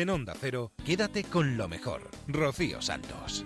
En 0.00 0.08
Onda 0.08 0.32
Cero, 0.40 0.72
quédate 0.86 1.24
con 1.24 1.58
lo 1.58 1.68
mejor. 1.68 2.08
Rocío 2.26 2.80
Santos. 2.80 3.44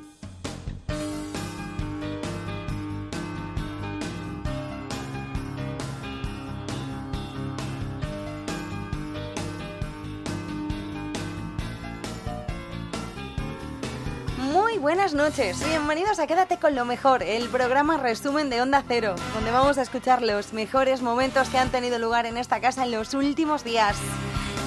Muy 14.39 14.79
buenas 14.79 15.13
noches, 15.13 15.59
bienvenidos 15.67 16.21
a 16.21 16.29
Quédate 16.29 16.59
con 16.59 16.77
lo 16.77 16.85
mejor, 16.85 17.25
el 17.25 17.49
programa 17.49 17.97
resumen 17.97 18.49
de 18.49 18.63
Onda 18.63 18.85
Cero, 18.87 19.17
donde 19.35 19.51
vamos 19.51 19.77
a 19.79 19.83
escuchar 19.83 20.23
los 20.23 20.53
mejores 20.53 21.03
momentos 21.03 21.49
que 21.49 21.59
han 21.59 21.71
tenido 21.71 21.99
lugar 21.99 22.27
en 22.27 22.37
esta 22.37 22.61
casa 22.61 22.85
en 22.85 22.93
los 22.93 23.13
últimos 23.13 23.65
días. 23.65 23.97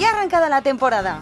Ya 0.02 0.10
ha 0.10 0.12
arrancado 0.12 0.50
la 0.50 0.62
temporada. 0.62 1.22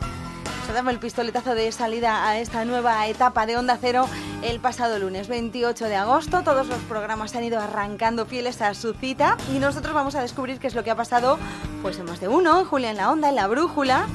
Se 0.65 0.91
el 0.91 0.99
pistoletazo 0.99 1.55
de 1.55 1.71
salida 1.71 2.27
a 2.27 2.37
esta 2.37 2.65
nueva 2.65 3.07
etapa 3.07 3.45
de 3.45 3.55
Onda 3.55 3.77
Cero 3.79 4.07
el 4.43 4.59
pasado 4.59 4.99
lunes 4.99 5.27
28 5.27 5.85
de 5.85 5.95
agosto. 5.95 6.41
Todos 6.43 6.67
los 6.67 6.79
programas 6.79 7.35
han 7.35 7.43
ido 7.43 7.59
arrancando 7.59 8.25
fieles 8.25 8.61
a 8.61 8.73
su 8.73 8.93
cita 8.93 9.37
y 9.53 9.59
nosotros 9.59 9.93
vamos 9.93 10.15
a 10.15 10.21
descubrir 10.21 10.59
qué 10.59 10.67
es 10.67 10.75
lo 10.75 10.83
que 10.83 10.91
ha 10.91 10.95
pasado 10.95 11.39
pues 11.81 11.97
en 11.97 12.05
más 12.05 12.19
de 12.19 12.27
uno, 12.27 12.59
en 12.59 12.65
Julia 12.65 12.91
en 12.91 12.97
la 12.97 13.11
Onda, 13.11 13.29
en 13.29 13.35
la 13.35 13.47
Brújula. 13.47 14.07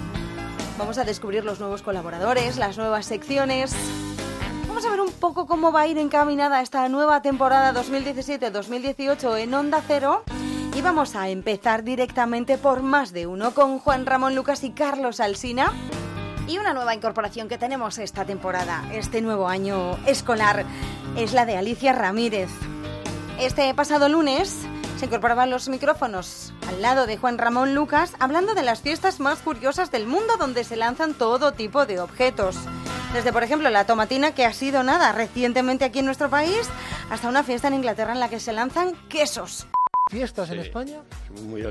Vamos 0.79 0.99
a 0.99 1.05
descubrir 1.05 1.45
los 1.45 1.61
nuevos 1.61 1.83
colaboradores, 1.83 2.57
las 2.57 2.77
nuevas 2.77 3.07
secciones, 3.07 3.75
Vamos 4.67 4.87
a 4.87 4.91
ver 4.91 5.01
un 5.01 5.13
poco 5.13 5.47
cómo 5.47 5.73
va 5.73 5.83
a 5.83 5.87
ir 5.89 5.99
encaminada 5.99 6.63
esta 6.63 6.89
nueva 6.89 7.21
temporada 7.23 7.75
2017-2018 7.75 9.39
en 9.39 9.53
Onda 9.53 9.83
Cero. 9.87 10.23
Y 10.75 10.81
vamos 10.81 11.17
a 11.17 11.29
empezar 11.29 11.85
directamente 11.85 12.57
por 12.57 12.81
más 12.81 13.13
de 13.13 13.27
uno 13.27 13.53
con 13.53 13.79
Juan 13.79 14.07
Ramón 14.07 14.35
Lucas 14.35 14.65
y 14.65 14.71
Carlos 14.71 15.21
Alsina. 15.21 15.73
Y 16.51 16.59
una 16.59 16.75
nueva 16.75 16.97
incorporación 16.97 17.49
que 17.49 17.59
tenemos 17.59 17.99
esta 17.99 18.25
temporada, 18.25 18.83
este 18.93 19.21
nuevo 19.21 19.47
año 19.47 19.97
escolar, 20.05 20.65
es 21.17 21.33
la 21.33 21.47
de 21.47 21.57
Alicia 21.57 21.93
Ramírez. 21.93 22.51
Este 23.39 23.73
pasado 23.73 24.09
lunes 24.09 24.57
se 24.99 25.07
incorporaban 25.07 25.49
los 25.49 25.69
micrófonos 25.69 26.53
al 26.67 26.83
lado 26.83 27.07
de 27.07 27.17
Juan 27.19 27.39
Ramón 27.39 27.77
Lucas 27.77 28.15
hablando 28.19 28.55
de 28.55 28.65
las 28.65 28.81
fiestas 28.81 29.21
más 29.21 29.39
curiosas 29.39 29.93
del 29.93 30.09
mundo 30.09 30.39
donde 30.41 30.65
se 30.65 30.75
lanzan 30.75 31.15
todo 31.15 31.53
tipo 31.53 31.87
de 31.87 32.01
objetos. 32.01 32.57
Desde, 33.13 33.33
por 33.33 33.45
ejemplo, 33.45 33.71
la 33.71 33.87
tomatina, 33.87 34.35
que 34.35 34.45
ha 34.45 34.53
sido 34.53 34.83
nada 34.83 35.13
recientemente 35.13 35.85
aquí 35.85 36.01
en 36.01 36.07
nuestro 36.07 36.31
país, 36.31 36.69
hasta 37.11 37.29
una 37.29 37.45
fiesta 37.45 37.69
en 37.69 37.75
Inglaterra 37.75 38.13
en 38.13 38.19
la 38.19 38.29
que 38.29 38.41
se 38.41 38.53
lanzan 38.53 38.97
quesos. 39.09 39.69
Fiestas 40.11 40.51
en 40.51 40.59
España 40.59 40.99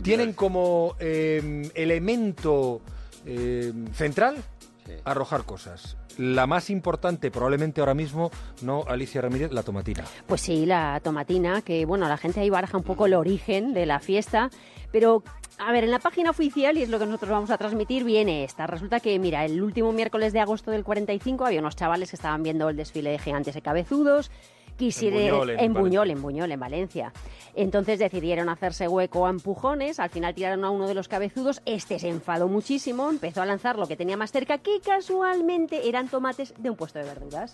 tienen 0.02 0.31
como 0.31 0.95
eh, 1.02 1.69
elemento 1.75 2.80
eh, 3.25 3.73
central 3.93 4.41
Sí. 4.90 5.02
arrojar 5.06 5.44
cosas. 5.44 5.98
La 6.18 6.48
más 6.48 6.70
importante, 6.70 7.32
probablemente 7.32 7.80
ahora 7.80 7.94
mismo, 7.94 8.32
no 8.62 8.84
Alicia 8.88 9.22
Ramírez, 9.22 9.52
la 9.52 9.64
tomatina. 9.64 10.04
Pues 10.28 10.42
sí, 10.42 10.66
la 10.66 11.00
tomatina, 11.04 11.62
que 11.62 11.86
bueno, 11.86 12.08
la 12.08 12.18
gente 12.18 12.40
ahí 12.40 12.50
baraja 12.50 12.78
un 12.78 12.84
poco 12.84 13.06
el 13.06 13.14
origen 13.14 13.73
de 13.73 13.86
la 13.86 14.00
fiesta, 14.00 14.50
pero 14.92 15.23
a 15.60 15.72
ver, 15.72 15.84
en 15.84 15.92
la 15.92 16.00
página 16.00 16.30
oficial, 16.30 16.78
y 16.78 16.84
es 16.84 16.90
lo 16.90 17.00
que 17.00 17.06
nosotros 17.06 17.32
vamos 17.32 17.52
a 17.52 17.58
transmitir, 17.58 18.06
viene 18.06 18.45
esta. 18.45 18.66
Resulta 18.66 19.02
que, 19.02 19.20
mira, 19.20 19.44
el 19.44 19.62
último 19.62 19.92
miércoles 19.92 20.32
de 20.32 20.40
agosto 20.40 20.72
del 20.72 20.86
45 20.86 21.45
había 21.45 21.60
unos 21.60 21.76
chavales 21.76 22.10
que 22.10 22.16
estaban 22.16 22.44
viendo 22.44 22.70
el 22.70 22.78
desfile 22.78 23.12
de 23.12 23.20
gigantes 23.20 23.56
y 23.58 23.62
cabezudos. 23.62 24.32
Quisiera, 24.80 25.17
En 25.61 25.73
Buñol, 25.73 26.09
en 26.09 26.22
Buñol, 26.22 26.53
en 26.53 26.59
Valencia. 26.61 27.11
Entonces 27.53 27.99
decidieron 27.99 28.47
hacerse 28.47 28.88
hueco 28.88 29.27
a 29.27 29.30
empujones, 29.30 29.99
al 29.99 30.09
final 30.09 30.33
tiraron 30.33 30.63
a 30.63 30.69
uno 30.69 30.88
de 30.88 30.94
los 30.94 31.09
cabezudos, 31.09 31.61
este 31.66 31.99
se 31.99 32.08
enfadó 32.08 32.47
muchísimo, 32.47 33.09
empezó 33.09 33.41
a 33.41 33.45
lanzar 33.45 33.77
lo 33.77 33.88
que 33.88 33.97
tenía 33.97 34.16
más 34.16 34.31
cerca, 34.31 34.59
que 34.59 34.80
casualmente 34.80 35.89
eran 35.89 36.08
tomates 36.08 36.53
de 36.58 36.69
un 36.69 36.77
puesto 36.77 36.97
de 36.97 37.03
verduras. 37.03 37.53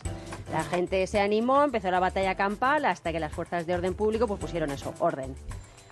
La 0.52 0.64
gente 0.66 1.08
se 1.08 1.20
animó, 1.20 1.64
empezó 1.64 1.90
la 1.90 2.00
batalla 2.00 2.36
campal, 2.36 2.86
hasta 2.86 3.12
que 3.12 3.20
las 3.20 3.34
fuerzas 3.34 3.66
de 3.66 3.74
orden 3.74 3.96
público 3.96 4.28
pues 4.28 4.40
pusieron 4.40 4.70
eso, 4.70 4.94
orden. 5.00 5.34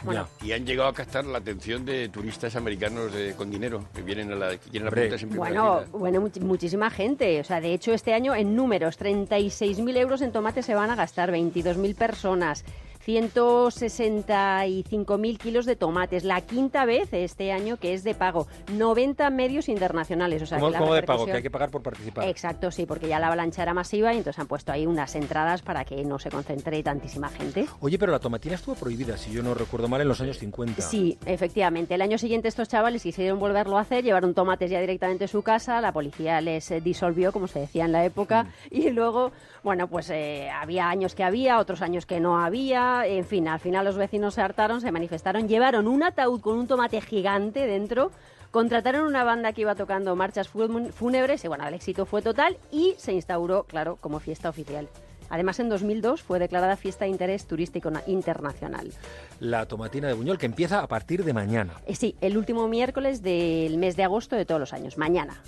Bueno, 0.03 0.27
Y 0.43 0.51
han 0.51 0.65
llegado 0.65 0.89
a 0.89 0.93
captar 0.93 1.25
la 1.25 1.37
atención 1.37 1.85
de 1.85 2.09
turistas 2.09 2.55
americanos 2.55 3.13
de- 3.13 3.33
con 3.35 3.49
dinero 3.49 3.85
que 3.95 4.01
vienen 4.01 4.31
a 4.31 4.35
la 4.35 4.49
que 4.51 4.57
quieren 4.69 4.87
Hombre. 4.87 5.01
apuntarse 5.03 5.25
en 5.25 5.29
primera 5.31 5.61
Bueno, 5.61 5.83
bueno, 5.91 6.21
much- 6.21 6.39
muchísima 6.41 6.89
gente. 6.89 7.39
O 7.39 7.43
sea, 7.43 7.61
de 7.61 7.73
hecho, 7.73 7.93
este 7.93 8.13
año 8.13 8.35
en 8.35 8.55
números, 8.55 8.97
36.000 8.97 9.95
euros 9.97 10.21
en 10.21 10.31
tomates 10.31 10.65
se 10.65 10.75
van 10.75 10.89
a 10.89 10.95
gastar, 10.95 11.31
22.000 11.31 11.95
personas. 11.95 12.65
165.000 13.05 15.37
kilos 15.37 15.65
de 15.65 15.75
tomates, 15.75 16.23
la 16.23 16.41
quinta 16.41 16.85
vez 16.85 17.09
este 17.11 17.51
año 17.51 17.77
que 17.77 17.93
es 17.93 18.03
de 18.03 18.15
pago, 18.15 18.47
90 18.71 19.29
medios 19.29 19.69
internacionales. 19.69 20.41
O 20.41 20.45
sea, 20.45 20.59
¿Cómo, 20.59 20.71
que 20.71 20.73
la 20.73 20.79
cómo 20.79 20.93
de 20.93 21.03
pago? 21.03 21.25
Que 21.25 21.33
hay 21.33 21.43
que 21.43 21.51
pagar 21.51 21.69
por 21.69 21.83
participar. 21.83 22.27
Exacto, 22.27 22.71
sí, 22.71 22.85
porque 22.85 23.07
ya 23.07 23.19
la 23.19 23.27
avalancha 23.27 23.63
era 23.63 23.73
masiva 23.73 24.13
y 24.13 24.17
entonces 24.17 24.39
han 24.39 24.47
puesto 24.47 24.71
ahí 24.71 24.85
unas 24.85 25.15
entradas 25.15 25.61
para 25.61 25.85
que 25.85 26.03
no 26.05 26.19
se 26.19 26.29
concentre 26.29 26.81
tantísima 26.83 27.29
gente. 27.29 27.65
Oye, 27.81 27.97
pero 27.97 28.11
la 28.11 28.19
tomatina 28.19 28.55
estuvo 28.55 28.75
prohibida, 28.75 29.17
si 29.17 29.31
yo 29.31 29.43
no 29.43 29.53
recuerdo 29.53 29.87
mal, 29.87 30.01
en 30.01 30.07
los 30.07 30.21
años 30.21 30.39
50. 30.39 30.81
Sí, 30.81 31.17
efectivamente. 31.25 31.95
El 31.95 32.01
año 32.01 32.17
siguiente 32.17 32.47
estos 32.47 32.69
chavales 32.69 33.03
quisieron 33.03 33.39
volverlo 33.39 33.77
a 33.77 33.81
hacer, 33.81 34.03
llevaron 34.03 34.33
tomates 34.33 34.71
ya 34.71 34.79
directamente 34.79 35.25
a 35.25 35.27
su 35.27 35.41
casa, 35.41 35.81
la 35.81 35.91
policía 35.91 36.41
les 36.41 36.73
disolvió, 36.83 37.31
como 37.31 37.47
se 37.47 37.59
decía 37.59 37.85
en 37.85 37.91
la 37.91 38.05
época, 38.05 38.47
y 38.71 38.89
luego, 38.89 39.31
bueno, 39.63 39.87
pues 39.87 40.09
eh, 40.09 40.49
había 40.49 40.89
años 40.89 41.15
que 41.15 41.23
había, 41.23 41.57
otros 41.57 41.81
años 41.81 42.05
que 42.05 42.19
no 42.19 42.39
había, 42.39 43.07
en 43.07 43.25
fin, 43.25 43.47
al 43.47 43.59
final 43.59 43.85
los 43.85 43.95
vecinos 43.95 44.33
se 44.33 44.41
hartaron, 44.41 44.81
se 44.81 44.91
manifestaron, 44.91 45.47
llevaron 45.47 45.87
un 45.87 46.03
ataúd 46.03 46.41
con 46.41 46.57
un 46.57 46.67
tomate 46.67 46.99
gigante 46.99 47.65
dentro, 47.65 48.11
contrataron 48.51 49.07
una 49.07 49.23
banda 49.23 49.53
que 49.53 49.61
iba 49.61 49.73
tocando 49.75 50.15
marchas 50.17 50.49
fúnebres 50.49 51.43
y 51.45 51.47
bueno, 51.47 51.65
el 51.65 51.73
éxito 51.73 52.05
fue 52.05 52.21
total 52.21 52.57
y 52.71 52.93
se 52.97 53.13
instauró, 53.13 53.63
claro, 53.63 53.97
como 54.01 54.19
fiesta 54.19 54.49
oficial. 54.49 54.89
Además, 55.33 55.59
en 55.59 55.67
2002 55.67 56.21
fue 56.21 56.37
declarada 56.37 56.77
fiesta 56.77 57.05
de 57.05 57.09
interés 57.11 57.47
turístico 57.47 57.89
na- 57.89 58.03
internacional. 58.05 58.91
La 59.39 59.65
tomatina 59.65 60.07
de 60.07 60.13
Buñol, 60.13 60.37
que 60.37 60.45
empieza 60.45 60.79
a 60.81 60.87
partir 60.87 61.25
de 61.25 61.33
mañana. 61.33 61.73
Eh, 61.87 61.95
Sí, 61.95 62.15
el 62.21 62.37
último 62.37 62.67
miércoles 62.67 63.23
del 63.23 63.79
mes 63.79 63.95
de 63.95 64.03
agosto 64.03 64.35
de 64.35 64.45
todos 64.45 64.59
los 64.59 64.73
años, 64.73 64.95
mañana. 64.99 65.41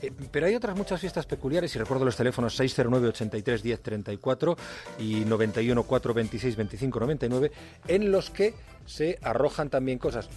Eh, 0.00 0.12
pero 0.30 0.46
hay 0.46 0.54
otras 0.54 0.76
muchas 0.76 1.00
fiestas 1.00 1.26
peculiares, 1.26 1.74
y 1.74 1.78
recuerdo 1.80 2.04
los 2.04 2.14
teléfonos 2.14 2.54
609 2.54 3.08
83 3.08 3.64
10 3.64 3.82
34 3.82 4.56
y 5.00 5.24
91 5.24 5.82
426 5.82 6.54
25 6.54 7.00
99, 7.00 7.50
en 7.88 8.12
los 8.12 8.30
que 8.30 8.54
se 8.86 9.18
arrojan 9.22 9.70
también 9.70 9.98
cosas, 9.98 10.28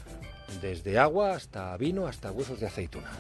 desde 0.64 0.98
agua 0.98 1.34
hasta 1.36 1.78
vino, 1.78 2.08
hasta 2.08 2.32
huesos 2.32 2.60
de 2.60 2.66
aceituna. 2.66 3.12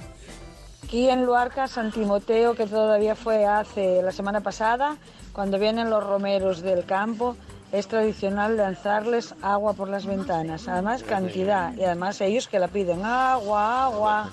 Aquí 0.85 1.09
en 1.09 1.25
Luarca, 1.25 1.67
San 1.67 1.91
Timoteo, 1.91 2.53
que 2.53 2.67
todavía 2.67 3.15
fue 3.15 3.47
hace 3.47 4.03
la 4.03 4.11
semana 4.11 4.41
pasada, 4.41 4.97
cuando 5.33 5.57
vienen 5.57 5.89
los 5.89 6.03
romeros 6.03 6.61
del 6.61 6.85
campo, 6.85 7.35
es 7.71 7.87
tradicional 7.87 8.55
lanzarles 8.55 9.33
agua 9.41 9.73
por 9.73 9.89
las 9.89 10.05
ventanas. 10.05 10.67
Además, 10.67 11.01
cantidad. 11.01 11.75
Y 11.75 11.83
además 11.83 12.21
ellos 12.21 12.47
que 12.47 12.59
la 12.59 12.67
piden, 12.67 13.03
agua, 13.03 13.85
agua. 13.85 14.29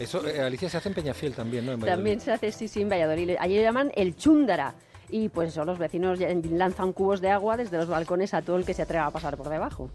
Eso, 0.00 0.26
eh, 0.26 0.40
Alicia, 0.40 0.68
se 0.68 0.78
hace 0.78 0.88
en 0.88 0.96
Peñafiel 0.96 1.32
también, 1.32 1.64
¿no? 1.64 1.72
En. 1.72 1.80
También 1.80 2.20
se 2.20 2.32
hace, 2.32 2.50
sí, 2.50 2.66
sí, 2.66 2.82
en 2.82 2.88
Valladolid. 2.88 3.36
Allí 3.38 3.54
lo 3.54 3.62
llaman 3.62 3.92
el 3.94 4.16
chúndara. 4.16 4.74
Y 5.10 5.28
pues 5.28 5.50
eso, 5.50 5.64
los 5.64 5.78
vecinos 5.78 6.18
lanzan 6.50 6.92
cubos 6.92 7.20
de 7.20 7.30
agua 7.30 7.56
desde 7.56 7.76
los 7.76 7.86
balcones 7.86 8.34
a 8.34 8.42
todo 8.42 8.56
el 8.56 8.64
que 8.64 8.74
se 8.74 8.82
atreva 8.82 9.06
a 9.06 9.10
pasar 9.12 9.36
por 9.36 9.48
debajo. 9.48 9.90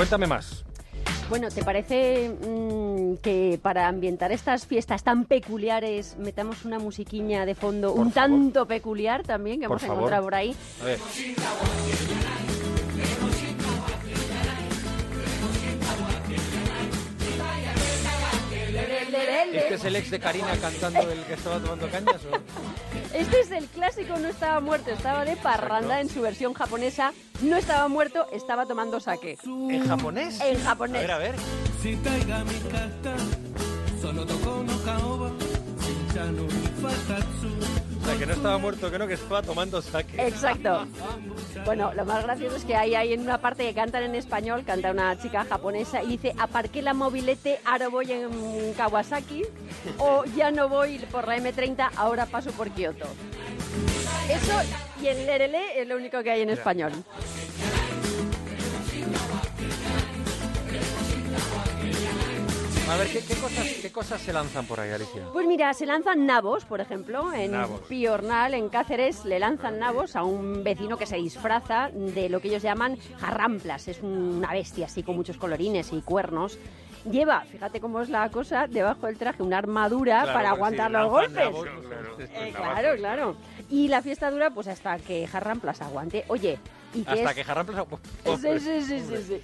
Cuéntame 0.00 0.26
más. 0.26 0.64
Bueno, 1.28 1.50
¿te 1.50 1.62
parece 1.62 2.30
mm, 2.30 3.16
que 3.16 3.60
para 3.60 3.86
ambientar 3.86 4.32
estas 4.32 4.64
fiestas 4.64 5.02
tan 5.04 5.26
peculiares 5.26 6.16
metamos 6.16 6.64
una 6.64 6.78
musiquiña 6.78 7.44
de 7.44 7.54
fondo 7.54 7.92
Por 7.94 8.06
un 8.06 8.10
favor. 8.10 8.30
tanto 8.30 8.66
peculiar 8.66 9.24
también 9.24 9.60
que 9.60 9.68
Por 9.68 9.72
hemos 9.76 9.82
favor. 9.82 9.96
encontrado 9.98 10.24
por 10.24 10.34
ahí? 10.36 10.56
A 10.80 10.84
ver. 10.86 10.98
¿Este 19.52 19.74
es 19.74 19.84
el 19.84 19.96
ex 19.96 20.10
de 20.10 20.20
Karina 20.20 20.56
cantando 20.60 21.00
el 21.10 21.22
que 21.24 21.34
estaba 21.34 21.58
tomando 21.58 21.88
cañas? 21.90 22.20
o? 22.24 23.16
Este 23.16 23.40
es 23.40 23.50
el 23.50 23.66
clásico 23.66 24.16
No 24.18 24.28
estaba 24.28 24.60
muerto, 24.60 24.90
estaba 24.90 25.24
de 25.24 25.36
parranda 25.36 26.00
en 26.00 26.08
su 26.08 26.20
versión 26.20 26.54
japonesa. 26.54 27.12
No 27.42 27.56
estaba 27.56 27.88
muerto, 27.88 28.26
estaba 28.32 28.66
tomando 28.66 29.00
sake. 29.00 29.38
¿En 29.44 29.86
japonés? 29.88 30.40
En 30.40 30.60
A 30.60 30.64
japonés. 30.70 31.00
ver, 31.02 31.10
a 31.10 31.18
ver. 31.18 31.34
し 31.82 31.96
sea, 38.04 38.18
que 38.18 38.26
no 38.26 38.32
estaba 38.32 38.58
muerto, 38.58 38.90
que 38.90 38.98
no, 38.98 39.06
que 39.06 39.14
estaba 39.14 39.42
tomando 39.42 39.80
sake. 39.82 40.26
Exacto. 40.26 40.86
Bueno, 41.64 41.92
lo 41.94 42.04
más 42.04 42.24
gracioso 42.24 42.56
es 42.56 42.64
que 42.64 42.74
ahí 42.74 42.94
hay 42.94 43.12
en 43.12 43.20
una 43.20 43.38
parte 43.38 43.64
que 43.64 43.74
cantan 43.74 44.02
en 44.02 44.14
español, 44.14 44.64
canta 44.64 44.90
una 44.90 45.18
chica 45.20 45.44
japonesa 45.44 46.02
y 46.02 46.16
dice, 46.16 46.34
aparqué 46.38 46.82
la 46.82 46.94
mobilete, 46.94 47.60
ahora 47.64 47.88
voy 47.88 48.12
en 48.12 48.72
Kawasaki, 48.76 49.44
o 49.98 50.24
ya 50.36 50.50
no 50.50 50.68
voy 50.68 50.98
por 51.10 51.28
la 51.28 51.36
M30, 51.36 51.90
ahora 51.96 52.26
paso 52.26 52.50
por 52.52 52.70
Kioto. 52.70 53.06
Eso 54.28 54.52
y 55.02 55.08
el 55.08 55.26
Lerele 55.26 55.80
es 55.80 55.88
lo 55.88 55.96
único 55.96 56.22
que 56.22 56.30
hay 56.30 56.42
en 56.42 56.50
español. 56.50 56.92
A 62.90 62.96
ver, 62.96 63.06
¿qué, 63.08 63.20
qué 63.20 63.34
cosas, 63.36 63.66
¿qué 63.82 63.92
cosas 63.92 64.20
se 64.20 64.32
lanzan 64.32 64.66
por 64.66 64.80
ahí, 64.80 64.90
Alicia? 64.90 65.22
Pues 65.32 65.46
mira, 65.46 65.72
se 65.74 65.86
lanzan 65.86 66.26
nabos, 66.26 66.64
por 66.64 66.80
ejemplo, 66.80 67.32
en 67.32 67.52
Nabos. 67.52 67.82
Piornal, 67.82 68.52
en 68.54 68.68
Cáceres, 68.68 69.24
le 69.24 69.38
lanzan 69.38 69.78
nabos 69.78 70.16
a 70.16 70.24
un 70.24 70.64
vecino 70.64 70.96
que 70.98 71.06
se 71.06 71.16
disfraza 71.16 71.90
de 71.94 72.28
lo 72.28 72.40
que 72.40 72.48
ellos 72.48 72.62
llaman 72.62 72.98
jarramplas. 73.20 73.86
Es 73.86 74.00
una 74.02 74.50
bestia 74.52 74.86
así 74.86 75.04
con 75.04 75.14
muchos 75.14 75.36
colorines 75.36 75.92
y 75.92 76.02
cuernos. 76.02 76.58
Lleva, 77.08 77.42
fíjate 77.42 77.80
cómo 77.80 78.00
es 78.00 78.08
la 78.10 78.28
cosa, 78.28 78.66
debajo 78.66 79.06
del 79.06 79.16
traje 79.16 79.42
una 79.42 79.58
armadura 79.58 80.22
Claro, 80.22 80.32
para 80.34 80.50
porque 80.50 80.56
aguantar 80.56 80.90
los 80.90 81.10
golpes. 81.10 81.32
nabos, 81.36 81.68
pues, 82.16 82.30
Eh, 82.34 82.52
claro, 82.56 82.96
claro. 82.96 83.36
Y 83.70 83.86
la 83.86 84.02
fiesta 84.02 84.30
dura 84.32 84.50
pues 84.50 84.66
hasta 84.66 84.98
que 84.98 85.28
Jarramplas 85.28 85.80
aguante. 85.80 86.24
Oye, 86.26 86.58
¿y 86.92 87.02
qué 87.04 87.10
Hasta 87.12 87.30
es? 87.30 87.36
que 87.36 87.44
Jarramplas... 87.44 87.84
Sí, 88.24 88.58
sí, 88.58 88.80
sí, 88.82 89.00
sí, 89.00 89.16
sí. 89.28 89.40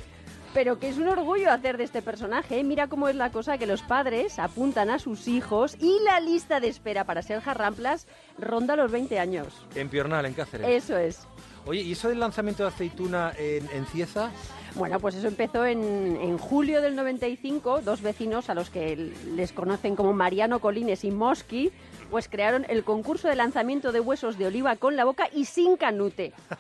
Pero 0.57 0.79
que 0.79 0.89
es 0.89 0.97
un 0.97 1.07
orgullo 1.07 1.53
hacer 1.53 1.77
de 1.77 1.85
este 1.85 2.01
personaje. 2.01 2.59
¿eh? 2.59 2.65
Mira 2.65 2.89
cómo 2.89 3.11
es 3.11 3.15
la 3.15 3.31
cosa 3.31 3.59
que 3.59 3.67
los 3.67 3.83
padres 3.83 4.39
apuntan 4.39 4.89
a 4.89 4.99
sus 4.99 5.29
hijos 5.29 5.77
y 5.79 5.99
la 6.03 6.19
lista 6.19 6.61
de 6.61 6.69
espera 6.69 7.05
para 7.05 7.21
ser 7.21 7.43
jarramplas 7.43 8.07
ronda 8.39 8.75
los 8.75 8.91
20 8.91 9.19
años. 9.19 9.49
En 9.75 9.91
Piornal, 9.91 10.25
en 10.25 10.33
Cáceres. 10.33 10.67
Eso 10.67 10.97
es. 10.97 11.27
Oye, 11.67 11.83
¿y 11.83 11.93
eso 11.93 12.09
del 12.09 12.21
lanzamiento 12.21 12.63
de 12.63 12.71
aceituna 12.71 13.35
en, 13.37 13.69
en 13.71 13.85
Cieza? 13.85 14.31
Bueno, 14.77 14.99
pues 14.99 15.17
eso 15.17 15.29
empezó 15.29 15.67
en, 15.67 16.17
en 16.23 16.39
julio 16.39 16.81
del 16.81 16.97
95. 16.97 17.83
Dos 17.83 18.01
vecinos 18.01 18.49
a 18.49 18.55
los 18.55 18.71
que 18.71 18.97
les 18.97 19.53
conocen 19.53 19.95
como 19.95 20.15
Mariano 20.15 20.61
Colines 20.61 21.05
y 21.05 21.11
Mosqui, 21.11 21.71
pues 22.11 22.29
crearon 22.29 22.65
el 22.71 22.83
concurso 22.83 23.29
de 23.29 23.37
lanzamiento 23.37 23.93
de 23.93 24.01
huesos 24.01 24.39
de 24.39 24.47
oliva 24.47 24.77
con 24.77 24.97
la 24.97 25.05
boca 25.05 25.29
y 25.35 25.45
sin 25.45 25.77
canute. 25.77 26.33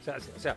O 0.00 0.04
sea, 0.04 0.16
o 0.16 0.40
sea, 0.40 0.56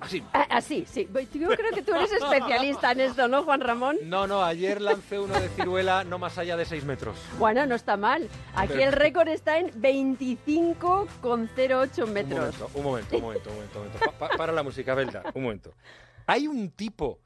así. 0.00 0.22
Ah, 0.32 0.46
Así, 0.50 0.84
sí. 0.88 1.08
Yo 1.32 1.48
creo 1.50 1.72
que 1.74 1.82
tú 1.82 1.94
eres 1.94 2.12
especialista 2.12 2.92
en 2.92 3.00
esto, 3.00 3.26
¿no, 3.28 3.42
Juan 3.44 3.60
Ramón? 3.60 3.96
No, 4.04 4.26
no, 4.26 4.42
ayer 4.44 4.80
lancé 4.80 5.18
uno 5.18 5.38
de 5.40 5.48
ciruela 5.50 6.04
no 6.04 6.18
más 6.18 6.38
allá 6.38 6.56
de 6.56 6.64
6 6.64 6.84
metros. 6.84 7.16
Bueno, 7.38 7.66
no 7.66 7.74
está 7.74 7.96
mal. 7.96 8.28
Aquí 8.54 8.68
Pero- 8.74 8.84
el 8.84 8.92
récord 8.92 9.28
está 9.28 9.58
en 9.58 9.70
25,08 9.80 12.04
Un 12.04 12.12
metros. 12.12 12.54
un 12.74 12.82
momento, 12.82 13.16
un 13.16 13.22
momento, 13.22 13.50
un 13.50 13.56
momento. 13.56 13.60
un 13.80 13.84
momento. 13.86 13.98
Pa- 14.18 14.28
pa- 14.28 14.36
para 14.36 14.52
la 14.52 14.62
música, 14.62 14.94
Belda, 14.94 15.22
un 15.34 15.42
momento. 15.42 15.72
Hay 16.26 16.46
un 16.46 16.70
tipo 16.70 17.18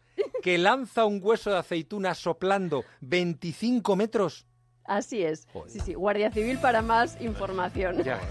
que 0.43 0.57
lanza 0.59 1.05
un 1.05 1.21
hueso 1.23 1.51
de 1.51 1.59
aceituna 1.59 2.15
soplando 2.15 2.85
25 3.01 3.97
metros. 3.97 4.47
Así 4.87 5.23
es. 5.23 5.47
Joder. 5.53 5.71
Sí, 5.71 5.81
sí. 5.81 5.95
Guardia 5.95 6.31
Civil 6.31 6.59
para 6.59 6.83
más 6.83 7.21
información. 7.21 8.03
Ya. 8.03 8.19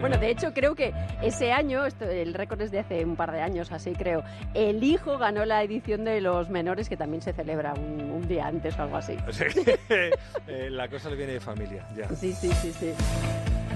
Bueno, 0.00 0.16
de 0.16 0.30
hecho, 0.30 0.52
creo 0.54 0.74
que 0.74 0.94
ese 1.22 1.52
año, 1.52 1.84
esto, 1.84 2.04
el 2.06 2.32
récord 2.34 2.60
es 2.62 2.70
de 2.70 2.78
hace 2.78 3.04
un 3.04 3.16
par 3.16 3.32
de 3.32 3.40
años, 3.42 3.70
así 3.72 3.92
creo, 3.92 4.22
el 4.54 4.82
hijo 4.82 5.18
ganó 5.18 5.44
la 5.44 5.62
edición 5.62 6.04
de 6.04 6.20
los 6.20 6.48
menores, 6.48 6.88
que 6.88 6.96
también 6.96 7.20
se 7.22 7.32
celebra 7.34 7.74
un, 7.74 8.00
un 8.10 8.28
día 8.28 8.46
antes 8.46 8.78
o 8.78 8.82
algo 8.82 8.96
así. 8.96 9.16
O 9.28 9.32
sea, 9.32 9.46
eh, 10.48 10.70
la 10.70 10.88
cosa 10.88 11.10
le 11.10 11.16
viene 11.16 11.34
de 11.34 11.40
familia, 11.40 11.86
ya. 11.96 12.08
Sí, 12.16 12.32
sí, 12.32 12.50
sí, 12.62 12.72
sí. 12.72 12.92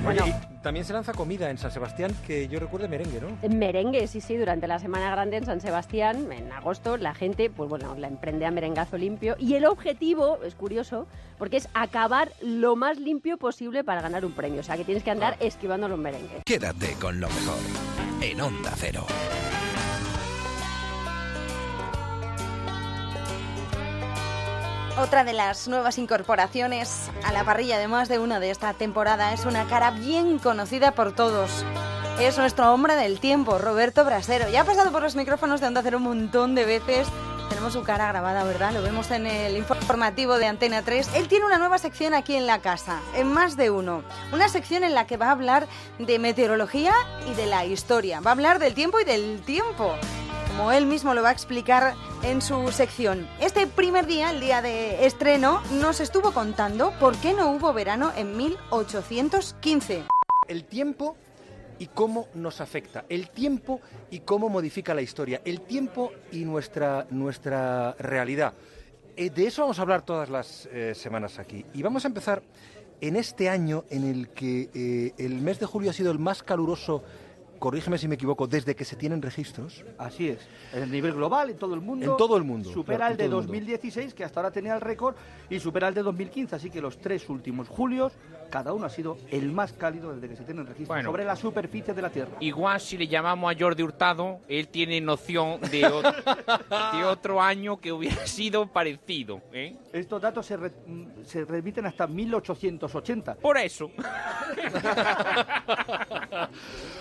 Oye, 0.06 0.20
Bueno. 0.20 0.26
y 0.26 0.56
también 0.62 0.85
se 0.85 0.93
lanza 0.93 1.12
comida 1.12 1.49
en 1.50 1.59
San 1.59 1.70
Sebastián, 1.70 2.12
que 2.26 2.47
yo 2.49 2.61
recuerdo 2.61 2.88
merengue, 2.88 3.20
¿no? 3.20 3.29
En 3.43 3.59
Merengue, 3.59 4.06
sí, 4.06 4.20
sí, 4.20 4.37
durante 4.37 4.67
la 4.69 4.79
Semana 4.79 5.11
Grande 5.11 5.38
en 5.38 5.47
San 5.47 5.61
Sebastián, 5.61 6.31
en 6.32 6.52
agosto, 6.52 6.97
la 6.97 7.14
gente, 7.14 7.50
pues 7.50 7.69
bueno, 7.69 7.94
la 7.97 8.06
emprende 8.06 8.47
a 8.47 8.50
merengazo 8.50 8.99
limpio. 8.99 9.37
Y 9.38 9.55
el 9.55 9.64
objetivo, 9.64 10.38
es 10.44 10.55
curioso, 10.55 11.06
porque 11.38 11.56
es 11.56 11.69
acabar 11.75 11.96
lo 12.43 12.77
más 12.77 12.99
limpio 12.99 13.39
posible 13.39 13.85
para 13.85 14.03
ganar 14.03 14.25
un 14.25 14.33
premio. 14.33 14.61
O 14.61 14.63
sea, 14.63 14.77
que 14.77 14.85
tienes 14.85 15.03
que 15.03 15.11
andar 15.11 15.37
esquivando 15.41 15.89
los 15.89 15.99
merengues. 15.99 16.43
Quédate 16.45 16.95
con 17.01 17.21
lo 17.21 17.29
mejor 17.29 17.59
en 18.21 18.41
Onda 18.41 18.73
Cero. 18.77 19.07
Otra 24.99 25.25
de 25.25 25.35
las 25.35 25.69
nuevas 25.69 25.99
incorporaciones 25.99 27.11
a 27.23 27.33
la 27.33 27.45
parrilla 27.45 27.79
de 27.79 27.87
más 27.87 28.09
de 28.09 28.19
una 28.19 28.41
de 28.41 28.51
esta 28.51 28.73
temporada 28.73 29.35
es 29.35 29.45
una 29.45 29.67
cara 29.67 29.91
bien 29.91 30.39
conocida 30.39 30.93
por 30.93 31.13
todos. 31.13 31.65
Es 32.19 32.39
nuestro 32.39 32.73
hombre 32.73 32.97
del 32.97 33.21
tiempo, 33.21 33.59
Roberto 33.59 34.07
Brasero. 34.07 34.49
Ya 34.49 34.63
ha 34.63 34.65
pasado 34.65 34.91
por 34.93 35.03
los 35.03 35.15
micrófonos 35.15 35.61
de 35.61 35.67
Onda 35.67 35.83
Cero 35.83 35.99
un 35.99 36.05
montón 36.05 36.55
de 36.55 36.65
veces. 36.65 37.09
Tenemos 37.56 37.73
su 37.73 37.85
cara 37.85 38.08
grabada, 38.08 38.44
¿verdad? 38.44 38.75
Lo 38.75 38.82
vemos 38.82 39.11
en 39.11 39.26
el 39.26 39.56
informativo 39.56 40.37
de 40.37 40.44
Antena 40.44 40.82
3. 40.82 41.14
Él 41.14 41.26
tiene 41.26 41.47
una 41.47 41.56
nueva 41.56 41.79
sección 41.79 42.12
aquí 42.12 42.35
en 42.35 42.47
la 42.47 42.61
casa, 42.61 43.00
en 43.14 43.32
más 43.32 43.56
de 43.56 43.70
uno. 43.70 44.03
Una 44.31 44.50
sección 44.50 44.85
en 44.85 44.94
la 44.94 45.06
que 45.06 45.17
va 45.17 45.29
a 45.29 45.31
hablar 45.31 45.67
de 45.99 46.19
meteorología 46.19 46.93
y 47.26 47.32
de 47.32 47.47
la 47.47 47.64
historia. 47.64 48.20
Va 48.20 48.32
a 48.32 48.35
hablar 48.35 48.58
del 48.58 48.75
tiempo 48.75 49.00
y 49.00 49.05
del 49.05 49.41
tiempo 49.41 49.94
como 50.49 50.70
él 50.70 50.85
mismo 50.85 51.14
lo 51.14 51.23
va 51.23 51.31
a 51.31 51.32
explicar 51.32 51.94
en 52.23 52.43
su 52.43 52.70
sección. 52.73 53.26
Este 53.41 53.67
primer 53.67 54.06
día, 54.06 54.32
el 54.32 54.41
día 54.41 54.61
de 54.61 55.06
estreno, 55.06 55.62
nos 55.81 56.00
estuvo 56.00 56.32
contando 56.32 56.93
por 57.00 57.17
qué 57.17 57.32
no 57.32 57.52
hubo 57.52 57.73
verano 57.73 58.12
en 58.17 58.37
1815. 58.37 60.05
El 60.47 60.64
tiempo 60.64 61.17
y 61.78 61.87
cómo 61.87 62.28
nos 62.34 62.61
afecta. 62.61 63.05
El 63.08 63.31
tiempo 63.31 63.81
y 64.11 64.20
cómo 64.20 64.49
modifica 64.49 64.94
la 64.94 65.02
historia. 65.02 65.43
El 65.44 65.61
tiempo 65.62 66.12
y 66.32 66.44
nuestra, 66.44 67.06
nuestra 67.11 67.93
realidad. 67.99 68.55
Eh, 69.17 69.31
de 69.31 69.46
eso 69.46 69.62
vamos 69.62 69.78
a 69.78 69.82
hablar 69.82 70.02
todas 70.02 70.28
las 70.28 70.67
eh, 70.73 70.94
semanas 70.94 71.38
aquí. 71.38 71.64
Y 71.75 71.82
vamos 71.82 72.05
a 72.05 72.08
empezar 72.08 72.43
en 73.00 73.17
este 73.17 73.49
año 73.49 73.84
en 73.90 74.05
el 74.05 74.28
que 74.31 74.70
eh, 74.75 75.14
el 75.19 75.40
mes 75.40 75.58
de 75.58 75.67
julio 75.67 75.90
ha 75.90 75.94
sido 75.94 76.11
el 76.12 76.19
más 76.19 76.43
caluroso, 76.43 77.02
corrígeme 77.58 77.99
si 77.99 78.08
me 78.08 78.14
equivoco, 78.17 78.47
desde 78.47 78.75
que 78.76 78.85
se 78.85 78.97
tienen 78.97 79.20
registros. 79.23 79.85
Así 79.99 80.29
es, 80.29 80.38
en 80.73 80.82
el 80.85 80.91
nivel 80.91 81.12
global, 81.14 81.50
en 81.50 81.56
todo 81.56 81.75
el 81.75 81.81
mundo. 81.81 82.11
En 82.12 82.17
todo 82.17 82.37
el 82.37 82.44
mundo, 82.44 82.70
Supera 82.70 82.99
claro, 82.99 83.12
el 83.12 83.19
de 83.19 83.25
en 83.25 83.31
todo 83.31 83.41
el 83.41 83.47
mundo. 83.47 83.58
2016, 83.61 84.14
que 84.14 84.25
hasta 84.25 84.41
ahora 84.41 84.50
tenía 84.50 84.75
el 84.75 84.81
récord, 84.81 85.14
y 85.50 85.58
supera 85.61 85.88
el 85.88 85.94
de 85.94 86.03
2015. 86.03 86.56
Así 86.56 86.70
que 86.70 86.81
los 86.81 86.99
tres 86.99 87.29
últimos 87.29 87.69
julios, 87.69 88.12
cada 88.50 88.73
uno 88.73 88.87
ha 88.87 88.91
sido 88.91 89.19
el 89.31 89.50
más 89.53 89.73
cálido 89.73 90.14
desde 90.14 90.29
que 90.29 90.37
se 90.37 90.44
tienen 90.44 90.64
registros 90.67 90.88
Bueno. 90.88 91.11
sobre 91.11 91.25
la 91.25 91.37
superficie 91.37 91.93
de 91.94 92.03
la 92.03 92.11
Tierra. 92.11 92.37
Igual 92.41 92.81
si 92.81 92.97
le 92.99 93.08
llamamos 93.08 93.53
a 93.55 93.59
Jordi 93.59 93.82
Hurtado, 93.82 94.38
él 94.49 94.69
tiene 94.69 95.00
noción 95.00 95.61
de, 95.62 95.85
otro 97.06 97.41
año 97.43 97.79
que 97.79 97.93
hubiera 97.93 98.26
sido 98.26 98.67
parecido. 98.67 99.41
¿eh? 99.52 99.76
Estos 99.93 100.20
datos 100.23 100.47
se, 100.47 100.56
re- 100.56 100.73
mm, 100.87 101.25
se 101.25 101.44
remiten 101.44 101.87
hasta 101.87 102.06
1880. 102.06 103.35
Por 103.37 103.56
eso. 103.59 103.91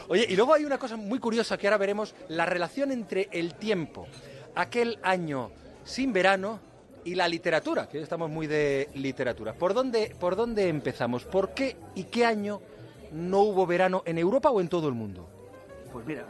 Oye, 0.08 0.25
y 0.30 0.36
luego 0.36 0.45
hay 0.54 0.66
una 0.66 0.78
cosa 0.78 0.96
muy 0.98 1.20
curiosa 1.20 1.58
que 1.58 1.68
ahora 1.68 1.78
veremos, 1.78 2.14
la 2.30 2.46
relación 2.46 2.92
entre 2.92 3.30
el 3.32 3.56
tiempo, 3.56 4.08
aquel 4.56 5.00
año 5.04 5.52
sin 5.84 6.14
verano 6.14 6.60
y 7.04 7.16
la 7.16 7.28
literatura, 7.28 7.88
que 7.88 7.98
hoy 7.98 8.04
estamos 8.04 8.30
muy 8.30 8.48
de 8.48 8.90
literatura. 8.96 9.54
¿Por 9.54 9.74
dónde, 9.74 10.16
¿Por 10.20 10.36
dónde 10.36 10.70
empezamos? 10.70 11.24
¿Por 11.24 11.54
qué 11.54 11.78
y 11.94 12.06
qué 12.06 12.25
año 12.25 12.62
no 13.12 13.42
hubo 13.42 13.66
verano 13.66 14.02
en 14.06 14.18
Europa 14.18 14.50
o 14.50 14.60
en 14.60 14.68
todo 14.68 14.88
el 14.88 14.96
mundo? 14.96 15.28
Pues 15.94 16.06
mira, 16.06 16.25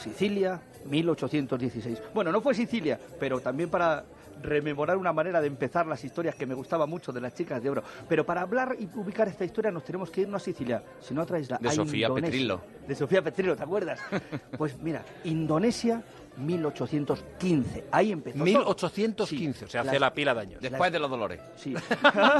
Sicilia, 0.00 0.60
1816. 0.84 1.98
Bueno, 2.12 2.30
no 2.30 2.40
fue 2.42 2.54
Sicilia, 2.54 3.00
pero 3.18 3.40
también 3.40 3.70
para 3.70 4.04
rememorar 4.44 4.96
una 4.96 5.12
manera 5.12 5.40
de 5.40 5.46
empezar 5.48 5.86
las 5.86 6.04
historias 6.04 6.34
que 6.34 6.46
me 6.46 6.54
gustaba 6.54 6.86
mucho 6.86 7.12
de 7.12 7.20
las 7.20 7.34
chicas 7.34 7.62
de 7.62 7.70
oro. 7.70 7.82
Pero 8.08 8.24
para 8.24 8.42
hablar 8.42 8.76
y 8.78 8.88
ubicar 8.98 9.26
esta 9.28 9.44
historia 9.44 9.70
nos 9.70 9.84
tenemos 9.84 10.10
que 10.10 10.20
irnos 10.22 10.42
a 10.42 10.44
Sicilia, 10.44 10.82
si 11.00 11.14
no 11.14 11.20
a 11.22 11.24
otra 11.24 11.38
isla. 11.38 11.58
De 11.60 11.68
a 11.68 11.72
Sofía 11.72 12.06
Indonesia. 12.08 12.30
Petrillo. 12.30 12.60
De 12.86 12.94
Sofía 12.94 13.22
Petrillo, 13.22 13.56
¿te 13.56 13.62
acuerdas? 13.62 13.98
pues 14.58 14.78
mira, 14.80 15.02
Indonesia, 15.24 16.02
1815. 16.36 17.84
Ahí 17.90 18.12
empezó. 18.12 18.36
todo. 18.36 18.44
1815, 18.44 19.58
Sí, 19.58 19.64
o 19.64 19.68
sea, 19.68 19.80
hace 19.82 19.98
la 19.98 20.12
pila 20.12 20.34
de 20.34 20.40
años. 20.40 20.60
Después 20.60 20.92
de 20.92 20.98
los 20.98 21.10
dolores. 21.10 21.40
Sí. 21.56 21.74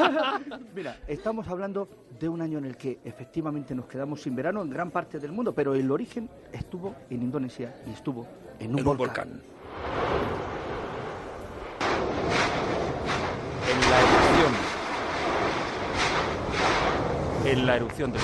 Mira, 0.74 0.98
estamos 1.06 1.48
hablando 1.48 1.88
de 2.18 2.28
un 2.28 2.42
año 2.42 2.58
en 2.58 2.64
el 2.66 2.76
que 2.76 2.98
efectivamente 3.04 3.74
nos 3.74 3.86
quedamos 3.86 4.22
sin 4.22 4.34
verano 4.36 4.62
en 4.62 4.70
gran 4.70 4.90
parte 4.90 5.18
del 5.18 5.32
mundo, 5.32 5.54
pero 5.54 5.74
el 5.74 5.90
origen 5.90 6.28
estuvo 6.52 6.94
en 7.10 7.22
Indonesia 7.22 7.74
y 7.86 7.90
estuvo 7.90 8.26
en 8.58 8.72
un, 8.74 8.78
En 8.80 8.86
un 8.88 8.96
volcán. 8.96 9.28
volcán. 9.28 10.44
En 13.66 13.80
la 13.90 13.98
erupción. 13.98 14.52
En 17.46 17.66
la 17.66 17.76
erupción 17.76 18.12
volcán. 18.12 18.20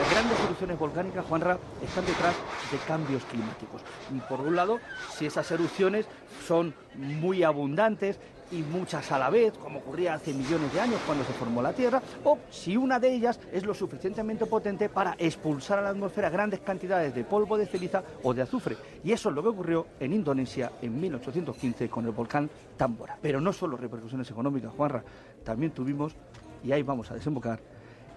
Las 0.00 0.10
grandes 0.10 0.40
erupciones 0.40 0.78
volcánicas, 0.78 1.24
Juanra, 1.26 1.58
están 1.82 2.06
detrás 2.06 2.34
de 2.72 2.78
cambios 2.86 3.22
climáticos. 3.24 3.82
Por 4.28 4.40
un 4.40 4.56
lado, 4.56 4.80
si 5.16 5.26
esas 5.26 5.50
erupciones 5.50 6.06
son 6.46 6.74
muy 6.94 7.42
abundantes 7.42 8.18
y 8.50 8.62
muchas 8.62 9.10
a 9.12 9.18
la 9.18 9.30
vez, 9.30 9.52
como 9.58 9.78
ocurría 9.80 10.14
hace 10.14 10.32
millones 10.32 10.72
de 10.72 10.80
años 10.80 11.00
cuando 11.06 11.24
se 11.24 11.32
formó 11.32 11.62
la 11.62 11.72
Tierra, 11.72 12.02
o 12.24 12.38
si 12.50 12.76
una 12.76 12.98
de 12.98 13.14
ellas 13.14 13.38
es 13.52 13.64
lo 13.64 13.74
suficientemente 13.74 14.46
potente 14.46 14.88
para 14.88 15.14
expulsar 15.18 15.78
a 15.78 15.82
la 15.82 15.88
atmósfera 15.90 16.30
grandes 16.30 16.60
cantidades 16.60 17.14
de 17.14 17.24
polvo 17.24 17.56
de 17.56 17.66
ceniza 17.66 18.02
o 18.22 18.34
de 18.34 18.42
azufre. 18.42 18.76
Y 19.02 19.12
eso 19.12 19.28
es 19.28 19.34
lo 19.34 19.42
que 19.42 19.48
ocurrió 19.48 19.86
en 20.00 20.12
Indonesia 20.12 20.72
en 20.82 21.00
1815 21.00 21.88
con 21.88 22.04
el 22.04 22.12
volcán 22.12 22.50
Tambora. 22.76 23.18
Pero 23.20 23.40
no 23.40 23.52
solo 23.52 23.76
repercusiones 23.76 24.30
económicas, 24.30 24.72
Juanra, 24.76 25.04
también 25.44 25.72
tuvimos, 25.72 26.14
y 26.62 26.72
ahí 26.72 26.82
vamos 26.82 27.10
a 27.10 27.14
desembocar, 27.14 27.60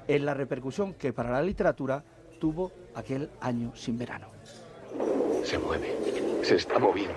en 0.07 0.25
la 0.25 0.33
repercusión 0.33 0.93
que 0.93 1.13
para 1.13 1.31
la 1.31 1.41
literatura 1.41 2.03
tuvo 2.39 2.71
aquel 2.95 3.29
año 3.41 3.75
sin 3.75 3.97
verano. 3.97 4.27
Se 5.43 5.57
mueve. 5.57 5.95
Se 6.43 6.55
está 6.55 6.79
moviendo. 6.79 7.13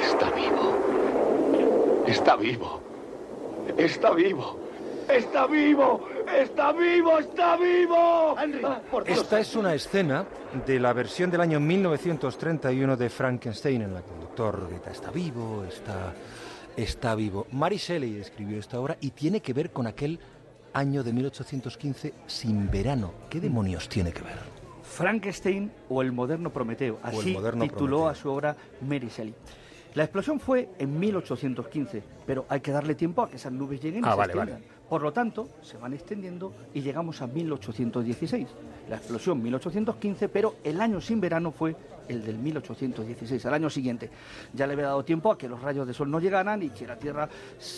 Está 0.00 0.30
vivo. 0.30 0.85
Está 2.06 2.36
vivo. 2.36 2.80
Está 3.76 4.12
vivo. 4.12 4.58
Está 5.08 5.46
vivo. 5.46 6.08
Está 6.32 6.72
vivo. 6.72 7.18
Está 7.18 7.56
vivo. 7.56 8.36
Ah, 8.38 8.80
por. 8.90 9.08
Esta 9.08 9.40
es 9.40 9.56
una 9.56 9.74
escena 9.74 10.24
de 10.66 10.78
la 10.78 10.92
versión 10.92 11.30
del 11.30 11.40
año 11.40 11.58
1931 11.58 12.96
de 12.96 13.10
Frankenstein 13.10 13.82
en 13.82 13.94
la 13.94 14.02
que 14.02 14.12
el 14.14 14.20
doctor 14.20 14.68
grita, 14.68 14.90
está 14.90 15.10
vivo, 15.10 15.64
está, 15.68 16.14
está 16.76 17.14
vivo. 17.14 17.46
Mary 17.52 17.76
Shelley 17.76 18.20
escribió 18.20 18.58
esta 18.58 18.78
obra 18.80 18.96
y 19.00 19.10
tiene 19.10 19.40
que 19.40 19.52
ver 19.52 19.70
con 19.70 19.86
aquel 19.86 20.20
año 20.74 21.02
de 21.02 21.12
1815 21.12 22.14
sin 22.26 22.70
verano. 22.70 23.12
¿Qué 23.28 23.40
demonios 23.40 23.88
tiene 23.88 24.12
que 24.12 24.22
ver? 24.22 24.38
Frankenstein 24.82 25.72
o 25.88 26.02
el 26.02 26.12
moderno 26.12 26.50
Prometeo, 26.50 26.98
el 27.02 27.18
así 27.18 27.32
moderno 27.32 27.64
tituló 27.64 27.98
Prometeo. 27.98 28.08
a 28.08 28.14
su 28.14 28.30
obra 28.30 28.56
Mary 28.80 29.08
Shelley. 29.08 29.34
La 29.96 30.04
explosión 30.04 30.38
fue 30.38 30.68
en 30.78 31.00
1815, 31.00 32.02
pero 32.26 32.44
hay 32.50 32.60
que 32.60 32.70
darle 32.70 32.94
tiempo 32.94 33.22
a 33.22 33.30
que 33.30 33.36
esas 33.36 33.50
nubes 33.50 33.80
lleguen 33.80 34.04
y 34.04 34.06
Ah, 34.06 34.10
se 34.10 34.16
vale, 34.18 34.32
extiendan. 34.34 34.60
vale. 34.62 34.76
Por 34.90 35.00
lo 35.00 35.10
tanto, 35.10 35.48
se 35.62 35.78
van 35.78 35.94
extendiendo 35.94 36.52
y 36.74 36.82
llegamos 36.82 37.22
a 37.22 37.26
1816. 37.26 38.46
La 38.90 38.96
explosión 38.96 39.42
1815, 39.42 40.28
pero 40.28 40.56
el 40.64 40.82
año 40.82 41.00
sin 41.00 41.18
verano 41.18 41.50
fue 41.50 41.74
el 42.08 42.24
del 42.26 42.36
1816, 42.38 43.46
al 43.46 43.54
año 43.54 43.70
siguiente. 43.70 44.10
Ya 44.52 44.66
le 44.66 44.74
había 44.74 44.84
dado 44.88 45.02
tiempo 45.02 45.32
a 45.32 45.38
que 45.38 45.48
los 45.48 45.62
rayos 45.62 45.86
de 45.86 45.94
sol 45.94 46.10
no 46.10 46.20
llegaran 46.20 46.62
y 46.62 46.68
que 46.68 46.86
la 46.86 46.96
Tierra 46.98 47.28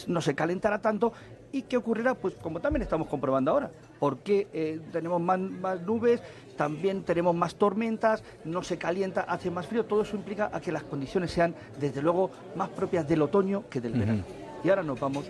no 0.09 0.21
se 0.21 0.35
calentara 0.35 0.81
tanto. 0.83 1.13
¿Y 1.53 1.63
qué 1.63 1.77
ocurrirá? 1.77 2.15
Pues 2.15 2.35
como 2.35 2.61
también 2.61 2.83
estamos 2.83 3.09
comprobando 3.09 3.51
ahora. 3.51 3.71
Porque 3.99 4.47
eh, 4.53 4.81
tenemos 4.93 5.21
más, 5.21 5.39
más 5.41 5.81
nubes, 5.83 6.21
también 6.57 7.03
tenemos 7.03 7.35
más 7.35 7.55
tormentas, 7.55 8.23
no 8.45 8.63
se 8.63 8.77
calienta, 8.77 9.23
hace 9.23 9.51
más 9.51 9.67
frío. 9.67 9.85
Todo 9.85 10.03
eso 10.03 10.17
implica 10.17 10.51
a 10.53 10.61
que 10.61 10.71
las 10.73 10.83
condiciones 10.83 11.31
sean, 11.31 11.55
desde 11.81 12.03
luego, 12.03 12.31
más 12.55 12.69
propias 12.69 13.09
del 13.09 13.23
otoño 13.23 13.65
que 13.71 13.81
del 13.81 13.93
verano. 13.95 14.25
Y 14.63 14.69
ahora 14.69 14.83
nos 14.83 15.01
vamos 15.01 15.25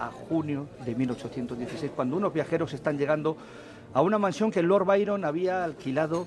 a 0.00 0.08
junio 0.10 0.66
de 0.84 0.94
1816, 0.96 1.92
cuando 1.94 2.16
unos 2.16 2.32
viajeros 2.34 2.72
están 2.74 2.98
llegando 2.98 3.36
a 3.94 4.02
una 4.02 4.18
mansión 4.18 4.50
que 4.50 4.62
Lord 4.62 4.84
Byron 4.86 5.24
había 5.24 5.62
alquilado 5.62 6.26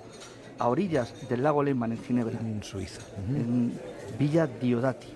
a 0.59 0.69
orillas 0.69 1.27
del 1.27 1.43
lago 1.43 1.61
Lehmann 1.61 1.91
en 1.91 1.97
Ginebra. 1.97 2.39
En 2.39 2.63
Suiza. 2.63 3.01
En 3.27 3.73
Villa 4.17 4.47
Diodati. 4.47 5.09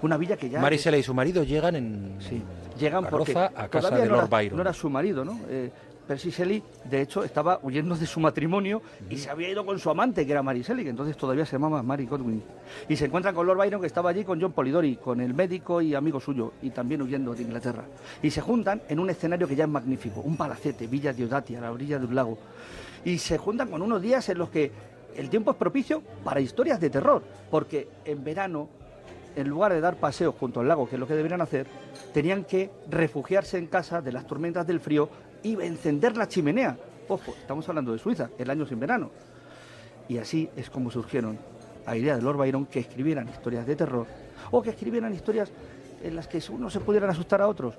Una 0.00 0.16
villa 0.16 0.36
que 0.38 0.48
ya... 0.48 0.66
Es- 0.66 0.80
Shelley 0.82 1.00
y 1.00 1.02
su 1.02 1.12
marido 1.12 1.42
llegan 1.44 1.76
en 1.76 2.16
Sí, 2.20 2.42
llegan 2.78 3.06
porque 3.06 3.32
carroza 3.32 3.62
a 3.62 3.68
casa 3.68 3.90
de 3.90 4.06
no 4.06 4.16
Lord 4.16 4.26
era, 4.26 4.26
Byron. 4.26 4.56
no 4.56 4.62
era 4.62 4.72
su 4.72 4.90
marido, 4.90 5.24
¿no? 5.24 5.38
Eh, 5.48 5.70
Percy 6.06 6.30
Shelley, 6.30 6.62
de 6.88 7.02
hecho, 7.02 7.24
estaba 7.24 7.58
huyendo 7.62 7.96
de 7.96 8.06
su 8.06 8.20
matrimonio 8.20 8.80
y 9.10 9.16
se 9.16 9.28
había 9.28 9.48
ido 9.48 9.66
con 9.66 9.78
su 9.78 9.90
amante, 9.90 10.24
que 10.24 10.30
era 10.30 10.42
Mary 10.42 10.62
Shelley, 10.62 10.84
que 10.84 10.90
entonces 10.90 11.16
todavía 11.16 11.44
se 11.44 11.52
llamaba 11.52 11.82
Mary 11.82 12.06
Godwin. 12.06 12.42
Y 12.88 12.94
se 12.94 13.06
encuentran 13.06 13.34
con 13.34 13.44
Lord 13.44 13.58
Byron, 13.58 13.80
que 13.80 13.88
estaba 13.88 14.10
allí 14.10 14.22
con 14.22 14.40
John 14.40 14.52
Polidori, 14.52 14.96
con 14.96 15.20
el 15.20 15.34
médico 15.34 15.80
y 15.82 15.94
amigo 15.96 16.20
suyo, 16.20 16.52
y 16.62 16.70
también 16.70 17.02
huyendo 17.02 17.34
de 17.34 17.42
Inglaterra. 17.42 17.84
Y 18.22 18.30
se 18.30 18.40
juntan 18.40 18.82
en 18.88 19.00
un 19.00 19.10
escenario 19.10 19.48
que 19.48 19.56
ya 19.56 19.64
es 19.64 19.70
magnífico, 19.70 20.20
un 20.20 20.36
palacete, 20.36 20.86
Villa 20.86 21.12
Diodati, 21.12 21.56
a 21.56 21.60
la 21.62 21.72
orilla 21.72 21.98
de 21.98 22.06
un 22.06 22.14
lago. 22.14 22.38
Y 23.04 23.18
se 23.18 23.36
juntan 23.36 23.68
con 23.68 23.82
unos 23.82 24.00
días 24.00 24.28
en 24.28 24.38
los 24.38 24.48
que 24.48 24.70
el 25.16 25.28
tiempo 25.28 25.50
es 25.50 25.56
propicio 25.56 26.02
para 26.22 26.40
historias 26.40 26.80
de 26.80 26.90
terror, 26.90 27.22
porque 27.50 27.88
en 28.04 28.22
verano 28.22 28.68
en 29.36 29.48
lugar 29.48 29.72
de 29.72 29.80
dar 29.80 29.96
paseos 29.96 30.34
junto 30.34 30.60
al 30.60 30.68
lago, 30.68 30.88
que 30.88 30.96
es 30.96 31.00
lo 31.00 31.06
que 31.06 31.14
deberían 31.14 31.42
hacer, 31.42 31.66
tenían 32.12 32.44
que 32.44 32.70
refugiarse 32.90 33.58
en 33.58 33.66
casa 33.66 34.00
de 34.00 34.10
las 34.10 34.26
tormentas 34.26 34.66
del 34.66 34.80
frío 34.80 35.08
y 35.42 35.60
encender 35.60 36.16
la 36.16 36.26
chimenea. 36.26 36.76
Ojo, 37.08 37.34
estamos 37.38 37.68
hablando 37.68 37.92
de 37.92 37.98
Suiza, 37.98 38.30
el 38.38 38.50
año 38.50 38.66
sin 38.66 38.80
verano. 38.80 39.10
Y 40.08 40.18
así 40.18 40.48
es 40.56 40.70
como 40.70 40.90
surgieron 40.90 41.38
a 41.84 41.96
idea 41.96 42.16
de 42.16 42.22
Lord 42.22 42.38
Byron 42.38 42.66
que 42.66 42.80
escribieran 42.80 43.28
historias 43.28 43.66
de 43.66 43.76
terror 43.76 44.06
o 44.50 44.62
que 44.62 44.70
escribieran 44.70 45.14
historias 45.14 45.52
en 46.02 46.16
las 46.16 46.26
que 46.26 46.42
unos 46.50 46.72
se 46.72 46.80
pudieran 46.80 47.10
asustar 47.10 47.40
a 47.42 47.48
otros, 47.48 47.74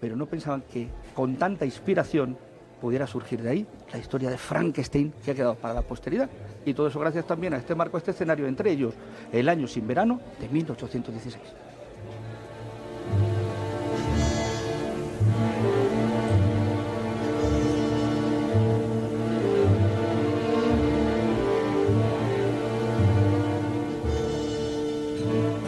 pero 0.00 0.16
no 0.16 0.26
pensaban 0.26 0.62
que 0.62 0.88
con 1.14 1.36
tanta 1.36 1.64
inspiración 1.64 2.36
pudiera 2.80 3.06
surgir 3.06 3.42
de 3.42 3.50
ahí 3.50 3.66
la 3.92 3.98
historia 3.98 4.30
de 4.30 4.38
Frankenstein 4.38 5.12
que 5.24 5.30
ha 5.30 5.34
quedado 5.34 5.54
para 5.54 5.74
la 5.74 5.82
posteridad. 5.82 6.28
Y 6.64 6.74
todo 6.74 6.88
eso 6.88 7.00
gracias 7.00 7.26
también 7.26 7.54
a 7.54 7.58
este 7.58 7.74
marco, 7.74 7.96
a 7.96 7.98
este 7.98 8.10
escenario, 8.10 8.46
entre 8.46 8.70
ellos 8.70 8.94
el 9.32 9.48
año 9.48 9.66
sin 9.66 9.86
verano 9.86 10.20
de 10.40 10.48
1816. 10.48 11.65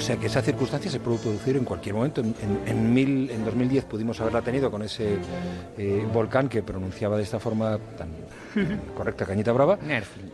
Sea 0.08 0.16
que 0.16 0.28
esa 0.28 0.40
circunstancia 0.40 0.90
se 0.90 1.00
puede 1.00 1.18
producir 1.18 1.54
en 1.58 1.66
cualquier 1.66 1.94
momento. 1.94 2.22
En, 2.22 2.94
mil, 2.94 3.30
en 3.30 3.44
2010 3.44 3.84
pudimos 3.84 4.18
haberla 4.22 4.40
tenido 4.40 4.70
con 4.70 4.80
ese 4.80 5.18
eh, 5.76 6.06
volcán 6.10 6.48
que 6.48 6.62
pronunciaba 6.62 7.18
de 7.18 7.24
esta 7.24 7.38
forma 7.38 7.76
tan 7.98 8.08
correcta 8.96 9.26
Cañita 9.26 9.52
Brava. 9.52 9.78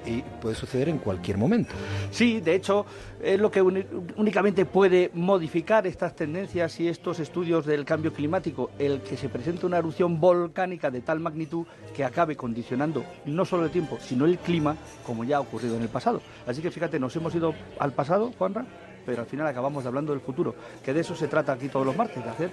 Y 0.07 0.23
puede 0.41 0.55
suceder 0.55 0.89
en 0.91 0.99
cualquier 0.99 1.39
momento. 1.39 1.75
Sí, 2.13 2.41
de 2.41 2.55
hecho, 2.55 2.87
es 3.21 3.41
lo 3.41 3.51
que 3.51 3.63
únicamente 3.63 4.65
puede 4.65 5.11
modificar 5.13 5.89
estas 5.89 6.15
tendencias 6.15 6.79
y 6.79 6.87
estos 6.87 7.19
estudios 7.19 7.67
del 7.67 7.85
cambio 7.85 8.13
climático, 8.13 8.71
el 8.79 9.01
que 9.01 9.17
se 9.17 9.29
presente 9.29 9.67
una 9.67 9.79
erupción 9.79 10.21
volcánica 10.21 10.89
de 10.89 11.01
tal 11.01 11.19
magnitud 11.19 11.67
que 11.97 12.05
acabe 12.05 12.37
condicionando 12.37 13.05
no 13.27 13.45
solo 13.45 13.65
el 13.65 13.73
tiempo, 13.73 13.99
sino 14.01 14.25
el 14.25 14.39
clima, 14.39 14.77
como 15.05 15.25
ya 15.25 15.39
ha 15.39 15.41
ocurrido 15.41 15.75
en 15.75 15.83
el 15.83 15.89
pasado. 15.89 16.23
Así 16.47 16.63
que 16.63 16.71
fíjate, 16.71 17.01
nos 17.01 17.17
hemos 17.17 17.35
ido 17.35 17.57
al 17.81 17.93
pasado, 17.93 18.31
Juanra, 18.39 18.67
pero 19.05 19.23
al 19.23 19.27
final 19.27 19.47
acabamos 19.47 19.85
hablando 19.87 20.13
del 20.13 20.21
futuro, 20.21 20.55
que 20.83 20.93
de 20.93 21.01
eso 21.01 21.15
se 21.15 21.29
trata 21.29 21.53
aquí 21.53 21.69
todos 21.69 21.87
los 21.87 21.97
martes, 21.97 22.23
de 22.23 22.31
hacer 22.31 22.51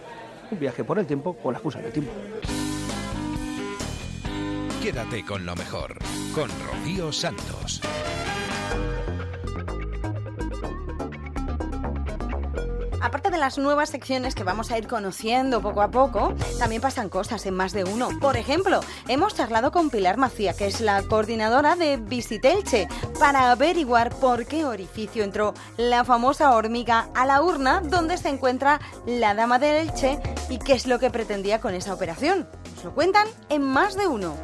un 0.50 0.60
viaje 0.60 0.84
por 0.84 1.00
el 1.00 1.06
tiempo 1.06 1.34
con 1.36 1.54
la 1.54 1.60
excusa 1.60 1.80
del 1.80 1.92
tiempo. 1.92 2.12
Quédate 4.82 5.24
con 5.24 5.46
lo 5.46 5.56
mejor, 5.56 5.98
con 6.34 6.50
Rocío 6.66 7.12
Santos. 7.12 7.82
Aparte 13.02 13.32
de 13.32 13.40
las 13.40 13.58
nuevas 13.58 13.90
secciones 13.90 14.36
que 14.36 14.44
vamos 14.44 14.70
a 14.70 14.78
ir 14.78 14.88
conociendo 14.88 15.60
poco 15.60 15.82
a 15.82 15.90
poco, 15.90 16.36
también 16.60 16.84
pasan 16.84 17.10
cosas 17.10 17.46
en 17.48 17.56
más 17.56 17.74
de 17.74 17.84
uno. 17.84 18.10
Por 18.20 18.38
ejemplo, 18.38 18.82
hemos 19.08 19.34
charlado 19.34 19.72
con 19.72 19.90
Pilar 19.90 20.18
Macía, 20.18 20.54
que 20.54 20.68
es 20.68 20.82
la 20.82 21.02
coordinadora 21.02 21.76
de 21.76 21.98
Visitelche, 21.98 22.88
para 23.20 23.50
averiguar 23.52 24.14
por 24.16 24.46
qué 24.46 24.66
orificio 24.66 25.24
entró 25.24 25.56
la 25.78 26.06
famosa 26.06 26.56
hormiga 26.56 27.10
a 27.16 27.26
la 27.26 27.42
urna 27.42 27.82
donde 27.82 28.18
se 28.18 28.30
encuentra 28.30 28.80
la 29.08 29.34
dama 29.34 29.58
de 29.58 29.82
Elche 29.82 30.20
y 30.50 30.60
qué 30.60 30.74
es 30.74 30.86
lo 30.86 31.00
que 31.00 31.10
pretendía 31.10 31.60
con 31.60 31.74
esa 31.74 31.96
operación. 31.96 32.48
Nos 32.76 32.84
lo 32.86 32.94
cuentan 32.94 33.28
en 33.50 33.64
más 33.64 33.96
de 33.96 34.06
uno. 34.06 34.36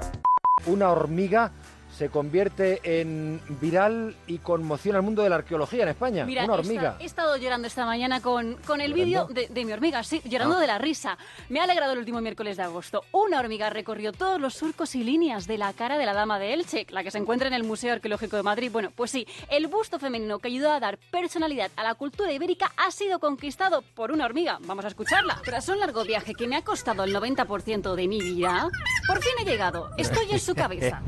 Una 0.66 0.90
hormiga 0.90 1.52
se 1.98 2.10
convierte 2.10 2.80
en 2.84 3.42
viral 3.62 4.16
y 4.28 4.38
conmociona 4.38 5.00
al 5.00 5.04
mundo 5.04 5.24
de 5.24 5.30
la 5.30 5.38
arqueología 5.38 5.82
en 5.84 5.90
España. 5.90 6.26
Mira, 6.26 6.44
Una 6.46 6.54
hormiga. 6.54 6.96
he 7.00 7.06
estado 7.06 7.36
llorando 7.38 7.68
esta 7.68 7.86
mañana 7.86 8.22
con, 8.22 8.56
con 8.68 8.82
el 8.82 8.94
vídeo 8.94 9.26
de, 9.26 9.48
de 9.48 9.66
mi 9.66 9.72
hormiga, 9.74 10.04
sí, 10.04 10.22
llorando 10.26 10.58
Ah. 10.58 10.62
de 10.62 10.68
la 10.68 10.78
risa. 10.78 11.18
Me 11.50 11.60
ha 11.60 11.64
alegrado 11.64 11.94
el 11.94 12.00
último 12.00 12.22
miércoles 12.22 12.58
de 12.58 12.64
agosto. 12.64 13.04
Una 13.12 13.40
hormiga 13.40 13.70
recorrió 13.72 14.12
todos 14.14 14.40
los 14.40 14.54
surcos 14.54 14.94
y 14.96 15.04
líneas 15.04 15.48
de 15.48 15.58
la 15.58 15.74
cara 15.74 15.98
de 15.98 16.06
la 16.06 16.14
dama 16.14 16.38
de 16.40 16.54
Elche, 16.54 16.86
la 16.90 17.04
que 17.04 17.10
se 17.12 17.18
encuentra 17.18 17.48
en 17.48 17.54
el 17.56 17.64
Museo 17.64 17.94
Arqueológico 17.94 18.38
de 18.38 18.44
Madrid. 18.44 18.70
Bueno, 18.72 18.92
pues 18.96 19.10
sí, 19.12 19.26
el 19.50 19.66
busto 19.68 19.98
femenino 19.98 20.38
que 20.40 20.50
ayudó 20.50 20.72
a 20.72 20.80
dar 20.80 20.98
personalidad 21.12 21.72
a 21.76 21.84
la 21.84 21.96
cultura 21.96 22.32
ibérica 22.32 22.72
ha 22.78 22.92
sido 22.92 23.20
conquistado 23.20 23.82
por 23.96 24.12
una 24.12 24.26
hormiga. 24.26 24.60
Vamos 24.62 24.86
a 24.86 24.90
escucharla. 24.90 25.42
Tras 25.44 25.68
un 25.70 25.80
largo 25.80 26.04
viaje 26.04 26.34
que 26.36 26.48
me 26.48 26.56
ha 26.58 26.64
costado 26.64 27.04
el 27.04 27.16
90% 27.16 27.96
de 27.96 28.08
mi 28.08 28.22
vida, 28.22 28.70
por 29.08 29.22
fin 29.22 29.34
he 29.42 29.46
llegado. 29.46 29.90
Estoy 29.98 30.28
en 30.32 30.40
su 30.40 30.54
cabeza. 30.54 31.02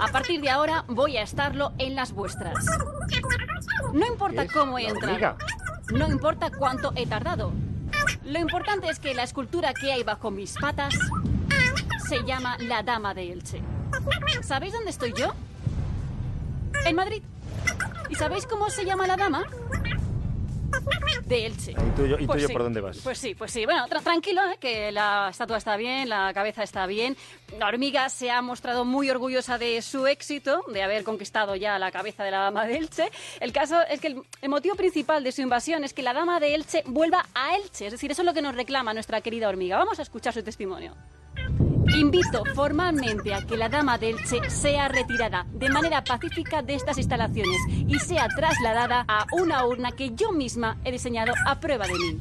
A 0.00 0.08
partir 0.12 0.42
de 0.42 0.50
ahora 0.50 0.84
voy 0.88 1.16
a 1.16 1.22
estarlo 1.22 1.72
en 1.78 1.94
las 1.94 2.12
vuestras. 2.12 2.66
No 3.94 4.06
importa 4.06 4.46
cómo 4.46 4.78
he 4.78 4.86
entrado. 4.86 5.36
No 5.92 6.06
importa 6.06 6.50
cuánto 6.50 6.92
he 6.94 7.06
tardado. 7.06 7.52
Lo 8.24 8.38
importante 8.38 8.88
es 8.88 8.98
que 8.98 9.14
la 9.14 9.22
escultura 9.22 9.72
que 9.72 9.90
hay 9.90 10.02
bajo 10.02 10.30
mis 10.30 10.54
patas 10.54 10.94
se 12.08 12.22
llama 12.24 12.56
la 12.58 12.82
Dama 12.82 13.14
de 13.14 13.32
Elche. 13.32 13.62
¿Sabéis 14.42 14.74
dónde 14.74 14.90
estoy 14.90 15.14
yo? 15.14 15.32
En 16.84 16.94
Madrid. 16.94 17.22
¿Y 18.10 18.14
sabéis 18.14 18.46
cómo 18.46 18.68
se 18.68 18.84
llama 18.84 19.06
la 19.06 19.16
dama? 19.16 19.44
De 21.32 21.46
Elche. 21.46 21.70
¿Y 21.72 21.90
tú, 21.96 22.04
y 22.04 22.08
yo- 22.10 22.16
y 22.16 22.20
tú 22.20 22.26
Pues 22.26 22.42
yo 22.42 22.48
sí, 22.48 22.52
por 22.52 22.62
dónde 22.62 22.80
vas? 22.82 22.98
Pues 23.02 23.16
sí, 23.16 23.34
pues 23.34 23.50
sí. 23.50 23.64
Bueno, 23.64 23.86
tra- 23.88 24.02
tranquilo, 24.02 24.42
¿eh? 24.50 24.58
que 24.60 24.92
la 24.92 25.28
estatua 25.30 25.56
está 25.56 25.76
bien, 25.78 26.08
la 26.10 26.30
cabeza 26.34 26.62
está 26.62 26.84
bien. 26.86 27.16
La 27.58 27.68
hormiga 27.68 28.08
se 28.10 28.30
ha 28.30 28.42
mostrado 28.42 28.84
muy 28.84 29.08
orgullosa 29.08 29.56
de 29.56 29.80
su 29.80 30.06
éxito, 30.06 30.62
de 30.72 30.82
haber 30.82 31.04
conquistado 31.04 31.56
ya 31.56 31.78
la 31.78 31.90
cabeza 31.90 32.22
de 32.24 32.32
la 32.32 32.38
dama 32.40 32.66
de 32.66 32.76
Elche. 32.76 33.10
El 33.40 33.52
caso 33.52 33.80
es 33.88 33.98
que 34.00 34.08
el, 34.08 34.22
el 34.42 34.48
motivo 34.50 34.74
principal 34.74 35.24
de 35.24 35.32
su 35.32 35.40
invasión 35.40 35.84
es 35.84 35.94
que 35.94 36.02
la 36.02 36.12
dama 36.12 36.38
de 36.38 36.54
Elche 36.54 36.82
vuelva 36.86 37.24
a 37.34 37.56
Elche. 37.56 37.86
Es 37.86 37.92
decir, 37.92 38.10
eso 38.10 38.20
es 38.20 38.26
lo 38.26 38.34
que 38.34 38.42
nos 38.42 38.54
reclama 38.54 38.92
nuestra 38.92 39.22
querida 39.22 39.48
hormiga. 39.48 39.78
Vamos 39.78 39.98
a 39.98 40.02
escuchar 40.02 40.34
su 40.34 40.42
testimonio. 40.42 40.94
Invito 41.88 42.44
formalmente 42.54 43.34
a 43.34 43.42
que 43.42 43.56
la 43.56 43.68
dama 43.68 43.98
de 43.98 44.10
Elche 44.10 44.48
sea 44.50 44.88
retirada 44.88 45.46
de 45.52 45.68
manera 45.68 46.02
pacífica 46.04 46.62
de 46.62 46.74
estas 46.74 46.98
instalaciones 46.98 47.58
y 47.68 47.98
sea 47.98 48.28
trasladada 48.28 49.04
a 49.08 49.26
una 49.32 49.66
urna 49.66 49.92
que 49.92 50.10
yo 50.14 50.32
misma 50.32 50.76
he 50.84 50.92
diseñado 50.92 51.32
a 51.46 51.60
prueba 51.60 51.86
de 51.86 51.94
mí. 51.94 52.20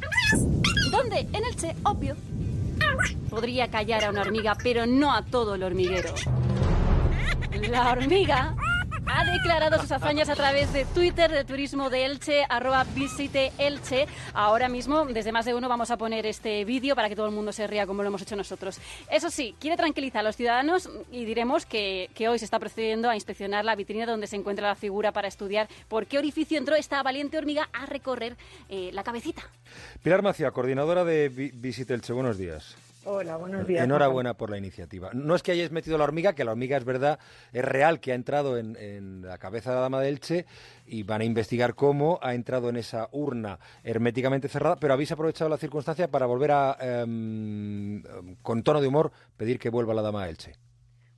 ¿Dónde? 0.92 1.28
En 1.34 1.46
Elche, 1.46 1.76
obvio. 1.84 2.16
Podría 3.30 3.70
callar 3.70 4.06
a 4.06 4.10
una 4.10 4.22
hormiga, 4.22 4.58
pero 4.62 4.86
no 4.86 5.14
a 5.14 5.22
todo 5.22 5.56
el 5.56 5.64
hormiguero. 5.64 6.14
La 7.70 7.92
hormiga 7.92 8.56
ha 9.08 9.24
declarado 9.26 9.80
sus 9.82 9.92
hazañas 9.92 10.30
a 10.30 10.36
través 10.36 10.72
de 10.74 10.86
Twitter 10.86 11.32
de 11.32 11.44
Turismo 11.44 11.90
de 11.90 12.06
Elche, 12.06 12.46
arroba 12.48 12.84
visite 12.96 13.52
Elche. 13.58 14.08
Ahora 14.34 14.70
mismo, 14.70 15.06
desde 15.06 15.32
más 15.32 15.46
de 15.46 15.54
uno, 15.56 15.68
vamos 15.68 15.92
a 15.92 15.98
poner 15.98 16.26
este 16.26 16.64
vídeo 16.66 16.96
para 16.96 17.10
que 17.10 17.16
todo 17.16 17.26
el 17.26 17.32
mundo 17.34 17.52
se 17.52 17.68
ría 17.68 17.88
como 17.88 18.04
lo 18.04 18.08
hemos 18.10 18.22
hecho 18.22 18.36
nosotros. 18.36 18.80
Eso 19.10 19.30
sí, 19.30 19.56
quiere 19.60 19.76
tranquilizar 19.78 20.20
a 20.22 20.24
los 20.24 20.36
ciudadanos 20.38 20.90
y 21.12 21.26
diremos 21.26 21.66
que, 21.66 22.10
hoy 22.30 22.40
se 22.40 22.46
está 22.46 22.60
procediendo 22.60 23.10
a 23.10 23.16
inspeccionar 23.16 23.66
la 23.66 23.76
vitrina 23.76 24.06
donde 24.06 24.28
se 24.28 24.36
encuentra 24.36 24.68
la 24.68 24.76
figura 24.76 25.12
para 25.12 25.28
estudiar 25.28 25.68
por 25.88 26.06
qué 26.06 26.18
orificio 26.18 26.58
entró 26.58 26.76
esta 26.76 27.02
valiente 27.04 27.38
hormiga 27.38 27.70
a 27.74 27.86
recorrer 27.88 28.38
eh, 28.70 28.92
la 28.94 29.04
cabecita. 29.04 29.42
Pilar 30.04 30.22
Macia, 30.22 30.52
coordinadora 30.52 31.04
de 31.04 31.30
Vi- 31.30 31.52
Visit 31.54 31.90
Elche, 31.92 32.14
buenos 32.14 32.38
días. 32.38 32.76
Hola, 33.04 33.36
buenos 33.38 33.66
días. 33.66 33.84
Enhorabuena 33.84 34.36
por 34.36 34.52
la 34.52 34.60
iniciativa. 34.60 35.10
No 35.14 35.34
es 35.34 35.42
que 35.42 35.52
hayáis 35.52 35.72
metido 35.72 35.98
la 35.98 36.04
hormiga, 36.04 36.34
que 36.34 36.44
la 36.44 36.52
hormiga 36.52 36.78
es 36.78 36.86
verdad, 36.86 37.20
es 37.52 37.66
real 37.66 38.00
que 38.00 38.12
ha 38.12 38.16
entrado 38.16 38.60
en, 38.60 38.76
en 38.80 39.24
la 39.24 39.40
cabeza 39.40 39.72
de 39.72 39.78
la 39.78 39.82
dama 39.82 40.02
de 40.02 40.10
Elche 40.10 40.46
y 40.86 41.02
van 41.02 41.22
a 41.22 41.26
investigar 41.26 41.74
cómo 41.74 42.20
ha 42.22 42.36
entrado 42.36 42.70
en 42.70 42.76
esa 42.76 43.10
urna 43.12 43.58
herméticamente 43.84 44.48
cerrada, 44.48 44.76
pero 44.76 44.94
habéis 44.94 45.12
aprovechado 45.12 45.50
la 45.50 45.58
circunstancia 45.58 46.10
para 46.10 46.28
volver 46.28 46.52
a, 46.52 46.78
em, 46.80 48.04
con 48.44 48.62
tono 48.62 48.82
de 48.82 48.88
humor, 48.88 49.12
pedir 49.36 49.58
que 49.58 49.70
vuelva 49.70 49.96
la 49.96 50.04
dama 50.04 50.26
de 50.26 50.30
Elche. 50.30 50.52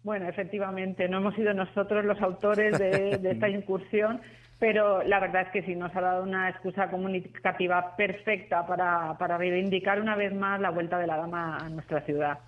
Bueno, 0.04 0.28
efectivamente, 0.28 1.08
no 1.10 1.18
hemos 1.18 1.36
sido 1.36 1.54
nosotros 1.54 2.06
los 2.06 2.22
autores 2.22 2.78
de, 2.78 3.18
de 3.18 3.32
esta 3.32 3.50
incursión, 3.50 4.22
pero 4.64 5.04
la 5.04 5.20
verdad 5.20 5.42
es 5.42 5.50
que 5.50 5.62
sí 5.64 5.76
nos 5.76 5.94
ha 5.94 6.00
dado 6.00 6.24
una 6.24 6.48
excusa 6.48 6.90
comunicativa 6.90 7.98
perfecta 7.98 8.66
para, 8.66 9.18
para 9.18 9.38
reivindicar 9.38 10.00
una 10.00 10.16
vez 10.16 10.34
más 10.34 10.62
la 10.62 10.70
vuelta 10.70 10.98
de 10.98 11.06
la 11.06 11.18
dama 11.18 11.58
a 11.58 11.68
nuestra 11.68 12.00
ciudad. 12.06 12.40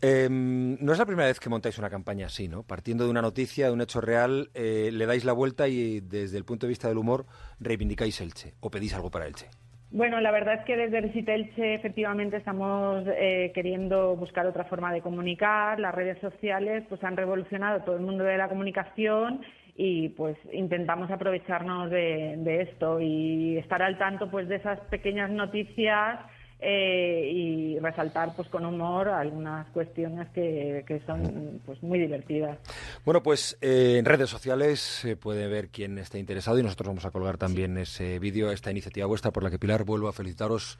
Em, 0.00 0.78
no 0.80 0.90
es 0.90 0.98
la 0.98 1.04
primera 1.04 1.28
vez 1.28 1.38
que 1.38 1.50
montáis 1.50 1.78
una 1.78 1.90
campaña 1.90 2.28
así, 2.28 2.48
¿no? 2.48 2.62
Partiendo 2.62 3.04
de 3.04 3.10
una 3.10 3.20
noticia, 3.20 3.66
de 3.66 3.72
un 3.72 3.82
hecho 3.82 4.00
real, 4.00 4.48
eh, 4.54 4.88
le 4.90 5.04
dais 5.04 5.26
la 5.26 5.34
vuelta 5.34 5.68
y 5.68 6.00
desde 6.00 6.38
el 6.38 6.46
punto 6.46 6.64
de 6.64 6.70
vista 6.70 6.88
del 6.88 6.96
humor 6.96 7.26
reivindicáis 7.60 8.22
Elche 8.22 8.54
o 8.60 8.70
pedís 8.70 8.94
algo 8.94 9.10
para 9.10 9.26
Elche. 9.26 9.48
Bueno, 9.90 10.22
la 10.22 10.30
verdad 10.30 10.54
es 10.54 10.64
que 10.64 10.78
desde 10.78 11.02
Visita 11.02 11.34
Elche 11.34 11.74
efectivamente 11.74 12.38
estamos 12.38 13.04
eh, 13.06 13.52
queriendo 13.54 14.16
buscar 14.16 14.46
otra 14.46 14.64
forma 14.64 14.94
de 14.94 15.02
comunicar. 15.02 15.78
Las 15.78 15.94
redes 15.94 16.18
sociales 16.22 16.84
pues 16.88 17.04
han 17.04 17.18
revolucionado 17.18 17.82
todo 17.82 17.96
el 17.96 18.02
mundo 18.02 18.24
de 18.24 18.38
la 18.38 18.48
comunicación 18.48 19.42
y 19.80 20.08
pues 20.08 20.36
intentamos 20.52 21.08
aprovecharnos 21.08 21.88
de, 21.88 22.34
de 22.38 22.62
esto 22.62 23.00
y 23.00 23.56
estar 23.58 23.80
al 23.80 23.96
tanto 23.96 24.28
pues 24.28 24.48
de 24.48 24.56
esas 24.56 24.80
pequeñas 24.90 25.30
noticias 25.30 26.18
eh, 26.58 27.30
y 27.32 27.78
resaltar 27.78 28.34
pues 28.34 28.48
con 28.48 28.66
humor 28.66 29.08
algunas 29.08 29.68
cuestiones 29.68 30.28
que, 30.30 30.84
que 30.84 30.98
son 31.06 31.60
pues 31.64 31.80
muy 31.80 32.00
divertidas. 32.00 32.58
Bueno, 33.04 33.22
pues 33.22 33.56
eh, 33.60 33.98
en 34.00 34.04
redes 34.04 34.28
sociales 34.28 34.80
se 34.80 35.16
puede 35.16 35.46
ver 35.46 35.68
quién 35.68 35.96
está 35.98 36.18
interesado 36.18 36.58
y 36.58 36.64
nosotros 36.64 36.88
vamos 36.88 37.04
a 37.04 37.12
colgar 37.12 37.38
también 37.38 37.78
ese 37.78 38.18
vídeo, 38.18 38.50
esta 38.50 38.72
iniciativa 38.72 39.06
vuestra 39.06 39.30
por 39.30 39.44
la 39.44 39.50
que 39.50 39.60
Pilar 39.60 39.84
vuelvo 39.84 40.08
a 40.08 40.12
felicitaros. 40.12 40.76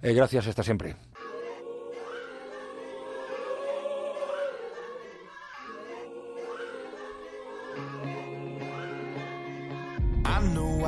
Eh, 0.00 0.14
gracias, 0.14 0.46
hasta 0.46 0.62
siempre. 0.62 0.94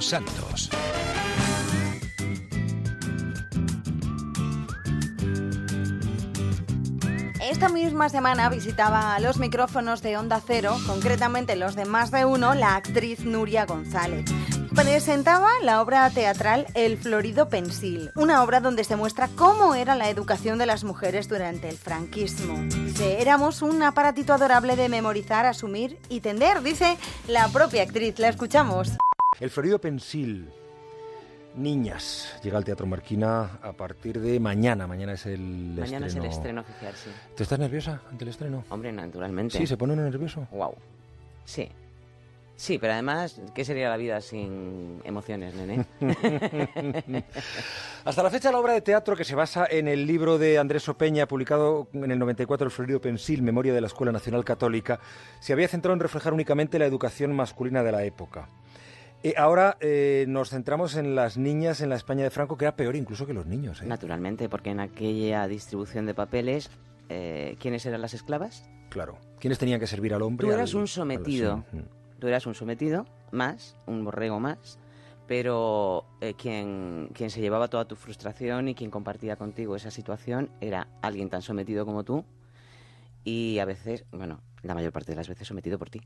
Santos. 0.00 0.68
esta 7.58 7.70
misma 7.70 8.08
semana 8.08 8.50
visitaba 8.50 9.18
los 9.18 9.38
micrófonos 9.38 10.00
de 10.00 10.16
Onda 10.16 10.40
Cero, 10.46 10.76
concretamente 10.86 11.56
los 11.56 11.74
de 11.74 11.86
Más 11.86 12.12
de 12.12 12.24
Uno, 12.24 12.54
la 12.54 12.76
actriz 12.76 13.24
Nuria 13.24 13.66
González. 13.66 14.26
Presentaba 14.76 15.48
la 15.62 15.82
obra 15.82 16.08
teatral 16.10 16.66
El 16.74 16.98
Florido 16.98 17.48
Pensil, 17.48 18.12
una 18.14 18.44
obra 18.44 18.60
donde 18.60 18.84
se 18.84 18.94
muestra 18.94 19.28
cómo 19.34 19.74
era 19.74 19.96
la 19.96 20.08
educación 20.08 20.58
de 20.58 20.66
las 20.66 20.84
mujeres 20.84 21.28
durante 21.28 21.68
el 21.68 21.76
franquismo. 21.76 22.54
Éramos 23.00 23.60
un 23.62 23.82
aparatito 23.82 24.32
adorable 24.34 24.76
de 24.76 24.88
memorizar, 24.88 25.44
asumir 25.44 25.98
y 26.08 26.20
tender, 26.20 26.62
dice 26.62 26.96
la 27.26 27.48
propia 27.48 27.82
actriz. 27.82 28.20
La 28.20 28.28
escuchamos. 28.28 28.92
El 29.40 29.50
Florido 29.50 29.80
Pensil. 29.80 30.48
Niñas. 31.54 32.38
Llega 32.42 32.58
al 32.58 32.64
Teatro 32.64 32.86
Marquina 32.86 33.58
a 33.62 33.72
partir 33.72 34.20
de 34.20 34.38
mañana. 34.38 34.86
Mañana 34.86 35.12
es 35.14 35.26
el 35.26 35.40
Mañana 35.40 36.06
es 36.06 36.14
estreno. 36.14 36.24
el 36.24 36.30
estreno 36.30 36.60
oficial, 36.60 36.94
sí. 36.94 37.10
¿Te 37.34 37.42
estás 37.42 37.58
nerviosa 37.58 38.00
ante 38.10 38.24
el 38.24 38.30
estreno? 38.30 38.64
Hombre, 38.68 38.92
naturalmente. 38.92 39.58
Sí, 39.58 39.66
se 39.66 39.76
pone 39.76 39.94
uno 39.94 40.02
nervioso. 40.02 40.46
Wow. 40.52 40.74
Sí. 41.44 41.68
Sí, 42.54 42.78
pero 42.78 42.92
además, 42.92 43.40
¿qué 43.54 43.64
sería 43.64 43.88
la 43.88 43.96
vida 43.96 44.20
sin 44.20 45.00
emociones, 45.04 45.54
nene? 45.54 45.86
Hasta 48.04 48.22
la 48.22 48.30
fecha 48.30 48.50
la 48.50 48.58
obra 48.58 48.72
de 48.72 48.80
teatro 48.80 49.16
que 49.16 49.24
se 49.24 49.36
basa 49.36 49.64
en 49.70 49.86
el 49.86 50.06
libro 50.06 50.38
de 50.38 50.58
Andrés 50.58 50.88
Opeña, 50.88 51.26
publicado 51.26 51.86
en 51.92 52.10
el 52.10 52.18
94, 52.18 52.66
El 52.66 52.72
Florido 52.72 53.00
Pensil, 53.00 53.42
Memoria 53.42 53.72
de 53.72 53.80
la 53.80 53.86
Escuela 53.86 54.10
Nacional 54.10 54.44
Católica, 54.44 54.98
se 55.38 55.52
había 55.52 55.68
centrado 55.68 55.94
en 55.94 56.00
reflejar 56.00 56.32
únicamente 56.32 56.80
la 56.80 56.86
educación 56.86 57.32
masculina 57.34 57.84
de 57.84 57.92
la 57.92 58.02
época. 58.02 58.48
Eh, 59.24 59.34
ahora 59.36 59.76
eh, 59.80 60.26
nos 60.28 60.50
centramos 60.50 60.94
en 60.96 61.14
las 61.16 61.36
niñas 61.38 61.80
en 61.80 61.88
la 61.88 61.96
España 61.96 62.22
de 62.22 62.30
Franco, 62.30 62.56
que 62.56 62.64
era 62.66 62.76
peor 62.76 62.94
incluso 62.94 63.26
que 63.26 63.34
los 63.34 63.46
niños. 63.46 63.82
¿eh? 63.82 63.86
Naturalmente, 63.86 64.48
porque 64.48 64.70
en 64.70 64.80
aquella 64.80 65.48
distribución 65.48 66.06
de 66.06 66.14
papeles, 66.14 66.70
eh, 67.08 67.56
¿quiénes 67.58 67.84
eran 67.86 68.00
las 68.00 68.14
esclavas? 68.14 68.64
Claro. 68.90 69.18
¿Quiénes 69.40 69.58
tenían 69.58 69.80
que 69.80 69.86
servir 69.86 70.14
al 70.14 70.22
hombre? 70.22 70.46
Tú 70.46 70.52
eras 70.52 70.70
Al- 70.72 70.80
un 70.80 70.86
sometido. 70.88 71.64
sí. 71.72 71.78
Tú 72.20 72.26
eras 72.26 72.46
un 72.46 72.54
sometido, 72.54 73.06
más, 73.30 73.76
un 73.86 74.04
borrego 74.04 74.40
más, 74.40 74.78
pero 75.28 76.04
eh, 76.20 76.34
quien, 76.34 77.10
quien 77.14 77.30
se 77.30 77.40
llevaba 77.40 77.68
toda 77.68 77.84
tu 77.86 77.94
frustración 77.94 78.66
y 78.68 78.74
quien 78.74 78.90
compartía 78.90 79.36
contigo 79.36 79.76
esa 79.76 79.90
situación 79.92 80.50
era 80.60 80.88
alguien 81.00 81.28
tan 81.30 81.42
sometido 81.42 81.84
como 81.86 82.02
tú 82.02 82.24
y 83.22 83.58
a 83.60 83.64
veces, 83.66 84.04
bueno, 84.10 84.40
la 84.62 84.74
mayor 84.74 84.92
parte 84.92 85.12
de 85.12 85.16
las 85.16 85.28
veces 85.28 85.46
sometido 85.46 85.78
por 85.78 85.90
ti. 85.90 86.00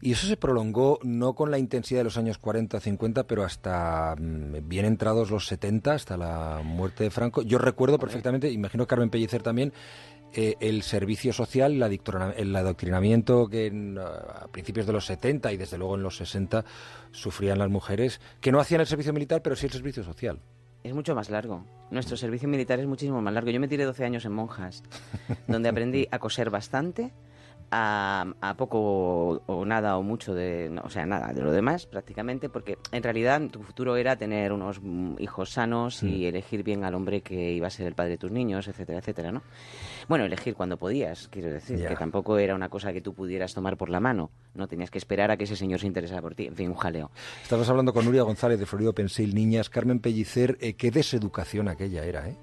Y 0.00 0.12
eso 0.12 0.26
se 0.26 0.36
prolongó 0.36 0.98
no 1.02 1.34
con 1.34 1.50
la 1.50 1.58
intensidad 1.58 2.00
de 2.00 2.04
los 2.04 2.16
años 2.16 2.38
40 2.38 2.80
50, 2.80 3.26
pero 3.26 3.44
hasta 3.44 4.14
mm, 4.18 4.68
bien 4.68 4.84
entrados 4.84 5.30
los 5.30 5.46
70, 5.46 5.92
hasta 5.92 6.16
la 6.16 6.60
muerte 6.64 7.04
de 7.04 7.10
Franco. 7.10 7.42
Yo 7.42 7.58
recuerdo 7.58 7.98
perfectamente, 7.98 8.50
imagino 8.50 8.86
Carmen 8.86 9.10
Pellicer 9.10 9.42
también, 9.42 9.72
eh, 10.32 10.56
el 10.60 10.82
servicio 10.82 11.32
social, 11.32 11.72
el, 11.72 12.56
adoctrinamiento 12.56 13.48
que 13.48 13.66
en, 13.66 13.98
a 13.98 14.48
principios 14.50 14.86
de 14.86 14.92
los 14.92 15.06
70 15.06 15.52
y 15.52 15.56
desde 15.56 15.78
luego 15.78 15.94
en 15.94 16.02
los 16.02 16.16
60 16.16 16.64
sufrían 17.10 17.58
las 17.58 17.70
mujeres, 17.70 18.20
que 18.40 18.52
no 18.52 18.60
hacían 18.60 18.82
el 18.82 18.86
servicio 18.86 19.12
militar, 19.12 19.40
pero 19.40 19.56
sí 19.56 19.66
el 19.66 19.72
servicio 19.72 20.02
social. 20.02 20.38
Es 20.82 20.92
mucho 20.92 21.14
más 21.14 21.30
largo. 21.30 21.64
Nuestro 21.90 22.16
servicio 22.16 22.48
militar 22.48 22.78
es 22.78 22.86
muchísimo 22.86 23.22
más 23.22 23.32
largo. 23.32 23.50
Yo 23.50 23.60
me 23.60 23.66
tiré 23.66 23.84
12 23.84 24.04
años 24.04 24.24
en 24.24 24.32
monjas, 24.32 24.82
donde 25.48 25.68
aprendí 25.68 26.06
a 26.10 26.18
coser 26.18 26.50
bastante, 26.50 27.12
a, 27.70 28.26
a 28.40 28.56
poco 28.56 29.42
o 29.46 29.64
nada 29.64 29.96
o 29.96 30.02
mucho 30.02 30.34
de, 30.34 30.68
no, 30.70 30.82
o 30.84 30.90
sea, 30.90 31.06
nada 31.06 31.32
de 31.32 31.42
lo 31.42 31.52
demás 31.52 31.86
prácticamente, 31.86 32.48
porque 32.48 32.78
en 32.92 33.02
realidad 33.02 33.40
tu 33.50 33.62
futuro 33.62 33.96
era 33.96 34.16
tener 34.16 34.52
unos 34.52 34.80
mm, 34.82 35.16
hijos 35.18 35.50
sanos 35.50 36.02
y 36.02 36.26
elegir 36.26 36.62
bien 36.62 36.84
al 36.84 36.94
hombre 36.94 37.20
que 37.20 37.52
iba 37.52 37.66
a 37.66 37.70
ser 37.70 37.86
el 37.86 37.94
padre 37.94 38.12
de 38.12 38.18
tus 38.18 38.30
niños, 38.30 38.68
etcétera, 38.68 38.98
etcétera, 38.98 39.32
¿no? 39.32 39.42
Bueno, 40.08 40.24
elegir 40.24 40.54
cuando 40.54 40.76
podías, 40.76 41.28
quiero 41.28 41.50
decir, 41.50 41.84
que 41.86 41.96
tampoco 41.96 42.38
era 42.38 42.54
una 42.54 42.68
cosa 42.68 42.92
que 42.92 43.00
tú 43.00 43.12
pudieras 43.12 43.54
tomar 43.54 43.76
por 43.76 43.88
la 43.88 44.00
mano, 44.00 44.30
no 44.54 44.68
tenías 44.68 44.90
que 44.90 44.98
esperar 44.98 45.30
a 45.30 45.36
que 45.36 45.44
ese 45.44 45.56
señor 45.56 45.80
se 45.80 45.86
interesara 45.86 46.22
por 46.22 46.34
ti, 46.34 46.46
en 46.46 46.54
fin, 46.54 46.68
un 46.70 46.76
jaleo. 46.76 47.10
Estamos 47.42 47.68
hablando 47.68 47.92
con 47.92 48.04
Nuria 48.04 48.22
González 48.22 48.58
de 48.58 48.66
Florido 48.66 48.92
Pensil, 48.92 49.34
niñas, 49.34 49.68
Carmen 49.68 50.00
Pellicer, 50.00 50.56
eh, 50.60 50.74
qué 50.74 50.90
deseducación 50.90 51.68
aquella 51.68 52.04
era, 52.04 52.28
¿eh? 52.28 52.36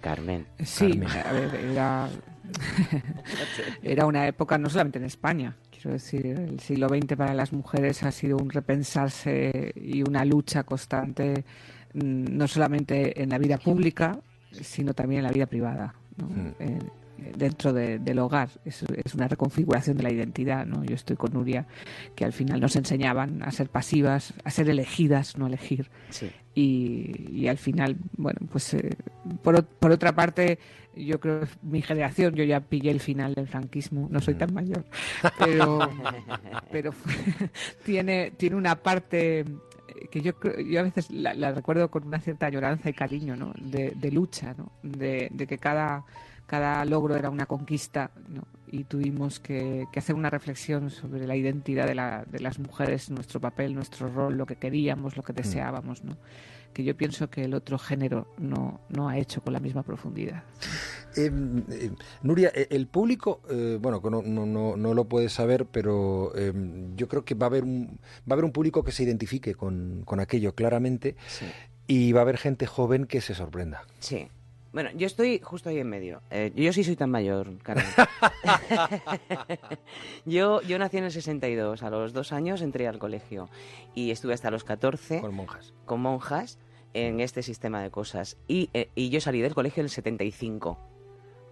Carmen. 0.00 0.46
Sí, 0.64 0.98
Carmen. 0.98 1.08
a 1.08 1.32
ver, 1.32 1.54
era, 1.54 2.08
era 3.82 4.06
una 4.06 4.26
época 4.26 4.58
no 4.58 4.68
solamente 4.70 4.98
en 4.98 5.04
España, 5.04 5.56
quiero 5.70 5.92
decir, 5.92 6.26
el 6.26 6.60
siglo 6.60 6.88
XX 6.88 7.16
para 7.16 7.34
las 7.34 7.52
mujeres 7.52 8.02
ha 8.02 8.10
sido 8.12 8.36
un 8.36 8.50
repensarse 8.50 9.72
y 9.76 10.02
una 10.02 10.24
lucha 10.24 10.62
constante, 10.64 11.44
mm, 11.94 12.36
no 12.36 12.46
solamente 12.48 13.22
en 13.22 13.30
la 13.30 13.38
vida 13.38 13.58
pública, 13.58 14.18
sino 14.52 14.94
también 14.94 15.20
en 15.20 15.24
la 15.26 15.32
vida 15.32 15.46
privada. 15.46 15.94
¿no? 16.16 16.26
Mm. 16.26 16.54
En- 16.58 17.00
dentro 17.36 17.74
de- 17.74 17.98
del 17.98 18.18
hogar 18.18 18.48
es, 18.64 18.82
es 19.04 19.14
una 19.14 19.28
reconfiguración 19.28 19.94
de 19.98 20.02
la 20.04 20.10
identidad 20.10 20.64
¿no? 20.64 20.82
yo 20.84 20.94
estoy 20.94 21.16
con 21.16 21.34
Nuria 21.34 21.66
que 22.14 22.24
al 22.24 22.32
final 22.32 22.60
nos 22.62 22.76
enseñaban 22.76 23.42
a 23.42 23.50
ser 23.50 23.68
pasivas 23.68 24.32
a 24.42 24.50
ser 24.50 24.70
elegidas 24.70 25.36
no 25.36 25.46
elegir 25.46 25.90
Sí. 26.08 26.30
y, 26.54 27.26
y 27.30 27.48
al 27.48 27.58
final, 27.58 27.98
bueno, 28.16 28.38
pues 28.50 28.72
eh, 28.72 28.96
por, 29.42 29.62
por 29.66 29.90
otra 29.92 30.14
parte, 30.14 30.58
yo 30.96 31.20
creo 31.20 31.40
que 31.40 31.48
mi 31.62 31.82
generación, 31.82 32.34
yo 32.34 32.44
ya 32.44 32.60
pillé 32.60 32.90
el 32.90 33.00
final 33.00 33.34
del 33.34 33.48
franquismo, 33.48 34.08
no 34.10 34.20
soy 34.20 34.34
tan 34.34 34.52
mayor, 34.52 34.84
pero, 35.38 35.78
pero 36.72 36.92
tiene, 37.84 38.32
tiene 38.32 38.56
una 38.56 38.76
parte 38.76 39.40
eh, 39.40 39.46
que 40.10 40.20
yo, 40.20 40.32
yo 40.66 40.80
a 40.80 40.82
veces 40.82 41.10
la, 41.10 41.34
la 41.34 41.52
recuerdo 41.52 41.90
con 41.90 42.06
una 42.06 42.20
cierta 42.20 42.46
añoranza 42.46 42.90
y 42.90 42.92
cariño, 42.92 43.36
¿no? 43.36 43.52
De, 43.60 43.92
de 43.94 44.10
lucha, 44.10 44.54
¿no? 44.56 44.72
De, 44.82 45.28
de 45.30 45.46
que 45.46 45.58
cada, 45.58 46.04
cada 46.46 46.84
logro 46.84 47.14
era 47.14 47.30
una 47.30 47.46
conquista, 47.46 48.10
¿no? 48.28 48.42
Y 48.72 48.84
tuvimos 48.84 49.40
que, 49.40 49.86
que 49.92 49.98
hacer 49.98 50.14
una 50.14 50.30
reflexión 50.30 50.90
sobre 50.90 51.26
la 51.26 51.36
identidad 51.36 51.86
de, 51.86 51.94
la, 51.94 52.24
de 52.24 52.40
las 52.40 52.58
mujeres, 52.58 53.10
nuestro 53.10 53.40
papel, 53.40 53.74
nuestro 53.74 54.08
rol, 54.08 54.36
lo 54.36 54.46
que 54.46 54.56
queríamos, 54.56 55.16
lo 55.16 55.22
que 55.22 55.32
deseábamos, 55.32 56.04
¿no? 56.04 56.16
Que 56.72 56.84
yo 56.84 56.96
pienso 56.96 57.30
que 57.30 57.44
el 57.44 57.54
otro 57.54 57.78
género 57.78 58.26
no, 58.38 58.80
no 58.88 59.08
ha 59.08 59.18
hecho 59.18 59.40
con 59.42 59.52
la 59.52 59.60
misma 59.60 59.82
profundidad. 59.82 60.44
Eh, 61.16 61.30
eh, 61.70 61.90
Nuria, 62.22 62.52
eh, 62.54 62.68
el 62.70 62.86
público, 62.86 63.40
eh, 63.50 63.78
bueno, 63.80 64.00
que 64.00 64.10
no, 64.10 64.22
no, 64.22 64.46
no, 64.46 64.76
no 64.76 64.94
lo 64.94 65.08
puedes 65.08 65.32
saber, 65.32 65.66
pero 65.66 66.32
eh, 66.36 66.52
yo 66.94 67.08
creo 67.08 67.24
que 67.24 67.34
va 67.34 67.46
a 67.46 67.48
haber 67.48 67.64
un, 67.64 67.98
va 68.20 68.30
a 68.30 68.32
haber 68.34 68.44
un 68.44 68.52
público 68.52 68.84
que 68.84 68.92
se 68.92 69.02
identifique 69.02 69.54
con, 69.54 70.02
con 70.04 70.20
aquello 70.20 70.54
claramente 70.54 71.16
y 71.86 72.12
va 72.12 72.20
a 72.20 72.22
haber 72.22 72.38
gente 72.38 72.66
joven 72.66 73.06
que 73.06 73.20
se 73.20 73.34
sorprenda. 73.34 73.82
Sí. 73.98 74.28
Bueno, 74.72 74.90
yo 74.94 75.06
estoy 75.06 75.40
justo 75.40 75.68
ahí 75.68 75.78
en 75.78 75.88
medio. 75.88 76.22
Eh, 76.30 76.52
yo 76.54 76.72
sí 76.72 76.84
soy 76.84 76.94
tan 76.94 77.10
mayor, 77.10 77.58
Carmen. 77.62 77.86
yo, 80.24 80.62
yo 80.62 80.78
nací 80.78 80.98
en 80.98 81.04
el 81.04 81.12
62. 81.12 81.82
A 81.82 81.90
los 81.90 82.12
dos 82.12 82.32
años 82.32 82.62
entré 82.62 82.86
al 82.86 82.98
colegio 82.98 83.48
y 83.94 84.10
estuve 84.12 84.34
hasta 84.34 84.50
los 84.50 84.62
14 84.64 85.20
Con 85.20 85.34
monjas. 85.34 85.74
con 85.86 86.00
monjas 86.00 86.58
en 86.94 87.20
este 87.20 87.42
sistema 87.42 87.82
de 87.82 87.90
cosas. 87.90 88.36
Y, 88.46 88.70
eh, 88.74 88.90
y 88.94 89.10
yo 89.10 89.20
salí 89.20 89.40
del 89.40 89.54
colegio 89.54 89.80
en 89.80 89.86
el 89.86 89.90
75. 89.90 90.78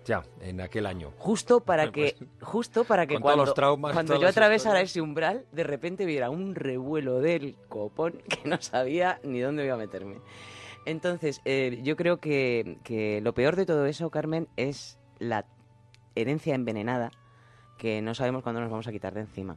Ya, 0.05 0.23
en 0.41 0.61
aquel 0.61 0.87
año. 0.87 1.13
Justo 1.19 1.61
para 1.61 1.83
Bueno, 1.83 1.93
que, 1.93 2.17
pues, 2.19 2.31
justo 2.41 2.85
para 2.85 3.07
que 3.07 3.19
cuando, 3.19 3.45
los 3.45 3.55
traumas, 3.55 3.93
cuando 3.93 4.19
yo 4.19 4.27
atravesara 4.27 4.81
ese 4.81 5.03
umbral, 5.03 5.45
de 5.53 5.65
repente 5.65 6.07
viera 6.07 6.31
un 6.31 6.55
revuelo 6.55 7.21
del 7.21 7.57
copón 7.69 8.23
que 8.29 8.49
no 8.49 8.61
sabía 8.63 9.21
ni 9.23 9.41
dónde 9.41 9.67
iba 9.67 9.75
a 9.75 9.79
meterme. 9.79 10.17
Entonces, 10.89 11.41
eh, 11.45 11.81
yo 11.83 11.97
creo 11.97 12.19
que, 12.19 12.79
que 12.83 13.21
lo 13.21 13.35
peor 13.35 13.57
de 13.57 13.67
todo 13.67 13.85
eso, 13.87 14.11
Carmen, 14.11 14.49
es 14.57 14.99
la 15.19 15.45
herencia 16.15 16.55
envenenada 16.55 17.11
que 17.77 18.01
no 18.03 18.15
sabemos 18.15 18.43
cuándo 18.43 18.61
nos 18.61 18.71
vamos 18.71 18.87
a 18.89 18.93
quitar 18.93 19.13
de 19.15 19.21
encima. 19.21 19.57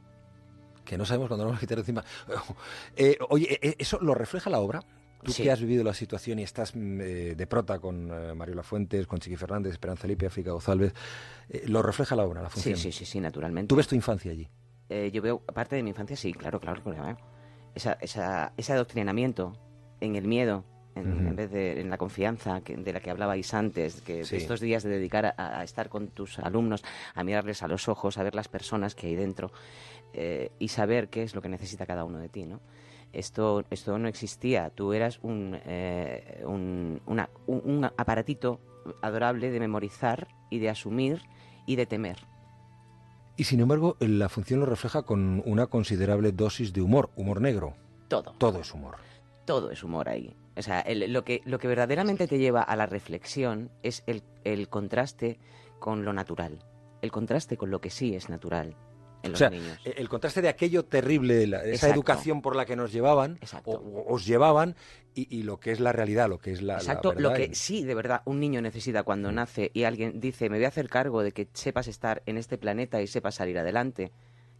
Que 0.86 0.98
no 0.98 1.06
sabemos 1.06 1.28
cuándo 1.30 1.46
nos 1.46 1.52
vamos 1.52 1.60
a 1.60 1.62
quitar 1.62 1.78
de 1.78 1.82
encima. 1.82 2.04
Eh, 2.98 3.17
oye, 3.30 3.58
eh, 3.62 3.76
¿eso 3.80 3.98
lo 4.02 4.13
refleja 4.13 4.50
la 4.50 4.60
obra? 4.60 4.82
Tú 5.24 5.32
Sí. 5.32 5.44
que 5.44 5.52
has 5.52 5.62
vivido 5.62 5.84
la 5.84 5.94
situación 5.94 6.39
y 6.39 6.44
estás 6.44 6.76
mm, 6.76 7.00
eh, 7.02 7.36
de 7.36 7.48
prota 7.48 7.80
con 7.80 8.12
eh, 8.12 8.34
Mario 8.34 8.56
Lafuentes, 8.56 9.06
con 9.08 9.20
Chiqui 9.20 9.38
Fernández, 9.38 9.72
Esperanza 9.74 10.08
Lipe, 10.08 10.26
África 10.26 10.52
González, 10.52 10.94
eh, 11.48 11.63
¿lo 11.67 11.82
refleja 11.84 12.15
la 12.15 12.26
obra, 12.26 12.41
la 12.41 12.50
función? 12.50 12.76
Sí, 12.76 12.91
sí, 12.91 12.91
sí, 12.91 13.06
sí, 13.06 13.20
naturalmente. 13.22 13.70
¿Tú 13.70 13.76
ves 13.76 13.88
tu 13.88 13.96
infancia 13.96 14.32
allí? 14.32 14.50
Eh, 14.89 15.12
yo 15.13 15.22
veo 15.22 15.39
parte 15.39 15.76
de 15.76 15.84
mi 15.84 15.91
infancia, 15.91 16.17
sí, 16.17 16.34
claro, 16.34 16.60
claro 16.60 16.82
veo. 16.84 17.17
Esa, 17.76 17.94
esa, 18.02 18.52
ese 18.58 18.74
adoctrinamiento 18.74 19.54
en 20.02 20.15
el 20.15 20.28
miedo, 20.28 20.65
en, 20.95 21.36
vez 21.36 21.49
de 21.51 21.80
en 21.82 21.89
la 21.89 21.97
confianza 21.97 22.62
que- 22.62 22.75
de 22.75 22.93
la 22.93 22.99
que 22.99 23.10
hablabais 23.12 23.54
antes, 23.54 24.01
que 24.01 24.25
Sí. 24.25 24.36
estos 24.38 24.60
días 24.60 24.84
de 24.84 24.89
dedicar 24.89 25.25
a, 25.38 25.60
a 25.60 25.63
estar 25.63 25.89
con 25.89 26.08
tus 26.10 26.39
alumnos, 26.39 26.84
a 27.15 27.23
mirarles 27.23 27.63
a 27.63 27.67
los 27.67 27.88
ojos, 27.88 28.17
a 28.17 28.23
ver 28.23 28.36
las 28.36 28.47
personas 28.47 28.95
que 28.95 29.08
hay 29.08 29.15
dentro 29.15 29.51
eh, 30.13 30.51
y 30.60 30.67
saber 30.67 31.08
qué 31.10 31.23
es 31.23 31.34
lo 31.36 31.41
que 31.41 31.47
necesita 31.49 31.86
cada 31.86 32.04
uno 32.04 32.19
de 32.19 32.27
ti, 32.30 32.45
¿no? 32.45 32.60
Esto, 33.13 33.63
esto 33.69 33.97
no 33.97 34.08
existía. 34.08 34.69
Tú 34.69 34.93
eras 34.93 35.19
un, 35.21 35.58
eh, 35.65 36.41
un, 36.45 37.01
una- 37.06 37.30
un- 37.47 37.62
un 37.65 37.86
aparatito 37.86 38.60
adorable 39.01 39.51
de 39.51 39.60
memorizar 39.60 40.27
y 40.49 40.60
de 40.60 40.69
asumir 40.69 41.21
y 41.65 41.75
de 41.77 41.86
temer. 41.86 42.17
Y 43.38 43.45
sin 43.45 43.60
embargo, 43.62 43.95
la 43.99 44.27
función 44.30 44.60
lo 44.60 44.65
refleja 44.65 45.04
con 45.04 45.41
una 45.45 45.67
considerable 45.67 46.32
dosis 46.32 46.73
de 46.73 46.82
humor, 46.82 47.10
humor 47.15 47.41
negro. 47.41 47.73
Todo. 48.08 48.34
Todo 48.38 48.60
es 48.60 48.73
humor. 48.73 48.97
todo 49.45 49.71
es 49.71 49.84
humor 49.84 50.08
ahí. 50.10 50.36
O 50.57 50.61
sea, 50.61 50.81
el- 50.81 51.11
lo, 51.13 51.23
que, 51.23 51.41
lo 51.45 51.59
que 51.59 51.67
verdaderamente 51.67 52.27
te 52.27 52.37
lleva 52.37 52.61
a 52.61 52.75
la 52.75 52.85
reflexión 52.85 53.71
es 53.83 54.03
el, 54.07 54.23
el 54.43 54.67
contraste 54.69 55.39
con 55.79 56.03
lo 56.05 56.13
natural. 56.13 56.59
El 57.01 57.11
contraste 57.11 57.57
con 57.57 57.71
lo 57.71 57.79
que 57.81 57.89
sí 57.89 58.13
es 58.15 58.29
natural 58.29 58.75
en 59.23 59.29
O 59.29 59.31
los 59.31 59.37
sea, 59.39 59.49
niños. 59.49 59.79
el 59.83 60.09
contraste 60.09 60.41
de 60.41 60.49
aquello 60.49 60.83
terrible, 60.85 61.45
la- 61.47 61.63
esa 61.63 61.89
educación 61.89 62.41
por 62.41 62.55
la 62.55 62.65
que 62.65 62.75
nos 62.75 62.91
llevaban, 62.91 63.39
o, 63.65 63.73
o 63.75 64.13
os 64.13 64.25
llevaban, 64.25 64.75
y, 65.13 65.35
y 65.35 65.43
lo 65.43 65.59
que 65.59 65.71
es 65.71 65.79
la 65.79 65.91
realidad, 65.91 66.27
lo 66.27 66.39
que 66.39 66.51
es 66.51 66.61
la, 66.61 66.73
la 66.75 66.79
Exacto, 66.79 67.13
lo 67.17 67.33
que 67.33 67.53
sí, 67.53 67.83
de 67.83 67.93
verdad, 67.95 68.21
un 68.25 68.39
niño 68.39 68.61
necesita 68.61 69.03
cuando 69.03 69.31
nace 69.31 69.69
y 69.73 69.83
alguien 69.83 70.19
dice, 70.19 70.49
me 70.49 70.57
voy 70.57 70.65
a 70.65 70.69
hacer 70.69 70.89
cargo 70.89 71.21
de 71.23 71.31
que 71.33 71.47
sepas 71.53 71.87
estar 71.87 72.23
en 72.25 72.37
este 72.37 72.57
planeta 72.57 73.01
y 73.01 73.07
sepas 73.07 73.35
salir 73.35 73.57
adelante. 73.59 74.11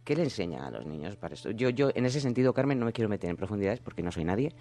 ¿Qué 0.04 0.16
le 0.16 0.24
enseña 0.24 0.66
a 0.66 0.70
los 0.70 0.84
niños 0.86 1.16
para 1.16 1.34
esto? 1.34 1.50
Yo, 1.52 1.68
yo, 1.70 1.90
en 1.94 2.06
ese 2.06 2.20
sentido, 2.20 2.52
Carmen, 2.54 2.78
no 2.78 2.86
me 2.86 2.92
quiero 2.92 3.08
meter 3.08 3.30
en 3.30 3.36
profundidades 3.36 3.80
porque 3.80 4.02
no 4.02 4.10
soy 4.12 4.24
nadie, 4.24 4.52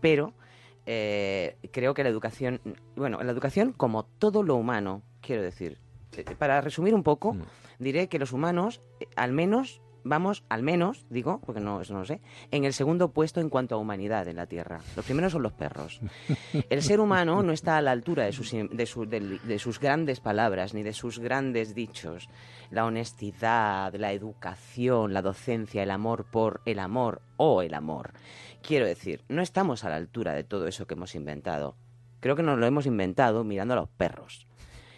pero 0.00 0.32
eh, 0.86 1.56
creo 1.72 1.94
que 1.94 2.02
la 2.02 2.08
educación, 2.08 2.60
bueno, 2.96 3.22
la 3.22 3.32
educación 3.32 3.72
como 3.72 4.04
todo 4.04 4.42
lo 4.42 4.54
humano, 4.56 5.02
quiero 5.20 5.42
decir, 5.42 5.78
eh, 6.16 6.24
para 6.38 6.60
resumir 6.60 6.94
un 6.94 7.02
poco, 7.02 7.34
Mm. 7.34 7.42
diré 7.78 8.08
que 8.08 8.18
los 8.18 8.32
humanos, 8.32 8.80
eh, 9.00 9.06
al 9.16 9.32
menos, 9.32 9.82
vamos, 10.08 10.44
al 10.48 10.62
menos, 10.62 11.04
digo, 11.10 11.40
porque 11.44 11.60
no, 11.60 11.80
eso 11.80 11.92
no 11.92 11.98
lo 12.00 12.06
sé, 12.06 12.20
en 12.52 12.64
el 12.64 12.72
segundo 12.72 13.10
puesto 13.10 13.40
en 13.40 13.48
cuanto 13.50 13.74
a 13.74 13.78
humanidad 13.78 14.28
en 14.28 14.36
la 14.36 14.46
Tierra. 14.46 14.80
Los 14.94 15.04
primeros 15.04 15.32
son 15.32 15.42
los 15.42 15.52
perros. 15.52 16.00
El 16.70 16.80
ser 16.82 17.00
humano 17.00 17.42
no 17.42 17.52
está 17.52 17.76
a 17.76 17.82
la 17.82 17.90
altura 17.90 18.24
de 18.24 18.30
sus, 18.32 18.52
de, 18.52 18.86
su- 18.86 19.04
del- 19.06 19.40
de 19.42 19.58
sus 19.58 19.80
grandes 19.80 20.20
palabras 20.20 20.74
ni 20.74 20.84
de 20.84 20.92
sus 20.92 21.18
grandes 21.18 21.74
dichos. 21.74 22.28
La 22.70 22.84
honestidad, 22.84 23.92
la 23.96 24.12
educación, 24.12 25.12
la 25.12 25.22
docencia, 25.22 25.82
el 25.82 25.90
amor 25.90 26.24
por 26.24 26.60
el 26.66 26.78
amor 26.78 27.20
o 27.36 27.62
el 27.62 27.74
amor. 27.74 28.12
Quiero 28.66 28.86
decir, 28.86 29.22
no 29.28 29.42
estamos 29.42 29.84
a 29.84 29.90
la 29.90 29.96
altura 29.96 30.34
de 30.34 30.44
todo 30.44 30.66
eso 30.66 30.86
que 30.86 30.94
hemos 30.94 31.14
inventado. 31.14 31.76
Creo 32.20 32.34
que 32.34 32.42
nos 32.42 32.58
lo 32.58 32.66
hemos 32.66 32.86
inventado 32.86 33.44
mirando 33.44 33.74
a 33.74 33.76
los 33.76 33.88
perros. 33.88 34.46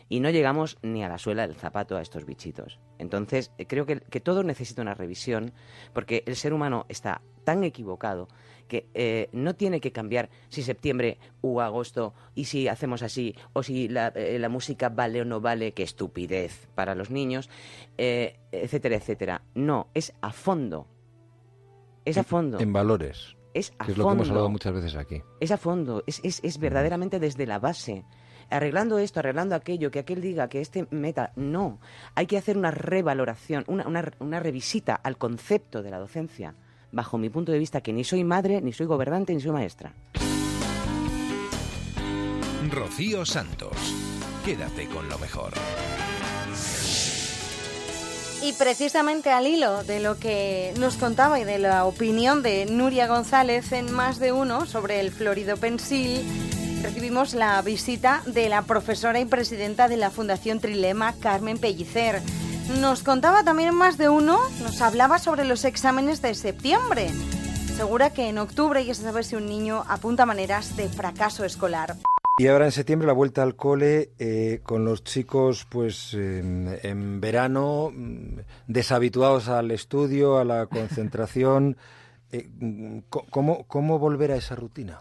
Y 0.08 0.20
no 0.20 0.30
llegamos 0.30 0.78
ni 0.80 1.04
a 1.04 1.08
la 1.08 1.18
suela 1.18 1.46
del 1.46 1.56
zapato 1.56 1.96
a 1.96 2.00
estos 2.00 2.24
bichitos. 2.24 2.80
Entonces, 2.98 3.52
eh, 3.58 3.66
creo 3.66 3.84
que, 3.84 4.00
que 4.00 4.20
todo 4.20 4.42
necesita 4.42 4.80
una 4.80 4.94
revisión, 4.94 5.52
porque 5.92 6.24
el 6.26 6.36
ser 6.36 6.54
humano 6.54 6.86
está 6.88 7.20
tan 7.44 7.62
equivocado 7.62 8.28
que 8.68 8.86
eh, 8.94 9.28
no 9.32 9.54
tiene 9.54 9.80
que 9.80 9.90
cambiar 9.90 10.28
si 10.48 10.62
septiembre 10.62 11.18
u 11.40 11.60
agosto 11.60 12.14
y 12.34 12.44
si 12.44 12.68
hacemos 12.68 13.02
así 13.02 13.34
o 13.54 13.62
si 13.62 13.88
la, 13.88 14.08
eh, 14.08 14.38
la 14.38 14.48
música 14.48 14.90
vale 14.90 15.22
o 15.22 15.24
no 15.24 15.40
vale, 15.40 15.72
qué 15.72 15.82
estupidez 15.82 16.68
para 16.74 16.94
los 16.94 17.10
niños, 17.10 17.48
eh, 17.96 18.38
etcétera, 18.52 18.96
etcétera. 18.96 19.42
No, 19.54 19.88
es 19.94 20.12
a 20.20 20.32
fondo. 20.32 20.86
Es 22.04 22.16
a 22.18 22.22
fondo. 22.22 22.60
en 22.60 22.72
valores, 22.72 23.36
Es 23.54 23.72
a 23.78 23.86
que 23.86 23.92
es 23.92 23.98
lo 23.98 24.06
que 24.06 24.12
hemos 24.12 24.28
hablado 24.28 24.50
muchas 24.50 24.72
veces 24.72 24.94
aquí. 24.94 25.22
Es 25.40 25.50
a 25.50 25.56
fondo, 25.56 26.02
es, 26.06 26.20
es, 26.22 26.40
es 26.42 26.58
verdaderamente 26.58 27.18
desde 27.18 27.46
la 27.46 27.58
base. 27.58 28.04
Arreglando 28.50 28.98
esto, 28.98 29.20
arreglando 29.20 29.54
aquello, 29.54 29.90
que 29.90 29.98
aquel 29.98 30.20
diga 30.20 30.48
que 30.48 30.60
este 30.60 30.86
meta. 30.90 31.32
No. 31.36 31.80
Hay 32.14 32.26
que 32.26 32.38
hacer 32.38 32.56
una 32.56 32.70
revaloración, 32.70 33.64
una, 33.66 33.86
una, 33.86 34.10
una 34.20 34.40
revisita 34.40 34.94
al 34.94 35.18
concepto 35.18 35.82
de 35.82 35.90
la 35.90 35.98
docencia, 35.98 36.54
bajo 36.90 37.18
mi 37.18 37.28
punto 37.28 37.52
de 37.52 37.58
vista, 37.58 37.80
que 37.82 37.92
ni 37.92 38.04
soy 38.04 38.24
madre, 38.24 38.60
ni 38.62 38.72
soy 38.72 38.86
gobernante, 38.86 39.34
ni 39.34 39.40
soy 39.40 39.52
maestra. 39.52 39.92
Rocío 42.70 43.24
Santos. 43.24 43.76
Quédate 44.44 44.88
con 44.88 45.08
lo 45.08 45.18
mejor. 45.18 45.52
Y 48.40 48.52
precisamente 48.52 49.30
al 49.30 49.46
hilo 49.46 49.82
de 49.82 50.00
lo 50.00 50.18
que 50.18 50.72
nos 50.78 50.96
contaba 50.96 51.40
y 51.40 51.44
de 51.44 51.58
la 51.58 51.84
opinión 51.84 52.42
de 52.42 52.66
Nuria 52.66 53.08
González 53.08 53.72
en 53.72 53.92
más 53.92 54.20
de 54.20 54.32
uno 54.32 54.64
sobre 54.64 55.00
el 55.00 55.10
Florido 55.10 55.56
Pensil, 55.56 56.24
recibimos 56.82 57.34
la 57.34 57.60
visita 57.62 58.22
de 58.26 58.48
la 58.48 58.62
profesora 58.62 59.18
y 59.18 59.24
presidenta 59.24 59.88
de 59.88 59.96
la 59.96 60.10
Fundación 60.10 60.60
Trilema, 60.60 61.14
Carmen 61.14 61.58
Pellicer. 61.58 62.22
Nos 62.80 63.02
contaba 63.02 63.42
también 63.42 63.70
en 63.70 63.74
más 63.74 63.98
de 63.98 64.08
uno, 64.08 64.38
nos 64.62 64.80
hablaba 64.82 65.18
sobre 65.18 65.44
los 65.44 65.64
exámenes 65.64 66.22
de 66.22 66.34
septiembre. 66.34 67.10
Segura 67.76 68.10
que 68.10 68.28
en 68.28 68.38
octubre 68.38 68.84
ya 68.84 68.94
se 68.94 69.02
sabe 69.02 69.24
si 69.24 69.34
un 69.34 69.46
niño 69.46 69.84
apunta 69.88 70.26
maneras 70.26 70.76
de 70.76 70.88
fracaso 70.88 71.44
escolar. 71.44 71.96
Y 72.38 72.46
ahora 72.46 72.66
en 72.66 72.72
septiembre 72.72 73.08
la 73.08 73.14
vuelta 73.14 73.42
al 73.42 73.56
cole 73.56 74.10
eh, 74.20 74.60
con 74.62 74.84
los 74.84 75.02
chicos 75.02 75.66
pues 75.68 76.14
en, 76.14 77.20
verano 77.20 77.90
mm, 77.92 78.38
deshabituados 78.68 79.48
al 79.48 79.72
estudio, 79.72 80.38
a 80.38 80.44
la 80.44 80.66
concentración. 80.66 81.76
Eh, 82.30 82.48
mm, 82.60 82.98
¿cómo, 83.08 83.64
¿Cómo 83.66 83.98
volver 83.98 84.30
a 84.30 84.36
esa 84.36 84.54
rutina? 84.54 85.00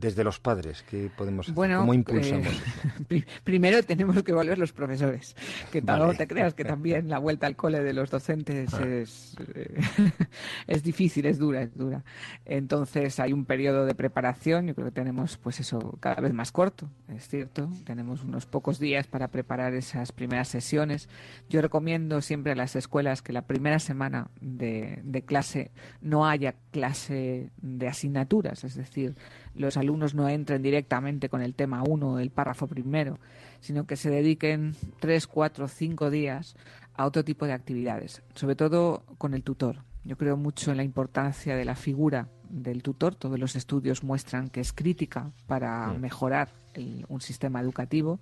Desde 0.00 0.24
los 0.24 0.40
padres, 0.40 0.82
¿qué 0.88 1.10
podemos 1.14 1.46
hacer? 1.46 1.54
Bueno, 1.54 1.80
¿Cómo 1.80 1.92
impulsamos? 1.94 2.46
eh, 2.48 3.02
pri- 3.06 3.24
primero 3.44 3.82
tenemos 3.82 4.22
que 4.22 4.32
volver 4.32 4.58
los 4.58 4.72
profesores. 4.72 5.36
Que 5.70 5.80
Vale. 5.82 6.04
no 6.06 6.14
te 6.14 6.26
creas 6.26 6.54
que 6.54 6.64
también 6.64 7.08
la 7.10 7.18
vuelta 7.18 7.46
al 7.46 7.54
cole 7.56 7.80
de 7.80 7.92
los 7.92 8.10
docentes 8.10 8.72
Ah. 8.72 8.82
es, 8.86 9.36
eh, 9.54 9.78
es 10.66 10.82
difícil, 10.82 11.26
es 11.26 11.38
dura, 11.38 11.62
es 11.62 11.76
dura. 11.76 12.02
Entonces 12.46 13.20
hay 13.20 13.32
un 13.32 13.44
periodo 13.44 13.84
de 13.84 13.94
preparación, 13.94 14.66
yo 14.66 14.74
creo 14.74 14.86
que 14.86 14.92
tenemos 14.92 15.36
pues 15.36 15.60
eso 15.60 15.96
cada 16.00 16.20
vez 16.20 16.32
más 16.32 16.50
corto, 16.52 16.88
es 17.08 17.28
cierto. 17.28 17.68
Tenemos 17.84 18.24
unos 18.24 18.46
pocos 18.46 18.78
días 18.78 19.06
para 19.06 19.28
preparar 19.28 19.74
esas 19.74 20.12
primeras 20.12 20.48
sesiones. 20.48 21.08
Yo 21.48 21.60
recomiendo 21.60 22.20
siempre 22.22 22.52
a 22.52 22.56
las 22.56 22.74
escuelas 22.74 23.22
que 23.22 23.32
la 23.32 23.42
primera 23.42 23.78
semana 23.78 24.30
de, 24.40 25.00
de 25.04 25.22
clase 25.22 25.70
no 26.00 26.26
haya 26.26 26.54
clase 26.70 27.50
de 27.60 27.88
asignaturas, 27.88 28.64
es 28.64 28.74
decir, 28.76 29.14
los 29.54 29.76
alumnos 29.76 30.14
no 30.14 30.28
entren 30.28 30.62
directamente 30.62 31.28
con 31.28 31.42
el 31.42 31.54
tema 31.54 31.82
1, 31.82 32.18
el 32.20 32.30
párrafo 32.30 32.66
primero, 32.66 33.18
sino 33.60 33.86
que 33.86 33.96
se 33.96 34.10
dediquen 34.10 34.74
tres, 35.00 35.26
cuatro, 35.26 35.68
cinco 35.68 36.10
días 36.10 36.56
a 36.94 37.06
otro 37.06 37.24
tipo 37.24 37.46
de 37.46 37.52
actividades, 37.52 38.22
sobre 38.34 38.56
todo 38.56 39.02
con 39.18 39.34
el 39.34 39.42
tutor. 39.42 39.78
Yo 40.04 40.16
creo 40.16 40.36
mucho 40.36 40.70
en 40.70 40.78
la 40.78 40.82
importancia 40.84 41.56
de 41.56 41.64
la 41.64 41.74
figura 41.74 42.28
del 42.48 42.82
tutor. 42.82 43.14
Todos 43.14 43.38
los 43.38 43.54
estudios 43.54 44.02
muestran 44.02 44.48
que 44.48 44.60
es 44.60 44.72
crítica 44.72 45.30
para 45.46 45.88
Mm. 45.88 46.00
mejorar 46.00 46.48
el- 46.74 47.04
un 47.08 47.20
sistema 47.20 47.60
educativo 47.60 48.18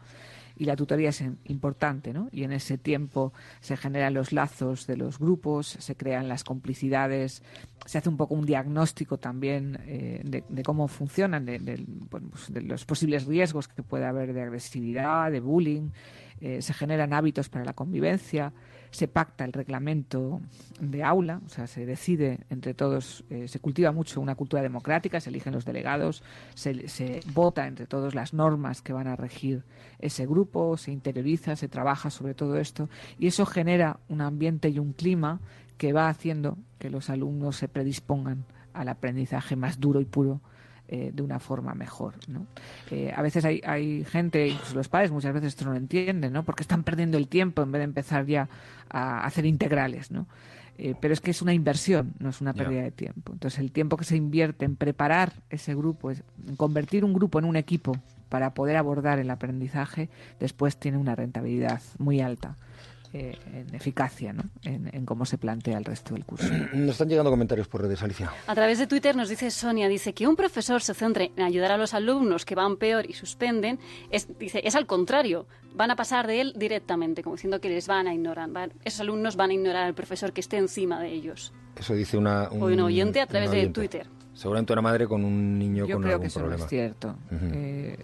y 0.59 0.64
la 0.64 0.75
tutoría 0.75 1.11
es 1.11 1.23
importante, 1.44 2.12
¿no? 2.12 2.29
Y 2.33 2.42
en 2.42 2.53
ese 2.53 2.79
tiempo 2.79 3.33
se 3.61 3.77
generan 3.77 4.14
los 4.14 4.33
lazos 4.33 4.87
de 4.87 4.97
los 4.97 5.18
grupos, 5.18 5.68
se 5.68 5.94
crean 5.94 6.29
las 6.29 6.42
complicidades, 6.42 7.42
se 7.87 7.99
hace 7.99 8.09
un 8.09 8.16
poco 8.16 8.35
un 8.35 8.44
diagnóstico 8.44 9.18
también 9.18 9.79
eh, 9.87 10.21
de, 10.25 10.62
cómo 10.64 10.88
funcionan, 10.88 11.47
de, 11.47 11.87
pues, 12.11 12.53
de 12.53 12.62
los 12.62 12.85
posibles 12.85 13.27
riesgos 13.27 13.68
que 13.68 13.83
puede 13.83 14.05
haber 14.05 14.33
de 14.33 14.42
agresividad, 14.42 15.31
de 15.31 15.40
bullying, 15.40 15.90
eh, 16.40 16.61
se 16.61 16.75
generan 16.75 17.12
hábitos 17.12 17.49
para 17.49 17.64
la 17.64 17.73
convivencia, 17.73 18.53
se 18.90 19.09
pacta 19.09 19.44
el 19.44 19.53
reglamento 19.53 20.40
de 20.81 21.03
aula, 21.03 21.40
o 21.44 21.48
sea, 21.48 21.66
se 21.66 21.87
decide 21.87 22.40
entre 22.51 22.74
todos, 22.74 23.24
eh, 23.31 23.48
se 23.48 23.61
cultiva 23.61 23.92
mucho 23.92 24.20
una 24.20 24.35
cultura 24.35 24.62
democrática, 24.62 25.20
se 25.20 25.31
eligen 25.31 25.53
los 25.53 25.64
delegados, 25.64 26.22
se, 26.55 26.88
se 26.88 27.20
vota 27.33 27.66
entre 27.66 27.87
todos 27.87 28.14
las 28.14 28.35
normas 28.35 28.83
que 28.83 28.92
van 28.92 29.07
a 29.07 29.16
regir 29.16 29.64
ese 29.98 30.27
grupo, 30.27 30.77
se 30.77 30.92
interioriza, 30.92 31.57
se 31.57 31.68
trabaja 31.68 32.11
sobre 32.11 32.35
todo 32.35 32.59
esto 32.59 32.88
y 33.18 33.27
eso 33.27 33.46
genera 33.46 34.01
un 34.09 34.20
ambiente 34.20 34.68
y 34.68 34.79
un 34.79 34.92
clima 34.92 35.40
que 35.77 35.92
va 35.92 36.09
haciendo 36.09 36.59
que 36.79 36.90
los 36.90 37.11
alumnos 37.11 37.57
se 37.57 37.68
predispongan 37.68 38.44
al 38.72 38.88
aprendizaje 38.88 39.57
más 39.57 39.81
duro 39.81 40.01
y 40.01 40.05
puro 40.05 40.40
eh, 40.88 41.11
de 41.12 41.22
una 41.22 41.38
forma 41.38 41.74
mejor. 41.74 42.14
¿no? 42.29 42.46
Eh, 42.90 43.12
a 43.14 43.20
veces 43.20 43.44
hay, 43.44 43.61
hay 43.64 44.05
gente, 44.05 44.48
incluso 44.48 44.74
los 44.74 44.88
padres 44.88 45.11
muchas 45.11 45.35
veces 45.35 45.48
esto 45.48 45.66
no 45.66 45.72
lo 45.72 45.77
entienden, 45.77 46.33
¿no? 46.33 46.44
porque 46.44 46.62
están 46.62 46.83
perdiendo 46.83 47.18
el 47.18 47.29
tiempo 47.29 47.62
en 47.62 47.72
vez 47.72 47.81
de 47.81 47.85
empezar 47.85 48.24
ya 48.24 48.48
a 48.88 49.24
hacer 49.24 49.44
integrales. 49.44 50.11
¿no? 50.11 50.27
Eh, 50.79 50.94
pero 51.01 51.12
es 51.12 51.20
que 51.20 51.33
es 51.33 51.42
una 51.42 51.53
inversión, 51.53 52.14
no 52.20 52.31
es 52.31 52.40
una 52.40 52.55
pérdida 52.55 52.83
de 52.83 52.92
tiempo. 52.92 53.33
Entonces 53.33 53.59
el 53.59 53.72
tiempo 53.72 53.96
que 53.96 54.05
se 54.05 54.16
invierte 54.16 54.64
en 54.64 54.77
preparar 54.77 55.33
ese 55.51 55.74
grupo, 55.74 56.11
en 56.11 56.57
convertir 56.57 57.05
un 57.05 57.12
grupo 57.12 57.38
en 57.40 57.44
un 57.44 57.57
equipo 57.57 57.96
para 58.29 58.55
poder 58.55 58.77
abordar 58.77 59.18
el 59.18 59.29
aprendizaje, 59.31 60.09
después 60.38 60.77
tiene 60.77 60.96
una 60.96 61.16
rentabilidad 61.16 61.83
muy 61.98 62.20
alta. 62.20 62.57
Eh, 63.12 63.37
en 63.53 63.75
eficacia, 63.75 64.33
¿no? 64.33 64.42
en, 64.64 64.90
en 64.92 65.05
cómo 65.07 65.25
se 65.25 65.38
plantea 65.38 65.79
el 65.79 65.85
resto 65.85 66.14
del 66.14 66.25
curso. 66.25 66.47
Nos 66.75 66.90
están 66.92 67.09
llegando 67.09 67.31
comentarios 67.31 67.66
por 67.68 67.83
redes, 67.83 68.03
Alicia. 68.03 68.31
A 68.47 68.55
través 68.55 68.79
de 68.79 68.87
Twitter 68.87 69.16
nos 69.16 69.29
dice 69.29 69.51
Sonia, 69.51 69.88
dice 69.88 70.12
que 70.12 70.27
un 70.27 70.37
profesor 70.37 70.83
se 70.83 70.94
centre 70.94 71.33
en 71.37 71.42
ayudar 71.44 71.73
a 71.73 71.77
los 71.79 71.94
alumnos 71.94 72.44
que 72.44 72.55
van 72.55 72.77
peor 72.77 73.09
y 73.09 73.14
suspenden, 73.14 73.79
es, 74.11 74.29
dice, 74.38 74.61
es 74.64 74.75
al 74.75 74.87
contrario, 74.87 75.47
van 75.75 75.90
a 75.90 75.97
pasar 75.97 76.27
de 76.27 76.40
él 76.40 76.53
directamente, 76.57 77.23
como 77.23 77.37
diciendo 77.37 77.61
que 77.61 77.68
les 77.68 77.87
van 77.87 78.07
a 78.09 78.14
ignorar, 78.14 78.51
van- 78.51 78.73
esos 78.85 79.01
alumnos 79.01 79.37
van 79.37 79.51
a 79.51 79.55
ignorar 79.55 79.85
al 79.85 79.94
profesor 79.94 80.33
que 80.33 80.40
esté 80.40 80.57
encima 80.59 81.01
de 81.01 81.09
ellos. 81.12 81.53
Eso 81.77 81.94
dice 81.94 82.16
una, 82.18 82.49
O 82.49 82.66
un 82.66 82.81
oyente 82.81 83.21
a 83.21 83.27
través 83.27 83.51
un 83.51 83.55
de. 83.57 83.68
Twitter. 83.68 84.07
Seguramente 84.35 84.73
una 84.73 84.83
madre 84.83 85.07
con 85.09 85.25
un 85.25 85.59
niño 85.59 85.85
Yo 85.87 85.94
con 85.97 86.03
creo 86.03 86.14
algún 86.14 86.23
que 86.23 86.29
eso 86.29 86.38
problema. 86.40 86.59
no 86.59 86.64
es 86.64 86.71
cierto. 86.71 87.16
Eh, 87.33 87.99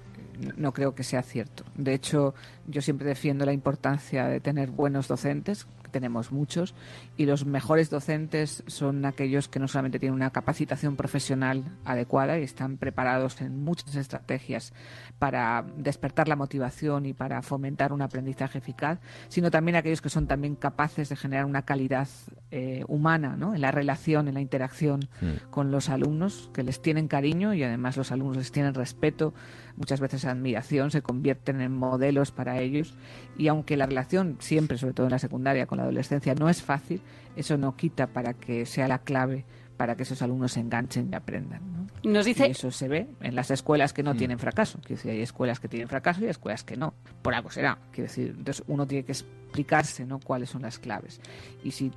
no 0.57 0.73
creo 0.73 0.95
que 0.95 1.05
sea 1.05 1.23
cierto. 1.23 1.65
De 1.77 1.95
hecho, 1.95 2.35
yo 2.67 2.83
siempre 2.83 3.07
defiendo 3.07 3.47
la 3.47 3.53
importancia 3.53 4.27
de 4.27 4.41
tener 4.41 4.71
buenos 4.71 5.09
docentes, 5.09 5.67
que 5.83 5.91
tenemos 5.91 6.33
muchos 6.33 6.75
y 7.17 7.27
los 7.27 7.47
mejores 7.47 7.91
docentes 7.91 8.65
son 8.67 9.05
aquellos 9.05 9.49
que 9.49 9.59
no 9.59 9.69
solamente 9.69 9.99
tienen 9.99 10.15
una 10.15 10.31
capacitación 10.31 10.97
profesional 10.97 11.65
adecuada 11.85 12.39
y 12.39 12.43
están 12.43 12.77
preparados 12.79 13.41
en 13.41 13.63
muchas 13.63 13.95
estrategias 13.95 14.73
para 15.19 15.65
despertar 15.77 16.29
la 16.29 16.37
motivación 16.37 17.07
y 17.07 17.13
para 17.13 17.43
fomentar 17.43 17.93
un 17.93 18.03
aprendizaje 18.03 18.59
eficaz, 18.59 18.99
sino 19.29 19.51
también 19.51 19.77
aquellos 19.77 20.01
que 20.01 20.11
son 20.11 20.27
también 20.27 20.57
capaces 20.57 21.09
de 21.09 21.17
generar 21.17 21.45
una 21.45 21.63
calidad 21.63 22.09
eh, 22.51 22.85
humana 22.89 23.37
¿no? 23.37 23.55
en 23.55 23.61
la 23.61 23.71
relación, 23.71 24.29
en 24.29 24.35
la 24.35 24.41
interacción 24.41 24.95
Mm. 25.21 25.51
con 25.51 25.71
los 25.71 25.89
alumnos, 25.89 26.51
que 26.53 26.63
les 26.63 26.81
tienen 26.81 27.09
cariño 27.09 27.55
y 27.55 27.63
además 27.63 27.97
los 27.97 28.13
alumnos 28.13 28.37
les 28.37 28.53
tienen 28.53 28.75
respeto, 28.75 29.35
muchas 29.77 30.01
veces 30.01 30.25
admiración, 30.25 30.91
se 30.91 31.03
convierten 31.03 31.61
en 31.61 31.73
modelos 31.77 32.31
para 32.31 32.61
ellos 32.61 32.95
y 33.37 33.49
aunque 33.49 33.77
la 33.77 33.87
relación 33.87 34.37
siempre, 34.41 34.79
sobre 34.79 34.95
todo 34.95 35.07
en 35.07 35.13
la 35.13 35.19
secundaria, 35.19 35.67
con 35.67 35.79
la 35.79 35.85
adolescencia 35.85 36.35
no 36.35 36.49
es 36.49 36.63
fácil, 36.63 37.01
eso 37.37 37.57
no 37.59 37.77
quita 37.77 38.07
para 38.09 38.35
que 38.35 38.67
sea 38.67 38.89
la 38.89 38.99
clave 39.01 39.45
para 39.77 39.97
que 39.97 40.05
esos 40.05 40.23
alumnos 40.23 40.53
se 40.53 40.61
enganchen 40.61 41.09
y 41.11 41.17
aprendan. 41.17 41.61
¿no? 42.05 42.13
Nos 42.13 42.25
dice- 42.27 42.47
Y 42.47 42.53
eso 42.53 42.71
se 42.71 42.87
ve 42.87 43.09
en 43.21 43.35
las 43.35 43.51
escuelas 43.51 43.93
que 43.93 44.05
no 44.05 44.15
tienen 44.15 44.39
fracaso. 44.39 44.79
Quiero 44.81 44.95
decir, 44.97 45.11
hay 45.11 45.21
escuelas 45.21 45.59
que 45.59 45.67
tienen 45.67 45.89
fracaso 45.89 46.21
y 46.21 46.25
hay 46.25 46.31
escuelas 46.31 46.63
que 46.63 46.77
no. 46.77 46.95
Por 47.23 47.35
algo 47.35 47.51
será. 47.51 47.79
Quiero 47.91 48.07
decir, 48.09 48.35
entonces 48.39 48.63
uno 48.69 48.87
tiene 48.87 49.05
que 49.05 49.11
explicarse 49.11 50.07
¿no? 50.07 50.21
cuáles 50.21 50.51
son 50.51 50.63
las 50.63 50.79
claves. 50.79 51.21
Y 51.65 51.73
si, 51.73 51.91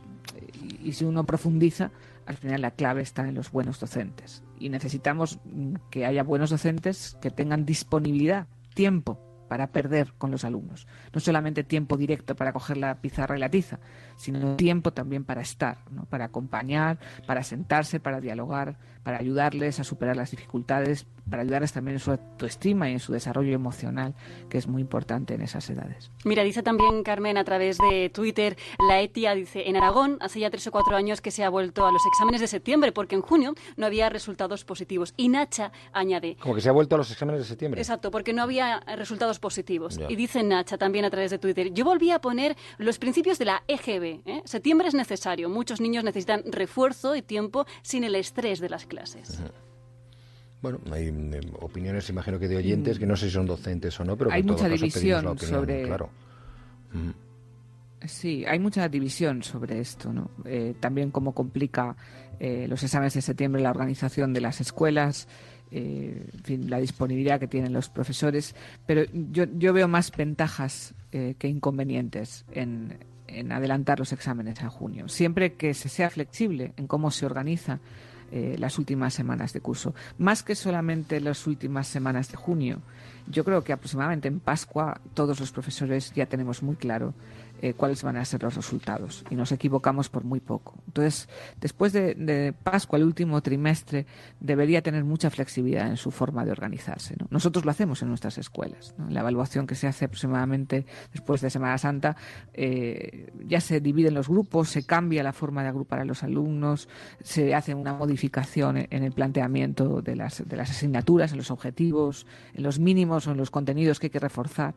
y, 0.63 0.89
y 0.89 0.93
si 0.93 1.05
uno 1.05 1.23
profundiza, 1.23 1.91
al 2.27 2.37
final 2.37 2.61
la 2.61 2.71
clave 2.71 3.01
está 3.01 3.27
en 3.27 3.35
los 3.35 3.51
buenos 3.51 3.79
docentes. 3.79 4.43
Y 4.59 4.69
necesitamos 4.69 5.39
mm, 5.45 5.75
que 5.89 6.05
haya 6.05 6.23
buenos 6.23 6.49
docentes 6.49 7.17
que 7.21 7.31
tengan 7.31 7.65
disponibilidad, 7.65 8.47
tiempo 8.73 9.23
para 9.47 9.67
perder 9.67 10.13
con 10.17 10.29
los 10.29 10.43
alumnos. 10.43 10.87
No 11.13 11.19
solamente 11.19 11.63
tiempo 11.63 11.97
directo 11.97 12.35
para 12.35 12.51
coger 12.51 12.77
la 12.77 12.99
pizarra 13.01 13.37
y 13.37 13.39
la 13.39 13.49
tiza, 13.49 13.79
sino 14.17 14.57
tiempo 14.57 14.91
también 14.91 15.23
para 15.23 15.41
estar, 15.41 15.77
para 16.09 16.25
acompañar, 16.25 16.99
para 17.25 17.43
sentarse, 17.43 17.99
para 17.99 18.19
dialogar, 18.19 18.77
para 19.07 19.19
ayudarles 19.19 19.79
a 19.79 19.85
superar 19.85 20.17
las 20.17 20.31
dificultades, 20.31 21.05
para 21.29 21.41
ayudarles 21.41 21.71
también 21.71 21.95
en 21.95 22.01
su 22.01 22.11
autoestima 22.11 22.89
y 22.89 22.91
en 22.91 22.99
su 22.99 23.13
desarrollo 23.13 23.53
emocional, 23.53 24.15
que 24.49 24.57
es 24.57 24.67
muy 24.67 24.81
importante 24.81 25.33
en 25.33 25.41
esas 25.41 25.69
edades. 25.69 26.11
Mira, 26.25 26.43
dice 26.43 26.61
también 26.61 27.03
Carmen 27.03 27.37
a 27.37 27.45
través 27.45 27.77
de 27.77 28.09
Twitter, 28.09 28.57
la 28.85 28.99
ETIA 28.99 29.33
dice, 29.33 29.69
en 29.69 29.77
Aragón 29.77 30.17
hace 30.19 30.41
ya 30.41 30.49
tres 30.49 30.67
o 30.67 30.71
cuatro 30.71 30.97
años 30.97 31.21
que 31.21 31.31
se 31.31 31.45
ha 31.45 31.49
vuelto 31.49 31.87
a 31.87 31.91
los 31.93 32.05
exámenes 32.05 32.41
de 32.41 32.47
septiembre 32.47 32.91
porque 32.91 33.15
en 33.15 33.21
junio 33.21 33.53
no 33.77 33.85
había 33.85 34.09
resultados 34.09 34.65
positivos. 34.65 35.13
Y 35.15 35.29
Nacha 35.29 35.71
añade, 35.93 36.35
Como 36.41 36.55
que 36.55 36.59
se 36.59 36.67
ha 36.67 36.73
vuelto 36.73 36.95
a 36.95 36.97
los 36.97 37.09
exámenes 37.09 37.39
de 37.39 37.47
septiembre. 37.47 37.79
Exacto, 37.79 38.11
porque 38.11 38.33
no 38.33 38.43
había 38.43 38.81
resultados 38.97 39.39
positivos. 39.39 39.95
Ya. 39.95 40.07
Y 40.09 40.17
dice 40.17 40.43
Nacha 40.43 40.77
también 40.77 41.05
a 41.05 41.09
través 41.09 41.31
de 41.31 41.39
Twitter, 41.39 41.71
yo 41.71 41.85
volví 41.85 42.11
a 42.11 42.19
poner 42.19 42.57
los 42.77 42.99
principios 42.99 43.39
de 43.39 43.45
la 43.45 43.63
EGB. 43.69 44.19
¿eh? 44.25 44.41
Septiembre 44.43 44.89
es 44.89 44.95
necesario, 44.95 45.47
muchos 45.47 45.79
niños 45.79 46.03
necesitan 46.03 46.43
refuerzo 46.45 47.15
y 47.15 47.21
tiempo 47.21 47.65
sin 47.83 48.03
el 48.03 48.13
estrés 48.13 48.59
de 48.59 48.67
las 48.67 48.85
clases. 48.85 48.96
Bueno, 50.61 50.79
hay 50.91 51.07
eh, 51.07 51.39
opiniones, 51.61 52.09
imagino 52.09 52.39
que 52.39 52.47
de 52.47 52.57
oyentes, 52.57 52.97
que 52.97 53.05
no 53.05 53.15
sé 53.15 53.27
si 53.27 53.33
son 53.33 53.45
docentes 53.45 53.99
o 53.99 54.03
no, 54.03 54.17
pero 54.17 54.29
que 54.29 54.35
Hay 54.35 54.41
en 54.41 54.47
todo 54.47 54.57
mucha 54.57 54.69
caso 54.69 54.75
división 54.83 55.25
la 55.25 55.31
opinión, 55.31 55.59
sobre- 55.61 55.83
Claro. 55.83 56.09
Mm. 56.93 57.09
Sí, 58.07 58.45
hay 58.45 58.59
mucha 58.59 58.87
división 58.89 59.43
sobre 59.43 59.79
esto, 59.79 60.13
¿no? 60.13 60.29
Eh, 60.45 60.75
también 60.79 61.11
cómo 61.11 61.33
complica 61.33 61.95
eh, 62.39 62.67
los 62.69 62.83
exámenes 62.83 63.13
de 63.15 63.21
septiembre 63.21 63.61
la 63.61 63.71
organización 63.71 64.33
de 64.33 64.41
las 64.41 64.61
escuelas, 64.61 65.27
eh, 65.71 66.29
en 66.33 66.43
fin, 66.43 66.69
la 66.69 66.79
disponibilidad 66.79 67.39
que 67.39 67.47
tienen 67.47 67.73
los 67.73 67.89
profesores, 67.89 68.55
pero 68.85 69.03
yo, 69.31 69.45
yo 69.57 69.73
veo 69.73 69.87
más 69.87 70.11
ventajas 70.15 70.93
que 71.11 71.47
inconvenientes 71.47 72.45
en, 72.51 72.99
en 73.25 73.51
adelantar 73.51 73.97
los 73.97 74.13
exámenes 74.13 74.61
a 74.61 74.69
junio, 74.69 75.07
siempre 75.07 75.53
que 75.55 75.73
se 75.73 75.89
sea 75.89 76.11
flexible 76.11 76.73
en 76.77 76.85
cómo 76.85 77.09
se 77.09 77.25
organiza 77.25 77.79
eh, 78.31 78.55
las 78.59 78.77
últimas 78.77 79.13
semanas 79.13 79.53
de 79.53 79.61
curso. 79.61 79.93
Más 80.17 80.43
que 80.43 80.55
solamente 80.55 81.21
las 81.21 81.47
últimas 81.47 81.87
semanas 81.87 82.29
de 82.29 82.37
junio, 82.37 82.81
yo 83.29 83.43
creo 83.43 83.63
que 83.63 83.73
aproximadamente 83.73 84.27
en 84.27 84.39
Pascua 84.39 84.99
todos 85.13 85.39
los 85.39 85.51
profesores 85.51 86.11
ya 86.13 86.25
tenemos 86.25 86.63
muy 86.63 86.75
claro 86.75 87.13
eh, 87.61 87.73
cuáles 87.73 88.03
van 88.03 88.17
a 88.17 88.25
ser 88.25 88.43
los 88.43 88.55
resultados 88.55 89.23
y 89.29 89.35
nos 89.35 89.51
equivocamos 89.51 90.09
por 90.09 90.23
muy 90.23 90.39
poco. 90.39 90.75
Entonces, 90.87 91.27
después 91.59 91.93
de, 91.93 92.15
de 92.15 92.53
Pascua, 92.53 92.97
el 92.99 93.05
último 93.05 93.41
trimestre, 93.41 94.05
debería 94.39 94.81
tener 94.81 95.03
mucha 95.03 95.29
flexibilidad 95.29 95.87
en 95.87 95.97
su 95.97 96.11
forma 96.11 96.45
de 96.45 96.51
organizarse. 96.51 97.15
¿no? 97.19 97.27
Nosotros 97.29 97.65
lo 97.65 97.71
hacemos 97.71 98.01
en 98.01 98.09
nuestras 98.09 98.37
escuelas. 98.37 98.93
¿no? 98.97 99.09
La 99.09 99.21
evaluación 99.21 99.67
que 99.67 99.75
se 99.75 99.87
hace 99.87 100.05
aproximadamente 100.05 100.85
después 101.13 101.41
de 101.41 101.49
Semana 101.49 101.77
Santa 101.77 102.15
eh, 102.53 103.31
ya 103.47 103.61
se 103.61 103.79
divide 103.79 104.09
en 104.09 104.13
los 104.13 104.27
grupos, 104.27 104.69
se 104.69 104.83
cambia 104.85 105.23
la 105.23 105.33
forma 105.33 105.63
de 105.63 105.69
agrupar 105.69 105.99
a 105.99 106.05
los 106.05 106.23
alumnos, 106.23 106.87
se 107.23 107.53
hace 107.55 107.73
una 107.73 107.93
modificación 107.93 108.77
en- 108.77 108.87
en 108.89 109.03
el 109.03 109.11
planteamiento 109.11 110.01
de 110.01 110.15
las, 110.15 110.47
de 110.47 110.57
las 110.57 110.69
asignaturas, 110.71 111.31
en 111.31 111.37
los 111.37 111.51
objetivos, 111.51 112.25
en 112.53 112.63
los 112.63 112.79
mínimos 112.79 113.27
o 113.27 113.31
en 113.31 113.37
los 113.37 113.51
contenidos 113.51 113.99
que 113.99 114.07
hay 114.07 114.11
que 114.11 114.19
reforzar 114.19 114.73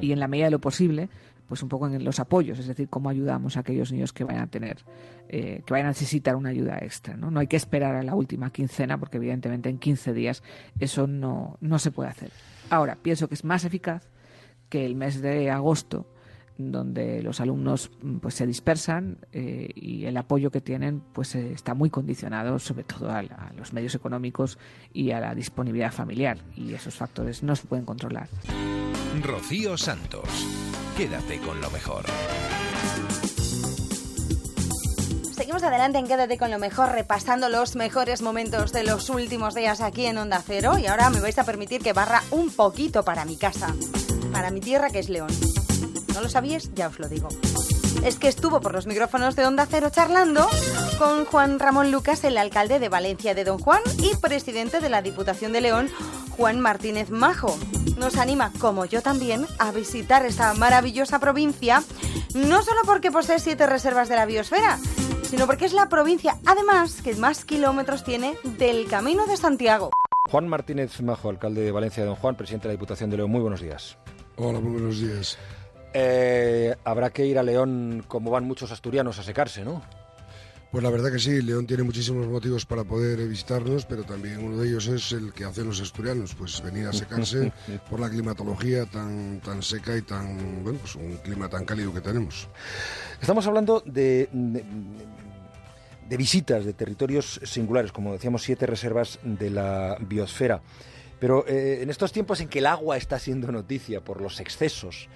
y 0.00 0.10
en 0.12 0.18
la 0.18 0.26
medida 0.26 0.46
de 0.46 0.50
lo 0.50 0.58
posible 0.60 1.08
pues 1.48 1.62
un 1.62 1.68
poco 1.68 1.86
en 1.86 2.04
los 2.04 2.20
apoyos, 2.20 2.58
es 2.58 2.66
decir, 2.66 2.88
cómo 2.88 3.08
ayudamos 3.08 3.56
a 3.56 3.60
aquellos 3.60 3.90
niños 3.90 4.12
que 4.12 4.24
vayan 4.24 4.42
a 4.42 4.46
tener, 4.48 4.84
eh, 5.28 5.62
que 5.66 5.72
vayan 5.72 5.86
a 5.86 5.90
necesitar 5.90 6.36
una 6.36 6.50
ayuda 6.50 6.78
extra. 6.78 7.16
¿no? 7.16 7.36
hay 7.38 7.46
que 7.46 7.56
esperar 7.56 7.96
a 7.96 8.02
la 8.02 8.14
última 8.14 8.50
quincena, 8.50 8.98
porque 8.98 9.16
evidentemente 9.16 9.68
en 9.68 9.78
15 9.78 10.12
días 10.12 10.42
eso 10.78 11.06
no, 11.06 11.56
no 11.60 11.78
se 11.78 11.90
puede 11.90 12.10
hacer. 12.10 12.30
Ahora, 12.70 12.98
pienso 13.00 13.28
que 13.28 13.34
es 13.34 13.44
más 13.44 13.64
eficaz 13.64 14.08
que 14.68 14.84
el 14.84 14.94
mes 14.94 15.22
de 15.22 15.50
agosto, 15.50 16.06
donde 16.58 17.22
los 17.22 17.40
alumnos 17.40 17.90
mm, 18.02 18.16
pues 18.16 18.34
se 18.34 18.46
dispersan 18.46 19.18
eh, 19.32 19.70
y 19.74 20.04
el 20.04 20.16
apoyo 20.16 20.50
que 20.50 20.60
tienen 20.60 21.00
pues 21.12 21.34
eh, 21.36 21.52
está 21.52 21.72
muy 21.72 21.88
condicionado 21.88 22.58
sobre 22.58 22.82
todo 22.82 23.10
a 23.10 23.22
los 23.56 23.72
medios 23.72 23.94
económicos 23.94 24.58
y 24.92 25.12
a 25.12 25.20
la 25.20 25.34
disponibilidad 25.36 25.92
familiar 25.92 26.38
y 26.56 26.74
esos 26.74 26.96
factores 26.96 27.44
no 27.44 27.54
se 27.54 27.66
pueden 27.66 27.86
controlar. 27.86 28.28
Rocío 29.22 29.76
Santos. 29.76 30.28
Quédate 30.96 31.40
con 31.40 31.60
lo 31.60 31.70
mejor. 31.70 32.04
Seguimos 35.32 35.62
adelante 35.62 35.98
en 35.98 36.06
Quédate 36.06 36.36
con 36.36 36.50
lo 36.50 36.58
mejor, 36.58 36.92
repasando 36.92 37.48
los 37.48 37.76
mejores 37.76 38.22
momentos 38.22 38.72
de 38.72 38.84
los 38.84 39.08
últimos 39.10 39.54
días 39.54 39.80
aquí 39.80 40.06
en 40.06 40.18
Onda 40.18 40.42
Cero. 40.44 40.78
Y 40.78 40.86
ahora 40.86 41.10
me 41.10 41.20
vais 41.20 41.38
a 41.38 41.44
permitir 41.44 41.82
que 41.82 41.92
barra 41.92 42.22
un 42.30 42.50
poquito 42.50 43.04
para 43.04 43.24
mi 43.24 43.36
casa, 43.36 43.74
para 44.32 44.50
mi 44.50 44.60
tierra 44.60 44.90
que 44.90 44.98
es 44.98 45.08
León. 45.08 45.30
¿No 46.14 46.20
lo 46.20 46.28
sabíais? 46.28 46.70
Ya 46.74 46.88
os 46.88 46.98
lo 46.98 47.08
digo. 47.08 47.28
Es 48.04 48.16
que 48.16 48.28
estuvo 48.28 48.60
por 48.60 48.72
los 48.72 48.86
micrófonos 48.86 49.36
de 49.36 49.46
Onda 49.46 49.66
Cero 49.70 49.90
charlando 49.90 50.48
con 50.98 51.24
Juan 51.24 51.58
Ramón 51.58 51.90
Lucas, 51.90 52.24
el 52.24 52.38
alcalde 52.38 52.78
de 52.78 52.88
Valencia 52.88 53.34
de 53.34 53.44
Don 53.44 53.58
Juan 53.58 53.82
y 53.98 54.16
presidente 54.16 54.80
de 54.80 54.88
la 54.88 55.02
Diputación 55.02 55.52
de 55.52 55.60
León, 55.60 55.90
Juan 56.36 56.60
Martínez 56.60 57.10
Majo. 57.10 57.56
Nos 57.98 58.16
anima, 58.16 58.52
como 58.60 58.84
yo 58.84 59.02
también, 59.02 59.44
a 59.58 59.72
visitar 59.72 60.24
esta 60.24 60.54
maravillosa 60.54 61.18
provincia, 61.18 61.82
no 62.32 62.62
solo 62.62 62.82
porque 62.86 63.10
posee 63.10 63.40
siete 63.40 63.66
reservas 63.66 64.08
de 64.08 64.14
la 64.14 64.24
biosfera, 64.24 64.78
sino 65.22 65.46
porque 65.46 65.64
es 65.64 65.72
la 65.72 65.88
provincia, 65.88 66.36
además, 66.46 67.02
que 67.02 67.16
más 67.16 67.44
kilómetros 67.44 68.04
tiene 68.04 68.36
del 68.56 68.86
Camino 68.86 69.26
de 69.26 69.36
Santiago. 69.36 69.90
Juan 70.30 70.46
Martínez 70.46 71.00
Majo, 71.02 71.28
alcalde 71.28 71.62
de 71.62 71.72
Valencia 71.72 72.04
de 72.04 72.08
Don 72.08 72.16
Juan, 72.16 72.36
presidente 72.36 72.68
de 72.68 72.74
la 72.74 72.78
Diputación 72.78 73.10
de 73.10 73.16
León. 73.16 73.32
Muy 73.32 73.40
buenos 73.40 73.60
días. 73.60 73.98
Hola, 74.36 74.60
muy 74.60 74.72
buenos 74.72 75.00
días. 75.00 75.36
Eh, 75.92 76.76
habrá 76.84 77.10
que 77.10 77.26
ir 77.26 77.36
a 77.36 77.42
León, 77.42 78.04
como 78.06 78.30
van 78.30 78.44
muchos 78.44 78.70
asturianos, 78.70 79.18
a 79.18 79.24
secarse, 79.24 79.64
¿no? 79.64 79.82
Pues 80.70 80.84
la 80.84 80.90
verdad 80.90 81.10
que 81.10 81.18
sí, 81.18 81.40
León 81.40 81.66
tiene 81.66 81.82
muchísimos 81.82 82.26
motivos 82.26 82.66
para 82.66 82.84
poder 82.84 83.26
visitarnos, 83.26 83.86
pero 83.86 84.04
también 84.04 84.44
uno 84.44 84.58
de 84.58 84.68
ellos 84.68 84.86
es 84.86 85.12
el 85.12 85.32
que 85.32 85.44
hacen 85.44 85.66
los 85.66 85.80
asturianos, 85.80 86.34
pues 86.34 86.62
venir 86.62 86.86
a 86.86 86.92
secarse 86.92 87.52
por 87.90 88.00
la 88.00 88.10
climatología 88.10 88.84
tan, 88.84 89.40
tan 89.40 89.62
seca 89.62 89.96
y 89.96 90.02
tan, 90.02 90.62
bueno, 90.62 90.78
pues 90.78 90.94
un 90.94 91.16
clima 91.16 91.48
tan 91.48 91.64
cálido 91.64 91.94
que 91.94 92.02
tenemos. 92.02 92.48
Estamos 93.18 93.46
hablando 93.46 93.82
de, 93.86 94.28
de, 94.30 94.62
de 96.06 96.16
visitas 96.18 96.66
de 96.66 96.74
territorios 96.74 97.40
singulares, 97.44 97.90
como 97.90 98.12
decíamos, 98.12 98.42
siete 98.42 98.66
reservas 98.66 99.18
de 99.22 99.48
la 99.48 99.96
biosfera. 100.00 100.60
Pero 101.18 101.46
eh, 101.48 101.80
en 101.82 101.90
estos 101.90 102.12
tiempos 102.12 102.40
en 102.40 102.48
que 102.48 102.60
el 102.60 102.66
agua 102.66 102.96
está 102.96 103.18
siendo 103.18 103.50
noticia 103.50 104.00
por 104.02 104.20
los 104.20 104.38
excesos, 104.40 105.08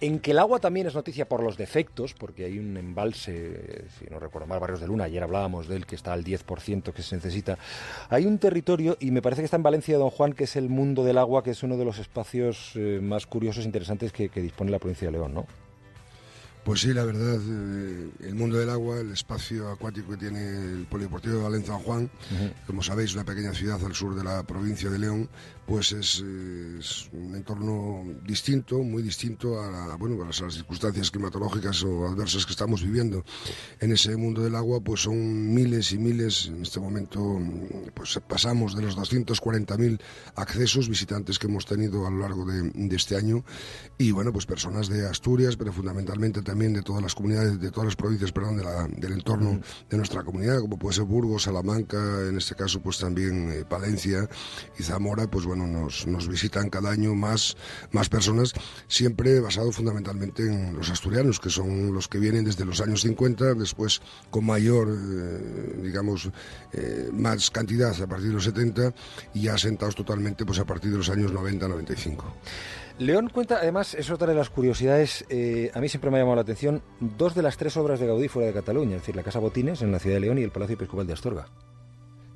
en 0.00 0.18
que 0.20 0.32
el 0.32 0.38
agua 0.38 0.58
también 0.58 0.86
es 0.86 0.94
noticia 0.94 1.28
por 1.28 1.42
los 1.42 1.56
defectos, 1.56 2.14
porque 2.14 2.44
hay 2.44 2.58
un 2.58 2.76
embalse, 2.76 3.84
si 3.98 4.06
no 4.06 4.18
recuerdo 4.18 4.46
mal, 4.46 4.60
Barrios 4.60 4.80
de 4.80 4.86
Luna, 4.86 5.04
ayer 5.04 5.22
hablábamos 5.22 5.68
de 5.68 5.76
él, 5.76 5.86
que 5.86 5.94
está 5.94 6.12
al 6.12 6.24
10% 6.24 6.92
que 6.92 7.02
se 7.02 7.16
necesita. 7.16 7.58
Hay 8.10 8.26
un 8.26 8.38
territorio, 8.38 8.96
y 9.00 9.10
me 9.10 9.22
parece 9.22 9.42
que 9.42 9.46
está 9.46 9.56
en 9.56 9.62
Valencia, 9.62 9.96
Don 9.96 10.10
Juan, 10.10 10.32
que 10.32 10.44
es 10.44 10.56
el 10.56 10.68
mundo 10.68 11.04
del 11.04 11.18
agua, 11.18 11.42
que 11.42 11.50
es 11.50 11.62
uno 11.62 11.76
de 11.76 11.84
los 11.84 11.98
espacios 11.98 12.72
eh, 12.74 13.00
más 13.02 13.26
curiosos 13.26 13.64
e 13.64 13.66
interesantes 13.66 14.12
que, 14.12 14.28
que 14.28 14.42
dispone 14.42 14.70
la 14.70 14.78
provincia 14.78 15.08
de 15.08 15.12
León, 15.12 15.34
¿no? 15.34 15.46
Pues 16.66 16.80
sí, 16.80 16.92
la 16.92 17.04
verdad, 17.04 17.38
eh, 17.40 18.10
el 18.24 18.34
mundo 18.34 18.58
del 18.58 18.70
agua, 18.70 18.98
el 18.98 19.12
espacio 19.12 19.70
acuático 19.70 20.10
que 20.10 20.16
tiene 20.16 20.40
el 20.72 20.86
Polideportivo 20.90 21.36
de 21.36 21.42
Valencia 21.44 21.74
San 21.74 21.82
Juan, 21.84 22.10
como 22.66 22.82
sabéis, 22.82 23.14
una 23.14 23.24
pequeña 23.24 23.54
ciudad 23.54 23.78
al 23.84 23.94
sur 23.94 24.16
de 24.16 24.24
la 24.24 24.42
provincia 24.42 24.90
de 24.90 24.98
León, 24.98 25.28
pues 25.64 25.92
es, 25.92 26.24
es 26.78 27.08
un 27.12 27.36
entorno 27.36 28.02
distinto, 28.26 28.80
muy 28.82 29.02
distinto 29.04 29.62
a, 29.62 29.70
la- 29.70 29.94
bueno, 29.96 30.20
a 30.24 30.26
las, 30.26 30.40
a 30.40 30.46
las 30.46 30.54
circunstancias 30.54 31.12
climatológicas 31.12 31.84
o 31.84 32.08
adversas 32.08 32.44
que 32.44 32.50
estamos 32.52 32.82
viviendo. 32.82 33.24
En 33.78 33.92
ese 33.92 34.16
mundo 34.16 34.42
del 34.42 34.56
agua, 34.56 34.80
pues 34.80 35.02
son 35.02 35.54
miles 35.54 35.92
y 35.92 35.98
miles, 35.98 36.46
en 36.48 36.62
este 36.62 36.80
momento, 36.80 37.40
pues 37.94 38.18
pasamos 38.28 38.74
de 38.74 38.82
los 38.82 38.96
240.000 38.96 40.00
accesos 40.34 40.88
visitantes 40.88 41.38
que 41.38 41.46
hemos 41.46 41.64
tenido 41.64 42.08
a 42.08 42.10
lo 42.10 42.18
largo 42.18 42.44
de, 42.44 42.70
de 42.74 42.96
este 42.96 43.16
año 43.16 43.44
y 43.98 44.10
bueno, 44.10 44.32
pues 44.32 44.46
personas 44.46 44.88
de 44.88 45.06
Asturias, 45.06 45.56
pero 45.56 45.72
fundamentalmente 45.72 46.42
también 46.42 46.55
de 46.56 46.82
todas 46.82 47.02
las 47.02 47.14
comunidades, 47.14 47.60
de 47.60 47.70
todas 47.70 47.84
las 47.84 47.96
provincias, 47.96 48.32
perdón, 48.32 48.56
de 48.56 48.64
la- 48.64 48.88
del 48.88 49.12
entorno 49.12 49.60
de 49.90 49.96
nuestra 49.96 50.22
comunidad, 50.22 50.58
como 50.60 50.78
puede 50.78 50.94
ser 50.96 51.04
Burgos, 51.04 51.42
Salamanca, 51.42 51.98
en 52.28 52.38
este 52.38 52.54
caso 52.54 52.80
pues 52.80 52.98
también 52.98 53.52
eh, 53.52 53.64
Palencia 53.68 54.26
y 54.78 54.82
Zamora, 54.82 55.26
pues 55.30 55.44
bueno, 55.44 55.66
nos, 55.66 56.06
nos 56.06 56.28
visitan 56.28 56.70
cada 56.70 56.90
año 56.90 57.14
más, 57.14 57.56
más 57.92 58.08
personas, 58.08 58.54
siempre 58.88 59.38
basado 59.40 59.70
fundamentalmente 59.70 60.42
en 60.44 60.74
los 60.74 60.88
asturianos, 60.88 61.38
que 61.40 61.50
son 61.50 61.92
los 61.92 62.08
que 62.08 62.18
vienen 62.18 62.44
desde 62.46 62.64
los 62.64 62.80
años 62.80 63.02
50, 63.02 63.52
después 63.54 64.00
con 64.30 64.46
mayor, 64.46 64.88
eh, 64.90 65.80
digamos, 65.82 66.30
eh, 66.72 67.10
más 67.12 67.50
cantidad 67.50 67.94
a 68.00 68.06
partir 68.06 68.28
de 68.28 68.34
los 68.34 68.44
70 68.44 68.94
y 69.34 69.42
ya 69.42 69.54
asentados 69.54 69.94
totalmente 69.94 70.46
pues 70.46 70.58
a 70.58 70.64
partir 70.64 70.90
de 70.90 70.96
los 70.96 71.10
años 71.10 71.32
90-95. 71.32 72.24
León 72.98 73.28
cuenta, 73.28 73.58
además, 73.58 73.92
es 73.94 74.10
otra 74.10 74.28
de 74.28 74.34
las 74.34 74.48
curiosidades, 74.48 75.26
eh, 75.28 75.70
a 75.74 75.80
mí 75.80 75.88
siempre 75.88 76.10
me 76.10 76.16
ha 76.16 76.20
llamado 76.20 76.36
la 76.36 76.42
atención, 76.42 76.82
dos 76.98 77.34
de 77.34 77.42
las 77.42 77.58
tres 77.58 77.76
obras 77.76 78.00
de 78.00 78.06
Gaudí 78.06 78.28
fuera 78.28 78.46
de 78.46 78.54
Cataluña, 78.54 78.96
es 78.96 79.02
decir, 79.02 79.14
la 79.14 79.22
Casa 79.22 79.38
Botines 79.38 79.82
en 79.82 79.92
la 79.92 79.98
ciudad 79.98 80.16
de 80.16 80.20
León 80.20 80.38
y 80.38 80.42
el 80.42 80.50
Palacio 80.50 80.74
Episcopal 80.76 81.06
de 81.06 81.12
Astorga. 81.12 81.46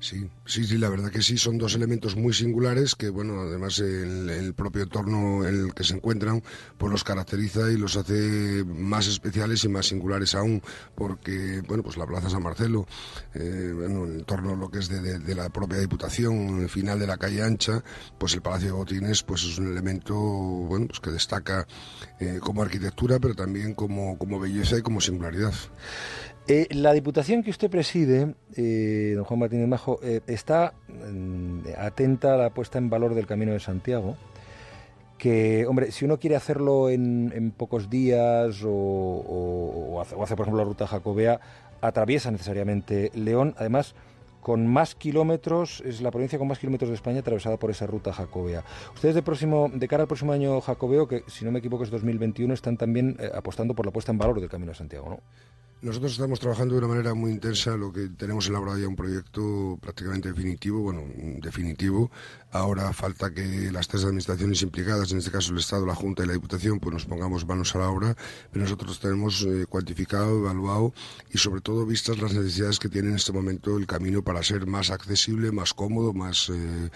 Sí, 0.01 0.27
sí, 0.45 0.63
sí, 0.63 0.79
la 0.79 0.89
verdad 0.89 1.11
que 1.11 1.21
sí, 1.21 1.37
son 1.37 1.59
dos 1.59 1.75
elementos 1.75 2.15
muy 2.15 2.33
singulares 2.33 2.95
que, 2.95 3.09
bueno, 3.09 3.41
además 3.41 3.77
el, 3.77 4.31
el 4.31 4.55
propio 4.55 4.81
entorno 4.81 5.45
en 5.45 5.65
el 5.65 5.73
que 5.75 5.83
se 5.83 5.93
encuentran, 5.93 6.41
pues 6.79 6.91
los 6.91 7.03
caracteriza 7.03 7.71
y 7.71 7.77
los 7.77 7.95
hace 7.97 8.63
más 8.65 9.05
especiales 9.05 9.63
y 9.63 9.69
más 9.69 9.85
singulares 9.85 10.33
aún, 10.33 10.59
porque, 10.95 11.61
bueno, 11.67 11.83
pues 11.83 11.97
la 11.97 12.07
Plaza 12.07 12.31
San 12.31 12.41
Marcelo, 12.41 12.87
eh, 13.35 13.73
bueno, 13.75 14.05
el 14.05 14.21
entorno 14.21 14.55
lo 14.55 14.71
que 14.71 14.79
es 14.79 14.89
de, 14.89 15.35
la 15.35 15.49
propia 15.49 15.77
Diputación, 15.77 16.61
el 16.61 16.69
final 16.69 16.97
de 16.97 17.05
la 17.05 17.17
calle 17.17 17.43
ancha, 17.43 17.83
pues 18.17 18.33
el 18.33 18.41
Palacio 18.41 18.69
de 18.69 18.73
Botines, 18.73 19.21
pues 19.21 19.43
es 19.43 19.59
un 19.59 19.71
elemento, 19.71 20.15
bueno, 20.15 20.87
pues 20.87 20.99
que 20.99 21.11
destaca 21.11 21.67
eh, 22.19 22.39
como 22.41 22.63
arquitectura, 22.63 23.19
pero 23.19 23.35
también 23.35 23.75
como, 23.75 24.17
como 24.17 24.39
belleza 24.39 24.79
y 24.79 24.81
como 24.81 24.99
singularidad. 24.99 25.53
Eh, 26.47 26.67
la 26.71 26.91
diputación 26.93 27.43
que 27.43 27.51
usted 27.51 27.69
preside, 27.69 28.33
eh, 28.55 29.13
don 29.15 29.23
Juan 29.23 29.39
Martínez 29.39 29.67
Majo, 29.67 29.99
eh, 30.03 30.21
está 30.27 30.73
mm, 30.87 31.59
atenta 31.77 32.33
a 32.33 32.37
la 32.37 32.49
puesta 32.49 32.77
en 32.77 32.89
valor 32.89 33.13
del 33.15 33.27
Camino 33.27 33.53
de 33.53 33.59
Santiago. 33.59 34.17
Que, 35.17 35.67
hombre, 35.67 35.91
si 35.91 36.03
uno 36.03 36.17
quiere 36.19 36.35
hacerlo 36.35 36.89
en, 36.89 37.31
en 37.35 37.51
pocos 37.51 37.89
días 37.91 38.63
o, 38.65 38.69
o- 38.71 40.01
hace, 40.01 40.15
o 40.15 40.23
hace, 40.23 40.35
por 40.35 40.45
ejemplo, 40.45 40.63
la 40.63 40.67
ruta 40.67 40.87
jacobea, 40.87 41.39
atraviesa 41.79 42.31
necesariamente 42.31 43.11
León. 43.13 43.53
Además, 43.59 43.93
con 44.41 44.65
más 44.65 44.95
kilómetros, 44.95 45.81
es 45.85 46.01
la 46.01 46.09
provincia 46.09 46.39
con 46.39 46.47
más 46.47 46.57
kilómetros 46.57 46.89
de 46.89 46.95
España 46.95 47.19
atravesada 47.19 47.57
por 47.57 47.69
esa 47.69 47.85
ruta 47.85 48.11
jacobea. 48.11 48.63
Ustedes 48.95 49.13
de, 49.13 49.21
próximo, 49.21 49.69
de 49.71 49.87
cara 49.87 50.01
al 50.03 50.07
próximo 50.07 50.31
año 50.33 50.59
jacobeo, 50.59 51.07
que 51.07 51.23
si 51.27 51.45
no 51.45 51.51
me 51.51 51.59
equivoco 51.59 51.83
es 51.83 51.91
2021, 51.91 52.51
están 52.55 52.75
también 52.77 53.15
eh, 53.19 53.29
apostando 53.31 53.75
por 53.75 53.85
la 53.85 53.91
puesta 53.91 54.11
en 54.11 54.17
valor 54.17 54.39
del 54.41 54.49
Camino 54.49 54.71
de 54.71 54.77
Santiago, 54.77 55.07
¿no? 55.11 55.19
Nosotros 55.81 56.11
estamos 56.11 56.39
trabajando 56.39 56.75
de 56.75 56.77
una 56.77 56.89
manera 56.89 57.15
muy 57.15 57.31
intensa, 57.31 57.75
lo 57.75 57.91
que 57.91 58.09
tenemos 58.09 58.47
elaborado 58.47 58.77
ya 58.77 58.87
un 58.87 58.95
proyecto 58.95 59.79
prácticamente 59.81 60.29
definitivo, 60.29 60.81
bueno, 60.81 61.01
definitivo. 61.41 62.11
Ahora 62.51 62.93
falta 62.93 63.33
que 63.33 63.71
las 63.71 63.87
tres 63.87 64.03
administraciones 64.03 64.61
implicadas, 64.61 65.11
en 65.11 65.17
este 65.17 65.31
caso 65.31 65.51
el 65.51 65.57
Estado, 65.57 65.87
la 65.87 65.95
Junta 65.95 66.23
y 66.23 66.27
la 66.27 66.33
Diputación, 66.33 66.79
pues 66.79 66.93
nos 66.93 67.05
pongamos 67.05 67.47
manos 67.47 67.73
a 67.75 67.79
la 67.79 67.89
obra, 67.89 68.15
pero 68.51 68.63
nosotros 68.63 68.99
tenemos 68.99 69.41
eh, 69.41 69.65
cuantificado, 69.67 70.37
evaluado 70.37 70.93
y 71.31 71.39
sobre 71.39 71.61
todo 71.61 71.83
vistas 71.83 72.19
las 72.19 72.35
necesidades 72.35 72.77
que 72.77 72.87
tiene 72.87 73.09
en 73.09 73.15
este 73.15 73.31
momento 73.31 73.75
el 73.75 73.87
camino 73.87 74.21
para 74.21 74.43
ser 74.43 74.67
más 74.67 74.91
accesible, 74.91 75.51
más 75.51 75.73
cómodo, 75.73 76.13
más 76.13 76.49
eh, 76.49 76.91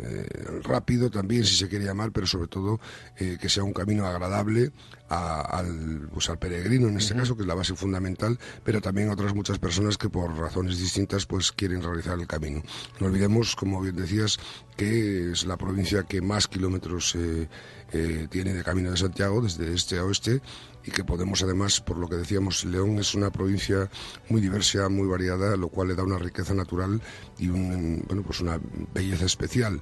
eh, 0.00 0.26
rápido 0.64 1.08
también, 1.08 1.44
si 1.44 1.54
se 1.54 1.68
quiere 1.68 1.84
llamar, 1.84 2.10
pero 2.10 2.26
sobre 2.26 2.48
todo 2.48 2.80
eh, 3.16 3.38
que 3.40 3.48
sea 3.48 3.62
un 3.62 3.72
camino 3.72 4.06
agradable 4.06 4.72
a- 5.14 5.40
al, 5.40 6.08
pues, 6.12 6.28
al 6.30 6.38
peregrino 6.38 6.88
en 6.88 6.96
este 6.96 7.14
caso, 7.14 7.36
que 7.36 7.42
es 7.42 7.48
la 7.48 7.54
base 7.54 7.74
fundamental, 7.74 8.38
pero 8.64 8.80
también 8.80 9.08
a 9.08 9.12
otras 9.12 9.34
muchas 9.34 9.58
personas 9.58 9.96
que 9.96 10.08
por 10.08 10.36
razones 10.36 10.78
distintas 10.78 11.26
pues 11.26 11.52
quieren 11.52 11.82
realizar 11.82 12.18
el 12.18 12.26
camino. 12.26 12.62
No 13.00 13.06
olvidemos, 13.06 13.54
como 13.56 13.80
bien 13.80 13.96
decías, 13.96 14.38
que 14.76 15.30
es 15.32 15.46
la 15.46 15.56
provincia 15.56 16.02
que 16.02 16.20
más 16.20 16.48
kilómetros 16.48 17.14
eh, 17.14 17.48
eh, 17.92 18.26
tiene 18.30 18.52
de 18.54 18.64
Camino 18.64 18.90
de 18.90 18.96
Santiago, 18.96 19.40
desde 19.40 19.72
este 19.72 19.98
a 19.98 20.04
oeste, 20.04 20.40
y 20.86 20.90
que 20.90 21.04
podemos 21.04 21.42
además, 21.42 21.80
por 21.80 21.96
lo 21.96 22.08
que 22.08 22.16
decíamos, 22.16 22.64
León 22.64 22.98
es 22.98 23.14
una 23.14 23.30
provincia 23.30 23.88
muy 24.28 24.40
diversa, 24.42 24.88
muy 24.90 25.06
variada, 25.08 25.56
lo 25.56 25.68
cual 25.68 25.88
le 25.88 25.94
da 25.94 26.02
una 26.02 26.18
riqueza 26.18 26.52
natural 26.54 27.00
y 27.38 27.48
un, 27.48 28.04
bueno, 28.06 28.22
pues 28.22 28.40
una 28.40 28.60
belleza 28.92 29.24
especial. 29.24 29.80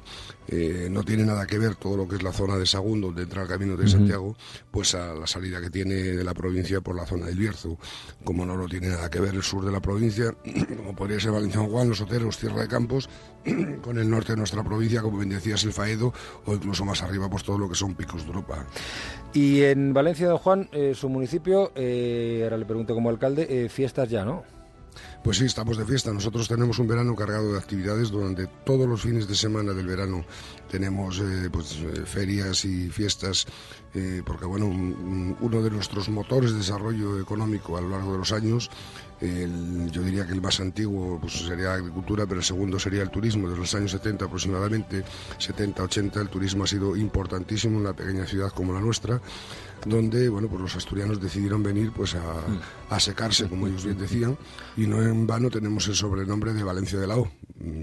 Eh, 0.49 0.89
no 0.91 1.03
tiene 1.05 1.25
nada 1.25 1.47
que 1.47 1.59
ver 1.59 1.77
todo 1.77 1.97
lo 1.97 2.09
que 2.09 2.17
es 2.17 2.23
la 2.23 2.33
zona 2.33 2.57
de 2.57 2.67
Sagunto, 2.67 3.09
donde 3.09 3.23
entra 3.23 3.43
el 3.43 3.49
Camino 3.49 3.77
de. 3.77 3.93
Santiago, 3.93 4.37
pues 4.71 4.95
a 4.95 5.15
la 5.15 5.27
salida 5.27 5.61
que 5.61 5.71
tiene 5.71 5.95
de 5.95 6.25
la 6.25 6.35
provincia 6.35 6.81
por 6.81 6.97
la 6.97 7.05
zona 7.05 7.27
del 7.27 7.37
Bierzo, 7.37 7.79
como 8.25 8.47
no 8.47 8.57
lo 8.57 8.67
tiene 8.69 8.89
nada 8.89 9.11
que 9.11 9.21
ver 9.21 9.35
el 9.35 9.43
sur 9.43 9.65
de 9.65 9.73
la 9.73 9.81
provincia, 9.81 10.35
como 10.77 10.95
podría 10.95 11.21
ser 11.21 11.33
Valencia 11.33 11.61
San 11.61 11.71
Juan, 11.71 11.89
Los 11.89 12.01
Oteros, 12.01 12.39
Tierra 12.39 12.63
de 12.63 12.69
Campos, 12.69 13.09
con 13.83 13.99
el 13.99 14.09
norte 14.09 14.33
de 14.33 14.39
nuestra 14.39 14.63
provincia, 14.65 15.03
como 15.03 15.19
bien 15.19 15.31
decías, 15.31 15.63
el 15.65 15.73
Faedo, 15.73 16.13
o 16.47 16.55
incluso 16.55 16.85
más 16.85 17.03
arriba, 17.03 17.29
pues 17.29 17.45
todo 17.45 17.59
lo 17.59 17.69
que 17.69 17.75
son 17.75 17.95
picos 17.95 18.23
de 18.23 18.29
Europa. 18.29 18.65
Y 19.35 19.63
en 19.63 19.93
Valencia, 19.93 20.29
don 20.29 20.39
Juan, 20.39 20.69
eh, 20.73 20.93
su 20.95 21.09
municipio, 21.09 21.73
eh, 21.75 22.41
ahora 22.45 22.57
le 22.57 22.67
pregunto 22.67 22.95
como 22.95 23.11
alcalde, 23.11 23.47
eh, 23.49 23.69
fiestas 23.69 24.09
ya, 24.09 24.25
¿no? 24.25 24.45
Pues 25.25 25.39
sí, 25.39 25.45
estamos 25.45 25.77
de 25.77 25.85
fiesta. 25.85 26.13
Nosotros 26.13 26.49
tenemos 26.49 26.81
un 26.81 26.89
verano 26.89 27.15
cargado 27.15 27.53
de 27.53 27.59
actividades. 27.59 28.11
Durante 28.11 28.49
todos 28.65 28.89
los 28.89 29.03
fines 29.03 29.29
de 29.29 29.37
semana 29.37 29.73
del 29.73 29.87
verano 29.87 30.25
tenemos 30.69 31.21
eh, 31.21 31.49
pues, 31.51 31.77
eh, 31.81 32.03
ferias 32.05 32.65
y 32.65 32.89
fiestas, 32.91 33.47
eh, 33.95 34.23
porque 34.27 34.47
bueno, 34.47 34.67
un- 34.67 34.75
un- 34.93 35.37
uno 35.41 35.63
de 35.63 35.71
nuestros 35.71 36.09
motores 36.09 36.51
de 36.51 36.59
desarrollo 36.59 37.21
económico 37.21 37.77
a 37.77 37.81
lo 37.81 37.91
largo 37.91 38.13
de 38.13 38.19
los 38.19 38.33
años, 38.33 38.69
el- 39.23 39.91
yo 39.91 40.03
diría 40.03 40.27
que 40.27 40.33
el 40.33 40.41
más 40.43 40.61
antiguo 40.61 41.19
pues, 41.21 41.33
sería 41.47 41.75
agricultura, 41.75 42.27
pero 42.27 42.41
el 42.41 42.45
segundo 42.45 42.79
sería 42.79 43.03
el 43.03 43.11
turismo. 43.11 43.49
Desde 43.49 43.61
los 43.61 43.75
años 43.75 43.91
70 43.93 44.25
aproximadamente, 44.27 45.05
70, 45.39 45.83
80, 45.85 46.21
el 46.21 46.29
turismo 46.29 46.65
ha 46.65 46.67
sido 46.67 46.97
importantísimo 46.97 47.75
en 47.77 47.81
una 47.83 47.93
pequeña 47.95 48.27
ciudad 48.27 48.51
como 48.51 48.73
la 48.73 48.81
nuestra 48.81 49.21
donde 49.85 50.29
bueno 50.29 50.47
pues 50.47 50.61
los 50.61 50.77
asturianos 50.77 51.21
decidieron 51.21 51.61
venir 51.61 51.91
pues 51.93 52.15
a, 52.15 52.23
a 52.89 53.01
secarse 53.01 53.49
como 53.49 53.67
ellos 53.67 53.85
bien 53.85 53.99
decían 53.99 54.39
y 54.77 54.87
no 54.87 55.03
en 55.03 55.27
vano 55.27 55.51
tenemos 55.51 55.89
el 55.89 55.97
sobrenombre 55.97 56.53
de 56.53 56.63
Valencia 56.63 57.01
de 57.01 57.07
la 57.09 57.17
O 57.17 57.29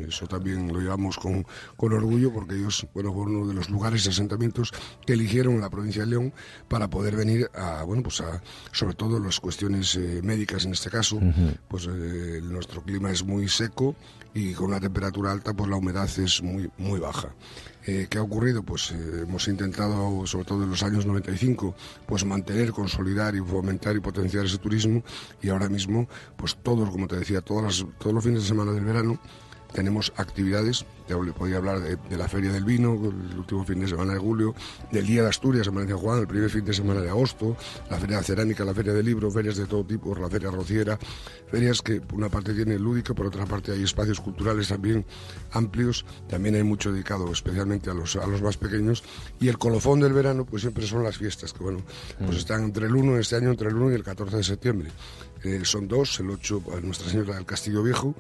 eso 0.08 0.28
también 0.28 0.68
lo 0.72 0.80
llevamos 0.80 1.18
con, 1.18 1.46
con 1.78 1.94
orgullo 1.94 2.32
porque 2.34 2.56
ellos 2.56 2.86
bueno 2.94 3.14
fueron 3.14 3.36
uno 3.38 3.48
de 3.48 3.54
los 3.54 3.70
lugares 3.70 4.06
y 4.06 4.10
asentamientos 4.10 4.72
que 5.06 5.14
eligieron 5.14 5.60
la 5.62 5.70
provincia 5.70 6.04
de 6.04 6.10
León 6.10 6.34
para 6.68 6.90
poder 6.90 7.16
venir 7.16 7.50
a 7.54 7.84
bueno 7.84 8.04
pues 8.04 8.22
a 8.22 8.42
sobre 8.72 8.96
todo 8.96 9.20
las 9.20 9.40
cuestiones 9.40 9.96
eh, 9.96 10.22
médicas 10.24 10.66
en 10.66 10.72
este 10.74 10.90
caso. 10.90 11.20
Pues 11.68 11.88
eh, 11.90 12.40
nuestro 12.44 12.82
clima 12.84 13.12
es 13.12 13.24
muy 13.24 13.48
seco 13.48 13.96
y 14.34 14.54
con 14.54 14.68
una 14.68 14.80
temperatura 14.80 15.32
alta 15.32 15.54
pues 15.54 15.70
la 15.70 15.76
humedad 15.78 16.10
es 16.20 16.42
muy 16.42 16.70
muy 16.78 17.00
baja. 17.00 17.30
Eh, 17.88 18.08
¿Qué 18.10 18.18
ha 18.18 18.22
ocurrido? 18.22 18.62
Pues 18.62 18.92
eh, 18.92 19.22
hemos 19.24 19.48
intentado, 19.48 20.28
sobre 20.28 20.46
todo 20.46 20.64
en 20.64 20.70
los 20.70 20.84
años 20.84 21.06
95, 21.06 21.74
pues 22.06 22.24
mantener, 22.26 22.72
consolidar 22.72 23.34
y 23.36 23.40
fomentar 23.40 23.96
y 23.96 24.00
potenciar 24.00 24.46
ese 24.46 24.58
turismo 24.58 25.02
y 25.42 25.50
ahora 25.50 25.70
mismo, 25.70 26.08
pues 26.36 26.58
todos, 26.62 26.90
como 26.92 27.08
te 27.08 27.16
decía, 27.16 27.42
todas 27.42 27.64
las- 27.82 27.86
todos 27.98 28.14
los 28.14 28.24
fines 28.24 28.42
de 28.44 28.48
semana 28.50 28.74
del 28.74 28.84
verano 28.84 29.20
tenemos 29.74 30.12
actividades, 30.16 30.86
te 31.08 31.14
le 31.14 31.32
podía 31.32 31.58
hablar 31.58 31.80
de, 31.80 31.96
de 31.96 32.18
la 32.18 32.28
Feria 32.28 32.52
del 32.52 32.64
Vino, 32.64 32.94
el 32.94 33.38
último 33.38 33.64
fin 33.66 33.80
de 33.80 33.88
semana 33.88 34.14
de 34.14 34.20
julio, 34.20 34.56
del 34.92 35.06
Día 35.06 35.24
de 35.24 35.30
Asturias 35.30 35.68
en 35.68 35.76
Valencia 35.76 35.98
Juan, 35.98 36.20
el 36.20 36.28
primer 36.28 36.50
fin 36.50 36.66
de 36.66 36.74
semana 36.74 37.02
de 37.02 37.10
agosto, 37.10 37.56
la 37.90 37.98
Feria 37.98 38.18
de 38.18 38.24
Cerámica, 38.24 38.66
la 38.66 38.74
Feria 38.74 38.94
del 38.94 39.06
Libro, 39.06 39.30
ferias 39.32 39.58
de 39.58 39.66
todo 39.66 39.84
tipo, 39.84 40.16
la 40.16 40.30
Feria 40.30 40.52
Rociera, 40.52 40.98
ferias 41.50 41.82
que 41.82 42.02
por 42.02 42.18
una 42.18 42.30
parte 42.30 42.54
tienen 42.54 42.82
lúdica, 42.82 43.14
por 43.14 43.28
otra 43.28 43.46
parte 43.46 43.72
hay 43.72 43.84
espacios 43.84 44.20
culturales 44.20 44.68
también 44.68 45.06
amplios, 45.52 46.06
también 46.28 46.56
hay 46.56 46.64
mucho 46.64 46.92
dedicado 46.92 47.32
especialmente 47.32 47.90
a 47.90 47.94
los, 47.94 48.16
a 48.16 48.28
los 48.28 48.42
más 48.42 48.58
pequeños, 48.58 49.04
y 49.40 49.48
el 49.48 49.58
colofón 49.58 50.00
del 50.00 50.14
verano 50.14 50.46
pues 50.46 50.62
siempre 50.62 50.86
son 50.86 51.04
las 51.04 51.18
fiestas, 51.18 51.54
que 51.54 51.64
bueno, 51.64 51.82
pues 52.26 52.38
están 52.38 52.64
entre 52.64 52.88
el 52.88 52.96
1, 52.96 53.18
este 53.18 53.36
año 53.36 53.50
entre 53.50 53.70
el 53.70 53.76
1 53.76 53.92
y 53.92 53.96
el 53.96 54.04
14 54.04 54.38
de 54.38 54.44
septiembre. 54.44 54.92
Eh, 55.44 55.62
son 55.64 55.88
dos, 55.88 56.20
el 56.20 56.30
8 56.30 56.64
a 56.78 56.82
Nuestra 56.82 57.10
Señora 57.10 57.36
del 57.36 57.46
Castillo 57.46 57.82
Viejo, 57.82 58.14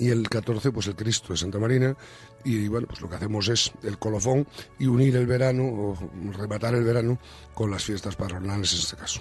y 0.00 0.08
el 0.08 0.28
14 0.28 0.72
pues 0.72 0.86
el 0.86 0.96
Cristo 0.96 1.32
de 1.32 1.36
Santa 1.36 1.58
Marina 1.58 1.94
y 2.42 2.68
bueno 2.68 2.86
pues 2.88 3.00
lo 3.02 3.08
que 3.08 3.16
hacemos 3.16 3.48
es 3.48 3.70
el 3.82 3.98
colofón 3.98 4.46
y 4.78 4.86
unir 4.86 5.14
el 5.16 5.26
verano 5.26 5.64
o 5.64 5.98
rematar 6.32 6.74
el 6.74 6.84
verano 6.84 7.18
con 7.54 7.70
las 7.70 7.84
fiestas 7.84 8.16
patronales 8.16 8.72
en 8.72 8.78
este 8.78 8.96
caso. 8.96 9.20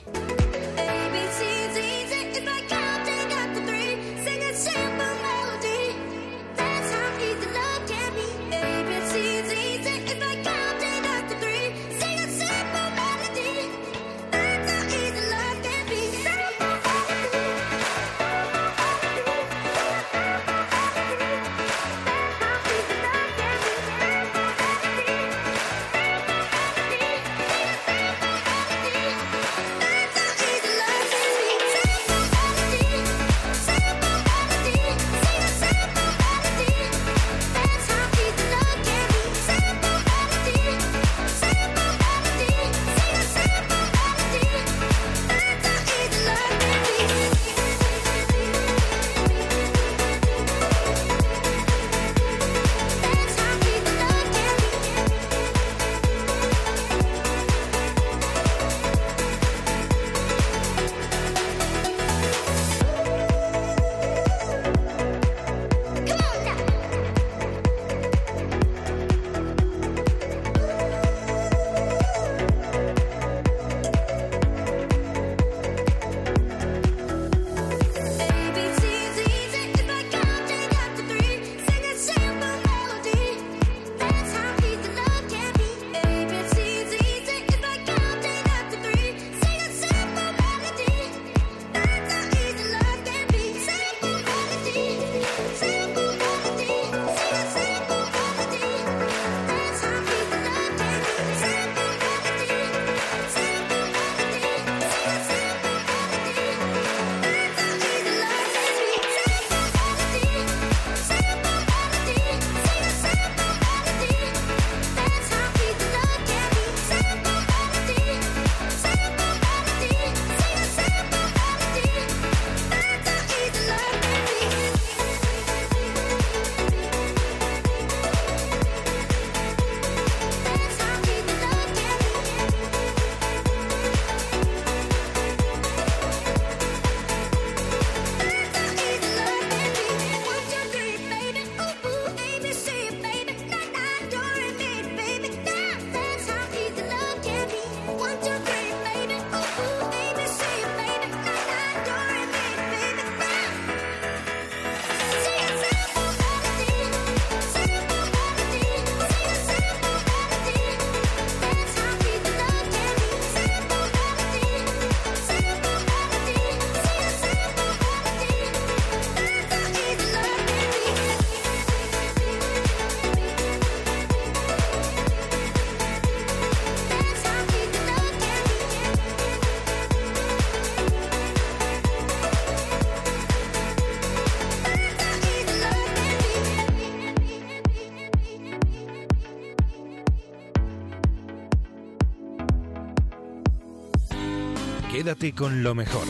Con 195.19 195.63
lo 195.63 195.75
mejor 195.75 196.07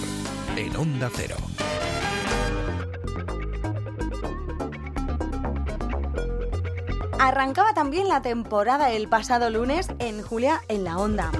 en 0.55 0.76
Onda 0.78 1.10
Cero. 1.12 1.36
Arrancaba 7.20 7.74
también 7.74 8.07
la 8.07 8.22
temporada 8.22 8.91
el 8.91 9.10
pasado 9.10 9.49
lunes 9.49 9.88
en 9.97 10.22
Julia 10.22 10.62
en 10.68 10.84
la 10.84 10.99
Onda. 10.99 11.32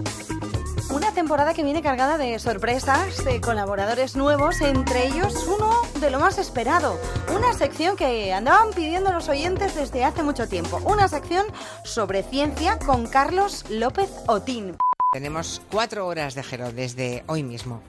Una 0.90 1.12
temporada 1.14 1.54
que 1.54 1.64
viene 1.64 1.84
cargada 1.84 2.18
de 2.18 2.40
sorpresas, 2.40 3.24
de 3.24 3.40
colaboradores 3.40 4.16
nuevos, 4.16 4.62
entre 4.62 5.06
ellos 5.06 5.46
uno 5.48 5.72
de 6.02 6.10
lo 6.10 6.20
más 6.20 6.40
esperado, 6.40 7.00
una 7.36 7.54
sección 7.54 7.96
que 7.96 8.34
andaban 8.34 8.72
pidiendo 8.72 9.14
los 9.14 9.30
oyentes 9.30 9.76
desde 9.76 10.04
hace 10.04 10.24
mucho 10.24 10.48
tiempo, 10.50 10.82
una 10.86 11.08
sección 11.08 11.46
sobre 11.84 12.24
ciencia 12.24 12.80
con 12.80 13.06
Carlos 13.06 13.66
López 13.70 14.10
Otín. 14.26 14.76
Tenemos 15.12 15.60
cuatro 15.72 16.06
horas 16.06 16.36
de 16.36 16.44
Gero 16.44 16.72
desde 16.72 17.24
hoy 17.26 17.42
mismo. 17.42 17.82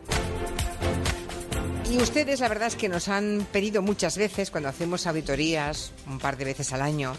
Y 1.90 1.98
ustedes, 1.98 2.40
la 2.40 2.48
verdad 2.48 2.68
es 2.68 2.76
que 2.76 2.88
nos 2.88 3.08
han 3.08 3.46
pedido 3.52 3.82
muchas 3.82 4.16
veces, 4.16 4.50
cuando 4.50 4.70
hacemos 4.70 5.06
auditorías, 5.06 5.92
un 6.06 6.18
par 6.18 6.38
de 6.38 6.46
veces 6.46 6.72
al 6.72 6.80
año, 6.80 7.12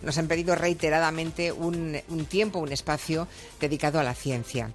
nos 0.00 0.16
han 0.16 0.28
pedido 0.28 0.54
reiteradamente 0.54 1.52
un, 1.52 2.00
un 2.08 2.24
tiempo, 2.24 2.58
un 2.58 2.72
espacio 2.72 3.28
dedicado 3.60 4.00
a 4.00 4.02
la 4.02 4.14
ciencia. 4.14 4.70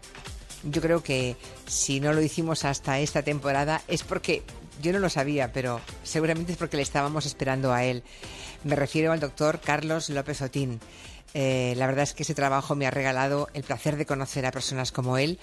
Yo 0.61 0.81
creo 0.83 1.01
que 1.01 1.35
si 1.65 1.99
no 1.99 2.13
lo 2.13 2.21
hicimos 2.21 2.63
hasta 2.63 2.99
esta 2.99 3.23
temporada 3.23 3.81
es 3.87 4.03
porque 4.03 4.43
yo 4.83 4.93
no 4.93 4.99
lo 4.99 5.09
sabía, 5.09 5.51
pero 5.51 5.81
seguramente 6.03 6.51
es 6.51 6.59
porque 6.59 6.77
le 6.77 6.83
estábamos 6.83 7.25
esperando 7.25 7.73
a 7.73 7.85
él. 7.85 8.03
Me 8.63 8.75
refiero 8.75 9.13
al 9.13 9.19
doctor 9.19 9.61
Carlos 9.61 10.09
López 10.09 10.43
Otín. 10.43 10.79
Eh, 11.33 11.73
la 11.77 11.87
verdad 11.87 12.03
es 12.03 12.13
que 12.13 12.23
ese 12.23 12.33
trabajo 12.33 12.75
me 12.75 12.87
ha 12.87 12.91
regalado 12.91 13.47
el 13.53 13.63
placer 13.63 13.97
de 13.97 14.05
conocer 14.05 14.45
a 14.45 14.51
personas 14.51 14.91
como 14.91 15.17
él 15.17 15.39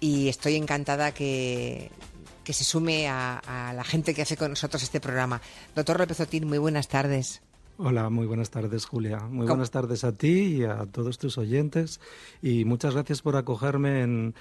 y 0.00 0.28
estoy 0.28 0.56
encantada 0.56 1.12
que, 1.12 1.90
que 2.44 2.52
se 2.52 2.64
sume 2.64 3.08
a, 3.08 3.38
a 3.38 3.72
la 3.72 3.84
gente 3.84 4.14
que 4.14 4.22
hace 4.22 4.36
con 4.36 4.50
nosotros 4.50 4.82
este 4.82 5.00
programa. 5.00 5.40
Doctor 5.74 5.98
López 5.98 6.20
Otín, 6.20 6.46
muy 6.46 6.58
buenas 6.58 6.88
tardes. 6.88 7.42
Hola, 7.76 8.08
muy 8.08 8.26
buenas 8.26 8.50
tardes, 8.50 8.86
Julia. 8.86 9.18
Muy 9.18 9.46
¿Cómo? 9.46 9.56
buenas 9.56 9.72
tardes 9.72 10.04
a 10.04 10.12
ti 10.12 10.58
y 10.58 10.64
a 10.64 10.86
todos 10.86 11.18
tus 11.18 11.38
oyentes. 11.38 12.00
Y 12.40 12.64
muchas 12.64 12.94
gracias 12.94 13.20
por 13.20 13.34
acogerme 13.36 14.02
en, 14.02 14.34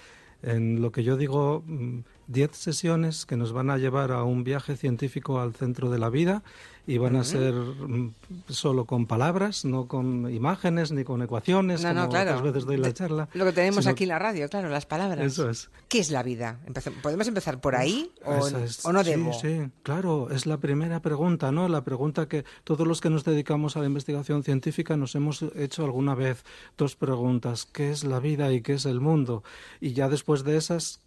en 0.44 0.82
lo 0.82 0.92
que 0.92 1.04
yo 1.04 1.18
digo, 1.18 1.64
mm, 1.66 2.00
10 2.28 2.52
sesiones 2.56 3.26
que 3.26 3.36
nos 3.36 3.52
van 3.52 3.72
a 3.72 3.78
llevar 3.78 4.12
a 4.12 4.24
un 4.24 4.44
viaje 4.44 4.76
científico 4.76 5.40
al 5.40 5.56
centro 5.56 5.90
de 5.90 5.98
la 5.98 6.10
vida 6.10 6.44
y 6.86 6.98
van 6.98 7.16
a 7.16 7.24
ser 7.24 7.54
mm, 7.54 8.14
solo 8.50 8.86
con 8.86 9.06
palabras, 9.06 9.64
no 9.64 9.88
con 9.88 10.30
imágenes 10.34 10.92
ni 10.92 11.04
con 11.04 11.22
ecuaciones, 11.22 11.82
No, 11.82 11.94
no, 11.94 12.02
como 12.02 12.12
claro. 12.12 12.32
otras 12.32 12.42
veces 12.44 12.66
doy 12.66 12.78
la 12.78 12.94
charla. 12.94 13.30
Lo 13.34 13.46
que 13.46 13.54
tenemos 13.54 13.86
sino- 13.86 13.92
aquí 13.92 14.04
en 14.04 14.10
la 14.10 14.20
radio, 14.20 14.50
claro, 14.50 14.70
las 14.70 14.86
palabras. 14.86 15.26
Eso 15.26 15.50
es. 15.50 15.70
¿Qué 15.88 16.00
es 16.00 16.12
la 16.12 16.24
vida? 16.24 16.60
¿Podemos 17.02 17.28
empezar 17.28 17.62
por 17.62 17.76
ahí 17.76 18.12
o, 18.26 18.48
es- 18.48 18.86
o 18.86 18.92
no 18.92 19.04
sí, 19.04 19.10
debo? 19.12 19.34
Sí, 19.34 19.62
claro, 19.84 20.30
es 20.30 20.46
la 20.46 20.58
primera 20.58 21.02
pregunta, 21.02 21.52
¿no? 21.52 21.70
La 21.70 21.84
pregunta 21.84 22.28
que 22.28 22.44
todos 22.64 22.86
los 22.88 23.00
que 23.00 23.10
nos 23.10 23.24
dedicamos 23.24 23.78
a 23.78 23.80
la 23.80 23.86
investigación 23.86 24.44
científica 24.44 24.98
nos 24.98 25.16
hemos 25.16 25.44
hecho 25.56 25.86
alguna 25.86 26.16
vez. 26.16 26.44
Dos 26.78 26.96
preguntas, 26.96 27.66
¿qué 27.72 27.92
es 27.92 28.04
la 28.04 28.20
vida 28.20 28.52
y 28.52 28.62
qué 28.62 28.74
es 28.74 28.86
el 28.86 29.00
mundo? 29.00 29.44
Y 29.80 29.94
ya 29.94 30.10
después 30.10 30.44
de 30.44 30.58
esas, 30.58 31.00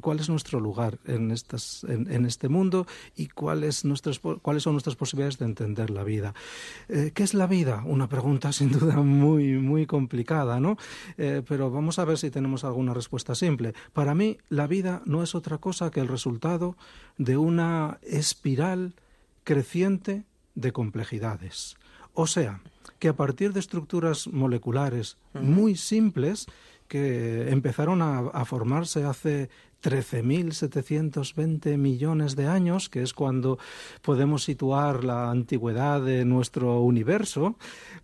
¿cuál 0.00 0.20
es 0.20 0.28
nuestro 0.28 0.60
lugar 0.60 0.98
en, 1.06 1.30
estas, 1.30 1.84
en, 1.84 2.10
en 2.10 2.26
este 2.26 2.48
mundo 2.48 2.86
y 3.16 3.28
cuál 3.28 3.64
es 3.64 3.84
nuestras, 3.84 4.18
po- 4.18 4.38
cuáles 4.38 4.62
son 4.62 4.74
nuestras 4.74 4.96
posibilidades 4.96 5.38
de 5.38 5.44
entender 5.46 5.90
la 5.90 6.04
vida? 6.04 6.34
Eh, 6.88 7.12
¿Qué 7.14 7.22
es 7.22 7.34
la 7.34 7.46
vida? 7.46 7.82
Una 7.86 8.08
pregunta 8.08 8.52
sin 8.58 8.70
duda 8.72 8.96
muy, 8.96 9.54
muy 9.58 9.86
complicada, 9.86 10.60
¿no? 10.60 10.76
Eh, 11.16 11.42
pero 11.46 11.70
vamos 11.70 11.98
a 11.98 12.04
ver 12.04 12.18
si 12.18 12.30
tenemos 12.30 12.64
alguna 12.64 12.94
respuesta 12.94 13.34
simple. 13.34 13.74
Para 13.92 14.14
mí, 14.14 14.38
la 14.48 14.66
vida 14.66 15.02
no 15.04 15.22
es 15.22 15.34
otra 15.34 15.58
cosa 15.58 15.90
que 15.90 16.00
el 16.00 16.08
resultado 16.08 16.76
de 17.16 17.36
una 17.36 17.98
espiral 18.02 18.94
creciente 19.44 20.24
de 20.54 20.72
complejidades. 20.72 21.76
O 22.14 22.26
sea, 22.26 22.60
que 22.98 23.08
a 23.08 23.16
partir 23.16 23.52
de 23.52 23.60
estructuras 23.60 24.26
moleculares 24.26 25.16
muy 25.34 25.76
simples 25.76 26.46
que 26.88 27.50
empezaron 27.50 28.02
a, 28.02 28.18
a 28.18 28.44
formarse 28.44 29.04
hace 29.04 29.48
13.720 29.82 31.76
millones 31.78 32.34
de 32.36 32.46
años, 32.46 32.88
que 32.88 33.02
es 33.02 33.12
cuando 33.14 33.58
podemos 34.02 34.44
situar 34.44 35.04
la 35.04 35.30
antigüedad 35.30 36.00
de 36.02 36.24
nuestro 36.24 36.80
universo, 36.80 37.56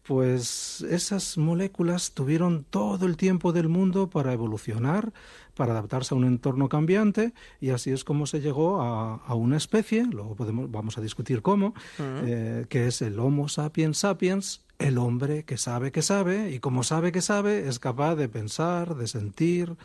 pues 0.05 0.82
esas 0.89 1.37
moléculas 1.37 2.12
tuvieron 2.12 2.64
todo 2.64 3.07
el 3.07 3.16
tiempo 3.16 3.53
del 3.53 3.68
mundo 3.68 4.09
para 4.09 4.32
evolucionar, 4.32 5.12
para 5.55 5.72
adaptarse 5.72 6.14
a 6.14 6.18
un 6.18 6.24
entorno 6.24 6.68
cambiante, 6.68 7.32
y 7.61 7.70
así 7.70 7.91
es 7.91 8.05
como 8.05 8.26
se 8.26 8.41
llegó 8.41 8.80
a, 8.80 9.16
a 9.16 9.35
una 9.35 9.57
especie, 9.57 10.05
luego 10.05 10.37
podemos, 10.37 10.70
vamos 10.70 10.97
a 10.99 11.01
discutir 11.01 11.43
cómo, 11.43 11.74
eh, 11.99 12.66
que 12.68 12.87
es 12.87 13.03
el 13.03 13.18
Homo 13.18 13.49
sapiens 13.49 13.99
sapiens, 13.99 14.63
el 14.79 14.99
hombre 14.99 15.45
que 15.45 15.57
sabe 15.57 15.93
que 15.93 16.03
sabe, 16.03 16.51
y 16.51 16.59
como 16.59 16.83
sabe 16.83 17.12
que 17.12 17.20
sabe, 17.20 17.68
es 17.68 17.79
capaz 17.79 18.16
de 18.16 18.29
pensar, 18.29 18.97
de 18.97 19.07
sentir 19.07 19.77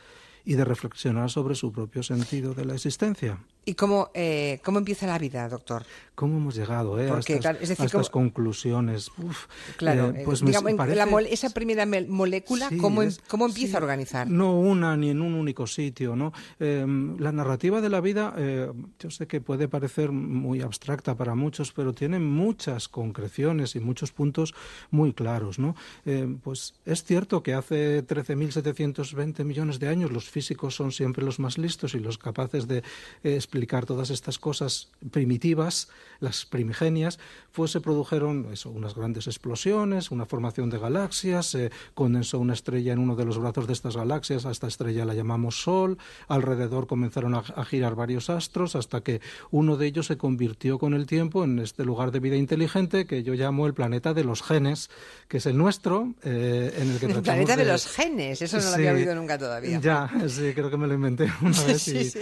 y 0.46 0.56
de 0.56 0.66
reflexionar 0.66 1.30
sobre 1.30 1.56
su 1.56 1.72
propio 1.72 2.04
sentido 2.04 2.54
de 2.54 2.66
la 2.66 2.74
existencia. 2.74 3.40
¿Y 3.70 3.76
cómo, 3.76 4.10
eh, 4.16 4.60
cómo 4.64 4.80
empieza 4.80 5.06
la 5.06 5.20
vida, 5.20 5.48
doctor? 5.48 5.84
¿Cómo 6.16 6.38
hemos 6.38 6.56
llegado 6.56 7.00
eh, 7.00 7.08
Porque, 7.08 7.34
a 7.34 7.36
estas, 7.36 7.40
claro, 7.40 7.60
es 7.62 7.70
decir, 7.70 7.84
a 7.84 7.86
estas 7.86 8.10
conclusiones? 8.10 9.10
Uf, 9.20 9.46
Claro, 9.78 10.08
eh, 10.10 10.14
eh, 10.18 10.22
pues 10.26 10.42
me 10.42 10.48
digamos, 10.48 10.72
en- 10.72 10.78
parece- 10.78 10.98
la 10.98 11.06
mole- 11.06 11.32
esa 11.32 11.52
primera 11.52 11.86
molécula, 11.86 12.68
Sí, 12.68 12.78
¿cómo, 12.78 13.04
em- 13.04 13.10
es- 13.10 13.22
cómo 13.30 13.46
empieza 13.46 13.74
sí. 13.74 13.76
a 13.78 13.80
organizar? 13.80 14.28
No 14.28 14.60
una 14.60 14.98
ni 14.98 15.12
en 15.12 15.22
un 15.22 15.36
único 15.36 15.68
sitio, 15.68 16.16
¿no? 16.16 16.34
Eh, 16.60 16.84
la 17.20 17.32
narrativa 17.32 17.80
de 17.80 17.90
la 17.90 18.02
vida, 18.02 18.34
eh, 18.38 18.70
yo 19.00 19.12
sé 19.12 19.28
que 19.28 19.40
puede 19.40 19.68
parecer 19.70 20.12
muy 20.12 20.62
abstracta 20.62 21.16
para 21.16 21.36
muchos, 21.36 21.72
pero 21.72 21.94
tiene 21.94 22.20
muchas 22.20 22.90
concreciones 22.90 23.76
y 23.76 23.80
muchos 23.80 24.12
puntos 24.12 24.56
muy 24.90 25.14
claros, 25.14 25.58
¿no? 25.60 25.76
Eh, 26.06 26.28
pues 26.44 26.74
es 26.86 27.04
cierto 27.04 27.44
que 27.44 27.54
hace 27.54 28.02
13.720 28.04 29.44
millones 29.46 29.80
de 29.80 29.88
años 29.88 30.12
los 30.12 30.28
físicos 30.28 30.76
son 30.76 30.92
siempre 30.92 31.24
los 31.24 31.40
más 31.40 31.58
listos 31.60 31.94
y 31.94 32.00
los 32.00 32.18
capaces 32.18 32.68
de 32.68 32.80
eh, 33.24 33.36
explicar 33.60 33.86
todas 33.86 34.10
estas 34.10 34.40
cosas 34.40 34.88
primitivas, 35.12 35.90
las 36.22 36.46
primigenias, 36.46 37.20
pues 37.52 37.72
se 37.72 37.82
produjeron 37.82 38.48
eso, 38.54 38.70
unas 38.70 38.96
grandes 38.96 39.28
explosiones, 39.28 40.12
una 40.12 40.26
formación 40.26 40.70
de 40.70 40.80
galaxias, 40.80 41.46
se 41.48 41.72
condensó 41.94 42.40
una 42.40 42.54
estrella 42.54 42.94
en 42.94 43.00
uno 43.00 43.18
de 43.18 43.26
los 43.26 43.38
brazos 43.38 43.68
de 43.68 43.74
estas 43.74 43.98
galaxias, 43.98 44.46
a 44.46 44.52
esta 44.52 44.68
estrella 44.68 45.04
la 45.04 45.14
llamamos 45.14 45.62
Sol, 45.62 45.98
alrededor 46.30 46.88
comenzaron 46.88 47.36
a, 47.36 47.40
a 47.40 47.66
girar 47.66 47.96
varios 47.96 48.30
astros 48.30 48.78
hasta 48.78 49.02
que 49.02 49.20
uno 49.52 49.76
de 49.76 49.88
ellos 49.88 50.06
se 50.08 50.18
convirtió 50.18 50.80
con 50.80 50.94
el 50.94 51.06
tiempo 51.06 51.44
en 51.44 51.60
este 51.60 51.84
lugar 51.84 52.12
de 52.12 52.20
vida 52.22 52.38
inteligente 52.38 53.06
que 53.06 53.24
yo 53.24 53.34
llamo 53.34 53.68
el 53.68 53.74
planeta 53.74 54.14
de 54.14 54.24
los 54.24 54.42
genes, 54.42 54.90
que 55.28 55.38
es 55.38 55.46
el 55.48 55.58
nuestro, 55.58 56.14
eh, 56.24 56.74
en 56.78 56.92
el 56.92 57.00
que 57.00 57.06
El 57.10 57.22
planeta 57.22 57.58
de 57.58 57.66
de- 57.66 57.72
los 57.74 57.88
genes, 57.88 58.42
eso 58.42 58.56
no 58.58 58.64
lo 58.64 58.70
Sí. 58.70 58.76
había 58.76 58.94
oído 58.94 59.16
nunca 59.16 59.38
todavía. 59.38 59.80
Ya, 59.82 60.10
sí, 60.30 60.54
creo 60.54 60.70
que 60.70 60.78
me 60.78 60.88
lo 60.88 60.94
inventé 60.94 61.30
una 61.42 61.52
vez 61.66 61.82
Sí, 61.82 61.98
y, 61.98 62.04
sí. 62.06 62.20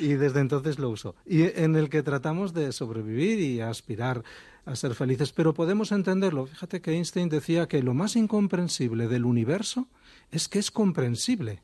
y 0.00 0.08
desde 0.14 0.40
entonces 0.40 0.59
lo 0.78 0.90
uso. 0.90 1.14
Y 1.26 1.42
en 1.42 1.76
el 1.76 1.88
que 1.88 2.02
tratamos 2.02 2.52
de 2.52 2.72
sobrevivir 2.72 3.40
y 3.40 3.60
aspirar 3.60 4.22
a 4.64 4.76
ser 4.76 4.94
felices, 4.94 5.32
pero 5.32 5.54
podemos 5.54 5.92
entenderlo. 5.92 6.46
Fíjate 6.46 6.80
que 6.80 6.92
Einstein 6.92 7.28
decía 7.28 7.66
que 7.66 7.82
lo 7.82 7.94
más 7.94 8.16
incomprensible 8.16 9.08
del 9.08 9.24
universo 9.24 9.88
es 10.30 10.48
que 10.48 10.58
es 10.58 10.70
comprensible. 10.70 11.62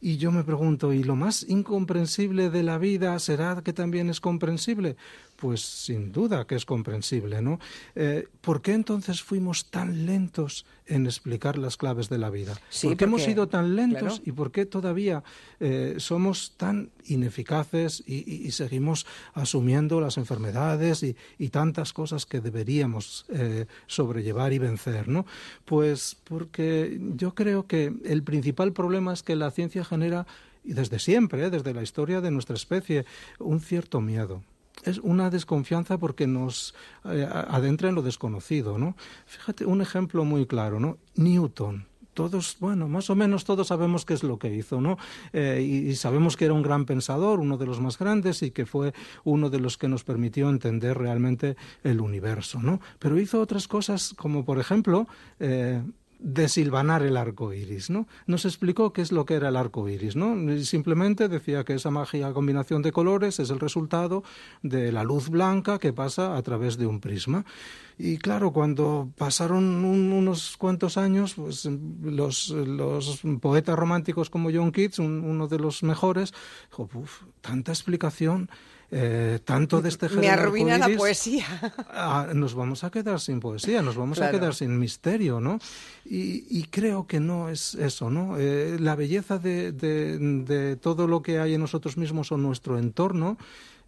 Y 0.00 0.18
yo 0.18 0.30
me 0.30 0.44
pregunto, 0.44 0.92
¿y 0.92 1.02
lo 1.02 1.16
más 1.16 1.44
incomprensible 1.48 2.50
de 2.50 2.62
la 2.62 2.78
vida 2.78 3.18
será 3.18 3.62
que 3.64 3.72
también 3.72 4.08
es 4.10 4.20
comprensible? 4.20 4.96
Pues 5.40 5.60
sin 5.60 6.10
duda 6.10 6.48
que 6.48 6.56
es 6.56 6.64
comprensible, 6.64 7.40
¿no? 7.40 7.60
Eh, 7.94 8.26
¿Por 8.40 8.60
qué 8.60 8.72
entonces 8.72 9.22
fuimos 9.22 9.70
tan 9.70 10.04
lentos 10.04 10.66
en 10.86 11.06
explicar 11.06 11.56
las 11.58 11.76
claves 11.76 12.08
de 12.08 12.18
la 12.18 12.28
vida? 12.28 12.58
Sí, 12.70 12.88
¿Por 12.88 12.96
qué 12.96 13.04
hemos 13.04 13.22
sido 13.22 13.46
tan 13.46 13.76
lentos 13.76 14.00
claro. 14.00 14.22
y 14.24 14.32
por 14.32 14.50
qué 14.50 14.66
todavía 14.66 15.22
eh, 15.60 15.94
somos 15.98 16.54
tan 16.56 16.90
ineficaces 17.06 18.02
y, 18.04 18.16
y- 18.28 18.48
y 18.48 18.50
seguimos 18.50 19.06
asumiendo 19.32 20.00
las 20.00 20.16
enfermedades 20.18 21.04
y, 21.04 21.14
y 21.38 21.50
tantas 21.50 21.92
cosas 21.92 22.26
que 22.26 22.40
deberíamos 22.40 23.24
eh, 23.28 23.66
sobrellevar 23.86 24.52
y 24.52 24.58
vencer, 24.58 25.06
¿no? 25.06 25.24
Pues 25.64 26.16
porque 26.24 26.98
yo 27.14 27.36
creo 27.36 27.66
que 27.68 27.92
el 28.04 28.24
principal 28.24 28.72
problema 28.72 29.12
es 29.12 29.22
que 29.22 29.36
la 29.36 29.52
ciencia 29.52 29.84
genera, 29.84 30.26
y 30.64 30.72
desde 30.72 30.98
siempre, 30.98 31.48
desde 31.48 31.74
la 31.74 31.82
historia 31.84 32.20
de 32.20 32.32
nuestra 32.32 32.56
especie, 32.56 33.04
un 33.38 33.60
cierto 33.60 34.00
miedo 34.00 34.42
es 34.88 34.98
una 34.98 35.30
desconfianza 35.30 35.98
porque 35.98 36.26
nos 36.26 36.74
eh, 37.04 37.26
adentra 37.30 37.88
en 37.88 37.94
lo 37.94 38.02
desconocido, 38.02 38.78
¿no? 38.78 38.96
Fíjate, 39.26 39.66
un 39.66 39.80
ejemplo 39.80 40.24
muy 40.24 40.46
claro, 40.46 40.80
¿no? 40.80 40.98
Newton. 41.16 41.86
Todos, 42.14 42.56
bueno, 42.58 42.88
más 42.88 43.10
o 43.10 43.14
menos 43.14 43.44
todos 43.44 43.68
sabemos 43.68 44.04
qué 44.04 44.14
es 44.14 44.24
lo 44.24 44.40
que 44.40 44.52
hizo, 44.52 44.80
¿no? 44.80 44.98
Eh, 45.32 45.64
y, 45.64 45.90
y 45.90 45.94
sabemos 45.94 46.36
que 46.36 46.46
era 46.46 46.54
un 46.54 46.62
gran 46.62 46.84
pensador, 46.84 47.38
uno 47.38 47.56
de 47.58 47.66
los 47.66 47.80
más 47.80 47.96
grandes 47.96 48.42
y 48.42 48.50
que 48.50 48.66
fue 48.66 48.92
uno 49.22 49.50
de 49.50 49.60
los 49.60 49.78
que 49.78 49.86
nos 49.86 50.02
permitió 50.02 50.50
entender 50.50 50.98
realmente 50.98 51.56
el 51.84 52.00
universo, 52.00 52.60
¿no? 52.60 52.80
Pero 52.98 53.20
hizo 53.20 53.40
otras 53.40 53.68
cosas 53.68 54.14
como, 54.16 54.44
por 54.44 54.58
ejemplo, 54.58 55.06
eh, 55.38 55.80
desilvanar 56.18 57.02
el 57.02 57.16
arco 57.16 57.52
iris, 57.52 57.90
¿no? 57.90 58.06
Nos 58.26 58.44
explicó 58.44 58.92
qué 58.92 59.02
es 59.02 59.12
lo 59.12 59.24
que 59.24 59.34
era 59.34 59.48
el 59.48 59.56
arco 59.56 59.88
iris, 59.88 60.16
¿no? 60.16 60.34
Simplemente 60.64 61.28
decía 61.28 61.64
que 61.64 61.74
esa 61.74 61.90
mágica 61.90 62.32
combinación 62.32 62.82
de 62.82 62.92
colores 62.92 63.38
es 63.38 63.50
el 63.50 63.60
resultado 63.60 64.24
de 64.62 64.90
la 64.92 65.04
luz 65.04 65.28
blanca 65.28 65.78
que 65.78 65.92
pasa 65.92 66.36
a 66.36 66.42
través 66.42 66.76
de 66.76 66.86
un 66.86 67.00
prisma. 67.00 67.44
Y 67.98 68.18
claro, 68.18 68.52
cuando 68.52 69.10
pasaron 69.16 69.64
un- 69.84 70.12
unos 70.12 70.56
cuantos 70.56 70.96
años, 70.96 71.34
pues 71.34 71.68
los, 72.02 72.54
poetas 73.40 73.76
románticos 73.78 74.30
como 74.30 74.50
John 74.52 74.72
Keats, 74.72 74.98
un- 74.98 75.22
uno 75.24 75.48
de 75.48 75.58
los 75.58 75.82
mejores, 75.82 76.32
dijo, 76.70 76.88
"Uf, 76.94 77.22
tanta 77.40 77.72
explicación. 77.72 78.48
Eh, 78.90 79.38
tanto 79.44 79.80
destejer 79.82 80.18
Me 80.18 80.26
el 80.26 80.32
arruina 80.32 80.78
la 80.78 80.88
poesía. 80.96 81.44
ah, 81.90 82.28
nos 82.34 82.54
vamos 82.54 82.84
a 82.84 82.90
quedar 82.90 83.20
sin 83.20 83.38
poesía, 83.40 83.82
nos 83.82 83.96
vamos 83.96 84.18
Claro. 84.18 84.36
a 84.36 84.40
quedar 84.40 84.54
sin 84.54 84.78
misterio, 84.78 85.40
¿no? 85.40 85.58
Y, 86.04 86.46
y 86.48 86.64
creo 86.70 87.06
que 87.06 87.20
no 87.20 87.48
es 87.50 87.74
eso, 87.74 88.08
¿no? 88.10 88.36
Eh, 88.38 88.76
la 88.80 88.94
belleza 88.96 89.38
de, 89.38 89.72
de- 89.72 90.18
de 90.18 90.76
todo 90.76 91.06
lo 91.06 91.20
que 91.22 91.38
hay 91.38 91.54
en 91.54 91.60
nosotros 91.60 91.96
mismos 91.96 92.32
o 92.32 92.36
en 92.36 92.42
nuestro 92.42 92.78
entorno 92.78 93.36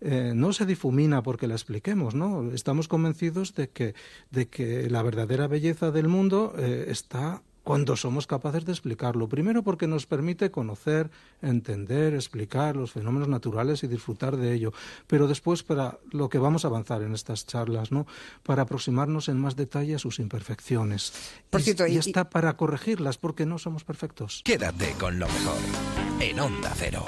eh, 0.03 0.32
no 0.34 0.53
se 0.55 0.64
difumina 0.64 1.22
porque 1.22 1.46
la 1.46 1.55
expliquemos, 1.55 2.14
¿no? 2.14 2.51
Estamos 2.53 2.88
convencidos 2.88 3.55
de 3.55 3.68
que, 3.68 3.94
de 4.30 4.48
que 4.48 4.88
la 4.88 5.03
verdadera 5.03 5.46
belleza 5.46 5.90
del 5.90 6.09
mundo 6.09 6.55
eh, 6.59 6.86
está 6.88 7.42
cuando 7.62 7.96
somos 7.96 8.26
capaces 8.26 8.64
de 8.64 8.72
explicarlo. 8.72 9.28
Primero 9.28 9.62
porque 9.62 9.86
nos 9.86 10.06
permite 10.06 10.50
conocer, 10.50 11.11
entender, 11.42 12.14
explicar 12.14 12.76
los 12.76 12.92
fenómenos 12.92 13.28
naturales 13.28 13.82
y 13.84 13.86
disfrutar 13.88 14.36
de 14.36 14.52
ello. 14.54 14.72
Pero 15.06 15.28
después 15.28 15.62
para 15.62 15.98
lo 16.11 16.28
que 16.28 16.38
vamos 16.38 16.64
a 16.64 16.68
avanzar 16.68 17.02
en 17.02 17.14
estas 17.14 17.46
charlas, 17.46 17.92
¿no? 17.92 18.06
Para 18.42 18.62
aproximarnos 18.62 19.28
en 19.28 19.38
más 19.38 19.56
detalle 19.56 19.94
a 19.94 19.98
sus 19.98 20.18
imperfecciones. 20.18 21.12
Por 21.50 21.61
y, 21.61 21.64
cierto, 21.64 21.86
y 21.86 21.94
y- 21.94 21.98
está 21.98 22.30
para 22.30 22.56
corregirlas 22.56 23.18
porque 23.18 23.46
no 23.46 23.58
somos 23.58 23.84
perfectos. 23.84 24.42
Quédate 24.44 24.92
con 24.98 25.18
lo 25.18 25.26
mejor 25.28 25.58
en 26.20 26.40
Onda 26.40 26.72
Cero. 26.76 27.04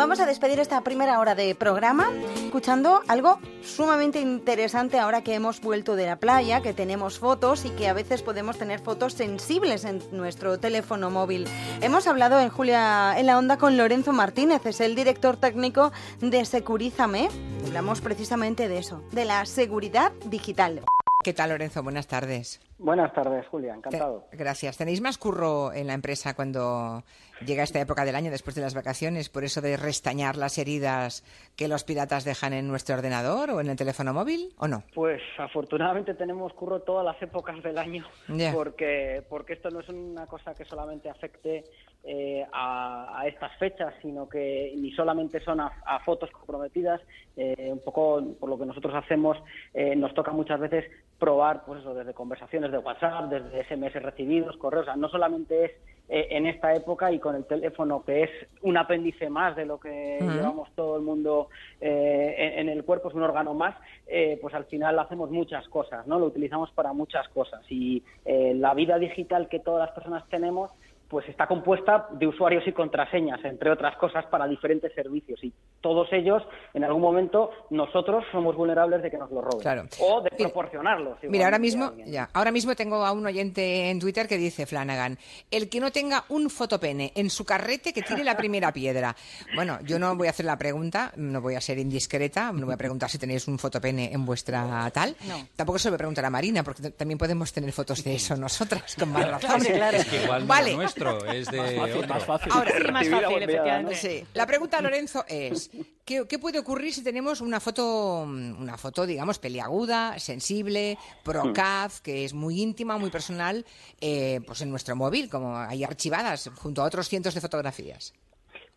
Vamos 0.00 0.18
a 0.18 0.24
despedir 0.24 0.58
esta 0.60 0.80
primera 0.80 1.20
hora 1.20 1.34
de 1.34 1.54
programa 1.54 2.10
escuchando 2.42 3.02
algo 3.06 3.38
sumamente 3.62 4.18
interesante 4.18 4.98
ahora 4.98 5.22
que 5.22 5.34
hemos 5.34 5.60
vuelto 5.60 5.94
de 5.94 6.06
la 6.06 6.16
playa, 6.16 6.62
que 6.62 6.72
tenemos 6.72 7.18
fotos 7.18 7.66
y 7.66 7.68
que 7.68 7.86
a 7.86 7.92
veces 7.92 8.22
podemos 8.22 8.56
tener 8.56 8.80
fotos 8.80 9.12
sensibles 9.12 9.84
en 9.84 10.00
nuestro 10.10 10.58
teléfono 10.58 11.10
móvil. 11.10 11.46
Hemos 11.82 12.06
hablado 12.06 12.40
en 12.40 12.48
Julia 12.48 13.12
en 13.18 13.26
la 13.26 13.36
Onda 13.36 13.58
con 13.58 13.76
Lorenzo 13.76 14.14
Martínez, 14.14 14.64
es 14.64 14.80
el 14.80 14.94
director 14.94 15.36
técnico 15.36 15.92
de 16.22 16.46
Securízame. 16.46 17.28
Hablamos 17.66 18.00
precisamente 18.00 18.68
de 18.68 18.78
eso, 18.78 19.02
de 19.12 19.26
la 19.26 19.44
seguridad 19.44 20.12
digital. 20.24 20.80
¿Qué 21.22 21.34
tal, 21.34 21.50
Lorenzo? 21.50 21.82
Buenas 21.82 22.06
tardes. 22.06 22.60
Buenas 22.78 23.12
tardes, 23.12 23.46
Julia, 23.48 23.74
encantado. 23.74 24.24
Te- 24.30 24.38
gracias. 24.38 24.78
¿Tenéis 24.78 25.02
más 25.02 25.18
curro 25.18 25.70
en 25.74 25.86
la 25.86 25.92
empresa 25.92 26.32
cuando 26.34 27.04
llega 27.44 27.62
esta 27.62 27.78
época 27.78 28.06
del 28.06 28.14
año, 28.14 28.30
después 28.30 28.54
de 28.56 28.62
las 28.62 28.72
vacaciones, 28.74 29.28
por 29.28 29.44
eso 29.44 29.60
de 29.60 29.76
restañar 29.76 30.36
las 30.36 30.56
heridas 30.56 31.22
que 31.56 31.68
los 31.68 31.84
piratas 31.84 32.24
dejan 32.24 32.54
en 32.54 32.68
nuestro 32.68 32.94
ordenador 32.94 33.50
o 33.50 33.60
en 33.60 33.68
el 33.68 33.76
teléfono 33.76 34.14
móvil, 34.14 34.54
o 34.56 34.66
no? 34.66 34.82
Pues 34.94 35.20
afortunadamente 35.38 36.14
tenemos 36.14 36.54
curro 36.54 36.80
todas 36.80 37.04
las 37.04 37.20
épocas 37.20 37.62
del 37.62 37.76
año, 37.76 38.06
porque, 38.54 39.22
porque 39.28 39.52
esto 39.52 39.68
no 39.70 39.80
es 39.80 39.88
una 39.90 40.26
cosa 40.26 40.54
que 40.54 40.64
solamente 40.64 41.10
afecte 41.10 41.64
eh, 42.04 42.46
a, 42.52 43.20
a 43.20 43.26
estas 43.26 43.54
fechas, 43.58 43.94
sino 44.00 44.28
que 44.28 44.72
ni 44.76 44.90
solamente 44.92 45.40
son 45.40 45.60
a, 45.60 45.72
a 45.84 46.00
fotos 46.00 46.30
comprometidas, 46.30 47.00
eh, 47.36 47.68
un 47.70 47.80
poco 47.80 48.22
por 48.38 48.48
lo 48.48 48.58
que 48.58 48.66
nosotros 48.66 48.94
hacemos, 48.94 49.36
eh, 49.74 49.94
nos 49.96 50.14
toca 50.14 50.32
muchas 50.32 50.60
veces 50.60 50.84
probar, 51.18 51.64
pues 51.66 51.80
eso, 51.80 51.94
desde 51.94 52.14
conversaciones 52.14 52.72
de 52.72 52.78
WhatsApp, 52.78 53.30
desde 53.30 53.64
SMS 53.64 54.02
recibidos, 54.02 54.56
correos, 54.56 54.84
o 54.84 54.86
sea, 54.86 54.96
no 54.96 55.08
solamente 55.08 55.64
es 55.66 55.72
eh, 56.12 56.26
en 56.36 56.46
esta 56.46 56.74
época 56.74 57.12
y 57.12 57.20
con 57.20 57.36
el 57.36 57.44
teléfono, 57.44 58.02
que 58.04 58.24
es 58.24 58.30
un 58.62 58.76
apéndice 58.76 59.30
más 59.30 59.54
de 59.54 59.64
lo 59.64 59.78
que 59.78 60.18
llevamos 60.20 60.68
todo 60.74 60.96
el 60.96 61.02
mundo 61.02 61.50
eh, 61.80 62.34
en, 62.36 62.68
en 62.68 62.68
el 62.68 62.84
cuerpo, 62.84 63.10
es 63.10 63.14
un 63.14 63.22
órgano 63.22 63.54
más, 63.54 63.76
eh, 64.08 64.36
pues 64.42 64.52
al 64.54 64.64
final 64.64 64.98
hacemos 64.98 65.30
muchas 65.30 65.68
cosas, 65.68 66.08
¿no? 66.08 66.18
Lo 66.18 66.26
utilizamos 66.26 66.72
para 66.72 66.92
muchas 66.92 67.28
cosas 67.28 67.62
y 67.68 68.02
eh, 68.24 68.54
la 68.56 68.74
vida 68.74 68.98
digital 68.98 69.48
que 69.48 69.60
todas 69.60 69.86
las 69.86 69.94
personas 69.94 70.28
tenemos 70.30 70.72
pues 71.10 71.28
está 71.28 71.48
compuesta 71.48 72.06
de 72.12 72.28
usuarios 72.28 72.62
y 72.68 72.72
contraseñas, 72.72 73.44
entre 73.44 73.72
otras 73.72 73.96
cosas, 73.96 74.24
para 74.26 74.46
diferentes 74.46 74.94
servicios. 74.94 75.42
Y 75.42 75.52
todos 75.80 76.08
ellos, 76.12 76.40
en 76.72 76.84
algún 76.84 77.02
momento, 77.02 77.50
nosotros 77.70 78.24
somos 78.30 78.54
vulnerables 78.54 79.02
de 79.02 79.10
que 79.10 79.18
nos 79.18 79.28
lo 79.32 79.40
roben. 79.40 79.60
Claro. 79.60 79.82
O 79.98 80.22
de 80.22 80.30
proporcionarlos. 80.30 81.18
Mira, 81.24 81.46
ahora 81.46 81.58
mismo, 81.58 81.92
ya, 82.06 82.30
ahora 82.32 82.52
mismo 82.52 82.76
tengo 82.76 83.04
a 83.04 83.10
un 83.10 83.26
oyente 83.26 83.90
en 83.90 83.98
Twitter 83.98 84.28
que 84.28 84.38
dice, 84.38 84.66
Flanagan, 84.66 85.18
el 85.50 85.68
que 85.68 85.80
no 85.80 85.90
tenga 85.90 86.24
un 86.28 86.48
fotopene 86.48 87.10
en 87.16 87.28
su 87.28 87.44
carrete 87.44 87.92
que 87.92 88.02
tire 88.02 88.22
la 88.22 88.36
primera 88.36 88.72
piedra. 88.72 89.16
Bueno, 89.56 89.80
yo 89.82 89.98
no 89.98 90.14
voy 90.14 90.28
a 90.28 90.30
hacer 90.30 90.46
la 90.46 90.56
pregunta, 90.56 91.12
no 91.16 91.40
voy 91.40 91.56
a 91.56 91.60
ser 91.60 91.78
indiscreta, 91.78 92.52
no 92.52 92.66
voy 92.66 92.74
a 92.74 92.78
preguntar 92.78 93.10
si 93.10 93.18
tenéis 93.18 93.48
un 93.48 93.58
fotopene 93.58 94.12
en 94.12 94.24
vuestra 94.24 94.88
tal. 94.94 95.16
Tampoco 95.56 95.80
se 95.80 95.88
lo 95.88 95.92
voy 95.92 95.96
a 95.96 95.98
preguntar 95.98 96.24
a 96.24 96.30
Marina, 96.30 96.62
porque 96.62 96.90
también 96.90 97.18
podemos 97.18 97.52
tener 97.52 97.72
fotos 97.72 98.04
de 98.04 98.14
eso 98.14 98.36
nosotras, 98.36 98.94
con 98.96 99.10
más 99.10 99.28
razón. 99.42 99.60
Es 99.66 100.04
que 100.04 100.22
igual 100.22 100.42
no 100.42 100.46
vale. 100.46 100.76
Es 101.08 101.16
nuestro, 101.26 101.32
es 101.32 101.46
de 101.50 101.58
Más 101.58 101.74
fácil, 101.74 101.96
otro. 101.96 102.08
más 102.14 102.24
fácil. 102.24 102.52
Ahora, 102.52 102.70
Sí, 102.70 102.82
más 102.92 103.08
fácil, 103.08 103.12
bombeada, 103.12 103.44
efectivamente. 103.44 103.94
Sí. 103.94 104.24
La 104.34 104.46
pregunta, 104.46 104.80
Lorenzo, 104.80 105.24
es 105.28 105.70
¿qué, 106.04 106.24
qué 106.28 106.38
puede 106.38 106.58
ocurrir 106.58 106.92
si 106.92 107.02
tenemos 107.04 107.40
una 107.40 107.60
foto, 107.60 108.22
una 108.22 108.76
foto, 108.76 109.06
digamos, 109.06 109.38
peliaguda, 109.38 110.18
sensible, 110.18 110.98
procaz, 111.24 112.00
que 112.00 112.24
es 112.24 112.34
muy 112.34 112.60
íntima, 112.60 112.98
muy 112.98 113.10
personal, 113.10 113.64
eh, 114.00 114.40
pues 114.46 114.60
en 114.62 114.70
nuestro 114.70 114.96
móvil, 114.96 115.28
como 115.30 115.56
hay 115.56 115.84
archivadas 115.84 116.50
junto 116.56 116.82
a 116.82 116.86
otros 116.86 117.08
cientos 117.08 117.34
de 117.34 117.40
fotografías? 117.40 118.12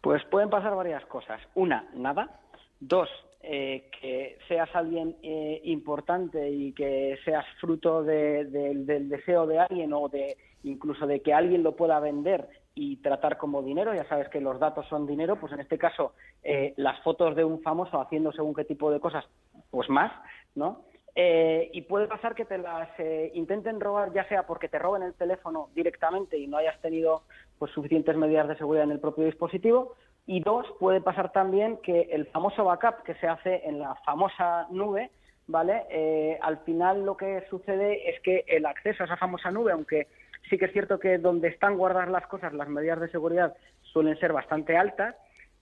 Pues 0.01 0.21
pueden 0.29 0.49
pasar 0.49 0.75
varias 0.75 1.05
cosas. 1.05 1.39
Una, 1.55 1.89
nada. 1.95 2.39
Dos, 2.79 3.07
eh, 3.41 3.89
que 4.01 4.37
seas 4.47 4.69
alguien 4.73 5.15
eh, 5.23 5.61
importante 5.63 6.49
y 6.49 6.73
que 6.73 7.17
seas 7.23 7.45
fruto 7.61 8.03
de- 8.03 8.45
de- 8.45 8.75
del 8.75 9.09
deseo 9.09 9.47
de 9.47 9.59
alguien 9.59 9.93
o 9.93 10.09
de 10.09 10.37
incluso 10.63 11.05
de 11.05 11.21
que 11.21 11.33
alguien 11.33 11.63
lo 11.63 11.75
pueda 11.75 11.99
vender 11.99 12.47
y 12.75 12.97
tratar 12.97 13.37
como 13.37 13.61
dinero. 13.61 13.93
Ya 13.93 14.07
sabes 14.07 14.29
que 14.29 14.41
los 14.41 14.59
datos 14.59 14.87
son 14.87 15.05
dinero. 15.05 15.35
Pues 15.35 15.53
en 15.53 15.59
este 15.59 15.77
caso, 15.77 16.13
eh, 16.43 16.73
las 16.77 16.99
fotos 17.01 17.35
de 17.35 17.43
un 17.43 17.61
famoso 17.61 18.01
haciendo 18.01 18.31
según 18.31 18.53
qué 18.53 18.65
tipo 18.65 18.91
de 18.91 18.99
cosas, 18.99 19.25
pues 19.69 19.89
más, 19.89 20.11
¿no? 20.55 20.81
Eh, 21.15 21.69
y 21.73 21.83
puede 21.83 22.07
pasar 22.07 22.33
que 22.33 22.45
te 22.45 22.57
las 22.57 22.89
eh, 22.97 23.31
intenten 23.35 23.79
robar, 23.79 24.11
ya 24.13 24.27
sea 24.27 24.47
porque 24.47 24.67
te 24.67 24.79
roben 24.79 25.03
el 25.03 25.13
teléfono 25.13 25.69
directamente 25.75 26.39
y 26.39 26.47
no 26.47 26.57
hayas 26.57 26.81
tenido 26.81 27.21
pues 27.59 27.71
suficientes 27.71 28.17
medidas 28.17 28.47
de 28.47 28.57
seguridad 28.57 28.85
en 28.85 28.91
el 28.91 28.99
propio 28.99 29.25
dispositivo. 29.25 29.93
Y 30.25 30.39
dos, 30.39 30.65
puede 30.79 31.01
pasar 31.01 31.31
también 31.31 31.77
que 31.83 32.01
el 32.11 32.25
famoso 32.27 32.63
backup 32.63 33.03
que 33.03 33.13
se 33.15 33.27
hace 33.27 33.61
en 33.67 33.77
la 33.77 33.93
famosa 34.05 34.67
nube, 34.71 35.11
¿vale? 35.47 36.39
Al 36.41 36.59
final 36.59 37.05
lo 37.05 37.17
que 37.17 37.43
sucede 37.49 38.09
es 38.09 38.21
que 38.21 38.45
el 38.47 38.65
acceso 38.65 39.03
a 39.03 39.05
esa 39.05 39.17
famosa 39.17 39.51
nube, 39.51 39.73
aunque 39.73 40.07
sí 40.49 40.57
que 40.57 40.65
es 40.65 40.73
cierto 40.73 40.99
que 40.99 41.17
donde 41.17 41.47
están 41.47 41.77
guardadas 41.77 42.09
las 42.09 42.27
cosas, 42.27 42.53
las 42.53 42.67
medidas 42.67 42.99
de 42.99 43.09
seguridad 43.09 43.55
suelen 43.81 44.17
ser 44.19 44.33
bastante 44.33 44.77
altas, 44.77 45.15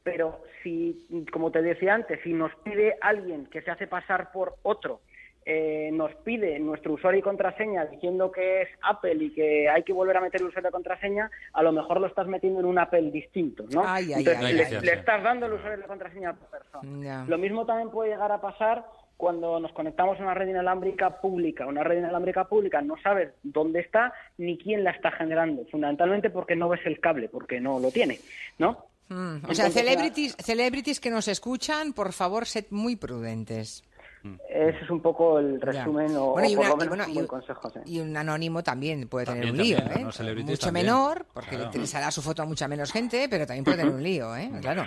pero 0.04 0.42
si, 0.64 1.26
como 1.32 1.52
te 1.52 1.62
decía 1.62 1.94
antes, 1.94 2.20
si 2.24 2.34
nos 2.34 2.54
pide 2.64 2.96
alguien 3.02 3.46
que 3.48 3.62
se 3.62 3.72
hace 3.72 3.88
pasar 3.88 4.32
por 4.32 4.56
otro, 4.64 5.02
eh, 5.44 5.90
nos 5.92 6.14
pide 6.18 6.60
nuestro 6.60 6.94
usuario 6.94 7.20
y 7.20 7.24
contraseña 7.24 7.86
diciendo 7.86 8.32
que 8.32 8.62
es 8.62 8.70
Apple 8.84 9.16
y 9.16 9.32
que 9.32 9.68
hay 9.70 9.82
que 9.82 9.92
volver 9.92 10.18
a 10.18 10.22
meter 10.22 10.40
el 10.40 10.48
usuario 10.48 10.70
y 10.70 10.72
contraseña, 10.72 11.32
a 11.54 11.64
lo 11.64 11.72
mejor 11.72 12.00
lo 12.00 12.06
estás 12.06 12.28
metiendo 12.28 12.60
en 12.60 12.68
un 12.68 12.78
Apple 12.78 13.10
distinto, 13.10 13.66
¿no? 13.74 13.82
Ay, 13.84 14.14
ay, 14.14 14.20
Entonces, 14.20 14.44
ay, 14.44 14.54
le, 14.84 14.94
estás 14.94 15.24
dando 15.24 15.48
el 15.48 15.54
usuario 15.54 15.80
y 15.80 15.82
la 15.82 15.88
contraseña 15.88 16.30
a 16.30 16.34
otra 16.34 16.48
persona. 16.48 17.26
Lo 17.28 17.38
mismo 17.40 17.66
también 17.66 17.90
puede 17.90 18.12
llegar 18.12 18.32
a 18.32 18.40
pasar 18.40 18.86
cuando 19.22 19.60
nos 19.60 19.72
conectamos 19.74 20.20
a 20.20 20.24
una 20.24 20.34
red 20.34 20.48
inalámbrica 20.48 21.22
pública. 21.22 21.68
Una 21.68 21.84
red 21.84 22.00
inalámbrica 22.00 22.46
pública 22.46 22.82
no 22.82 22.96
sabes 23.04 23.30
dónde 23.44 23.82
está 23.82 24.12
ni 24.40 24.58
quién 24.58 24.84
la 24.84 24.90
está 24.90 25.12
generando, 25.12 25.64
fundamentalmente 25.70 26.32
porque 26.32 26.56
no 26.56 26.68
ves 26.70 26.82
el 26.86 27.00
cable, 27.00 27.30
porque 27.30 27.62
no 27.62 27.80
lo 27.80 27.92
tiene, 27.92 28.20
¿no? 28.58 28.88
Mm, 29.10 29.46
o 29.48 29.54
sea, 29.54 29.70
celebrities, 29.70 30.36
celebrities 30.40 31.00
que 31.00 31.12
nos 31.12 31.28
escuchan, 31.28 31.94
por 31.94 32.14
favor, 32.14 32.48
sed 32.48 32.66
muy 32.72 32.96
prudentes. 32.96 33.84
Ese 34.50 34.78
es 34.84 34.90
un 34.90 35.02
poco 35.02 35.40
el 35.40 35.60
resumen 35.62 36.16
o, 36.16 36.32
Bueno, 36.34 36.48
o 36.48 36.52
y 36.52 36.56
por 36.56 36.66
una- 36.66 36.70
lo 36.70 36.76
y 36.76 36.78
menos 36.80 36.90
bueno, 36.90 37.04
un 37.06 37.10
y- 37.10 37.14
buen 37.16 37.28
consejo. 37.28 37.70
sí. 37.72 37.80
Y 37.86 38.00
un 38.00 38.16
anónimo 38.16 38.62
también 38.64 39.08
puede 39.08 39.26
tener 39.26 39.52
un 39.52 39.58
lío, 39.58 39.78
también, 39.78 40.02
¿eh? 40.02 40.06
Mucho 40.06 40.58
también. 40.66 40.86
menor, 40.86 41.26
porque 41.34 41.50
Claro. 41.50 41.64
le 41.64 41.66
interesará 41.68 42.12
su 42.12 42.22
foto 42.22 42.44
a 42.44 42.46
mucha 42.46 42.68
menos 42.68 42.92
gente, 42.92 43.28
pero 43.30 43.46
también 43.48 43.64
puede 43.64 43.78
tener 43.78 43.94
un 43.94 44.04
lío, 44.04 44.36
¿eh? 44.36 44.52
Claro. 44.62 44.84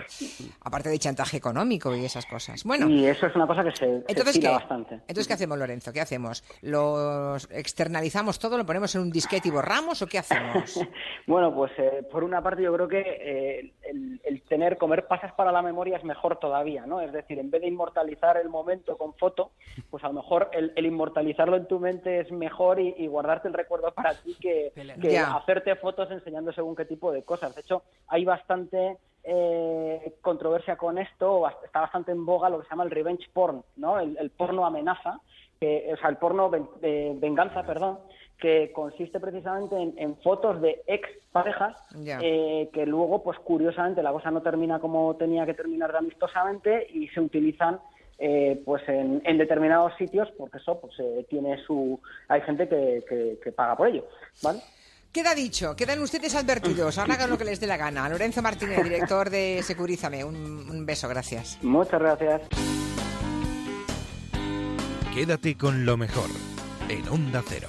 Aparte 0.62 0.88
de 0.88 0.98
chantaje 0.98 1.36
económico 1.36 1.94
y 1.94 2.04
esas 2.04 2.26
cosas. 2.26 2.62
Bueno, 2.64 2.88
y 2.88 3.06
eso 3.06 3.26
es 3.26 3.34
una 3.34 3.46
cosa 3.46 3.64
que 3.64 3.70
se, 3.72 3.76
se 3.76 4.04
entonces 4.08 4.38
¿qué? 4.38 4.48
bastante. 4.48 4.94
Entonces, 4.94 5.26
¿qué 5.26 5.34
hacemos, 5.34 5.58
Lorenzo? 5.58 5.92
¿Qué 5.92 6.00
hacemos? 6.00 6.44
¿Lo 6.62 7.36
externalizamos 7.50 8.38
todo? 8.38 8.56
¿Lo 8.58 8.66
ponemos 8.66 8.94
en 8.94 9.00
un 9.02 9.10
disquete 9.10 9.48
y 9.48 9.50
borramos 9.50 10.00
o 10.02 10.06
qué 10.06 10.18
hacemos? 10.18 10.80
Bueno, 11.26 11.54
pues 11.54 11.72
eh, 11.78 12.06
por 12.10 12.22
una 12.22 12.42
parte 12.42 12.62
yo 12.62 12.72
creo 12.74 12.86
que 12.86 13.00
eh, 13.00 13.72
el- 13.90 14.20
el 14.24 14.42
tener, 14.42 14.76
comer 14.76 15.06
pasas 15.06 15.32
para 15.32 15.50
la 15.50 15.62
memoria 15.62 15.96
es 15.96 16.04
mejor 16.04 16.38
todavía, 16.38 16.84
¿no? 16.84 17.00
Es 17.00 17.12
decir, 17.12 17.38
en 17.38 17.50
vez 17.50 17.62
de 17.62 17.68
inmortalizar 17.68 18.36
el 18.36 18.50
momento 18.50 18.98
con 18.98 19.14
foto, 19.24 19.50
pues 19.90 20.04
a 20.04 20.08
lo 20.08 20.14
mejor 20.14 20.50
el, 20.52 20.72
el 20.76 20.86
inmortalizarlo 20.86 21.56
en 21.56 21.66
tu 21.66 21.78
mente 21.80 22.20
es 22.20 22.30
mejor 22.30 22.78
y, 22.78 22.94
y 22.98 23.06
guardarte 23.06 23.48
el 23.48 23.54
recuerdo 23.54 23.90
para 23.92 24.12
ti 24.22 24.34
que, 24.40 24.72
hacerte 25.36 25.74
fotos 25.76 26.10
enseñando 26.10 26.52
según 26.52 26.76
qué 26.76 26.84
tipo 26.84 27.10
de 27.12 27.22
cosas. 27.22 27.54
De 27.54 27.60
hecho, 27.62 27.82
hay 28.08 28.24
bastante 28.24 28.98
eh, 29.24 30.14
controversia 30.20 30.76
con 30.76 30.98
esto, 30.98 31.48
está 31.64 31.80
bastante 31.80 32.12
en 32.12 32.26
boga 32.26 32.50
lo 32.50 32.58
que 32.58 32.64
se 32.64 32.70
llama 32.70 32.84
el 32.84 32.90
revenge 32.90 33.26
porn, 33.32 33.62
¿no? 33.76 33.98
El, 33.98 34.16
el 34.18 34.30
porno 34.30 34.66
amenaza, 34.66 35.18
que, 35.58 35.90
o 35.94 35.96
sea, 35.96 36.10
el 36.10 36.18
porno 36.18 36.50
ven- 36.50 36.68
venganza, 37.20 37.62
perdón, 37.62 37.98
que 38.38 38.72
consiste 38.72 39.18
precisamente 39.20 39.74
en, 39.80 39.94
en 39.96 40.16
fotos 40.16 40.60
de 40.60 40.82
ex 40.86 41.08
parejas 41.32 41.74
eh, 42.22 42.68
que 42.74 42.84
luego, 42.84 43.22
pues 43.22 43.38
curiosamente, 43.38 44.02
la 44.02 44.12
cosa 44.12 44.30
no 44.30 44.42
termina 44.42 44.78
como 44.78 45.14
tenía 45.16 45.46
que 45.46 45.54
terminar 45.54 45.90
de 45.92 45.98
amistosamente 45.98 46.86
y 46.92 47.08
se 47.08 47.20
utilizan 47.20 47.80
eh, 48.18 48.62
pues 48.64 48.82
en, 48.88 49.20
en 49.24 49.38
determinados 49.38 49.92
sitios 49.98 50.28
porque 50.38 50.58
eso 50.58 50.80
pues 50.80 50.94
eh, 51.00 51.26
tiene 51.28 51.56
su 51.66 52.00
hay 52.28 52.40
gente 52.42 52.68
que, 52.68 53.04
que- 53.08 53.38
que 53.42 53.52
paga 53.52 53.76
por 53.76 53.88
ello 53.88 54.06
¿vale? 54.42 54.60
Queda 55.12 55.32
dicho, 55.32 55.76
quedan 55.76 56.00
ustedes 56.02 56.34
advertidos. 56.34 56.98
Ahora 56.98 57.14
hagan 57.14 57.30
lo 57.30 57.38
que 57.38 57.44
les 57.44 57.60
dé 57.60 57.68
la 57.68 57.76
gana. 57.76 58.08
Lorenzo 58.08 58.42
Martínez, 58.42 58.82
director 58.82 59.30
de 59.30 59.60
Securízame. 59.62 60.24
Un, 60.24 60.34
un 60.34 60.84
beso, 60.84 61.08
gracias. 61.08 61.56
muchas 61.62 62.00
gracias 62.00 62.42
Quédate 65.14 65.56
con 65.56 65.86
lo 65.86 65.96
mejor 65.96 66.28
en 66.88 67.08
Onda 67.08 67.42
Cero. 67.46 67.68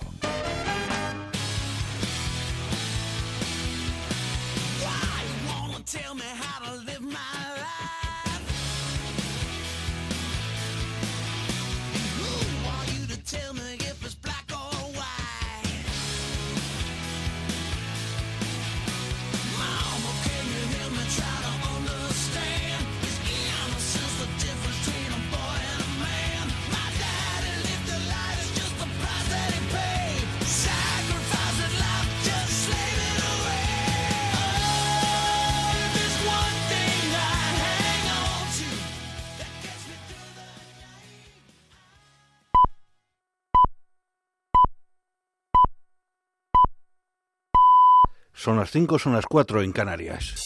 Son 48.45 48.57
las 48.57 48.69
5, 48.69 48.99
son 48.99 49.13
las 49.13 49.25
4 49.25 49.63
en 49.63 49.71
Canarias. 49.71 50.44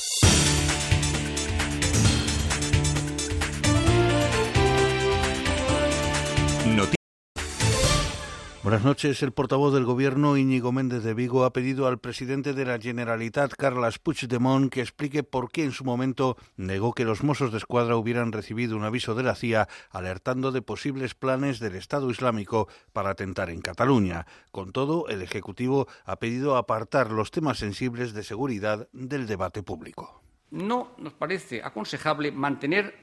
Buenas 8.70 8.86
noches. 8.86 9.24
El 9.24 9.32
portavoz 9.32 9.74
del 9.74 9.84
Gobierno, 9.84 10.38
Íñigo 10.38 10.72
Méndez 10.72 11.02
de 11.02 11.16
Vigo, 11.16 11.44
ha 11.44 11.52
pedido 11.52 11.88
al 11.88 11.98
presidente 11.98 12.54
de 12.54 12.66
la 12.66 12.78
Generalitat, 12.78 13.52
Carles 13.56 13.98
Puigdemont, 13.98 14.72
que 14.72 14.82
explique 14.82 15.24
por 15.24 15.52
qué 15.52 15.64
en 15.64 15.72
su 15.72 15.84
momento 15.84 16.38
negó 16.56 16.94
que 16.94 17.04
los 17.04 17.24
Mossos 17.24 17.52
de 17.52 17.58
Escuadra 17.58 17.98
hubieran 17.98 18.32
recibido 18.32 18.78
un 18.78 18.84
aviso 18.84 19.16
de 19.16 19.24
la 19.24 19.34
CIA 19.34 19.68
alertando 19.90 20.52
de 20.52 20.62
posibles 20.62 21.16
planes 21.16 21.58
del 21.60 21.74
Estado 21.74 22.12
Islámico 22.12 22.68
para 22.94 23.10
atentar 23.10 23.50
en 23.50 23.62
Cataluña. 23.62 24.28
Con 24.52 24.72
todo, 24.72 25.08
el 25.08 25.24
Ejecutivo 25.24 25.88
ha 26.06 26.18
pedido 26.18 26.56
apartar 26.56 27.10
los 27.10 27.32
temas 27.32 27.58
sensibles 27.58 28.14
de 28.14 28.22
seguridad 28.22 28.88
del 28.94 29.26
debate 29.26 29.64
público. 29.64 30.22
No 30.52 30.92
nos 31.00 31.14
parece 31.14 31.64
aconsejable 31.64 32.32
mantener 32.32 32.94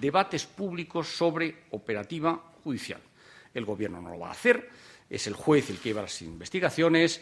debates 0.00 0.46
públicos 0.46 1.08
sobre 1.08 1.64
operativa 1.72 2.40
judicial. 2.62 3.00
El 3.52 3.64
Gobierno 3.64 4.00
no 4.00 4.10
lo 4.10 4.20
va 4.20 4.28
a 4.28 4.32
hacer, 4.32 4.70
es 5.08 5.26
el 5.26 5.34
juez 5.34 5.70
el 5.70 5.78
que 5.78 5.90
lleva 5.90 6.02
las 6.02 6.22
investigaciones, 6.22 7.20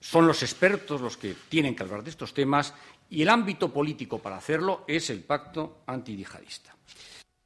son 0.00 0.26
los 0.26 0.42
expertos 0.42 1.00
los 1.00 1.16
que 1.16 1.34
tienen 1.48 1.74
que 1.74 1.82
hablar 1.82 2.02
de 2.02 2.10
estos 2.10 2.34
temas 2.34 2.74
y 3.08 3.22
el 3.22 3.28
ámbito 3.28 3.72
político 3.72 4.18
para 4.18 4.36
hacerlo 4.36 4.84
es 4.86 5.10
el 5.10 5.22
pacto 5.22 5.82
antiyihadista. 5.86 6.76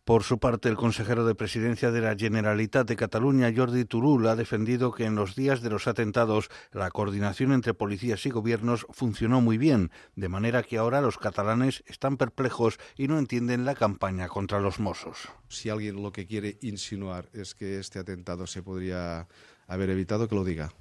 Por 0.04 0.24
su 0.24 0.40
parte, 0.40 0.68
el 0.68 0.76
consejero 0.76 1.24
de 1.24 1.36
presidencia 1.36 1.92
de 1.92 2.00
la 2.00 2.16
Generalitat 2.16 2.88
de 2.88 2.96
Cataluña, 2.96 3.52
Jordi 3.54 3.84
Turul, 3.84 4.26
ha 4.26 4.34
defendido 4.34 4.90
que 4.90 5.04
en 5.04 5.14
los 5.14 5.36
días 5.36 5.60
de 5.60 5.70
los 5.70 5.86
atentados 5.86 6.50
la 6.72 6.90
coordinación 6.90 7.52
entre 7.52 7.74
policías 7.74 8.26
y 8.26 8.30
gobiernos 8.30 8.88
funcionó 8.90 9.40
muy 9.40 9.56
bien, 9.56 9.92
de 10.16 10.28
manera 10.28 10.64
que 10.64 10.78
ahora 10.78 11.00
los 11.00 11.16
catalanes 11.16 11.84
están 11.86 12.16
perplejos 12.16 12.80
y 12.96 13.06
no 13.06 13.20
entienden 13.20 13.64
la 13.64 13.76
campaña 13.76 14.26
contra 14.26 14.58
los 14.58 14.80
Mossos. 14.80 15.28
Si 15.48 15.68
alguien 15.68 16.02
lo 16.02 16.10
que 16.10 16.26
quiere 16.26 16.58
insinuar 16.60 17.28
es 17.32 17.54
que 17.54 17.78
este 17.78 18.00
atentado 18.00 18.48
se 18.48 18.64
podría 18.64 19.28
haber 19.70 19.90
evitado, 19.90 20.28
que 20.28 20.34
lo 20.34 20.44
diga. 20.44 20.72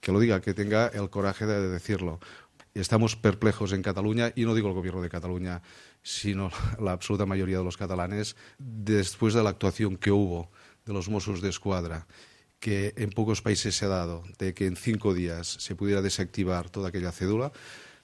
Que 0.00 0.12
lo 0.12 0.20
diga, 0.20 0.40
que 0.40 0.52
tenga 0.52 0.88
el 0.88 1.08
coraje 1.08 1.46
de 1.46 1.68
decirlo. 1.68 2.20
Estamos 2.74 3.16
perplejos 3.16 3.72
en 3.72 3.82
Cataluña, 3.82 4.32
y 4.34 4.44
no 4.44 4.54
digo 4.54 4.68
el 4.68 4.74
gobierno 4.74 5.00
de 5.00 5.08
Cataluña, 5.08 5.62
sino 6.02 6.50
la 6.80 6.92
absoluta 6.92 7.24
mayoría 7.24 7.58
de 7.58 7.64
los 7.64 7.76
catalanes, 7.76 8.36
después 8.58 9.32
de 9.32 9.42
la 9.42 9.50
actuación 9.50 9.96
que 9.96 10.10
hubo 10.10 10.50
de 10.84 10.92
los 10.92 11.08
Mossos 11.08 11.40
de 11.40 11.48
Escuadra, 11.48 12.06
que 12.60 12.94
en 12.96 13.10
pocos 13.10 13.42
países 13.42 13.76
se 13.76 13.84
ha 13.84 13.88
dado, 13.88 14.22
de 14.38 14.54
que 14.54 14.66
en 14.66 14.76
cinco 14.76 15.14
días 15.14 15.46
se 15.46 15.74
pudiera 15.74 16.02
desactivar 16.02 16.68
toda 16.68 16.88
aquella 16.88 17.12
cédula, 17.12 17.52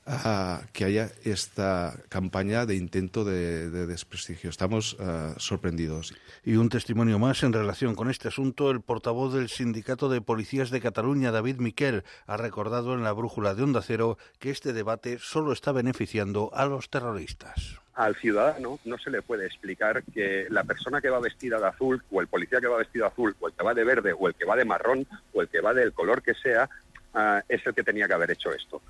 a 0.06 0.62
que 0.72 0.84
haya 0.84 1.10
esta 1.24 1.94
campaña 2.08 2.66
de 2.66 2.74
intento 2.74 3.24
de, 3.24 3.70
de 3.70 3.86
desprestigio. 3.86 4.50
Estamos 4.50 4.96
ah, 5.00 5.34
sorprendidos. 5.38 6.14
Y 6.44 6.56
un 6.56 6.68
testimonio 6.68 7.18
más 7.18 7.42
en 7.42 7.52
relación 7.52 7.94
con 7.94 8.10
este 8.10 8.28
asunto, 8.28 8.70
el 8.70 8.80
portavoz 8.80 9.34
del 9.34 9.48
Sindicato 9.48 10.08
de 10.08 10.20
Policías 10.20 10.70
de 10.70 10.80
Cataluña, 10.80 11.30
David 11.30 11.56
Miquel, 11.56 12.04
ha 12.26 12.36
recordado 12.36 12.94
en 12.94 13.04
la 13.04 13.12
brújula 13.12 13.54
de 13.54 13.62
Onda 13.62 13.82
Cero 13.82 14.18
que 14.38 14.50
este 14.50 14.72
debate 14.72 15.18
solo 15.20 15.52
está 15.52 15.72
beneficiando 15.72 16.50
a 16.52 16.66
los 16.66 16.90
terroristas. 16.90 17.78
al 17.94 18.16
ciudadano 18.16 18.78
no 18.84 18.98
se 18.98 19.10
le 19.10 19.22
puede 19.22 19.46
explicar 19.46 20.02
que 20.02 20.46
la 20.48 20.64
persona 20.64 21.00
que 21.00 21.10
va 21.10 21.20
vestida 21.20 21.60
de 21.60 21.66
azul 21.66 22.02
o 22.10 22.20
el 22.20 22.26
policía 22.26 22.60
que 22.60 22.66
va 22.66 22.78
vestido 22.78 23.04
de 23.04 23.12
azul 23.12 23.36
o 23.38 23.48
el 23.48 23.54
que 23.54 23.62
va 23.62 23.74
de 23.74 23.84
verde 23.84 24.14
o 24.18 24.28
el 24.28 24.34
que 24.34 24.46
va 24.46 24.56
de 24.56 24.64
marrón 24.64 25.06
o 25.34 25.42
el 25.42 25.48
que 25.48 25.60
va 25.60 25.74
del 25.74 25.92
color 25.92 26.22
que 26.22 26.34
sea 26.34 26.68
ah, 27.14 27.42
es 27.48 27.64
el 27.66 27.74
que 27.74 27.82
tenía 27.82 28.08
que 28.08 28.14
haber 28.14 28.30
hecho 28.30 28.50
esto. 28.52 28.80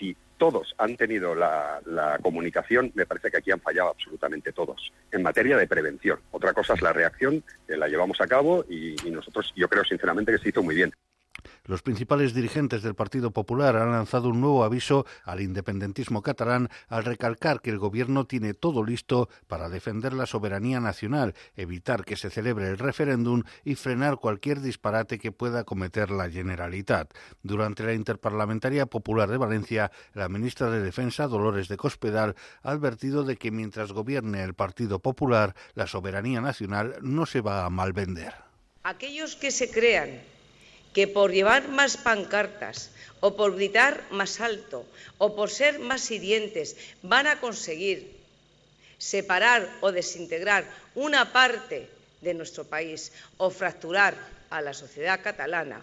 Si 0.00 0.16
todos 0.38 0.74
han 0.78 0.96
tenido 0.96 1.34
la, 1.34 2.18
comunicación, 2.22 2.90
me 2.94 3.06
parece 3.06 3.30
que 3.30 3.36
aquí 3.36 3.50
han 3.50 3.60
fallado 3.60 3.90
absolutamente 3.90 4.52
todos 4.52 4.92
en 5.12 5.22
materia 5.22 5.56
de 5.56 5.68
prevención. 5.68 6.18
Otra 6.30 6.54
cosa 6.54 6.74
es 6.74 6.82
la 6.82 6.92
reacción, 6.92 7.44
que 7.68 7.76
la 7.76 7.86
llevamos 7.86 8.20
a 8.20 8.26
cabo 8.26 8.64
y, 8.68 8.96
y 9.06 9.10
nosotros, 9.10 9.52
yo 9.54 9.68
creo 9.68 9.84
sinceramente 9.84 10.32
que 10.32 10.38
se 10.38 10.48
hizo 10.48 10.62
muy 10.62 10.74
bien. 10.74 10.92
Los 11.64 11.82
principales 11.82 12.34
dirigentes 12.34 12.82
del 12.82 12.94
Partido 12.94 13.30
Popular 13.30 13.76
han 13.76 13.92
lanzado 13.92 14.30
un 14.30 14.40
nuevo 14.40 14.64
aviso 14.64 15.06
al 15.24 15.40
independentismo 15.40 16.22
catalán 16.22 16.68
al 16.88 17.04
recalcar 17.04 17.60
que 17.60 17.70
el 17.70 17.78
gobierno 17.78 18.24
tiene 18.24 18.54
todo 18.54 18.82
listo 18.82 19.28
para 19.46 19.68
defender 19.68 20.12
la 20.12 20.26
soberanía 20.26 20.80
nacional, 20.80 21.34
evitar 21.56 22.04
que 22.04 22.16
se 22.16 22.30
celebre 22.30 22.68
el 22.68 22.78
referéndum 22.78 23.42
y 23.64 23.74
frenar 23.74 24.16
cualquier 24.16 24.60
disparate 24.60 25.18
que 25.18 25.32
pueda 25.32 25.64
cometer 25.64 26.10
la 26.10 26.30
Generalitat. 26.30 27.12
Durante 27.42 27.84
la 27.84 27.92
Interparlamentaria 27.92 28.86
Popular 28.86 29.28
de 29.28 29.36
Valencia, 29.36 29.90
la 30.14 30.28
ministra 30.28 30.70
de 30.70 30.80
Defensa, 30.80 31.28
Dolores 31.28 31.68
de 31.68 31.76
Cospedal, 31.76 32.34
ha 32.62 32.70
advertido 32.70 33.24
de 33.24 33.36
que 33.36 33.50
mientras 33.50 33.92
gobierne 33.92 34.42
el 34.42 34.54
Partido 34.54 34.98
Popular, 34.98 35.54
la 35.74 35.86
soberanía 35.86 36.40
nacional 36.40 36.96
no 37.02 37.26
se 37.26 37.40
va 37.40 37.64
a 37.64 37.70
malvender. 37.70 38.34
Aquellos 38.82 39.36
que 39.36 39.50
se 39.50 39.70
crean 39.70 40.20
que 40.94 41.06
por 41.06 41.32
llevar 41.32 41.68
más 41.68 41.96
pancartas 41.96 42.90
o 43.20 43.36
por 43.36 43.54
gritar 43.54 44.02
más 44.10 44.40
alto 44.40 44.84
o 45.18 45.36
por 45.36 45.50
ser 45.50 45.78
más 45.78 46.10
hirientes 46.10 46.76
van 47.02 47.26
a 47.26 47.40
conseguir 47.40 48.16
separar 48.98 49.68
o 49.80 49.92
desintegrar 49.92 50.64
una 50.94 51.32
parte 51.32 51.88
de 52.20 52.34
nuestro 52.34 52.64
país 52.64 53.12
o 53.38 53.50
fracturar 53.50 54.14
a 54.50 54.60
la 54.60 54.74
sociedad 54.74 55.22
catalana 55.22 55.80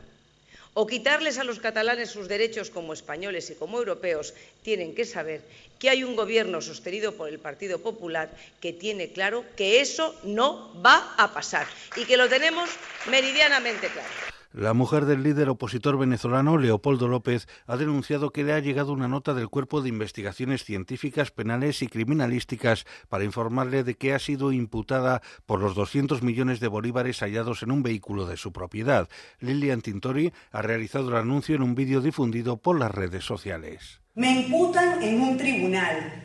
o 0.77 0.85
quitarles 0.85 1.41
a 1.41 1.43
los 1.43 1.57
catalanes 1.57 2.13
sus 2.13 2.27
derechos 2.27 2.69
como 2.69 2.93
españoles 2.93 3.49
y 3.49 3.55
como 3.55 3.79
europeos, 3.79 4.35
tienen 4.61 4.93
que 4.93 5.05
saber 5.05 5.41
que 5.79 5.89
hay 5.89 6.03
un 6.03 6.15
gobierno 6.15 6.61
sostenido 6.61 7.17
por 7.17 7.29
el 7.29 7.39
Partido 7.39 7.81
Popular 7.81 8.29
que 8.61 8.73
tiene 8.73 9.09
claro 9.09 9.43
que 9.55 9.81
eso 9.81 10.13
no 10.21 10.71
va 10.85 11.15
a 11.17 11.33
pasar 11.33 11.65
y 11.95 12.05
que 12.05 12.15
lo 12.15 12.29
tenemos 12.29 12.69
meridianamente 13.09 13.87
claro. 13.87 14.36
La 14.57 14.73
mujer 14.73 15.05
del 15.05 15.21
líder 15.21 15.49
opositor 15.49 15.99
venezolano, 15.99 16.57
Leopoldo 16.57 17.07
López, 17.07 17.47
ha 17.67 17.77
denunciado 17.77 18.31
que 18.31 18.43
le 18.43 18.53
ha 18.53 18.59
llegado 18.59 18.91
una 18.91 19.07
nota 19.07 19.35
del 19.35 19.49
Cuerpo 19.49 19.83
de 19.83 19.89
Investigaciones 19.89 20.63
Científicas, 20.63 21.29
Penales 21.29 21.83
y 21.83 21.87
Criminalísticas 21.87 22.87
para 23.07 23.23
informarle 23.23 23.83
de 23.83 23.93
que 23.93 24.15
ha 24.15 24.19
sido 24.19 24.51
imputada 24.51 25.21
por 25.45 25.61
los 25.61 25.75
200 25.75 26.23
millones 26.23 26.59
de 26.59 26.69
bolívares 26.69 27.19
hallados 27.19 27.61
en 27.61 27.69
un 27.69 27.83
vehículo 27.83 28.25
de 28.25 28.35
su 28.35 28.51
propiedad. 28.51 29.07
Lilian 29.41 29.81
Tintori 29.81 30.33
ha 30.51 30.63
realizado 30.63 31.09
el 31.09 31.17
anuncio 31.17 31.55
en 31.55 31.61
un 31.61 31.75
vídeo 31.75 32.01
difundido 32.01 32.57
por 32.57 32.79
las 32.79 32.89
redes 32.89 33.23
sociales. 33.25 34.01
Me 34.15 34.41
imputan 34.41 35.03
en 35.03 35.21
un 35.21 35.37
tribunal. 35.37 36.23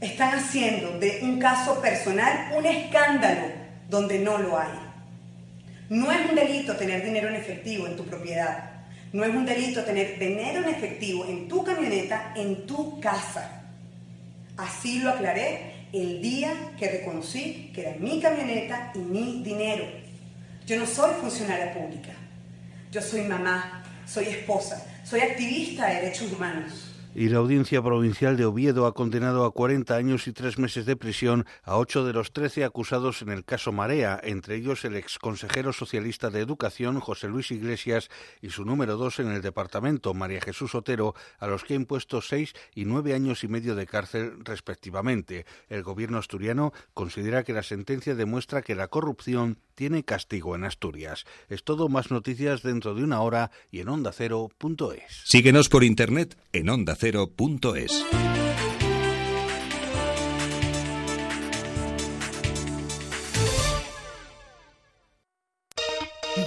Están 0.00 0.40
haciendo 0.40 0.98
de 0.98 1.20
un 1.22 1.38
caso 1.38 1.80
personal 1.80 2.52
un 2.58 2.66
escándalo 2.66 3.46
donde 3.88 4.18
no 4.18 4.38
lo 4.38 4.58
hay. 4.58 4.83
No 5.90 6.10
es 6.10 6.28
un 6.28 6.34
delito 6.34 6.76
tener 6.76 7.04
dinero 7.04 7.28
en 7.28 7.36
efectivo 7.36 7.86
en 7.86 7.96
tu 7.96 8.04
propiedad. 8.04 8.70
No 9.12 9.24
es 9.24 9.34
un 9.34 9.44
delito 9.44 9.84
tener 9.84 10.18
dinero 10.18 10.62
en 10.62 10.74
efectivo 10.74 11.26
en 11.26 11.46
tu 11.46 11.62
camioneta, 11.62 12.32
en 12.34 12.66
tu 12.66 12.98
casa. 13.00 13.62
Así 14.56 15.00
lo 15.00 15.10
aclaré 15.10 15.88
el 15.92 16.22
día 16.22 16.52
que 16.78 16.88
reconocí 16.88 17.70
que 17.74 17.82
era 17.82 17.96
mi 17.98 18.20
camioneta 18.20 18.92
y 18.94 18.98
mi 18.98 19.42
dinero. 19.42 19.84
Yo 20.66 20.78
no 20.78 20.86
soy 20.86 21.12
funcionaria 21.20 21.74
pública. 21.74 22.12
Yo 22.90 23.02
soy 23.02 23.22
mamá, 23.22 23.84
soy 24.06 24.26
esposa, 24.26 24.84
soy 25.04 25.20
activista 25.20 25.86
de 25.86 25.94
derechos 25.96 26.32
humanos. 26.32 26.93
Y 27.16 27.28
la 27.28 27.38
Audiencia 27.38 27.80
Provincial 27.80 28.36
de 28.36 28.44
Oviedo 28.44 28.86
ha 28.86 28.94
condenado 28.94 29.44
a 29.44 29.52
40 29.52 29.94
años 29.94 30.26
y 30.26 30.32
tres 30.32 30.58
meses 30.58 30.84
de 30.84 30.96
prisión 30.96 31.46
a 31.62 31.76
ocho 31.76 32.04
de 32.04 32.12
los 32.12 32.32
13 32.32 32.64
acusados 32.64 33.22
en 33.22 33.28
el 33.28 33.44
caso 33.44 33.70
Marea, 33.70 34.20
entre 34.22 34.56
ellos 34.56 34.84
el 34.84 34.96
exconsejero 34.96 35.72
socialista 35.72 36.30
de 36.30 36.40
Educación, 36.40 36.98
José 36.98 37.28
Luis 37.28 37.52
Iglesias, 37.52 38.10
y 38.42 38.50
su 38.50 38.64
número 38.64 38.96
dos 38.96 39.20
en 39.20 39.30
el 39.30 39.42
departamento, 39.42 40.12
María 40.12 40.40
Jesús 40.40 40.74
Otero, 40.74 41.14
a 41.38 41.46
los 41.46 41.62
que 41.62 41.74
ha 41.74 41.76
impuesto 41.76 42.20
seis 42.20 42.52
y 42.74 42.84
nueve 42.84 43.14
años 43.14 43.44
y 43.44 43.48
medio 43.48 43.76
de 43.76 43.86
cárcel 43.86 44.44
respectivamente. 44.44 45.46
El 45.68 45.84
gobierno 45.84 46.18
asturiano 46.18 46.72
considera 46.94 47.44
que 47.44 47.52
la 47.52 47.62
sentencia 47.62 48.16
demuestra 48.16 48.62
que 48.62 48.74
la 48.74 48.88
corrupción 48.88 49.58
tiene 49.74 50.04
castigo 50.04 50.54
en 50.54 50.64
Asturias. 50.64 51.26
Es 51.48 51.64
todo 51.64 51.88
más 51.88 52.10
noticias 52.10 52.62
dentro 52.62 52.94
de 52.94 53.04
una 53.04 53.20
hora 53.20 53.50
y 53.70 53.80
en 53.80 53.88
ondacero.es. 53.88 55.22
Síguenos 55.24 55.68
por 55.68 55.84
internet 55.84 56.36
en 56.52 56.68
ondacero.es. 57.04 58.04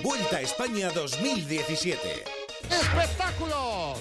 Vuelta 0.03 0.37
a 0.37 0.41
España 0.41 0.89
2017. 0.89 1.99
¡Espectáculo! 2.69 3.93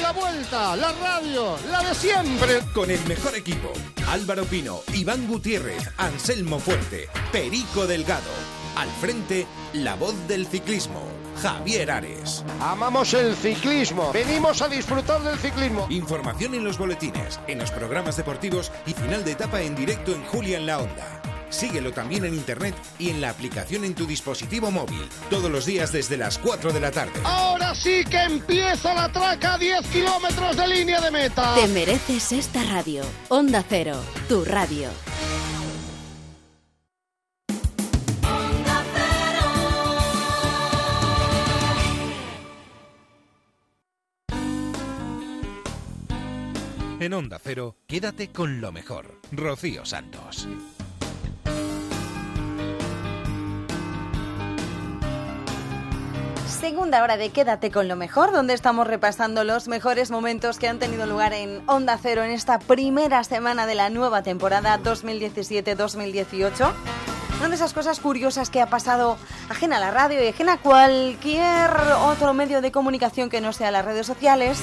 La 0.00 0.12
vuelta, 0.12 0.76
la 0.76 0.92
radio, 0.92 1.56
la 1.70 1.82
de 1.82 1.94
siempre. 1.94 2.60
Con 2.72 2.90
el 2.90 3.00
mejor 3.06 3.34
equipo. 3.34 3.72
Álvaro 4.08 4.44
Pino, 4.44 4.80
Iván 4.94 5.26
Gutiérrez, 5.26 5.88
Anselmo 5.98 6.58
Fuerte, 6.58 7.08
Perico 7.32 7.86
Delgado. 7.86 8.61
Al 8.76 8.88
frente, 8.88 9.46
la 9.74 9.96
voz 9.96 10.14
del 10.28 10.46
ciclismo, 10.46 11.02
Javier 11.42 11.90
Ares. 11.90 12.44
Amamos 12.60 13.12
el 13.12 13.36
ciclismo. 13.36 14.12
Venimos 14.12 14.62
a 14.62 14.68
disfrutar 14.68 15.22
del 15.22 15.38
ciclismo. 15.38 15.86
Información 15.90 16.54
en 16.54 16.64
los 16.64 16.78
boletines, 16.78 17.38
en 17.48 17.58
los 17.58 17.70
programas 17.70 18.16
deportivos 18.16 18.72
y 18.86 18.94
final 18.94 19.24
de 19.24 19.32
etapa 19.32 19.60
en 19.60 19.74
directo 19.74 20.14
en 20.14 20.24
Julia 20.24 20.56
en 20.56 20.66
la 20.66 20.78
Onda. 20.78 21.22
Síguelo 21.50 21.92
también 21.92 22.24
en 22.24 22.32
internet 22.32 22.74
y 22.98 23.10
en 23.10 23.20
la 23.20 23.28
aplicación 23.28 23.84
en 23.84 23.94
tu 23.94 24.06
dispositivo 24.06 24.70
móvil. 24.70 25.06
Todos 25.28 25.50
los 25.50 25.66
días 25.66 25.92
desde 25.92 26.16
las 26.16 26.38
4 26.38 26.72
de 26.72 26.80
la 26.80 26.90
tarde. 26.90 27.20
Ahora 27.24 27.74
sí 27.74 28.04
que 28.06 28.22
empieza 28.22 28.94
la 28.94 29.12
traca 29.12 29.54
a 29.54 29.58
10 29.58 29.86
kilómetros 29.88 30.56
de 30.56 30.66
línea 30.66 31.00
de 31.02 31.10
meta. 31.10 31.54
Te 31.54 31.68
mereces 31.68 32.32
esta 32.32 32.64
radio. 32.64 33.04
Onda 33.28 33.62
Cero, 33.68 34.00
tu 34.28 34.46
radio. 34.46 34.88
En 47.02 47.14
Onda 47.14 47.40
Cero, 47.42 47.74
quédate 47.88 48.30
con 48.30 48.60
lo 48.60 48.70
mejor. 48.70 49.18
Rocío 49.32 49.84
Santos. 49.84 50.46
Segunda 56.46 57.02
hora 57.02 57.16
de 57.16 57.30
Quédate 57.30 57.72
con 57.72 57.88
lo 57.88 57.96
mejor, 57.96 58.30
donde 58.30 58.54
estamos 58.54 58.86
repasando 58.86 59.42
los 59.42 59.66
mejores 59.66 60.12
momentos 60.12 60.60
que 60.60 60.68
han 60.68 60.78
tenido 60.78 61.06
lugar 61.06 61.32
en 61.32 61.68
Onda 61.68 61.98
Cero 62.00 62.22
en 62.22 62.30
esta 62.30 62.60
primera 62.60 63.24
semana 63.24 63.66
de 63.66 63.74
la 63.74 63.90
nueva 63.90 64.22
temporada 64.22 64.78
2017-2018. 64.78 66.72
Una 67.40 67.48
de 67.48 67.54
esas 67.56 67.72
cosas 67.72 67.98
curiosas 67.98 68.48
que 68.48 68.60
ha 68.60 68.70
pasado 68.70 69.18
ajena 69.48 69.78
a 69.78 69.80
la 69.80 69.90
radio 69.90 70.22
y 70.22 70.28
ajena 70.28 70.52
a 70.52 70.58
cualquier 70.58 71.68
otro 72.06 72.32
medio 72.32 72.60
de 72.60 72.70
comunicación 72.70 73.28
que 73.28 73.40
no 73.40 73.52
sea 73.52 73.72
las 73.72 73.84
redes 73.84 74.06
sociales 74.06 74.62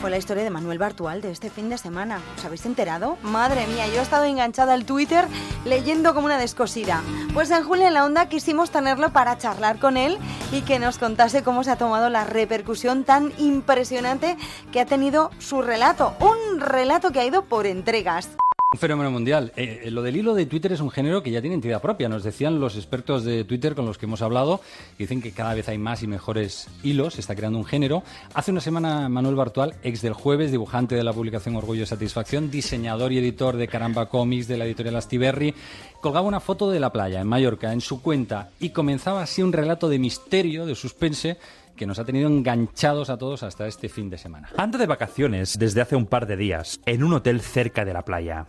fue 0.00 0.10
la 0.10 0.18
historia 0.18 0.44
de 0.44 0.50
Manuel 0.50 0.78
Bartual 0.78 1.20
de 1.20 1.30
este 1.30 1.50
fin 1.50 1.68
de 1.68 1.78
semana. 1.78 2.20
¿Os 2.36 2.44
habéis 2.44 2.64
enterado? 2.66 3.18
Madre 3.22 3.66
mía, 3.66 3.86
yo 3.88 4.00
he 4.00 4.02
estado 4.02 4.24
enganchada 4.24 4.72
al 4.74 4.84
Twitter 4.84 5.26
leyendo 5.64 6.14
como 6.14 6.26
una 6.26 6.38
descosida. 6.38 7.02
Pues 7.34 7.50
en 7.50 7.64
Julio 7.64 7.86
en 7.86 7.94
la 7.94 8.04
Onda 8.04 8.28
quisimos 8.28 8.70
tenerlo 8.70 9.12
para 9.12 9.38
charlar 9.38 9.78
con 9.78 9.96
él 9.96 10.18
y 10.52 10.62
que 10.62 10.78
nos 10.78 10.98
contase 10.98 11.42
cómo 11.42 11.64
se 11.64 11.72
ha 11.72 11.76
tomado 11.76 12.10
la 12.10 12.24
repercusión 12.24 13.04
tan 13.04 13.32
impresionante 13.38 14.36
que 14.72 14.80
ha 14.80 14.86
tenido 14.86 15.30
su 15.38 15.62
relato. 15.62 16.14
Un 16.20 16.60
relato 16.60 17.10
que 17.10 17.20
ha 17.20 17.26
ido 17.26 17.42
por 17.42 17.66
entregas. 17.66 18.28
Un 18.70 18.78
fenómeno 18.78 19.10
mundial. 19.10 19.50
Eh, 19.56 19.84
eh, 19.84 19.90
lo 19.90 20.02
del 20.02 20.16
hilo 20.16 20.34
de 20.34 20.44
Twitter 20.44 20.72
es 20.72 20.80
un 20.80 20.90
género 20.90 21.22
que 21.22 21.30
ya 21.30 21.40
tiene 21.40 21.54
entidad 21.54 21.80
propia. 21.80 22.10
Nos 22.10 22.22
decían 22.22 22.60
los 22.60 22.76
expertos 22.76 23.24
de 23.24 23.44
Twitter 23.44 23.74
con 23.74 23.86
los 23.86 23.96
que 23.96 24.04
hemos 24.04 24.20
hablado, 24.20 24.60
que 24.98 25.04
dicen 25.04 25.22
que 25.22 25.32
cada 25.32 25.54
vez 25.54 25.70
hay 25.70 25.78
más 25.78 26.02
y 26.02 26.06
mejores 26.06 26.68
hilos, 26.82 27.14
se 27.14 27.22
está 27.22 27.34
creando 27.34 27.58
un 27.58 27.64
género. 27.64 28.02
Hace 28.34 28.50
una 28.50 28.60
semana 28.60 29.08
Manuel 29.08 29.36
Bartual, 29.36 29.76
ex 29.82 30.02
del 30.02 30.12
jueves, 30.12 30.50
dibujante 30.50 30.96
de 30.96 31.02
la 31.02 31.14
publicación 31.14 31.56
Orgullo 31.56 31.84
y 31.84 31.86
Satisfacción, 31.86 32.50
diseñador 32.50 33.10
y 33.10 33.18
editor 33.20 33.56
de 33.56 33.68
Caramba 33.68 34.10
Comics 34.10 34.48
de 34.48 34.58
la 34.58 34.66
editorial 34.66 34.96
Astiberri, 34.96 35.54
colgaba 36.02 36.28
una 36.28 36.38
foto 36.38 36.70
de 36.70 36.78
la 36.78 36.92
playa 36.92 37.22
en 37.22 37.26
Mallorca 37.26 37.72
en 37.72 37.80
su 37.80 38.02
cuenta 38.02 38.50
y 38.60 38.68
comenzaba 38.68 39.22
así 39.22 39.40
un 39.40 39.54
relato 39.54 39.88
de 39.88 39.98
misterio, 39.98 40.66
de 40.66 40.74
suspense, 40.74 41.38
que 41.74 41.86
nos 41.86 41.98
ha 41.98 42.04
tenido 42.04 42.28
enganchados 42.28 43.08
a 43.08 43.16
todos 43.16 43.42
hasta 43.44 43.66
este 43.66 43.88
fin 43.88 44.10
de 44.10 44.18
semana. 44.18 44.50
Ando 44.58 44.76
de 44.76 44.86
vacaciones 44.86 45.58
desde 45.58 45.80
hace 45.80 45.96
un 45.96 46.04
par 46.04 46.26
de 46.26 46.36
días, 46.36 46.80
en 46.84 47.02
un 47.02 47.14
hotel 47.14 47.40
cerca 47.40 47.86
de 47.86 47.94
la 47.94 48.04
playa. 48.04 48.46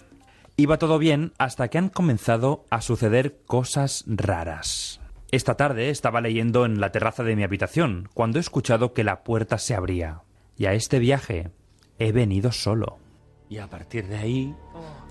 Iba 0.59 0.77
todo 0.77 0.99
bien 0.99 1.31
hasta 1.37 1.69
que 1.69 1.77
han 1.77 1.87
comenzado 1.87 2.65
a 2.69 2.81
suceder 2.81 3.37
cosas 3.45 4.03
raras. 4.07 4.99
Esta 5.31 5.55
tarde 5.55 5.89
estaba 5.89 6.19
leyendo 6.19 6.65
en 6.65 6.81
la 6.81 6.91
terraza 6.91 7.23
de 7.23 7.37
mi 7.37 7.43
habitación 7.43 8.09
cuando 8.13 8.39
he 8.39 8.41
escuchado 8.41 8.93
que 8.93 9.05
la 9.05 9.23
puerta 9.23 9.57
se 9.57 9.73
abría. 9.73 10.23
Y 10.57 10.65
a 10.65 10.73
este 10.73 10.99
viaje 10.99 11.51
he 11.97 12.11
venido 12.11 12.51
solo. 12.51 12.99
Y 13.47 13.59
a 13.59 13.69
partir 13.69 14.09
de 14.09 14.17
ahí, 14.17 14.53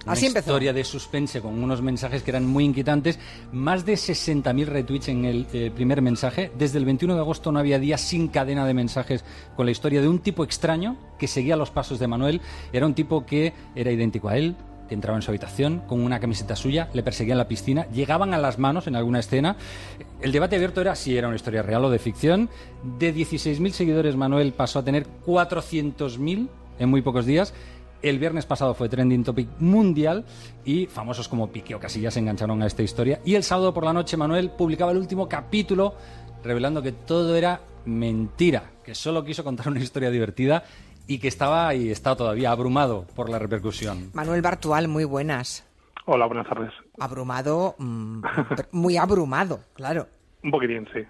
una 0.04 0.12
Así 0.12 0.26
empezó. 0.26 0.50
historia 0.50 0.74
de 0.74 0.84
suspense 0.84 1.40
con 1.40 1.62
unos 1.62 1.80
mensajes 1.80 2.22
que 2.22 2.30
eran 2.30 2.46
muy 2.46 2.64
inquietantes. 2.64 3.18
Más 3.50 3.86
de 3.86 3.94
60.000 3.94 4.66
retweets 4.66 5.08
en 5.08 5.24
el 5.24 5.46
eh, 5.54 5.72
primer 5.74 6.02
mensaje. 6.02 6.52
Desde 6.58 6.76
el 6.76 6.84
21 6.84 7.14
de 7.14 7.20
agosto 7.20 7.52
no 7.52 7.58
había 7.58 7.78
día 7.78 7.96
sin 7.96 8.28
cadena 8.28 8.66
de 8.66 8.74
mensajes 8.74 9.24
con 9.56 9.64
la 9.64 9.72
historia 9.72 10.02
de 10.02 10.08
un 10.08 10.18
tipo 10.18 10.44
extraño 10.44 10.98
que 11.18 11.26
seguía 11.26 11.56
los 11.56 11.70
pasos 11.70 11.98
de 11.98 12.06
Manuel. 12.06 12.42
Era 12.70 12.84
un 12.84 12.92
tipo 12.92 13.24
que 13.24 13.54
era 13.74 13.90
idéntico 13.90 14.28
a 14.28 14.36
él, 14.36 14.56
que 14.88 14.94
entraba 14.94 15.16
en 15.16 15.22
su 15.22 15.30
habitación 15.30 15.82
con 15.86 16.00
una 16.00 16.20
camiseta 16.20 16.56
suya, 16.56 16.88
le 16.92 17.02
perseguían 17.02 17.38
la 17.38 17.48
piscina, 17.48 17.86
llegaban 17.90 18.34
a 18.34 18.38
las 18.38 18.58
manos 18.58 18.86
en 18.86 18.96
alguna 18.96 19.20
escena. 19.20 19.56
El 20.20 20.32
debate 20.32 20.56
abierto 20.56 20.80
era 20.80 20.94
si 20.94 21.16
era 21.16 21.28
una 21.28 21.36
historia 21.36 21.62
real 21.62 21.84
o 21.84 21.90
de 21.90 21.98
ficción. 21.98 22.48
De 22.98 23.14
16.000 23.14 23.70
seguidores, 23.70 24.16
Manuel 24.16 24.52
pasó 24.52 24.80
a 24.80 24.84
tener 24.84 25.06
400.000 25.26 26.48
en 26.78 26.88
muy 26.88 27.02
pocos 27.02 27.26
días. 27.26 27.54
El 28.00 28.18
viernes 28.18 28.46
pasado 28.46 28.74
fue 28.74 28.88
trending 28.88 29.24
topic 29.24 29.48
mundial 29.58 30.24
y 30.64 30.86
famosos 30.86 31.28
como 31.28 31.48
Piqué 31.48 31.74
o 31.74 31.80
Casillas 31.80 32.14
se 32.14 32.20
engancharon 32.20 32.62
a 32.62 32.66
esta 32.66 32.82
historia. 32.82 33.20
Y 33.24 33.34
el 33.34 33.42
sábado 33.42 33.74
por 33.74 33.84
la 33.84 33.92
noche 33.92 34.16
Manuel 34.16 34.50
publicaba 34.50 34.92
el 34.92 34.98
último 34.98 35.28
capítulo 35.28 35.94
revelando 36.44 36.80
que 36.80 36.92
todo 36.92 37.34
era 37.34 37.60
mentira, 37.84 38.70
que 38.84 38.94
solo 38.94 39.24
quiso 39.24 39.42
contar 39.42 39.68
una 39.68 39.80
historia 39.80 40.10
divertida 40.10 40.64
y 41.08 41.18
que 41.18 41.26
estaba 41.26 41.74
y 41.74 41.90
está 41.90 42.14
todavía 42.14 42.52
abrumado 42.52 43.06
por 43.16 43.28
la 43.30 43.38
repercusión. 43.40 44.10
Manuel 44.14 44.42
Bartual, 44.42 44.86
muy 44.86 45.04
buenas. 45.04 45.64
Hola, 46.04 46.26
buenas 46.26 46.46
tardes. 46.48 46.70
Abrumado, 47.00 47.74
mm, 47.78 48.22
muy 48.72 48.96
abrumado, 48.96 49.60
claro. 49.74 50.06
Un 50.42 50.52
poquitín, 50.52 50.86
sí. 50.94 51.00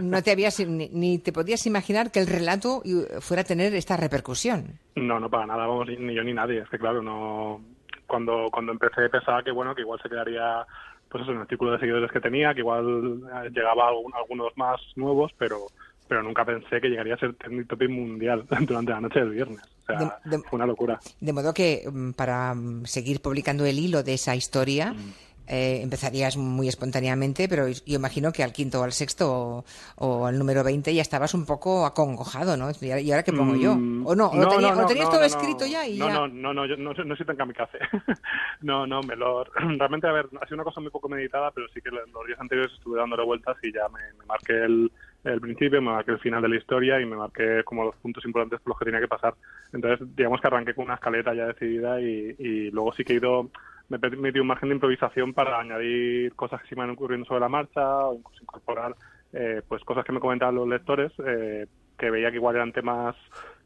No 0.00 0.22
te 0.22 0.30
habías 0.30 0.58
ni, 0.60 0.88
ni 0.88 1.18
te 1.18 1.30
podías 1.32 1.66
imaginar 1.66 2.10
que 2.10 2.20
el 2.20 2.26
relato 2.26 2.80
i- 2.84 3.04
fuera 3.20 3.42
a 3.42 3.44
tener 3.44 3.74
esta 3.74 3.96
repercusión. 3.98 4.78
No, 4.94 5.20
no 5.20 5.28
para 5.28 5.44
nada, 5.46 5.66
vamos, 5.66 5.88
ni, 5.88 6.14
yo 6.14 6.22
ni 6.24 6.32
nadie. 6.32 6.60
Es 6.60 6.68
que 6.70 6.78
claro, 6.78 7.02
no. 7.02 7.60
Cuando, 8.06 8.46
cuando 8.50 8.72
empecé 8.72 9.08
pensaba 9.10 9.42
que 9.42 9.50
bueno, 9.50 9.74
que 9.74 9.82
igual 9.82 10.00
se 10.02 10.08
quedaría 10.08 10.64
pues 11.08 11.22
eso, 11.22 11.32
en 11.32 11.40
el 11.40 11.46
círculo 11.48 11.72
de 11.72 11.78
seguidores 11.80 12.10
que 12.10 12.20
tenía, 12.20 12.52
que 12.54 12.60
igual 12.60 13.20
eh, 13.44 13.50
llegaba 13.52 13.84
a 13.84 13.88
algún- 13.88 14.14
algunos 14.14 14.56
más 14.56 14.80
nuevos, 14.96 15.30
pero 15.38 15.66
pero 16.08 16.22
nunca 16.22 16.44
pensé 16.44 16.80
que 16.80 16.88
llegaría 16.88 17.14
a 17.14 17.18
ser 17.18 17.34
trending 17.34 17.66
topic 17.66 17.90
mundial 17.90 18.44
durante 18.60 18.92
la 18.92 19.00
noche 19.00 19.20
del 19.20 19.30
viernes. 19.30 19.60
O 19.82 19.86
sea, 19.86 19.98
De- 20.24 20.36
de- 20.36 20.42
fue 20.42 20.56
una 20.56 20.66
locura. 20.66 20.98
De 21.20 21.32
modo 21.32 21.52
que 21.54 21.82
mm, 21.90 22.10
para 22.12 22.54
mm, 22.54 22.84
seguir 22.86 23.20
publicando 23.20 23.64
el 23.66 23.78
hilo 23.78 24.02
de 24.02 24.14
esa 24.14 24.34
historia, 24.36 24.92
Mm. 24.92 25.12
eh, 25.48 25.80
empezarías 25.82 26.36
muy 26.36 26.66
espontáneamente, 26.66 27.48
pero 27.48 27.68
yo 27.68 27.80
imagino 27.96 28.32
que 28.32 28.42
al 28.42 28.52
quinto 28.52 28.80
o 28.80 28.82
al 28.82 28.90
sexto 28.90 29.30
o, 29.32 29.64
o 29.96 30.26
al 30.26 30.36
número 30.38 30.64
20 30.64 30.92
ya 30.92 31.02
estabas 31.02 31.34
un 31.34 31.46
poco 31.46 31.86
acongojado, 31.86 32.56
¿no? 32.56 32.68
¿Y 32.80 33.10
ahora, 33.12 33.22
qué 33.22 33.32
pongo 33.32 33.54
yo? 33.54 33.72
¿O 33.74 34.16
no? 34.16 34.26
¿O 34.30 34.36
lo, 34.36 34.48
tenía- 34.48 34.74
o 34.76 34.86
tenías 34.86 35.04
no, 35.06 35.10
todo 35.10 35.20
no, 35.20 35.26
escrito 35.26 35.64
ya 35.66 35.86
y 35.86 35.98
no, 35.98 36.08
ya? 36.08 36.14
No, 36.14 36.26
no, 36.26 36.52
no, 36.52 36.66
yo 36.66 36.76
no, 36.76 36.92
no 36.92 37.14
soy 37.16 37.26
tan 37.26 37.36
kamikaze. 37.36 37.78
no, 38.62 38.86
no, 38.88 39.02
me 39.02 39.14
lo, 39.14 39.44
realmente, 39.78 40.08
a 40.08 40.12
ver, 40.12 40.26
ha 40.40 40.44
sido 40.46 40.56
una 40.56 40.64
cosa 40.64 40.80
muy 40.80 40.90
poco 40.90 41.08
meditada, 41.08 41.52
pero 41.52 41.68
sí 41.72 41.80
que 41.80 41.90
lo- 41.90 42.04
los 42.06 42.26
días 42.26 42.40
anteriores 42.40 42.72
estuve 42.74 42.98
dándole 42.98 43.24
vueltas 43.24 43.56
y 43.62 43.72
ya 43.72 43.88
me, 43.88 44.00
me 44.18 44.24
marqué 44.26 44.64
el, 44.64 44.90
el 45.26 45.40
principio, 45.40 45.82
me 45.82 45.90
marqué 45.90 46.12
el 46.12 46.18
final 46.18 46.42
de 46.42 46.48
la 46.48 46.56
historia 46.56 47.00
y 47.00 47.06
me 47.06 47.16
marqué 47.16 47.62
como 47.64 47.84
los 47.84 47.96
puntos 47.96 48.24
importantes 48.24 48.60
por 48.60 48.70
los 48.70 48.78
que 48.78 48.84
tenía 48.84 49.00
que 49.00 49.08
pasar. 49.08 49.34
Entonces, 49.72 50.06
digamos 50.16 50.40
que 50.40 50.46
arranqué 50.46 50.74
con 50.74 50.86
una 50.86 50.94
escaleta 50.94 51.34
ya 51.34 51.46
decidida 51.46 52.00
y, 52.00 52.34
y 52.38 52.70
luego 52.70 52.92
sí 52.92 53.04
que 53.04 53.14
he 53.14 53.16
ido, 53.16 53.50
me 53.88 53.98
permití 53.98 54.38
un 54.38 54.46
margen 54.46 54.68
de 54.68 54.76
improvisación 54.76 55.32
para 55.34 55.60
añadir 55.60 56.34
cosas 56.34 56.62
que 56.62 56.68
se 56.68 56.76
me 56.76 56.82
van 56.82 56.90
ocurriendo 56.90 57.26
sobre 57.26 57.40
la 57.40 57.48
marcha 57.48 58.06
o 58.06 58.14
incluso 58.14 58.42
incorporar 58.42 58.94
eh, 59.32 59.62
pues 59.68 59.82
cosas 59.84 60.04
que 60.04 60.12
me 60.12 60.20
comentaban 60.20 60.54
los 60.54 60.68
lectores 60.68 61.12
eh, 61.26 61.66
que 61.98 62.10
veía 62.10 62.30
que 62.30 62.36
igual 62.36 62.56
eran 62.56 62.72
temas 62.72 63.14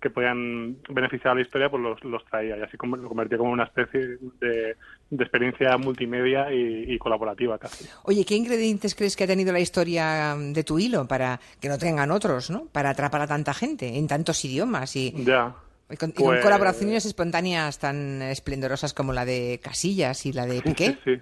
que 0.00 0.08
podían 0.08 0.78
beneficiar 0.88 1.32
a 1.32 1.34
la 1.34 1.42
historia, 1.42 1.68
pues 1.68 1.82
los, 1.82 2.02
los 2.04 2.24
traía 2.24 2.56
y 2.56 2.62
así 2.62 2.76
lo 2.80 3.08
convertía 3.08 3.36
como 3.36 3.50
una 3.52 3.64
especie 3.64 4.16
de, 4.40 4.76
de 5.10 5.22
experiencia 5.24 5.76
multimedia 5.76 6.50
y, 6.52 6.84
y 6.90 6.98
colaborativa 6.98 7.58
casi. 7.58 7.86
Oye, 8.04 8.24
¿qué 8.24 8.34
ingredientes 8.34 8.94
crees 8.94 9.14
que 9.14 9.24
ha 9.24 9.26
tenido 9.26 9.52
la 9.52 9.60
historia 9.60 10.34
mm, 10.36 10.54
de 10.54 10.64
tu 10.64 10.78
hilo 10.78 11.06
para 11.06 11.38
que 11.60 11.68
no 11.68 11.76
tengan 11.76 12.10
otros, 12.12 12.48
¿no? 12.50 12.64
Para 12.72 12.90
atrapar 12.90 13.20
a 13.20 13.26
tanta 13.26 13.52
gente 13.52 13.98
en 13.98 14.06
tantos 14.08 14.42
idiomas 14.44 14.96
y, 14.96 15.12
Ya. 15.22 15.54
y 15.90 15.96
con, 15.96 16.10
y 16.10 16.12
con 16.14 16.26
Pues- 16.28 16.42
colaboraciones 16.44 17.04
espontáneas 17.04 17.78
tan 17.78 18.22
esplendorosas 18.22 18.94
como 18.94 19.12
la 19.12 19.26
de 19.26 19.60
Casillas 19.62 20.24
y 20.24 20.32
la 20.32 20.46
de 20.46 20.62
Piqué. 20.62 20.96
Sí, 21.04 21.16
sí. 21.16 21.20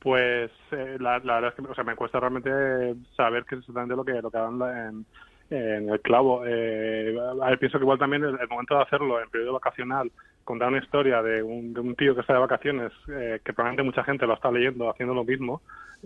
Pues 0.00 0.50
eh, 0.72 0.96
la, 1.00 1.18
la 1.20 1.34
verdad 1.40 1.54
es 1.56 1.64
que 1.64 1.70
o 1.70 1.74
sea, 1.74 1.84
me 1.84 1.94
cuesta 1.96 2.18
realmente 2.20 2.50
saber 3.16 3.44
qué 3.44 3.56
es 3.56 3.60
exactamente 3.60 3.94
lo 3.96 4.04
que, 4.04 4.12
lo 4.22 4.30
que 4.30 4.38
en, 4.38 5.06
en 5.50 5.88
el 5.90 6.00
clavo. 6.00 6.42
Eh, 6.46 7.16
a 7.42 7.50
ver, 7.50 7.58
pienso 7.58 7.78
que 7.78 7.84
igual 7.84 7.98
también 7.98 8.24
el, 8.24 8.38
el 8.40 8.48
momento 8.48 8.76
de 8.76 8.82
hacerlo 8.82 9.20
en 9.20 9.30
periodo 9.30 9.54
vacacional, 9.54 10.10
contar 10.44 10.68
una 10.68 10.78
historia 10.78 11.22
de 11.22 11.42
un, 11.42 11.72
de 11.74 11.80
un 11.80 11.94
tío 11.94 12.14
que 12.14 12.20
está 12.22 12.32
de 12.34 12.38
vacaciones, 12.40 12.92
eh, 13.08 13.40
que 13.44 13.52
probablemente 13.52 13.82
mucha 13.82 14.04
gente 14.04 14.26
lo 14.26 14.34
está 14.34 14.50
leyendo, 14.50 14.90
haciendo 14.90 15.14
lo 15.14 15.24
mismo, 15.24 15.62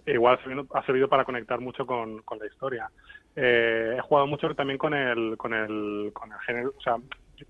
igual 0.06 0.36
ha 0.38 0.42
servido, 0.42 0.66
ha 0.74 0.82
servido 0.84 1.08
para 1.08 1.24
conectar 1.24 1.60
mucho 1.60 1.86
con, 1.86 2.22
con 2.22 2.38
la 2.38 2.46
historia. 2.46 2.90
Eh, 3.36 3.94
he 3.98 4.00
jugado 4.02 4.26
mucho 4.26 4.54
también 4.54 4.78
con 4.78 4.94
el, 4.94 5.36
con 5.36 5.54
el, 5.54 6.10
con 6.12 6.32
el 6.32 6.38
género, 6.40 6.72
o 6.76 6.80
sea, 6.82 6.96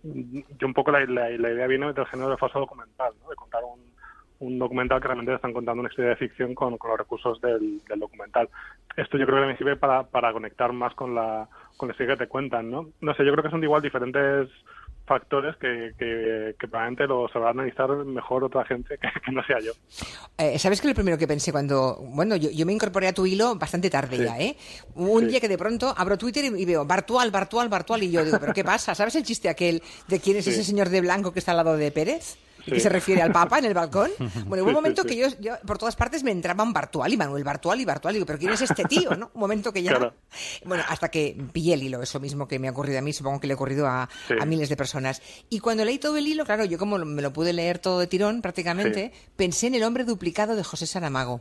yo 0.03 0.67
un 0.67 0.75
poco 0.75 0.91
la, 0.91 1.01
la- 1.07 1.31
la 1.31 1.51
idea 1.51 1.67
viene 1.67 1.93
del 1.93 2.07
género 2.07 2.31
de 2.31 2.37
falso 2.37 2.59
documental, 2.61 3.13
¿no? 3.23 3.29
de 3.31 3.37
contar 3.37 3.63
un, 3.65 3.81
un 4.43 4.59
documental 4.59 5.01
que 5.01 5.07
realmente 5.09 5.35
están 5.35 5.53
contando 5.53 5.81
una 5.81 5.89
historia 5.89 6.11
de 6.11 6.17
ficción 6.17 6.55
con, 6.55 6.77
con 6.77 6.91
los 6.91 6.99
recursos 6.99 7.41
del, 7.41 7.81
del 7.89 8.01
documental. 8.01 8.49
Esto 8.97 9.17
yo 9.17 9.25
creo 9.27 9.41
que 9.41 9.47
me 9.53 9.57
sirve 9.57 9.77
para, 9.77 10.03
para 10.05 10.33
conectar 10.33 10.73
más 10.73 10.95
con 10.95 11.15
la, 11.15 11.49
con 11.77 11.89
la 11.89 11.93
historia 11.93 12.15
que 12.17 12.25
te 12.25 12.29
cuentan, 12.29 12.71
¿no? 12.71 12.89
No 13.01 13.15
sé, 13.15 13.25
yo 13.25 13.33
creo 13.33 13.45
que 13.45 13.51
son 13.51 13.63
igual 13.63 13.81
diferentes 13.83 14.49
factores 15.07 15.57
que, 15.57 15.93
que, 15.99 16.55
que 16.59 16.69
probablemente 16.69 17.07
lo 17.07 17.29
sabrá 17.29 17.51
analizar 17.51 17.89
mejor 18.05 18.45
otra 18.45 18.65
gente 18.65 18.97
que, 18.99 19.09
que 19.25 19.33
no 19.33 19.43
sea 19.45 19.59
yo. 19.61 19.73
Eh, 20.39 20.59
¿Sabes 20.59 20.81
que 20.81 20.89
lo 20.89 20.95
primero 20.95 21.19
que 21.19 21.27
pensé 21.29 21.51
cuando... 21.53 21.97
Bueno, 22.01 22.37
yo, 22.37 22.51
yo 22.51 22.65
me 22.67 22.73
incorporé 22.73 23.09
a 23.09 23.13
tu 23.13 23.27
hilo 23.27 23.55
bastante 23.57 23.91
tarde 23.91 24.17
Sí. 24.17 24.25
ya, 24.25 24.39
¿eh? 24.41 24.57
Un 24.95 25.21
Sí. 25.23 25.27
día 25.27 25.41
que 25.41 25.49
de 25.49 25.59
pronto 25.59 25.93
abro 25.97 26.17
Twitter 26.19 26.45
y, 26.45 26.63
y 26.63 26.65
veo 26.65 26.85
Bartual, 26.85 27.31
Bartual, 27.31 27.69
Bartual 27.69 28.03
y 28.03 28.11
yo 28.11 28.25
digo, 28.25 28.39
¿pero 28.41 28.53
qué 28.53 28.65
pasa? 28.65 28.95
¿Sabes 28.95 29.15
el 29.17 29.23
chiste 29.25 29.49
aquel 29.49 29.83
de 30.09 30.21
quién 30.21 30.37
es 30.37 30.45
Sí. 30.45 30.51
ese 30.51 30.65
señor 30.65 30.89
de 30.89 31.01
blanco 31.01 31.33
que 31.33 31.39
está 31.41 31.51
al 31.53 31.59
lado 31.59 31.77
de 31.77 31.91
Pérez? 31.91 32.37
¿Y 32.67 32.71
que 32.71 32.77
Sí. 32.77 32.83
se 32.83 32.89
refiere 32.89 33.23
al 33.23 33.33
Papa 33.33 33.59
en 33.59 33.65
el 33.67 33.75
balcón? 33.75 34.11
Bueno, 34.47 34.63
hubo 34.65 34.69
un 34.71 34.75
momento 34.75 35.05
que 35.05 35.17
yo, 35.17 35.27
yo 35.41 35.55
por 35.67 35.79
todas 35.79 35.97
partes 35.97 36.23
me 36.23 36.31
entraban 36.31 36.73
Bartual 36.73 37.13
y 37.13 37.17
Manuel 37.17 37.45
Bartual 37.45 37.81
y 37.81 37.85
Bartual 37.85 38.15
y 38.15 38.17
digo, 38.17 38.27
¿pero 38.27 38.39
quién 38.39 38.53
es 38.53 38.61
este 38.63 38.85
tío? 38.85 39.11
¿no? 39.17 39.31
Un 39.35 39.41
momento 39.41 39.73
que 39.73 39.83
ya... 39.83 39.91
Claro. 39.93 40.15
Bueno, 40.65 40.85
hasta 40.89 41.09
que 41.11 41.37
pillé 41.53 41.75
el 41.75 41.83
hilo, 41.83 42.03
eso 42.03 42.21
mismo 42.21 42.47
que 42.49 42.59
me 42.59 42.69
ha 42.69 42.71
ocurrido 42.71 42.99
a 42.99 43.03
mí, 43.03 43.13
supongo 43.13 43.41
que 43.41 43.47
le 43.47 43.53
ha 43.55 43.57
ocurrido 43.57 43.87
a, 43.87 44.09
Sí. 44.29 44.35
a 44.41 44.45
miles 44.47 44.69
de 44.69 44.77
personas. 44.77 45.23
Y 45.49 45.59
cuando 45.61 45.85
leí 45.85 45.99
todo 45.99 46.17
el 46.17 46.27
hilo, 46.27 46.45
claro, 46.45 46.65
yo 46.65 46.79
como 46.79 46.99
me 46.99 47.23
lo 47.23 47.33
pude 47.33 47.53
leer 47.53 47.79
todo 47.79 47.99
de 47.99 48.07
tirón 48.07 48.43
prácticamente, 48.43 49.13
pensé 49.37 49.67
en 49.67 49.75
el 49.75 49.83
hombre 49.85 50.05
duplicado 50.05 50.55
de 50.57 50.65
José 50.65 50.87
Saramago. 50.87 51.41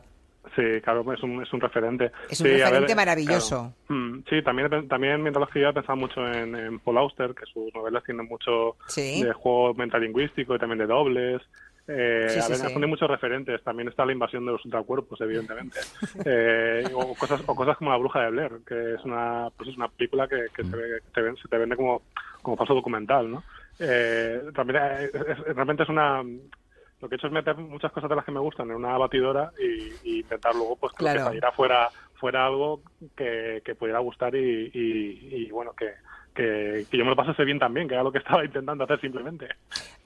Sí, 0.54 0.62
claro, 0.82 1.10
es 1.12 1.22
un, 1.22 1.42
es 1.42 1.52
un 1.52 1.60
referente. 1.60 2.12
Es 2.28 2.40
un 2.40 2.46
Sí, 2.46 2.52
referente 2.52 2.88
ver, 2.88 2.96
maravilloso. 2.96 3.74
claro. 3.88 4.00
Mm, 4.00 4.22
Sí, 4.28 4.42
también, 4.42 4.88
también 4.88 5.22
mientras 5.22 5.40
lo 5.40 5.46
escribía 5.46 5.70
he 5.70 5.72
pensado 5.72 5.96
mucho 5.96 6.26
en, 6.26 6.54
en 6.54 6.78
Paul 6.80 6.98
Auster, 6.98 7.34
que 7.34 7.46
sus 7.46 7.72
novelas 7.74 8.04
tienen 8.04 8.26
mucho 8.26 8.76
Sí. 8.88 9.22
de 9.22 9.32
juego 9.32 9.72
metalingüístico 9.74 10.54
y 10.54 10.58
también 10.58 10.78
de 10.78 10.86
dobles. 10.86 11.40
Eh, 11.88 12.26
Sí, 12.28 12.38
a 12.38 12.48
ver, 12.48 12.56
sí. 12.58 12.78
muchos 12.86 13.08
referentes. 13.10 13.62
También 13.64 13.88
está 13.88 14.04
la 14.06 14.12
invasión 14.12 14.44
de 14.46 14.52
los 14.52 14.64
ultracuerpos, 14.64 15.20
evidentemente. 15.20 15.80
Eh, 16.26 16.84
o, 16.94 17.14
cosas, 17.14 17.42
o 17.46 17.54
cosas 17.56 17.76
como 17.78 17.90
La 17.90 17.96
Bruja 17.96 18.20
de 18.20 18.30
Blair, 18.30 18.52
que 18.66 18.94
es 18.94 19.04
una, 19.04 19.48
pues 19.56 19.70
es 19.70 19.76
una 19.76 19.88
película 19.88 20.28
que, 20.28 20.46
que 20.54 20.62
se, 20.64 20.76
ve- 20.76 21.00
te 21.14 21.20
ven- 21.22 21.36
se 21.36 21.48
te 21.48 21.58
vende 21.58 21.76
como, 21.76 22.02
como 22.42 22.56
falso 22.56 22.74
documental, 22.74 23.30
¿no? 23.30 23.42
Eh, 23.78 24.42
también 24.54 24.80
eh, 24.82 25.10
es- 25.12 25.38
es- 25.38 25.54
realmente 25.56 25.82
es 25.82 25.88
una 25.88 26.22
lo 27.02 27.08
que 27.08 27.14
he 27.14 27.18
hecho 27.18 27.26
es 27.26 27.32
meter 27.32 27.56
muchas 27.56 27.92
cosas 27.92 28.08
de 28.08 28.16
las 28.16 28.24
que 28.24 28.32
me 28.32 28.40
gustan 28.40 28.70
en 28.70 28.76
una 28.76 28.96
batidora 28.96 29.52
y, 29.60 30.08
y 30.08 30.20
intentar 30.20 30.54
luego 30.54 30.76
pues 30.76 30.92
que 30.94 31.02
lo 31.02 31.06
Claro. 31.10 31.18
que 31.20 31.24
saliera 31.26 31.52
fuera 31.52 31.90
fuera 32.14 32.46
algo 32.46 32.80
que, 33.16 33.60
que 33.64 33.74
pudiera 33.74 33.98
gustar 33.98 34.34
y, 34.36 34.70
y- 34.72 35.28
y, 35.34 35.50
bueno 35.50 35.72
que, 35.76 35.86
que, 36.32 36.86
que 36.88 36.96
yo 36.96 37.02
me 37.04 37.10
lo 37.10 37.16
pasase 37.16 37.44
bien 37.44 37.58
también 37.58 37.88
que 37.88 37.94
era 37.94 38.04
lo 38.04 38.12
que 38.12 38.18
estaba 38.24 38.44
intentando 38.44 38.84
hacer 38.84 39.00
simplemente 39.00 39.48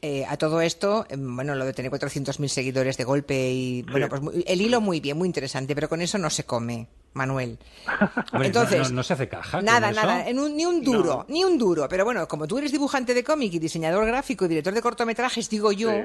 Eh, 0.03 0.25
a 0.27 0.37
todo 0.37 0.61
esto, 0.61 1.05
eh, 1.11 1.17
bueno, 1.19 1.55
lo 1.55 1.65
de 1.65 1.73
tener 1.73 1.91
400.000 1.91 2.49
seguidores 2.49 2.97
de 2.97 3.05
golpe 3.05 3.51
y, 3.51 3.83
bueno, 3.83 4.09
pues 4.09 4.21
muy- 4.23 4.45
el 4.47 4.61
hilo 4.61 4.81
muy 4.81 5.01
bien, 5.01 5.17
muy 5.19 5.27
interesante, 5.27 5.75
pero 5.75 5.89
con 5.89 6.01
eso 6.03 6.17
no 6.19 6.29
se 6.31 6.45
come, 6.45 6.87
Manuel. 7.15 7.59
Hombre, 8.33 8.47
Entonces, 8.49 8.79
no, 8.83 8.89
no- 8.91 8.95
no 8.97 9.03
se 9.03 9.15
hace 9.15 9.29
caja. 9.29 9.59
con 9.59 9.65
Nada, 9.65 9.91
eso. 9.91 10.01
nada, 10.03 10.29
en 10.29 10.39
un- 10.39 10.55
ni 10.57 10.65
un 10.67 10.83
duro, 10.85 11.25
ni 11.29 11.45
un 11.45 11.57
duro. 11.59 11.87
Pero 11.89 12.05
bueno, 12.05 12.29
como 12.29 12.47
tú 12.47 12.59
eres 12.59 12.73
dibujante 12.73 13.15
de 13.15 13.25
cómic 13.25 13.53
y 13.55 13.59
diseñador 13.59 14.05
gráfico 14.07 14.45
y 14.45 14.49
director 14.49 14.75
de 14.75 14.83
cortometrajes, 14.83 15.49
digo 15.51 15.73
yo 15.73 15.91
Sí. 15.91 15.97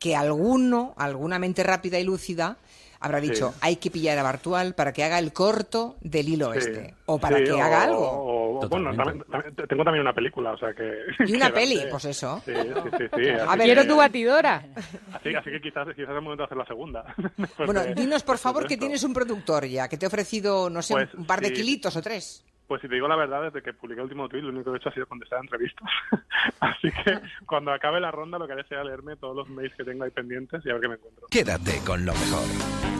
Que 0.00 0.16
alguno, 0.16 0.94
alguna 0.96 1.38
mente 1.38 1.62
rápida 1.62 1.98
y 2.00 2.04
lúcida, 2.04 2.56
habrá 3.02 3.20
Sí. 3.20 3.28
dicho, 3.30 3.54
hay 3.60 3.76
que 3.76 3.90
pillar 3.90 4.18
a 4.18 4.22
Bartual 4.22 4.74
para 4.74 4.92
que 4.92 5.04
haga 5.04 5.18
el 5.18 5.32
corto 5.32 5.96
del 6.00 6.28
hilo 6.28 6.52
Sí, 6.54 6.58
este. 6.58 6.94
O 7.06 7.18
para 7.18 7.38
sí, 7.38 7.44
que 7.44 7.52
o- 7.52 7.62
haga 7.62 7.82
algo. 7.84 7.98
o- 8.10 8.60
o- 8.64 8.68
bueno 8.68 8.94
también- 8.94 9.24
también- 9.30 9.54
tengo 9.68 9.84
también 9.84 10.02
una 10.02 10.12
película 10.14 10.52
o 10.52 10.58
sea 10.58 10.72
que 10.74 10.84
Y 11.26 11.34
una 11.34 11.46
que 11.48 11.52
peli, 11.52 11.80
pues 11.90 12.04
eso. 12.06 12.42
sí, 12.44 12.52
sí, 12.52 12.60
sí, 12.98 13.04
sí, 13.14 13.28
A 13.30 13.44
así 13.44 13.46
ver, 13.46 13.58
que- 13.58 13.64
quiero 13.64 13.86
tu 13.86 13.96
batidora. 13.96 14.66
así, 15.14 15.34
así 15.34 15.50
que 15.50 15.60
quizás 15.60 15.86
quizás 15.94 16.10
es 16.10 16.16
el 16.16 16.20
momento 16.22 16.42
de 16.42 16.44
hacer 16.44 16.58
la 16.58 16.66
segunda 16.66 17.04
Bueno, 17.66 17.80
de- 17.82 17.94
dinos 17.94 18.22
por 18.22 18.36
favor 18.38 18.66
que 18.66 18.76
tienes 18.76 19.02
un 19.04 19.12
productor 19.14 19.64
ya, 19.66 19.88
que 19.88 19.96
te 19.96 20.04
ha 20.06 20.08
ofrecido, 20.08 20.68
no 20.70 20.82
sé, 20.82 20.94
Pues, 20.94 21.14
un 21.14 21.24
par 21.26 21.40
de 21.40 21.52
kilitos 21.52 21.94
o 21.96 22.02
tres. 22.02 22.44
Pues 22.70 22.82
si 22.82 22.86
te 22.88 22.94
digo 22.94 23.08
la 23.08 23.16
verdad, 23.16 23.42
desde 23.42 23.62
que 23.64 23.72
publiqué 23.72 23.98
el 24.00 24.04
último 24.04 24.28
tweet, 24.28 24.42
lo 24.42 24.50
único 24.50 24.70
que 24.70 24.76
he 24.76 24.78
hecho 24.78 24.90
ha 24.90 24.92
sido 24.92 25.04
contestar 25.04 25.40
entrevistas. 25.40 25.90
Así 26.60 26.88
que 26.92 27.18
cuando 27.44 27.72
acabe 27.72 27.98
la 27.98 28.12
ronda, 28.12 28.38
lo 28.38 28.46
que 28.46 28.52
haré 28.52 28.62
será 28.68 28.84
leerme 28.84 29.16
todos 29.16 29.34
los 29.34 29.48
mails 29.48 29.74
que 29.74 29.82
tengo 29.82 30.04
ahí 30.04 30.10
pendientes 30.12 30.64
y 30.64 30.70
a 30.70 30.74
ver 30.74 30.82
qué 30.82 30.88
me 30.88 30.94
encuentro. 30.94 31.26
Quédate 31.32 31.80
con 31.84 32.06
lo 32.06 32.12
mejor 32.12 32.44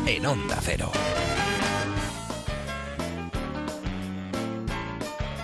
en 0.08 0.26
Onda 0.26 0.56
Cero. 0.60 0.90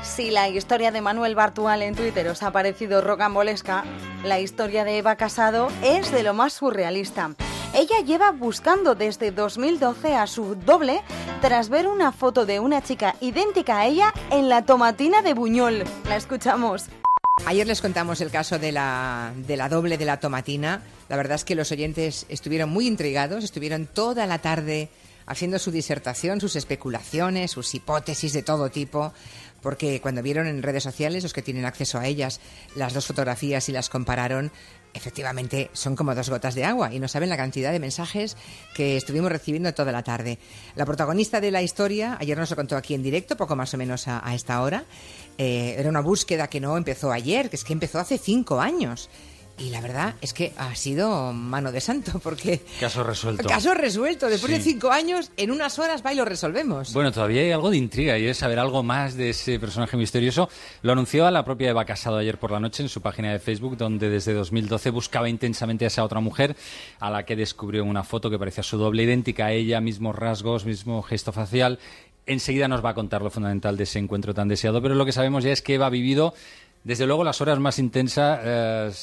Si 0.03 0.33
la 0.33 0.49
historia 0.49 0.91
de 0.91 1.01
Manuel 1.03 1.37
Bartual 1.37 1.83
en 1.83 1.95
Twitter 1.95 2.27
os 2.27 2.43
ha 2.43 2.51
parecido 2.51 3.03
rocambolesca, 3.03 3.85
la 4.25 4.41
historia 4.41 4.83
de 4.83 4.99
Eva 4.99 5.15
Casado 5.15 5.69
es 5.85 6.11
de 6.11 6.25
lo 6.25 6.35
más 6.35 6.53
surrealista. 6.55 7.31
Ella 7.75 8.01
lleva 8.05 8.31
buscando 8.31 8.95
desde 8.95 9.31
2012 9.31 10.15
a 10.15 10.27
su 10.27 10.55
doble 10.55 11.03
tras 11.43 11.69
ver 11.69 11.87
una 11.87 12.13
foto 12.13 12.47
de 12.47 12.61
una 12.61 12.83
chica 12.83 13.17
idéntica 13.21 13.81
a 13.81 13.87
ella 13.87 14.15
en 14.31 14.49
la 14.49 14.65
tomatina 14.65 15.23
de 15.23 15.35
Buñol. 15.35 15.85
La 16.09 16.17
escuchamos. 16.17 16.87
Ayer 17.45 17.67
les 17.67 17.83
contamos 17.83 18.21
el 18.23 18.31
caso 18.31 18.59
de 18.59 18.73
la, 18.73 19.33
de 19.37 19.57
la 19.59 19.69
doble 19.69 19.99
de 19.99 20.07
la 20.07 20.19
tomatina. 20.21 20.83
La 21.09 21.17
verdad 21.17 21.35
es 21.35 21.45
que 21.45 21.55
los 21.55 21.71
oyentes 21.71 22.25
estuvieron 22.31 22.71
muy 22.71 22.87
intrigados, 22.87 23.45
estuvieron 23.45 23.87
toda 23.87 24.27
la 24.27 24.39
tarde 24.39 24.89
haciendo 25.27 25.59
su 25.59 25.71
disertación, 25.71 26.41
sus 26.41 26.57
especulaciones, 26.57 27.51
sus 27.51 27.75
hipótesis 27.75 28.33
de 28.33 28.43
todo 28.43 28.71
tipo, 28.71 29.13
porque 29.61 30.01
cuando 30.01 30.23
vieron 30.23 30.47
en 30.47 30.63
redes 30.63 30.85
sociales, 30.85 31.25
los 31.25 31.33
que 31.33 31.43
tienen 31.43 31.65
acceso 31.65 31.99
a 31.99 32.07
ellas, 32.07 32.41
las 32.77 32.95
dos 32.95 33.07
fotografías 33.07 33.69
y 33.69 33.73
las 33.73 33.91
compararon, 33.91 34.53
efectivamente 34.97 35.71
son 35.73 35.95
como 35.95 36.15
dos 36.15 36.31
gotas 36.31 36.55
de 36.55 36.65
agua 36.65 36.93
y 36.93 36.99
no 36.99 37.09
saben 37.09 37.29
la 37.29 37.37
cantidad 37.37 37.73
de 37.73 37.79
mensajes 37.79 38.37
que 38.75 38.97
estuvimos 38.97 39.31
recibiendo 39.31 39.73
toda 39.75 39.93
la 39.93 40.03
tarde. 40.03 40.39
La 40.75 40.87
protagonista 40.87 41.41
de 41.41 41.51
la 41.51 41.63
historia, 41.63 42.17
ayer 42.21 42.37
nos 42.37 42.51
lo 42.51 42.57
contó 42.57 42.77
aquí 42.77 42.95
en 42.95 43.03
directo, 43.03 43.37
poco 43.37 43.57
más 43.57 43.73
o 43.75 43.77
menos 43.77 44.09
a, 44.09 44.35
esta 44.35 44.63
hora, 44.63 44.85
eh, 45.39 45.77
era 45.79 45.89
una 45.89 46.01
búsqueda 46.01 46.49
que 46.49 46.61
no 46.61 46.77
empezó 46.77 47.13
ayer, 47.13 47.51
que 47.51 47.57
es 47.57 47.65
que 47.65 47.73
empezó 47.73 47.99
hace 47.99 48.19
cinco 48.19 48.61
años. 48.61 49.11
Y 49.59 49.71
la 49.71 49.81
verdad 49.81 50.15
es 50.21 50.33
que 50.33 50.53
ha 50.57 50.75
sido 50.75 51.33
mano 51.33 51.73
de 51.73 51.81
santo, 51.81 52.19
porque 52.23 52.61
Caso 52.79 53.03
resuelto. 53.03 53.49
caso 53.49 53.73
resuelto. 53.75 54.29
Después 54.29 54.53
Sí. 54.53 54.59
de 54.59 54.65
cinco 54.65 54.91
años, 54.93 55.31
en 55.37 55.51
unas 55.51 55.79
horas 55.79 56.05
va 56.05 56.13
y 56.13 56.17
lo 56.17 56.25
resolvemos. 56.25 56.93
Bueno, 56.93 57.11
todavía 57.13 57.41
hay 57.43 57.53
algo 57.53 57.71
de 57.71 57.77
intriga 57.79 58.19
y 58.19 58.27
es 58.27 58.37
saber 58.37 58.59
algo 58.59 58.83
más 58.83 59.15
de 59.17 59.31
ese 59.31 59.59
personaje 59.59 59.97
misterioso. 59.97 60.49
Lo 60.83 60.93
anunció 60.93 61.27
a 61.27 61.31
la 61.31 61.45
propia 61.45 61.71
Eva 61.71 61.85
Casado 61.85 62.19
ayer 62.19 62.39
por 62.39 62.51
la 62.51 62.61
noche 62.61 62.83
en 62.83 62.89
su 62.89 63.01
página 63.01 63.33
de 63.33 63.39
Facebook, 63.39 63.77
donde 63.77 64.09
desde 64.11 64.35
2012 64.35 64.91
buscaba 64.91 65.29
intensamente 65.29 65.85
a 65.85 65.89
esa 65.89 66.05
otra 66.05 66.21
mujer 66.21 66.55
a 67.01 67.11
la 67.11 67.25
que 67.25 67.37
descubrió 67.37 67.85
una 67.85 68.05
foto 68.05 68.31
que 68.31 68.39
parecía 68.39 68.63
su 68.63 68.77
doble 68.79 69.05
idéntica 69.05 69.47
a 69.47 69.53
ella, 69.53 69.81
mismos 69.81 70.17
rasgos, 70.17 70.65
mismo 70.67 71.03
gesto 71.03 71.33
facial. 71.33 71.79
Enseguida 72.29 72.67
nos 72.67 72.85
va 72.85 72.91
a 72.91 72.95
contar 72.95 73.23
lo 73.23 73.31
fundamental 73.31 73.77
de 73.77 73.85
ese 73.85 74.01
encuentro 74.01 74.35
tan 74.35 74.49
deseado, 74.49 74.83
pero 74.83 74.97
lo 74.97 75.07
que 75.07 75.13
sabemos 75.13 75.45
ya 75.45 75.53
es 75.53 75.63
que 75.63 75.75
Eva 75.75 75.87
ha 75.87 75.91
vivido 75.91 76.35
desde 76.87 77.05
luego 77.05 77.25
las 77.25 77.41
horas 77.41 77.59
más 77.59 77.81
intensas 77.81 78.39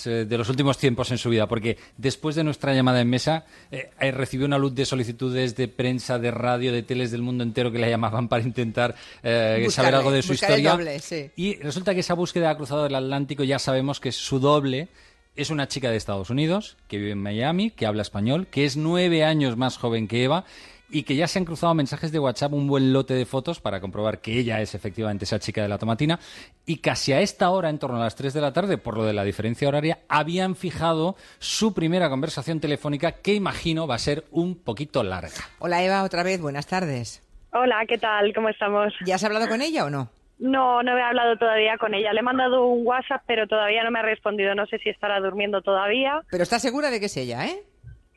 eh, 0.05 0.25
de 0.25 0.37
los 0.37 0.47
últimos 0.47 0.77
tiempos 0.77 1.11
en 1.11 1.17
su 1.17 1.29
vida, 1.29 1.47
porque 1.47 1.77
después 1.97 2.33
de 2.33 2.45
nuestra 2.45 2.73
llamada 2.73 3.01
en 3.01 3.09
mesa 3.09 3.45
eh, 3.71 3.89
eh, 3.99 4.11
recibió 4.11 4.45
una 4.45 4.57
luz 4.57 4.73
de 4.73 4.85
solicitudes 4.85 5.57
de 5.57 5.67
prensa, 5.67 6.17
de 6.17 6.31
radio, 6.31 6.71
de 6.71 6.81
teles 6.83 7.11
del 7.11 7.21
mundo 7.21 7.43
entero 7.43 7.73
que 7.73 7.79
la 7.79 7.89
llamaban 7.89 8.29
para 8.29 8.41
intentar 8.41 8.95
eh, 9.21 9.67
saber 9.69 9.95
algo 9.95 10.11
de 10.11 10.21
su 10.21 10.31
historia. 10.31 10.71
doble, 10.71 10.97
sí. 10.99 11.29
Y 11.35 11.55
resulta 11.57 11.93
que 11.93 11.99
esa 11.99 12.13
búsqueda 12.13 12.51
ha 12.51 12.55
cruzado 12.55 12.85
el 12.85 12.95
Atlántico, 12.95 13.43
ya 13.43 13.59
sabemos 13.59 13.99
que 13.99 14.13
su 14.13 14.39
doble 14.39 14.87
es 15.35 15.49
una 15.49 15.67
chica 15.67 15.91
de 15.91 15.97
Estados 15.97 16.29
Unidos, 16.29 16.77
que 16.87 16.99
vive 16.99 17.11
en 17.11 17.21
Miami, 17.21 17.71
que 17.71 17.85
habla 17.85 18.03
español, 18.03 18.47
que 18.47 18.63
es 18.63 18.77
nueve 18.77 19.25
años 19.25 19.57
más 19.57 19.77
joven 19.77 20.07
que 20.07 20.23
Eva 20.23 20.45
y 20.93 21.03
que 21.03 21.15
ya 21.15 21.27
se 21.27 21.39
han 21.39 21.45
cruzado 21.45 21.73
mensajes 21.73 22.11
de 22.11 22.19
WhatsApp 22.19 22.53
un 22.53 22.67
buen 22.67 22.93
lote 22.93 23.15
de 23.15 23.25
fotos 23.25 23.59
para 23.59 23.81
comprobar 23.81 24.21
que 24.21 24.37
ella 24.37 24.61
es 24.61 24.75
efectivamente 24.75 25.25
esa 25.25 25.39
chica 25.39 25.63
de 25.63 25.67
la 25.67 25.79
tomatina 25.79 26.19
y 26.67 26.77
casi 26.77 27.13
a 27.13 27.19
esta 27.19 27.49
hora, 27.49 27.69
en 27.69 27.79
torno 27.79 27.97
a 27.97 28.01
las 28.01 28.15
3 28.15 28.31
de 28.31 28.41
la 28.41 28.53
tarde, 28.53 28.77
por 28.77 28.95
lo 28.95 29.03
de 29.03 29.13
la 29.13 29.23
diferencia 29.23 29.67
horaria, 29.67 29.99
habían 30.07 30.55
fijado 30.55 31.15
su 31.39 31.73
primera 31.73 32.09
conversación 32.09 32.59
telefónica 32.59 33.13
que 33.13 33.33
imagino 33.33 33.87
va 33.87 33.95
a 33.95 33.99
ser 33.99 34.25
un 34.29 34.55
poquito 34.55 35.03
larga. 35.03 35.33
Hola 35.57 35.83
Eva, 35.83 36.03
otra 36.03 36.21
vez, 36.21 36.39
buenas 36.39 36.67
tardes. 36.67 37.23
Hola, 37.51 37.83
¿qué 37.87 37.97
tal? 37.97 38.31
¿Cómo 38.33 38.49
estamos? 38.49 38.93
¿Ya 39.03 39.15
has 39.15 39.23
hablado 39.23 39.47
con 39.47 39.63
ella 39.63 39.85
o 39.85 39.89
no? 39.89 40.09
No, 40.37 40.83
no 40.83 40.97
he 40.97 41.01
hablado 41.01 41.37
todavía 41.37 41.77
con 41.79 41.93
ella. 41.93 42.13
Le 42.13 42.19
he 42.19 42.23
mandado 42.23 42.65
un 42.65 42.85
WhatsApp, 42.85 43.23
pero 43.25 43.47
todavía 43.47 43.83
no 43.83 43.91
me 43.91 43.99
ha 43.99 44.03
respondido. 44.03 44.53
No 44.55 44.65
sé 44.65 44.77
si 44.79 44.89
estará 44.89 45.19
durmiendo 45.19 45.61
todavía. 45.61 46.21
Pero 46.29 46.43
estás 46.43 46.61
segura 46.61 46.91
de 46.91 46.99
que 46.99 47.05
es 47.05 47.17
ella, 47.17 47.45
¿eh? 47.45 47.63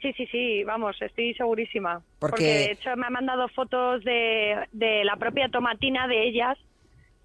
Sí, 0.06 0.12
sí, 0.16 0.26
sí, 0.30 0.62
vamos, 0.62 0.96
estoy 1.02 1.34
segurísima. 1.34 2.00
Porque- 2.20 2.44
de 2.44 2.72
hecho 2.72 2.94
me 2.96 3.06
ha 3.06 3.10
mandado 3.10 3.48
fotos 3.48 4.04
de, 4.04 4.56
de 4.70 5.02
la 5.04 5.16
propia 5.16 5.48
tomatina 5.48 6.06
de 6.06 6.28
ellas, 6.28 6.56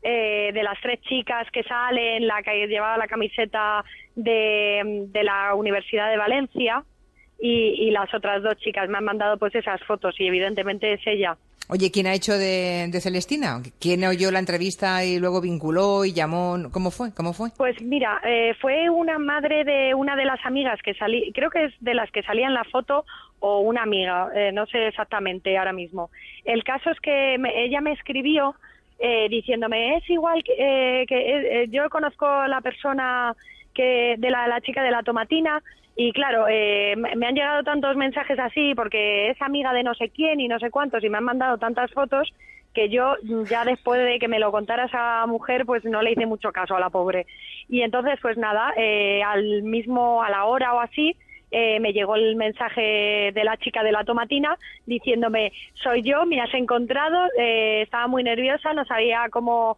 eh, 0.02 0.50
de 0.52 0.64
las 0.64 0.82
tres 0.82 1.00
chicas 1.02 1.46
que 1.52 1.62
salen, 1.62 2.26
la 2.26 2.42
que 2.42 2.66
llevaba 2.66 2.98
la 2.98 3.06
camiseta 3.06 3.86
de, 4.16 5.06
de 5.10 5.24
la 5.24 5.54
Universidad 5.54 6.10
de 6.10 6.18
Valencia 6.18 6.84
y, 7.40 7.88
y 7.88 7.92
las 7.92 8.12
otras 8.16 8.42
dos 8.42 8.58
chicas. 8.58 8.90
Me 8.90 8.98
han 8.98 9.04
mandado 9.04 9.38
pues 9.38 9.54
esas 9.54 9.80
fotos 9.84 10.20
y 10.20 10.26
evidentemente 10.26 10.92
es 10.94 11.02
ella. 11.06 11.38
Oye, 11.74 11.90
¿quién 11.90 12.06
ha 12.06 12.14
hecho 12.14 12.34
de, 12.34 12.88
de 12.90 13.00
Celestina? 13.00 13.62
¿Quién 13.80 14.04
oyó 14.04 14.30
la 14.30 14.40
entrevista 14.40 15.06
y 15.06 15.20
luego 15.20 15.40
vinculó 15.40 16.04
y 16.04 16.12
llamó? 16.12 16.58
¿Cómo 16.70 16.92
fue? 16.92 17.14
¿Cómo 17.14 17.32
fue? 17.32 17.48
Pues 17.58 17.82
mira, 17.82 18.20
eh, 18.26 18.54
fue 18.60 18.90
una 18.90 19.18
madre 19.18 19.64
de 19.64 19.94
una 19.96 20.18
de 20.18 20.26
las 20.26 20.46
amigas 20.46 20.82
que 20.84 20.94
salí, 20.96 21.32
creo 21.34 21.50
que 21.50 21.64
es 21.66 21.74
de 21.80 21.94
las 21.94 22.12
que 22.12 22.24
salía 22.24 22.48
en 22.48 22.54
la 22.56 22.66
foto 22.66 23.06
o 23.40 23.62
una 23.62 23.84
amiga, 23.84 24.28
eh, 24.36 24.52
no 24.52 24.66
sé 24.66 24.86
exactamente 24.88 25.58
ahora 25.58 25.72
mismo. 25.72 26.10
El 26.44 26.66
caso 26.66 26.90
es 26.92 27.00
que 27.00 27.38
me- 27.40 27.64
ella 27.64 27.80
me 27.80 27.94
escribió 27.94 28.54
eh, 29.00 29.28
diciéndome 29.30 29.96
es 29.96 30.10
igual 30.10 30.44
que, 30.44 30.54
eh, 30.60 31.06
que 31.08 31.16
eh, 31.18 31.64
eh, 31.64 31.68
yo 31.70 31.90
conozco 31.90 32.28
a 32.28 32.50
la 32.50 32.60
persona 32.60 33.34
que 33.74 34.16
de 34.18 34.30
la, 34.30 34.46
la 34.50 34.60
chica 34.60 34.84
de 34.84 34.92
la 34.92 35.04
tomatina 35.04 35.64
y 36.04 36.12
claro 36.14 36.48
eh, 36.50 36.96
me 36.96 37.28
han 37.28 37.36
llegado 37.36 37.62
tantos 37.62 37.96
mensajes 37.96 38.40
así 38.40 38.74
porque 38.74 39.30
es 39.30 39.40
amiga 39.40 39.72
de 39.72 39.84
no 39.84 39.94
sé 39.94 40.10
quién 40.10 40.40
y 40.40 40.48
no 40.48 40.58
sé 40.58 40.72
cuántos 40.72 41.04
y 41.04 41.10
me 41.10 41.20
han 41.20 41.24
mandado 41.24 41.60
tantas 41.60 41.92
fotos 41.92 42.34
que 42.74 42.90
yo 42.90 43.18
ya 43.48 43.66
después 43.66 44.04
de 44.04 44.18
que 44.18 44.28
me 44.28 44.40
lo 44.40 44.52
contara 44.52 44.86
esa 44.86 45.28
mujer 45.28 45.64
pues 45.64 45.86
no 45.86 46.02
le 46.02 46.14
hice 46.14 46.26
mucho 46.26 46.52
caso 46.52 46.76
a 46.76 46.80
la 46.80 46.90
pobre. 46.90 47.28
Y 47.70 47.82
entonces 47.82 48.18
pues 48.20 48.36
nada 48.36 48.74
eh, 48.78 49.22
al 49.22 49.62
mismo 49.62 50.24
a 50.24 50.32
la 50.32 50.46
hora 50.46 50.74
o 50.74 50.80
así 50.80 51.16
eh, 51.52 51.80
me 51.80 51.94
llegó 51.94 52.16
el 52.16 52.36
mensaje 52.36 53.32
de 53.36 53.44
la 53.44 53.58
chica 53.58 53.84
de 53.84 53.92
la 53.92 54.04
tomatina 54.04 54.58
diciéndome 54.88 55.52
soy 55.84 56.02
yo 56.02 56.26
me 56.26 56.42
has 56.42 56.54
encontrado 56.56 57.28
eh, 57.38 57.84
estaba 57.84 58.08
muy 58.08 58.24
nerviosa 58.24 58.74
no 58.74 58.86
sabía 58.86 59.28
cómo 59.30 59.78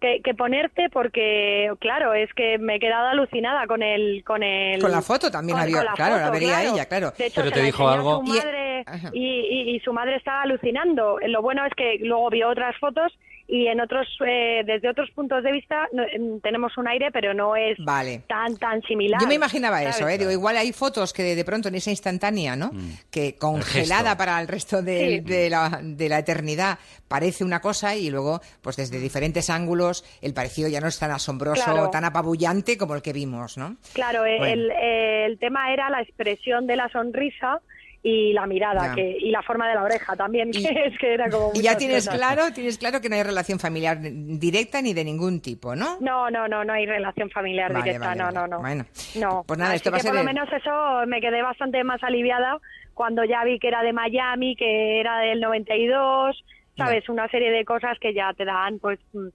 que, 0.00 0.20
que 0.22 0.34
ponerte 0.34 0.88
porque 0.90 1.70
claro 1.78 2.14
es 2.14 2.32
que 2.34 2.58
me 2.58 2.76
he 2.76 2.80
quedado 2.80 3.08
alucinada 3.08 3.66
con 3.66 3.82
el 3.82 4.24
con 4.24 4.42
el 4.42 4.80
Con 4.80 4.90
la 4.90 5.02
foto 5.02 5.30
también 5.30 5.56
con- 5.56 5.62
había- 5.64 5.76
con 5.76 5.84
la 5.86 5.92
claro, 5.92 6.14
la 6.16 6.20
foto, 6.22 6.32
vería 6.32 6.48
claro. 6.60 6.74
ella, 6.74 6.86
claro. 6.86 7.10
De 7.18 7.26
hecho, 7.26 7.34
Pero 7.42 7.48
se 7.48 7.52
te 7.54 7.58
la 7.60 7.66
dijo 7.66 7.88
algo. 7.88 8.24
su 8.24 8.32
Y- 8.32 8.36
madre 8.38 8.84
y, 9.12 9.26
y- 9.26 9.76
y 9.76 9.80
su 9.80 9.92
madre 9.92 10.16
estaba 10.16 10.42
alucinando 10.42 11.18
lo 11.26 11.42
bueno 11.42 11.64
es 11.66 11.74
que 11.74 11.98
luego 12.00 12.30
vio 12.30 12.48
otras 12.48 12.76
fotos 12.78 13.12
y 13.50 13.66
en 13.66 13.80
otros 13.80 14.06
eh, 14.26 14.62
desde 14.64 14.88
otros 14.88 15.10
puntos 15.10 15.42
de 15.42 15.50
vista 15.52 15.88
no- 15.92 16.04
em, 16.04 16.40
tenemos 16.40 16.78
un 16.78 16.86
aire 16.86 17.10
pero 17.12 17.34
no 17.34 17.56
es 17.56 17.76
Vale. 17.84 18.22
tan 18.28 18.56
tan 18.56 18.80
similar 18.82 19.20
Yo 19.20 19.26
me 19.26 19.34
imaginaba 19.34 19.78
¿sabes? 19.80 19.96
eso, 19.96 20.08
¿eh? 20.08 20.18
Digo, 20.18 20.30
igual 20.30 20.56
hay 20.56 20.72
fotos 20.72 21.12
que 21.12 21.22
de, 21.22 21.34
de 21.34 21.44
pronto 21.44 21.68
en 21.68 21.74
esa 21.74 21.90
instantánea, 21.90 22.54
¿no? 22.56 22.70
Que 23.10 23.34
congelada 23.36 24.16
para 24.16 24.40
el 24.40 24.46
resto 24.48 24.82
de, 24.82 25.00
Sí. 25.00 25.20
de 25.20 25.50
la, 25.50 25.80
de 25.82 26.08
la 26.08 26.18
eternidad 26.20 26.78
parece 27.08 27.42
una 27.44 27.60
cosa 27.60 27.96
y 27.96 28.08
luego, 28.10 28.40
pues 28.62 28.76
desde 28.76 29.00
diferentes 29.00 29.50
ángulos, 29.50 30.04
el 30.22 30.32
parecido 30.34 30.68
ya 30.68 30.80
no 30.80 30.86
es 30.88 30.98
tan 30.98 31.10
asombroso, 31.10 31.64
Claro. 31.64 31.90
tan 31.90 32.04
apabullante 32.04 32.78
como 32.78 32.94
el 32.94 33.02
que 33.02 33.12
vimos, 33.12 33.58
¿no? 33.58 33.76
Claro, 33.94 34.24
eh, 34.24 34.38
Bueno. 34.38 34.52
el, 34.52 34.70
eh, 34.70 35.26
el 35.26 35.38
tema 35.38 35.72
era 35.72 35.90
la 35.90 36.02
expresión 36.02 36.66
de 36.68 36.76
la 36.76 36.88
sonrisa 36.90 37.60
y 38.02 38.32
la 38.32 38.46
mirada 38.46 38.86
Ya. 38.88 38.94
que, 38.94 39.16
y 39.20 39.30
la 39.30 39.42
forma 39.42 39.68
de 39.68 39.74
la 39.74 39.82
oreja 39.82 40.16
también, 40.16 40.50
que 40.52 40.58
es 40.86 40.98
que 40.98 41.14
era 41.14 41.28
como 41.28 41.52
Y 41.54 41.60
ya 41.62 41.76
tienes 41.76 42.06
cosas. 42.06 42.16
claro, 42.16 42.52
tienes 42.54 42.78
claro 42.78 43.00
que 43.00 43.08
no 43.08 43.16
hay 43.16 43.22
relación 43.22 43.58
familiar 43.58 43.98
directa 44.00 44.80
ni 44.80 44.94
de 44.94 45.04
ningún 45.04 45.40
tipo, 45.40 45.76
¿no? 45.76 45.98
No, 46.00 46.30
no, 46.30 46.48
no, 46.48 46.64
no 46.64 46.72
hay 46.72 46.86
relación 46.86 47.28
familiar 47.30 47.72
Vale, 47.72 47.84
directa, 47.84 48.08
vale, 48.08 48.22
no, 48.22 48.30
no, 48.30 48.46
no. 48.46 48.60
Bueno, 48.60 48.84
No, 49.16 49.44
pues 49.46 49.58
nada, 49.58 49.70
Así 49.72 49.76
esto 49.76 49.90
va 49.90 49.96
a 49.96 49.98
que 49.98 50.02
ser 50.02 50.10
por 50.12 50.18
lo 50.20 50.24
menos 50.24 50.48
eso 50.52 51.06
me 51.06 51.20
quedé 51.20 51.42
bastante 51.42 51.84
más 51.84 52.02
aliviada 52.02 52.58
cuando 52.94 53.24
ya 53.24 53.44
vi 53.44 53.58
que 53.58 53.68
era 53.68 53.82
de 53.82 53.92
Miami, 53.92 54.56
que 54.56 55.00
era 55.00 55.18
del 55.18 55.40
92, 55.40 56.44
sabes, 56.76 57.08
una 57.10 57.28
serie 57.28 57.50
de 57.50 57.64
cosas 57.64 57.98
que 57.98 58.14
ya 58.14 58.32
te 58.34 58.44
dan, 58.46 58.78
pues, 58.78 58.98
mm, 59.12 59.28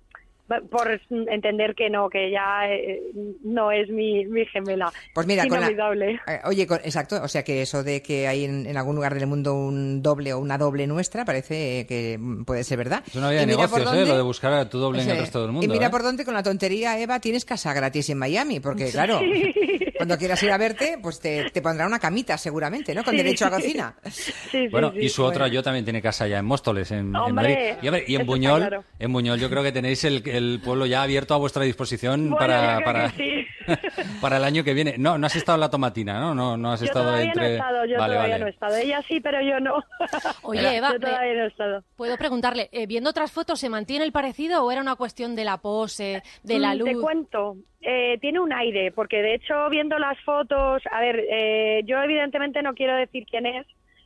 por 0.70 1.00
entender 1.10 1.74
que 1.76 1.90
no, 1.90 2.10
que 2.10 2.30
ya 2.32 2.70
eh, 2.70 3.02
no 3.44 3.72
es 3.72 3.90
mi, 3.90 4.26
mi 4.26 4.46
gemela. 4.46 4.92
Pues 5.14 5.26
mira, 5.28 5.44
con 5.48 5.60
la- 5.60 5.66
Inolvidable. 5.72 6.20
Eh, 6.28 6.40
Oye, 6.46 6.68
con- 6.68 6.80
exacto, 6.84 7.20
o 7.24 7.28
sea 7.28 7.44
que 7.44 7.62
eso 7.62 7.84
de 7.84 8.02
que 8.02 8.28
hay 8.28 8.46
en, 8.46 8.66
en 8.66 8.78
algún 8.78 8.96
lugar 8.96 9.14
del 9.16 9.28
mundo 9.28 9.56
un 9.56 10.02
doble 10.04 10.34
o 10.34 10.40
una 10.40 10.58
doble 10.58 10.86
nuestra 10.88 11.26
parece 11.26 11.80
eh, 11.82 11.88
que 11.88 12.20
puede 12.46 12.64
ser 12.64 12.78
verdad. 12.78 13.04
Es 13.08 13.16
una 13.16 13.30
de 13.32 13.40
por 13.40 13.48
negocios, 13.48 13.82
¿eh? 13.82 13.84
dónde- 13.86 14.06
Lo 14.06 14.18
de 14.18 14.22
buscar 14.24 14.54
a 14.54 14.70
tu 14.70 14.78
doble 14.80 15.02
en 15.02 15.10
el 15.10 15.18
resto 15.18 15.42
del 15.42 15.52
mundo. 15.52 15.66
Y 15.66 15.70
mira 15.70 15.88
¿eh? 15.88 15.90
por 15.90 16.04
dónde 16.04 16.26
con 16.26 16.34
la 16.34 16.44
tontería, 16.44 17.00
Eva, 17.00 17.20
tienes 17.20 17.44
casa 17.46 17.74
gratis 17.74 18.10
en 18.10 18.18
Miami, 18.20 18.60
porque 18.60 18.92
claro, 18.92 19.20
cuando 19.98 20.18
quieras 20.18 20.42
ir 20.44 20.52
a 20.52 20.58
verte, 20.58 20.98
pues 21.02 21.20
te, 21.20 21.50
te 21.52 21.62
pondrá 21.62 21.88
una 21.88 22.00
camita 22.00 22.38
seguramente, 22.38 22.94
¿no? 22.94 23.04
Con 23.04 23.12
Sí. 23.16 23.18
derecho 23.18 23.46
a 23.46 23.50
cocina. 23.50 23.96
Bueno, 24.72 24.92
y 24.96 25.10
su 25.10 25.24
otra 25.24 25.48
yo 25.48 25.62
también 25.64 25.84
tiene 25.86 26.02
casa 26.02 26.28
ya 26.28 26.40
en 26.40 26.46
Móstoles, 26.46 26.92
en, 26.92 27.12
Madrid. 27.12 27.56
Y, 27.82 27.88
a 27.88 27.92
ver, 27.92 28.04
y 28.08 28.16
en 28.16 28.26
Buñol, 28.26 28.60
claro. 28.62 28.84
en 29.00 29.12
Buñol 29.14 29.40
yo 29.40 29.50
creo 29.50 29.64
que 29.64 29.72
tenéis 29.72 30.04
el, 30.04 30.22
el 30.38 30.60
pueblo 30.64 30.86
ya 30.86 31.04
abierto 31.04 31.34
a 31.34 31.38
vuestra 31.38 31.64
disposición 31.64 32.30
Bueno, 32.30 32.38
para, 32.38 32.80
para, 32.84 33.12
que 33.12 33.46
sí. 33.66 33.66
para 34.22 34.38
el 34.38 34.44
año 34.44 34.64
que 34.64 34.74
viene. 34.74 34.96
No, 34.98 35.18
no 35.18 35.28
has 35.28 35.36
estado 35.36 35.56
en 35.56 35.62
la 35.62 35.70
tomatina, 35.70 36.20
¿no? 36.20 36.36
No, 36.36 36.58
no 36.58 36.72
has 36.72 36.80
Yo 36.82 36.86
estado 36.88 37.06
todavía 37.06 37.28
entre... 37.28 37.44
no 37.44 37.50
he 37.50 37.54
estado, 37.56 37.86
yo 37.86 37.98
vale, 37.98 38.14
todavía 38.16 38.34
vale. 38.34 38.40
no 38.40 38.48
he 38.48 38.50
estado. 38.50 38.76
Ella 38.78 39.02
sí, 39.08 39.20
pero 39.20 39.42
yo 39.42 39.60
no. 39.60 39.76
Oye, 40.44 40.78
Eva, 40.78 40.92
yo 40.94 41.00
todavía 41.00 41.34
no 41.34 41.44
he 41.44 41.48
estado. 41.48 41.84
¿puedo 41.96 42.18
preguntarle, 42.18 42.70
eh, 42.72 42.86
viendo 42.88 43.10
otras 43.10 43.32
fotos, 43.32 43.60
¿se 43.60 43.70
mantiene 43.70 44.06
el 44.06 44.12
parecido 44.12 44.64
o 44.64 44.72
era 44.72 44.82
una 44.82 44.96
cuestión 44.96 45.36
de 45.36 45.46
la 45.46 45.58
pose, 45.58 46.22
de 46.44 46.60
la 46.60 46.74
Mm, 46.76 46.78
luz? 46.78 46.90
Te 46.90 46.96
cuento, 46.96 47.56
eh, 47.82 48.18
tiene 48.20 48.40
un 48.40 48.52
aire, 48.54 48.92
porque 48.92 49.22
de 49.22 49.36
hecho 49.36 49.70
viendo 49.70 49.98
las 50.00 50.20
fotos, 50.22 50.82
a 50.92 51.00
ver, 51.00 51.24
eh, 51.32 51.82
yo 51.86 52.02
evidentemente 52.02 52.62
no 52.62 52.74
quiero 52.74 52.96
decir 52.96 53.26
quién 53.30 53.46
es, 53.46 53.66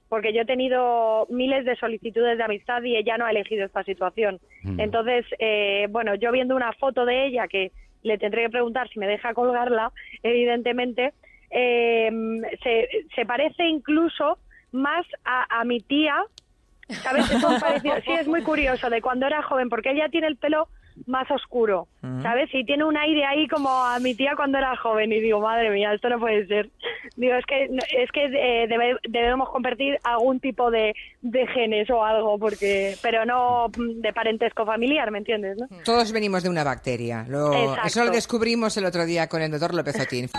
porque 0.10 0.34
yo 0.34 0.42
he 0.42 0.46
tenido 0.46 1.26
miles 1.30 1.64
de 1.66 1.76
solicitudes 1.78 2.38
de 2.38 2.44
amistad 2.44 2.82
y 2.84 2.98
ella 2.98 3.18
no 3.18 3.26
ha 3.26 3.32
elegido 3.32 3.66
esta 3.66 3.84
situación. 3.84 4.40
Mm. 4.64 4.80
Entonces, 4.80 5.26
eh, 5.38 5.88
bueno, 5.90 6.16
yo 6.16 6.32
viendo 6.32 6.56
una 6.56 6.74
foto 6.74 7.06
de 7.06 7.28
ella 7.28 7.48
que 7.48 7.72
le 8.02 8.18
tendré 8.18 8.44
que 8.44 8.50
preguntar 8.50 8.90
si 8.90 8.98
me 9.00 9.08
deja 9.08 9.34
colgarla, 9.34 9.92
evidentemente, 10.24 11.14
eh, 11.52 12.10
se, 12.64 12.88
se 13.16 13.26
parece 13.26 13.68
incluso 13.68 14.38
más 14.72 15.06
a, 15.26 15.60
a 15.60 15.64
mi 15.66 15.80
tía, 15.80 16.16
¿sabes? 16.88 17.30
Es 17.32 17.44
parecido- 17.44 18.02
sí, 18.04 18.12
es 18.12 18.28
muy 18.28 18.42
curioso 18.44 18.90
de 18.90 19.02
cuando 19.02 19.28
era 19.28 19.42
joven, 19.44 19.70
porque 19.70 19.92
ella 19.92 20.10
tiene 20.10 20.28
el 20.28 20.38
pelo 20.38 20.68
más 21.08 21.30
oscuro. 21.32 21.88
¿sabes? 22.22 22.50
Y 22.54 22.64
tiene 22.64 22.86
un 22.86 22.96
aire 22.96 23.26
ahí 23.26 23.46
como 23.50 23.70
a 23.70 24.00
mi 24.00 24.16
tía 24.16 24.34
cuando 24.36 24.58
era 24.58 24.76
joven 24.78 25.12
y 25.12 25.20
digo, 25.20 25.42
madre 25.42 25.70
mía, 25.70 25.94
esto 25.94 26.08
no 26.10 26.18
puede 26.20 26.48
ser. 26.48 26.70
Digo, 27.18 27.36
es 27.36 27.46
que 27.46 27.66
es 27.66 28.12
que 28.12 28.26
eh, 28.26 28.68
debe- 28.68 28.98
debemos 29.10 29.50
compartir 29.50 29.98
algún 30.04 30.40
tipo 30.40 30.72
de, 30.72 30.94
de 31.22 31.48
genes 31.48 31.90
o 31.90 32.04
algo, 32.06 32.40
porque 32.40 32.96
pero 33.02 33.26
no 33.26 33.68
de 33.76 34.14
parentesco 34.14 34.66
familiar, 34.66 35.12
¿me 35.12 35.18
entiendes? 35.18 35.58
¿no? 35.58 35.68
Todos 35.84 36.12
venimos 36.14 36.44
de 36.44 36.50
una 36.50 36.64
bacteria. 36.64 37.26
Lo- 37.28 37.52
eso 37.86 38.06
lo 38.06 38.12
descubrimos 38.12 38.78
el 38.78 38.86
otro 38.86 39.06
día 39.06 39.28
con 39.28 39.42
el 39.42 39.52
doctor 39.52 39.74
López 39.74 40.00
Otín. 40.00 40.30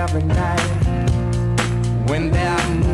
Every 0.00 0.22
night. 0.22 0.60
When 2.08 2.30
that 2.30 2.70
moon 2.70 2.89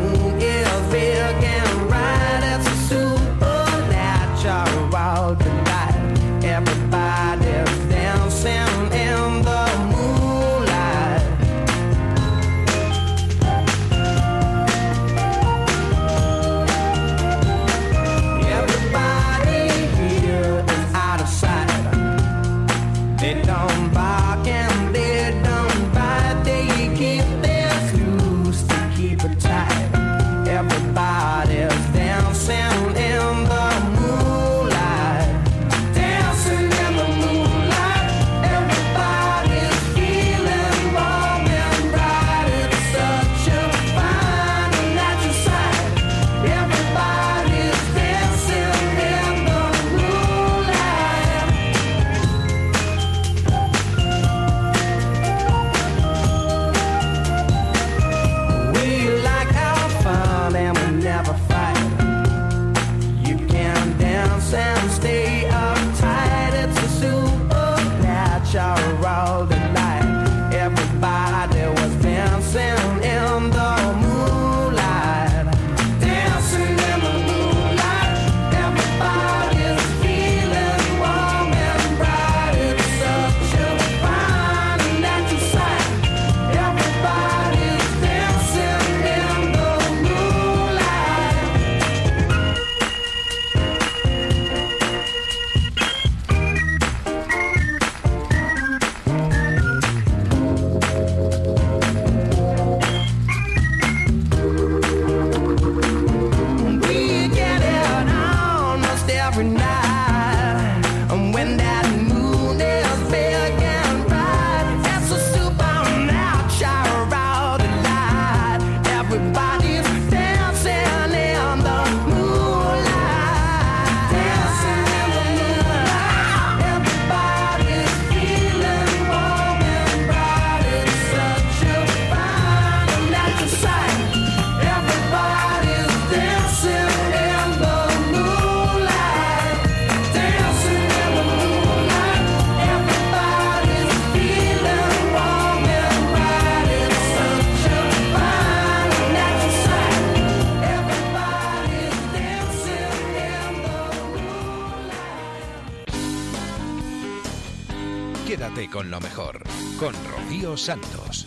Quédate 158.27 158.69
con 158.69 158.91
lo 158.91 158.99
mejor, 158.99 159.41
con 159.79 159.93
Rocío 160.11 160.57
Santos. 160.57 161.25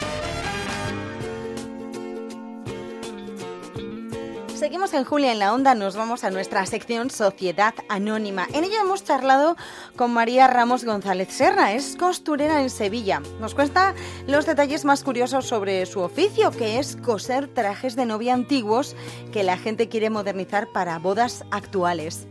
Seguimos 4.55 4.93
en 4.93 5.05
Julia 5.05 5.33
en 5.33 5.39
la 5.39 5.55
Onda, 5.55 5.75
nos 5.75 5.97
vamos 5.97 6.25
a 6.25 6.31
nuestra 6.31 6.67
sección 6.67 7.09
Sociedad 7.09 7.73
Anónima. 7.89 8.47
En 8.53 8.65
ella 8.65 8.83
hemos 8.83 9.03
charlado 9.03 9.57
con 9.97 10.13
María 10.13 10.47
Ramos 10.47 10.85
González 10.85 11.33
Serra, 11.33 11.73
es 11.73 11.97
costurera 11.97 12.61
en 12.61 12.69
Sevilla. 12.69 13.23
Nos 13.41 13.55
cuenta 13.55 13.95
los 14.27 14.45
detalles 14.45 14.85
más 14.85 15.03
curiosos 15.03 15.47
sobre 15.47 15.87
su 15.87 16.01
oficio, 16.01 16.51
que 16.51 16.79
es 16.79 16.97
coser 16.97 17.49
trajes 17.49 17.97
de 17.97 18.05
novia 18.05 18.35
antiguos 18.35 18.95
que 19.33 19.43
la 19.43 19.57
gente 19.57 19.89
quiere 19.89 20.11
modernizar 20.11 20.69
para 20.71 20.99
bodas 20.99 21.47
actuales. 21.51 22.27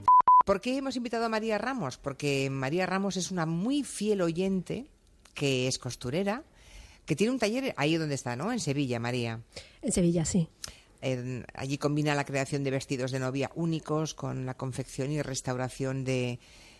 ¿Por 0.49 0.61
qué 0.61 0.77
hemos 0.77 0.95
invitado 0.95 1.25
a 1.25 1.29
María 1.29 1.59
Ramos? 1.59 1.97
Porque 1.99 2.49
María 2.49 2.87
Ramos 2.87 3.17
es 3.17 3.29
una 3.29 3.45
muy 3.45 3.83
fiel 3.83 4.19
oyente 4.23 4.87
que 5.35 5.67
es 5.67 5.77
costurera, 5.77 6.43
que 7.05 7.15
tiene 7.15 7.31
un 7.31 7.37
taller 7.37 7.75
ahí 7.77 7.97
donde 7.97 8.15
está, 8.15 8.35
¿no? 8.35 8.51
En 8.51 8.59
Sevilla, 8.59 8.99
María. 8.99 9.41
En 9.83 9.91
Sevilla, 9.91 10.25
sí. 10.25 10.49
En- 11.01 11.45
allí 11.53 11.77
combina 11.77 12.15
la 12.15 12.25
creación 12.25 12.63
de 12.63 12.71
vestidos 12.71 13.11
de 13.11 13.19
novia 13.19 13.51
únicos 13.53 14.15
con 14.15 14.47
la 14.47 14.55
confección 14.55 15.11
y 15.11 15.21
restauración 15.21 16.03
de... 16.03 16.39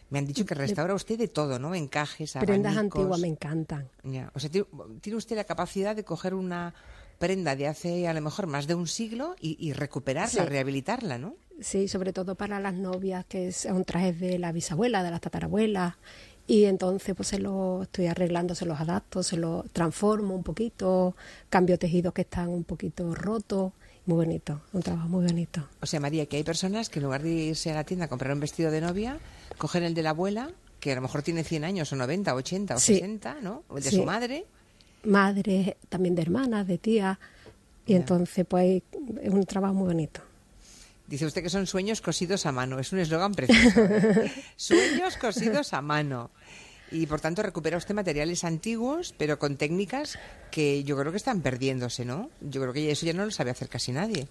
Me 0.10 0.18
han 0.18 0.26
dicho 0.26 0.48
que 0.48 0.56
restaura 0.56 0.96
usted 0.96 1.20
de 1.20 1.28
todo, 1.28 1.60
¿no? 1.60 1.76
Encajes, 1.76 2.32
Prendas 2.40 2.74
abanicos. 2.74 3.00
antiguas 3.02 3.20
me 3.20 3.28
encantan. 3.28 3.88
Ya, 4.04 4.32
O 4.34 4.40
sea, 4.40 4.50
tiene, 4.50 4.66
tiene 5.00 5.16
usted 5.18 5.36
la 5.36 5.44
capacidad 5.44 5.96
de 5.96 6.04
coger 6.04 6.34
una 6.34 6.74
prenda 7.20 7.56
de 7.56 7.68
hace 7.68 8.08
a 8.08 8.16
lo 8.16 8.22
mejor 8.22 8.48
más 8.48 8.66
de 8.66 8.74
un 8.74 8.88
siglo 8.88 9.36
y, 9.40 9.64
y 9.64 9.74
recuperarla, 9.74 10.42
Sí. 10.44 10.50
rehabilitarla, 10.50 11.20
¿no? 11.20 11.36
Sí, 11.62 11.88
sobre 11.88 12.14
todo 12.14 12.36
para 12.36 12.60
las 12.60 12.74
novias, 12.74 13.26
que 13.26 13.52
son 13.52 13.84
trajes 13.86 14.20
de 14.20 14.40
la 14.40 14.52
bisabuela, 14.52 15.04
de 15.04 15.12
las 15.12 15.22
tatarabuelas. 15.22 15.96
Y 16.48 16.66
entonces 16.66 17.14
pues 17.16 17.28
se 17.28 17.38
lo 17.40 17.84
estoy 17.84 18.08
arreglando, 18.08 18.56
se 18.56 18.66
los 18.66 18.80
adapto, 18.80 19.22
se 19.22 19.38
los 19.38 19.70
transformo 19.72 20.34
un 20.36 20.42
poquito, 20.44 21.16
cambio 21.50 21.78
tejidos 21.78 22.14
que 22.14 22.22
están 22.22 22.50
un 22.50 22.64
poquito 22.64 23.14
rotos. 23.14 23.72
Muy 24.06 24.16
bonito, 24.26 24.62
un 24.74 24.82
trabajo 24.82 25.08
muy 25.08 25.26
bonito. 25.26 25.68
O 25.82 25.86
sea, 25.86 26.00
María, 26.00 26.26
que 26.26 26.38
hay 26.38 26.44
personas 26.44 26.90
que 26.90 26.98
en 27.00 27.04
lugar 27.04 27.22
de 27.22 27.30
irse 27.30 27.70
a 27.70 27.76
la 27.76 27.84
tienda 27.84 28.06
a 28.06 28.08
comprar 28.08 28.34
un 28.34 28.40
vestido 28.40 28.72
de 28.72 28.82
novia, 28.82 29.20
cogen 29.60 29.84
el 29.84 29.94
de 29.94 30.02
la 30.02 30.10
abuela, 30.12 30.50
que 30.80 30.94
a 30.94 30.96
lo 30.96 31.02
mejor 31.02 31.22
tiene 31.22 31.44
100 31.44 31.64
años, 31.66 31.92
o 31.94 31.96
90, 31.96 32.34
80 32.34 32.76
o 32.76 32.80
Sí. 32.80 32.96
60, 32.96 33.36
¿no? 33.42 33.64
O 33.68 33.78
el 33.78 33.84
de 33.84 33.90
Sí. 33.92 33.98
su 33.98 34.04
madre. 34.06 34.46
Madres, 35.04 35.76
también 35.90 36.16
de 36.16 36.24
hermanas, 36.24 36.66
de 36.68 36.78
tías. 36.80 37.20
Y 37.86 37.94
entonces 37.94 38.46
pues 38.48 38.82
es 39.22 39.30
un 39.32 39.46
trabajo 39.46 39.74
muy 39.76 39.88
bonito. 39.88 40.22
Dice 41.10 41.26
usted 41.26 41.42
que 41.42 41.50
son 41.50 41.66
sueños 41.66 42.02
cosidos 42.02 42.46
a 42.46 42.52
mano. 42.52 42.78
Es 42.78 42.94
un 42.94 43.00
eslogan 43.00 43.34
precioso. 43.34 43.84
¿eh? 43.84 44.32
sueños 44.56 45.18
cosidos 45.18 45.74
a 45.74 45.82
mano. 45.82 46.30
Y 46.92 47.08
por 47.08 47.20
tanto 47.20 47.42
recupera 47.42 47.78
usted 47.78 47.96
materiales 47.96 48.44
antiguos, 48.44 49.16
pero 49.18 49.40
con 49.40 49.58
técnicas 49.58 50.20
que 50.52 50.84
yo 50.84 50.96
creo 50.98 51.12
que 51.12 51.18
están 51.18 51.42
perdiéndose, 51.42 52.06
¿no? 52.06 52.30
Yo 52.42 52.62
creo 52.62 52.74
que 52.74 52.92
eso 52.92 53.08
ya 53.08 53.14
no 53.14 53.26
lo 53.26 53.32
sabe 53.32 53.50
hacer 53.50 53.70
casi 53.70 53.92
nadie. 53.92 54.28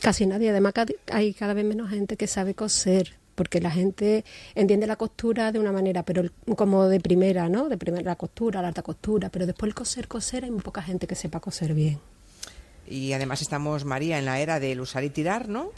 Casi 0.00 0.24
nadie. 0.24 0.50
Además, 0.50 0.74
hay 1.10 1.34
cada 1.34 1.52
vez 1.52 1.64
menos 1.64 1.90
gente 1.90 2.16
que 2.16 2.28
sabe 2.28 2.54
coser, 2.54 3.16
porque 3.34 3.60
la 3.60 3.72
gente 3.72 4.24
entiende 4.54 4.86
la 4.86 4.96
costura 4.96 5.50
de 5.50 5.58
una 5.58 5.72
manera, 5.72 6.04
pero 6.04 6.30
como 6.56 6.86
de 6.86 7.00
primera, 7.00 7.48
¿no? 7.48 7.68
De 7.68 7.76
primera 7.76 8.04
la 8.04 8.16
costura, 8.16 8.62
la 8.62 8.68
alta 8.68 8.82
costura, 8.82 9.30
pero 9.30 9.46
después 9.46 9.68
el 9.68 9.74
coser, 9.74 10.06
coser, 10.06 10.44
hay 10.44 10.52
muy 10.52 10.62
poca 10.62 10.80
gente 10.80 11.08
que 11.08 11.16
sepa 11.16 11.40
coser 11.40 11.74
bien. 11.74 11.98
Y 12.88 13.12
además 13.12 13.42
estamos, 13.42 13.84
María, 13.84 14.18
en 14.18 14.26
la 14.26 14.40
era 14.40 14.60
del 14.60 14.80
usar 14.80 15.02
y 15.04 15.10
tirar, 15.10 15.48
¿no? 15.48 15.70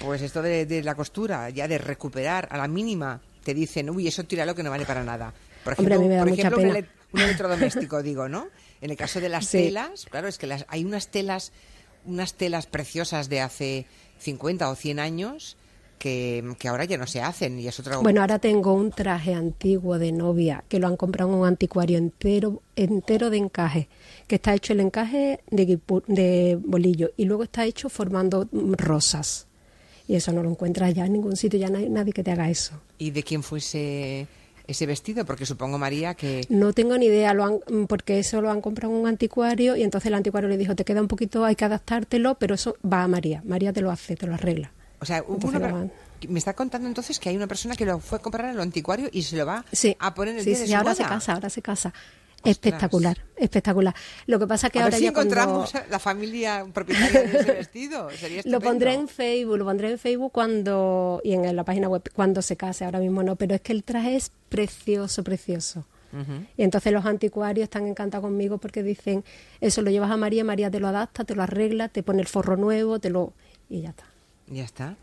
Pues 0.00 0.22
esto 0.22 0.42
de, 0.42 0.66
de 0.66 0.82
la 0.82 0.94
costura, 0.94 1.50
ya 1.50 1.68
de 1.68 1.78
recuperar 1.78 2.48
a 2.50 2.58
la 2.58 2.68
mínima, 2.68 3.20
te 3.44 3.54
dicen, 3.54 3.90
uy, 3.90 4.08
eso 4.08 4.24
tíralo 4.24 4.54
que 4.54 4.62
no 4.62 4.70
vale 4.70 4.84
para 4.86 5.04
nada. 5.04 5.32
Por 5.62 5.74
Hombre, 5.78 5.94
ejemplo, 5.94 6.14
da 6.16 6.22
por 6.24 6.28
ejemplo 6.32 6.58
un, 6.58 6.66
ele- 6.66 6.88
un 7.12 7.20
electrodoméstico, 7.22 8.02
digo, 8.02 8.28
¿no? 8.28 8.48
En 8.80 8.90
el 8.90 8.96
caso 8.96 9.20
de 9.20 9.28
las 9.28 9.46
Sí. 9.46 9.58
telas, 9.58 10.06
claro, 10.10 10.28
es 10.28 10.36
que 10.38 10.46
las, 10.46 10.66
hay 10.68 10.84
unas 10.84 11.08
telas, 11.08 11.52
unas 12.04 12.34
telas 12.34 12.66
preciosas 12.66 13.28
de 13.28 13.40
hace 13.40 13.86
50 14.18 14.68
o 14.68 14.74
100 14.74 14.98
años 14.98 15.56
que, 15.98 16.44
que 16.58 16.68
ahora 16.68 16.84
ya 16.84 16.98
no 16.98 17.06
se 17.06 17.22
hacen 17.22 17.58
y 17.58 17.66
es 17.68 17.78
otra 17.80 17.96
Bueno, 17.98 18.20
ahora 18.20 18.38
tengo 18.38 18.74
un 18.74 18.90
traje 18.90 19.32
antiguo 19.32 19.98
de 19.98 20.12
novia 20.12 20.64
que 20.68 20.78
lo 20.80 20.86
han 20.88 20.96
comprado 20.96 21.30
en 21.32 21.38
un 21.38 21.46
anticuario 21.46 21.96
entero, 21.96 22.62
entero 22.76 23.30
de 23.30 23.38
encaje, 23.38 23.88
que 24.26 24.34
está 24.34 24.52
hecho 24.54 24.72
el 24.74 24.80
encaje 24.80 25.40
de, 25.50 26.58
bolillo 26.62 27.12
y 27.16 27.24
luego 27.24 27.44
está 27.44 27.64
hecho 27.64 27.88
formando 27.88 28.48
rosas. 28.52 29.46
Y 30.06 30.16
eso 30.16 30.32
no 30.32 30.42
lo 30.42 30.50
encuentras 30.50 30.92
ya 30.94 31.06
en 31.06 31.14
ningún 31.14 31.36
sitio, 31.36 31.58
ya 31.58 31.68
no 31.70 31.78
hay 31.78 31.88
nadie 31.88 32.12
que 32.12 32.22
te 32.22 32.30
haga 32.30 32.50
eso. 32.50 32.80
¿Y 32.98 33.10
de 33.10 33.22
quién 33.22 33.42
fue 33.42 33.58
ese, 33.58 34.26
vestido? 34.86 35.24
Porque 35.24 35.46
supongo, 35.46 35.78
María, 35.78 36.14
que... 36.14 36.44
No 36.50 36.72
tengo 36.72 36.98
ni 36.98 37.06
idea, 37.06 37.32
lo 37.34 37.44
han, 37.44 37.86
porque 37.88 38.18
eso 38.18 38.40
lo 38.42 38.50
han 38.50 38.60
comprado 38.60 38.92
en 38.94 39.00
un 39.00 39.06
anticuario 39.08 39.76
y 39.76 39.82
entonces 39.82 40.08
el 40.08 40.14
anticuario 40.14 40.48
le 40.50 40.56
dijo, 40.58 40.74
te 40.76 40.84
queda 40.84 41.00
un 41.00 41.08
poquito, 41.08 41.44
hay 41.44 41.56
que 41.56 41.64
adaptártelo, 41.64 42.34
pero 42.36 42.54
eso 42.54 42.76
va 42.84 43.02
a 43.02 43.08
María. 43.08 43.42
María 43.46 43.72
te 43.72 43.80
lo 43.80 43.90
hace, 43.90 44.14
te 44.16 44.26
lo 44.26 44.34
arregla. 44.34 44.72
O 45.00 45.06
sea, 45.06 45.18
Entonces 45.28 45.60
van- 45.60 45.90
me 46.28 46.38
está 46.38 46.54
contando 46.54 46.88
entonces 46.88 47.18
que 47.18 47.28
hay 47.28 47.36
una 47.36 47.46
persona 47.46 47.74
que 47.76 47.84
lo 47.84 47.98
fue 47.98 48.18
a 48.18 48.22
comprar 48.22 48.46
al 48.46 48.60
anticuario 48.60 49.08
y 49.12 49.22
se 49.22 49.36
lo 49.36 49.44
va 49.44 49.64
Sí, 49.72 49.94
a 49.98 50.14
poner 50.14 50.36
el 50.36 50.44
sí, 50.44 50.50
día 50.50 50.54
sí, 50.56 50.60
de 50.62 50.66
sí, 50.66 50.72
su 50.72 50.76
ahora 50.78 50.92
boda. 50.92 51.02
se 51.04 51.08
casa, 51.08 51.32
ahora 51.34 51.50
se 51.50 51.62
casa. 51.62 51.92
Espectacular, 52.44 53.18
espectacular. 53.36 53.94
Lo 54.26 54.38
que 54.38 54.46
pasa 54.46 54.70
que 54.70 54.78
a 54.78 54.82
ahora 54.84 54.92
ver 54.96 54.98
si 55.00 55.04
ya 55.06 55.12
cuando- 55.12 55.34
encontramos 55.34 55.72
la 55.90 55.98
familia 55.98 56.66
propietaria 56.72 57.22
de 57.22 57.38
ese 57.38 57.52
vestido. 57.52 58.10
Sería 58.10 58.42
Lo 58.44 58.60
pondré 58.60 58.94
en. 58.94 59.08
Facebook, 59.08 59.56
lo 59.58 59.64
pondré 59.64 59.90
en 59.92 59.98
Facebook 59.98 60.32
cuando 60.32 61.20
y 61.24 61.32
en 61.34 61.54
la 61.56 61.64
página 61.64 61.88
web 61.88 62.02
cuando 62.14 62.42
se 62.42 62.56
case, 62.56 62.84
ahora 62.84 62.98
mismo 62.98 63.22
no, 63.22 63.36
pero 63.36 63.54
es 63.54 63.60
que 63.60 63.72
el 63.72 63.84
traje 63.84 64.16
es 64.16 64.30
precioso, 64.48 65.22
precioso. 65.24 65.84
Y 66.56 66.62
entonces 66.62 66.92
los 66.92 67.04
anticuarios 67.06 67.64
están 67.64 67.88
encantados 67.88 68.22
conmigo 68.24 68.58
porque 68.58 68.84
dicen, 68.84 69.24
eso 69.60 69.82
lo 69.82 69.90
llevas 69.90 70.12
a 70.12 70.16
María, 70.16 70.44
María 70.44 70.70
te 70.70 70.78
lo 70.78 70.86
adapta, 70.86 71.24
te 71.24 71.34
lo 71.34 71.42
arregla, 71.42 71.88
te 71.88 72.04
pone 72.04 72.20
el 72.22 72.28
forro 72.28 72.56
nuevo, 72.56 73.00
te 73.00 73.10
lo 73.10 73.32
y 73.68 73.80
ya 73.82 73.88
está. 73.90 74.04
Ya 74.46 74.62
está. 74.62 74.94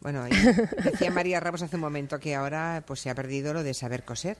Bueno, 0.00 0.24
decía 0.84 1.10
María 1.10 1.40
Ramos 1.40 1.62
hace 1.62 1.76
un 1.76 1.80
momento 1.80 2.20
que 2.20 2.34
ahora 2.34 2.82
pues 2.86 3.00
se 3.00 3.08
ha 3.08 3.14
perdido 3.14 3.54
lo 3.54 3.62
de 3.62 3.72
saber 3.72 4.04
coser. 4.04 4.36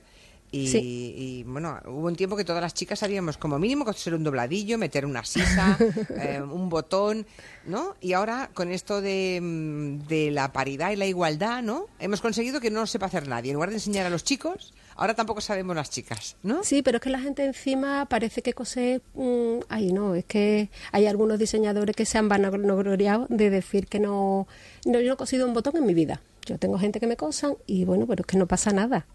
Y, 0.51 0.67
Sí. 0.67 0.79
y, 1.15 1.43
bueno, 1.43 1.79
hubo 1.85 2.07
un 2.07 2.15
tiempo 2.15 2.35
que 2.35 2.43
todas 2.43 2.61
las 2.61 2.73
chicas 2.73 2.99
sabíamos 2.99 3.37
como 3.37 3.59
mínimo 3.59 3.85
coser 3.85 4.15
un 4.15 4.23
dobladillo, 4.23 4.77
meter 4.79 5.05
una 5.05 5.23
sisa, 5.23 5.77
eh, 6.21 6.41
un 6.41 6.69
botón, 6.69 7.27
¿no? 7.65 7.95
Y 8.01 8.13
ahora 8.13 8.49
con 8.53 8.71
esto 8.71 8.99
de, 9.01 9.39
mm, 9.41 10.07
de 10.07 10.31
la 10.31 10.51
paridad 10.51 10.91
y 10.91 10.95
la 10.95 11.05
igualdad, 11.05 11.61
¿no? 11.61 11.85
Hemos 11.99 12.21
conseguido 12.21 12.59
que 12.59 12.71
no 12.71 12.79
lo 12.79 12.87
sepa 12.87 13.05
hacer 13.05 13.27
nadie. 13.27 13.51
En 13.51 13.55
lugar 13.55 13.69
de 13.69 13.75
enseñar 13.75 14.05
a 14.07 14.09
los 14.09 14.23
chicos, 14.23 14.73
ahora 14.95 15.13
tampoco 15.13 15.39
sabemos 15.39 15.75
las 15.75 15.91
chicas, 15.91 16.35
¿no? 16.41 16.63
Sí, 16.63 16.81
pero 16.81 16.97
es 16.97 17.03
que 17.03 17.09
la 17.11 17.19
gente 17.19 17.45
encima 17.45 18.07
parece 18.07 18.41
que 18.41 18.53
cose... 18.53 19.01
mm, 19.13 19.59
ay, 19.69 19.93
no, 19.93 20.15
es 20.15 20.25
que 20.25 20.71
hay 20.91 21.05
algunos 21.05 21.37
diseñadores 21.37 21.95
que 21.95 22.05
se 22.05 22.17
han 22.17 22.27
vanagloriado 22.27 23.27
de 23.29 23.49
decir 23.51 23.85
que 23.85 23.99
no, 23.99 24.47
no... 24.85 24.99
Yo 24.99 25.07
no 25.09 25.13
he 25.13 25.17
cosido 25.17 25.45
un 25.47 25.53
botón 25.53 25.77
en 25.77 25.85
mi 25.85 25.93
vida. 25.93 26.21
Yo 26.45 26.57
tengo 26.57 26.79
gente 26.79 26.99
que 26.99 27.05
me 27.05 27.17
cosan 27.17 27.53
y 27.67 27.85
bueno, 27.85 28.07
pero 28.07 28.21
es 28.21 28.25
que 28.25 28.37
no 28.37 28.47
pasa 28.47 28.71
nada. 28.71 29.05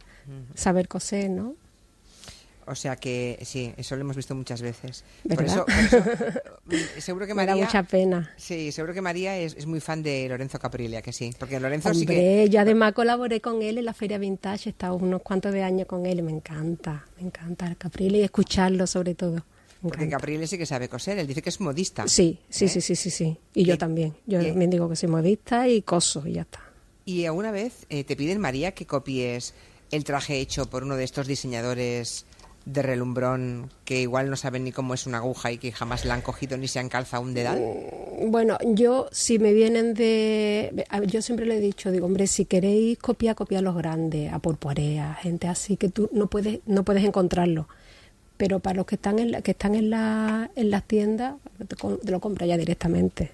Saber 0.55 0.89
coser, 0.89 1.31
¿no? 1.31 1.55
O 2.67 2.75
sea 2.75 2.97
que 2.97 3.39
sí, 3.45 3.75
eso 3.77 3.95
lo 3.95 4.01
hemos 4.01 4.17
visto 4.17 4.35
muchas 4.35 4.63
veces. 4.63 5.05
Por 5.29 5.45
eso, 5.45 5.67
por 5.67 5.75
eso, 5.75 5.99
mm, 6.65 6.75
seguro 7.01 7.27
que 7.27 7.35
Me 7.35 7.45
da 7.45 7.53
María... 7.53 7.67
mucha 7.67 7.83
pena. 7.83 8.33
Sí, 8.39 8.73
seguro 8.73 8.95
que 8.95 9.03
María 9.03 9.37
es, 9.37 9.55
es 9.55 9.67
muy 9.67 9.81
fan 9.81 10.03
de 10.03 10.27
Lorenzo 10.31 10.59
Caprilia, 10.59 11.03
que 11.03 11.13
sí. 11.13 11.31
Porque 11.39 11.61
Lorenzo 11.61 11.93
sí 11.93 12.01
Hombre, 12.01 12.15
que... 12.17 12.49
yo 12.49 12.61
además 12.61 12.95
colaboré 12.95 13.43
con 13.43 13.61
él 13.61 13.77
en 13.77 13.85
la 13.85 13.93
Feria 13.93 14.17
Vintage, 14.17 14.71
he 14.71 14.73
estado 14.73 14.97
unos 14.97 15.21
cuantos 15.21 15.53
de 15.53 15.63
años 15.63 15.87
con 15.87 16.07
él 16.07 16.23
me 16.23 16.33
encanta, 16.33 17.05
me 17.19 17.27
encanta 17.27 17.67
el 17.67 17.77
Caprile 17.77 18.19
y 18.19 18.23
escucharlo 18.23 18.87
sobre 18.87 19.15
todo. 19.15 19.45
Porque. 19.83 20.09
Caprilia 20.09 20.47
sí 20.47 20.57
que 20.57 20.65
sabe 20.65 20.89
coser, 20.89 21.19
él 21.19 21.27
dice 21.27 21.43
que 21.43 21.51
es 21.51 21.61
modista. 21.61 22.09
Sí, 22.09 22.39
sí, 22.49 22.65
¿eh? 22.65 22.69
sí, 22.69 22.81
sí, 22.81 22.97
sí, 22.97 23.11
sí. 23.11 23.37
Y 23.53 23.65
yo 23.65 23.77
también. 23.77 24.15
Yo 24.25 24.41
y- 24.41 24.47
también 24.49 24.71
digo 24.71 24.89
que 24.89 24.97
soy 24.97 25.11
modista 25.11 25.69
y 25.69 25.83
coso 25.83 26.27
y 26.27 26.33
ya 26.35 26.43
está. 26.43 26.61
Y 27.05 27.27
alguna 27.27 27.51
vez 27.51 27.85
eh, 27.91 28.05
te 28.05 28.17
piden, 28.17 28.41
María, 28.41 28.73
que 28.73 28.87
copies 28.87 29.53
el 29.95 30.05
traje 30.05 30.39
hecho 30.41 30.67
por 30.67 30.83
uno 30.85 30.97
de 30.97 31.05
estos 31.05 31.27
diseñadores 31.27 32.25
de 32.67 32.81
relumbrón 32.83 33.71
que 33.85 34.01
igual 34.01 34.31
no 34.31 34.37
saben 34.37 34.65
ni 34.65 34.73
cómo 34.73 34.95
es 34.95 35.07
una 35.07 35.19
aguja 35.19 35.53
y 35.53 35.59
que 35.59 35.71
jamás 35.71 36.07
la 36.07 36.15
han 36.15 36.23
cogido 36.23 36.57
ni 36.57 36.67
se 36.67 36.79
han 36.79 36.89
calzado 36.89 37.23
un 37.23 37.35
dedal. 37.35 37.61
Bueno, 38.27 38.57
yo 38.65 39.09
si 39.13 39.39
me 39.39 39.53
vienen 39.53 39.93
de... 39.93 40.87
a- 40.89 41.03
Yo 41.05 41.21
siempre 41.21 41.45
le 41.45 41.59
he 41.59 41.61
dicho, 41.61 41.91
digo, 41.93 42.07
hombre, 42.07 42.27
si 42.27 42.47
queréis 42.47 42.99
copiar, 42.99 43.35
copiar 43.37 43.63
los 43.63 43.77
grandes, 43.77 44.33
a 44.33 44.39
Porpoarea, 44.39 45.15
gente 45.21 45.47
así 45.47 45.77
que 45.77 45.91
tú 45.91 46.09
no 46.13 46.27
puedes, 46.29 46.61
no 46.65 46.85
puedes 46.85 47.05
encontrarlo. 47.05 47.69
Pero 48.39 48.61
para 48.61 48.77
los 48.77 48.87
que 48.87 48.95
están 48.95 49.19
en, 49.19 49.31
la- 49.33 49.43
que 49.43 49.51
están 49.51 49.75
en, 49.75 49.91
la, 49.91 50.51
en 50.57 50.71
las 50.71 50.85
tiendas, 50.85 51.35
te, 51.69 51.77
te 51.77 52.11
lo 52.11 52.19
compra 52.21 52.47
ya 52.47 52.57
directamente. 52.57 53.31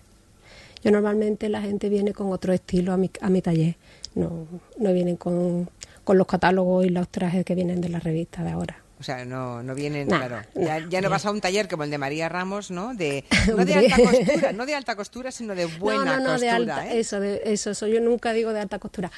Yo 0.83 0.91
normalmente 0.91 1.49
la 1.49 1.61
gente 1.63 1.89
viene 1.89 2.13
con 2.13 2.33
otro 2.33 2.53
estilo 2.53 2.93
a 2.93 2.97
mi, 2.97 3.11
a 3.21 3.31
mi 3.31 3.43
taller. 3.43 3.77
No, 4.17 4.47
no 4.77 4.93
vienen 4.93 5.15
con, 5.17 5.69
con 6.11 6.19
los 6.19 6.27
catálogos 6.27 6.85
y 6.85 6.89
los 6.89 7.09
trajes 7.09 7.45
que 7.45 7.55
vienen 7.55 7.81
de 7.81 7.89
la 7.89 8.01
revista 8.01 8.43
de 8.43 8.51
ahora. 8.51 8.83
O 8.99 9.05
sea, 9.05 9.25
no, 9.25 9.63
no 9.63 9.77
vienen, 9.77 10.09
Nah, 10.09 10.19
claro. 10.19 10.43
Ya, 10.57 10.85
ya 10.89 11.01
no 11.01 11.09
vas 11.09 11.25
a 11.25 11.31
un 11.31 11.41
taller 11.41 11.69
como 11.69 11.85
el 11.85 11.91
de 11.93 11.99
María 11.99 12.29
Ramos, 12.29 12.73
¿no? 12.73 12.97
De, 12.97 13.25
no 13.57 13.65
de 13.65 13.75
alta 13.75 13.97
costura, 13.97 14.53
no 14.53 14.67
de 14.67 14.75
alta 14.75 14.97
costura, 14.97 15.31
sino 15.31 15.55
de 15.55 15.67
buena 15.67 16.05
no, 16.05 16.05
no, 16.05 16.17
no, 16.17 16.31
costura. 16.31 16.39
de 16.41 16.51
alta, 16.51 16.89
¿eh? 16.89 16.99
eso, 16.99 17.21
de, 17.21 17.43
eso, 17.45 17.71
eso, 17.71 17.87
yo 17.87 18.01
nunca 18.01 18.33
digo 18.33 18.53
de 18.53 18.59
alta 18.59 18.81
costura. 18.81 19.09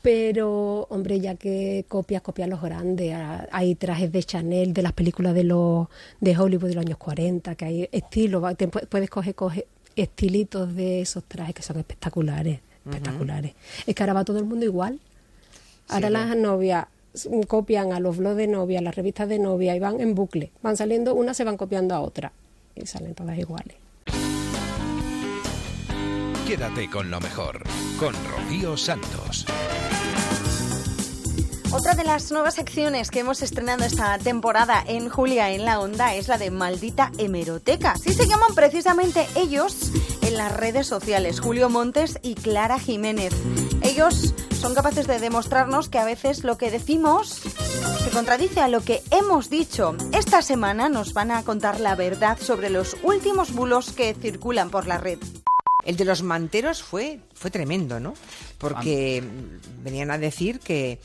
Pero, 0.00 0.86
hombre, 0.90 1.18
ya 1.18 1.34
que 1.34 1.84
copias, 1.88 2.22
copias 2.22 2.48
los 2.48 2.62
grandes, 2.62 3.16
hay 3.50 3.74
trajes 3.74 4.12
de 4.12 4.22
Chanel, 4.22 4.72
de 4.72 4.82
las 4.82 4.92
películas 4.92 5.34
de 5.34 5.42
los 5.42 5.88
de 6.20 6.38
Hollywood 6.38 6.68
de 6.68 6.74
los 6.76 6.86
años 6.86 6.98
40, 6.98 7.56
que 7.56 7.64
hay 7.64 7.88
estilos, 7.90 8.44
puedes 8.88 9.10
coger, 9.10 9.34
coger 9.34 9.66
estilitos 9.96 10.72
de 10.72 11.00
esos 11.00 11.24
trajes 11.24 11.56
que 11.56 11.62
son 11.64 11.80
espectaculares, 11.80 12.60
espectaculares. 12.86 13.54
Es 13.88 13.92
que 13.96 14.02
ahora 14.04 14.12
va 14.12 14.24
todo 14.24 14.38
el 14.38 14.44
mundo 14.44 14.64
igual. 14.64 15.00
Ahora 15.88 16.08
Sí, 16.08 16.12
las 16.12 16.36
novias 16.36 16.86
copian 17.48 17.92
a 17.92 18.00
los 18.00 18.16
blogs 18.16 18.36
de 18.36 18.46
novia, 18.46 18.80
las 18.80 18.94
revistas 18.94 19.28
de 19.28 19.38
novia 19.38 19.74
y 19.74 19.80
van 19.80 20.00
en 20.00 20.14
bucle. 20.14 20.50
Van 20.62 20.76
saliendo, 20.76 21.14
unas 21.14 21.36
se 21.36 21.44
van 21.44 21.56
copiando 21.56 21.94
a 21.94 22.00
otra 22.00 22.32
y 22.74 22.86
salen 22.86 23.14
todas 23.14 23.38
iguales. 23.38 23.76
Quédate 26.46 26.88
con 26.88 27.10
lo 27.10 27.20
mejor, 27.20 27.62
con 27.98 28.14
Rocío 28.30 28.76
Santos. 28.76 29.44
Otra 31.70 31.92
de 31.92 32.04
las 32.04 32.32
nuevas 32.32 32.54
secciones 32.54 33.10
que 33.10 33.20
hemos 33.20 33.42
estrenado 33.42 33.84
esta 33.84 34.16
temporada 34.16 34.82
en 34.86 35.10
Julia 35.10 35.50
en 35.50 35.66
la 35.66 35.80
Onda 35.80 36.14
es 36.14 36.26
la 36.26 36.38
de 36.38 36.50
Maldita 36.50 37.12
Hemeroteca. 37.18 37.92
Así 37.92 38.14
se 38.14 38.26
llaman 38.26 38.54
precisamente 38.54 39.26
ellos 39.36 39.92
en 40.22 40.38
las 40.38 40.56
redes 40.56 40.86
sociales, 40.86 41.40
Julio 41.40 41.68
Montes 41.68 42.18
y 42.22 42.36
Clara 42.36 42.78
Jiménez. 42.78 43.34
Ellos 43.82 44.34
son 44.58 44.74
capaces 44.74 45.06
de 45.06 45.20
demostrarnos 45.20 45.88
que 45.88 45.98
a 45.98 46.04
veces 46.04 46.42
lo 46.42 46.58
que 46.58 46.72
decimos 46.72 47.28
se 47.28 48.10
contradice 48.10 48.60
a 48.60 48.66
lo 48.66 48.80
que 48.80 49.02
hemos 49.12 49.50
dicho. 49.50 49.96
Esta 50.12 50.42
semana 50.42 50.88
nos 50.88 51.12
van 51.12 51.30
a 51.30 51.44
contar 51.44 51.78
la 51.78 51.94
verdad 51.94 52.38
sobre 52.40 52.68
los 52.68 52.96
últimos 53.04 53.52
bulos 53.52 53.92
que 53.92 54.14
circulan 54.14 54.70
por 54.70 54.86
la 54.86 54.98
red. 54.98 55.18
El 55.84 55.96
de 55.96 56.04
los 56.04 56.22
manteros 56.22 56.82
fue, 56.82 57.20
fue 57.34 57.52
tremendo, 57.52 58.00
¿no? 58.00 58.14
Porque 58.58 59.22
venían 59.84 60.10
a 60.10 60.18
decir 60.18 60.58
que, 60.58 60.98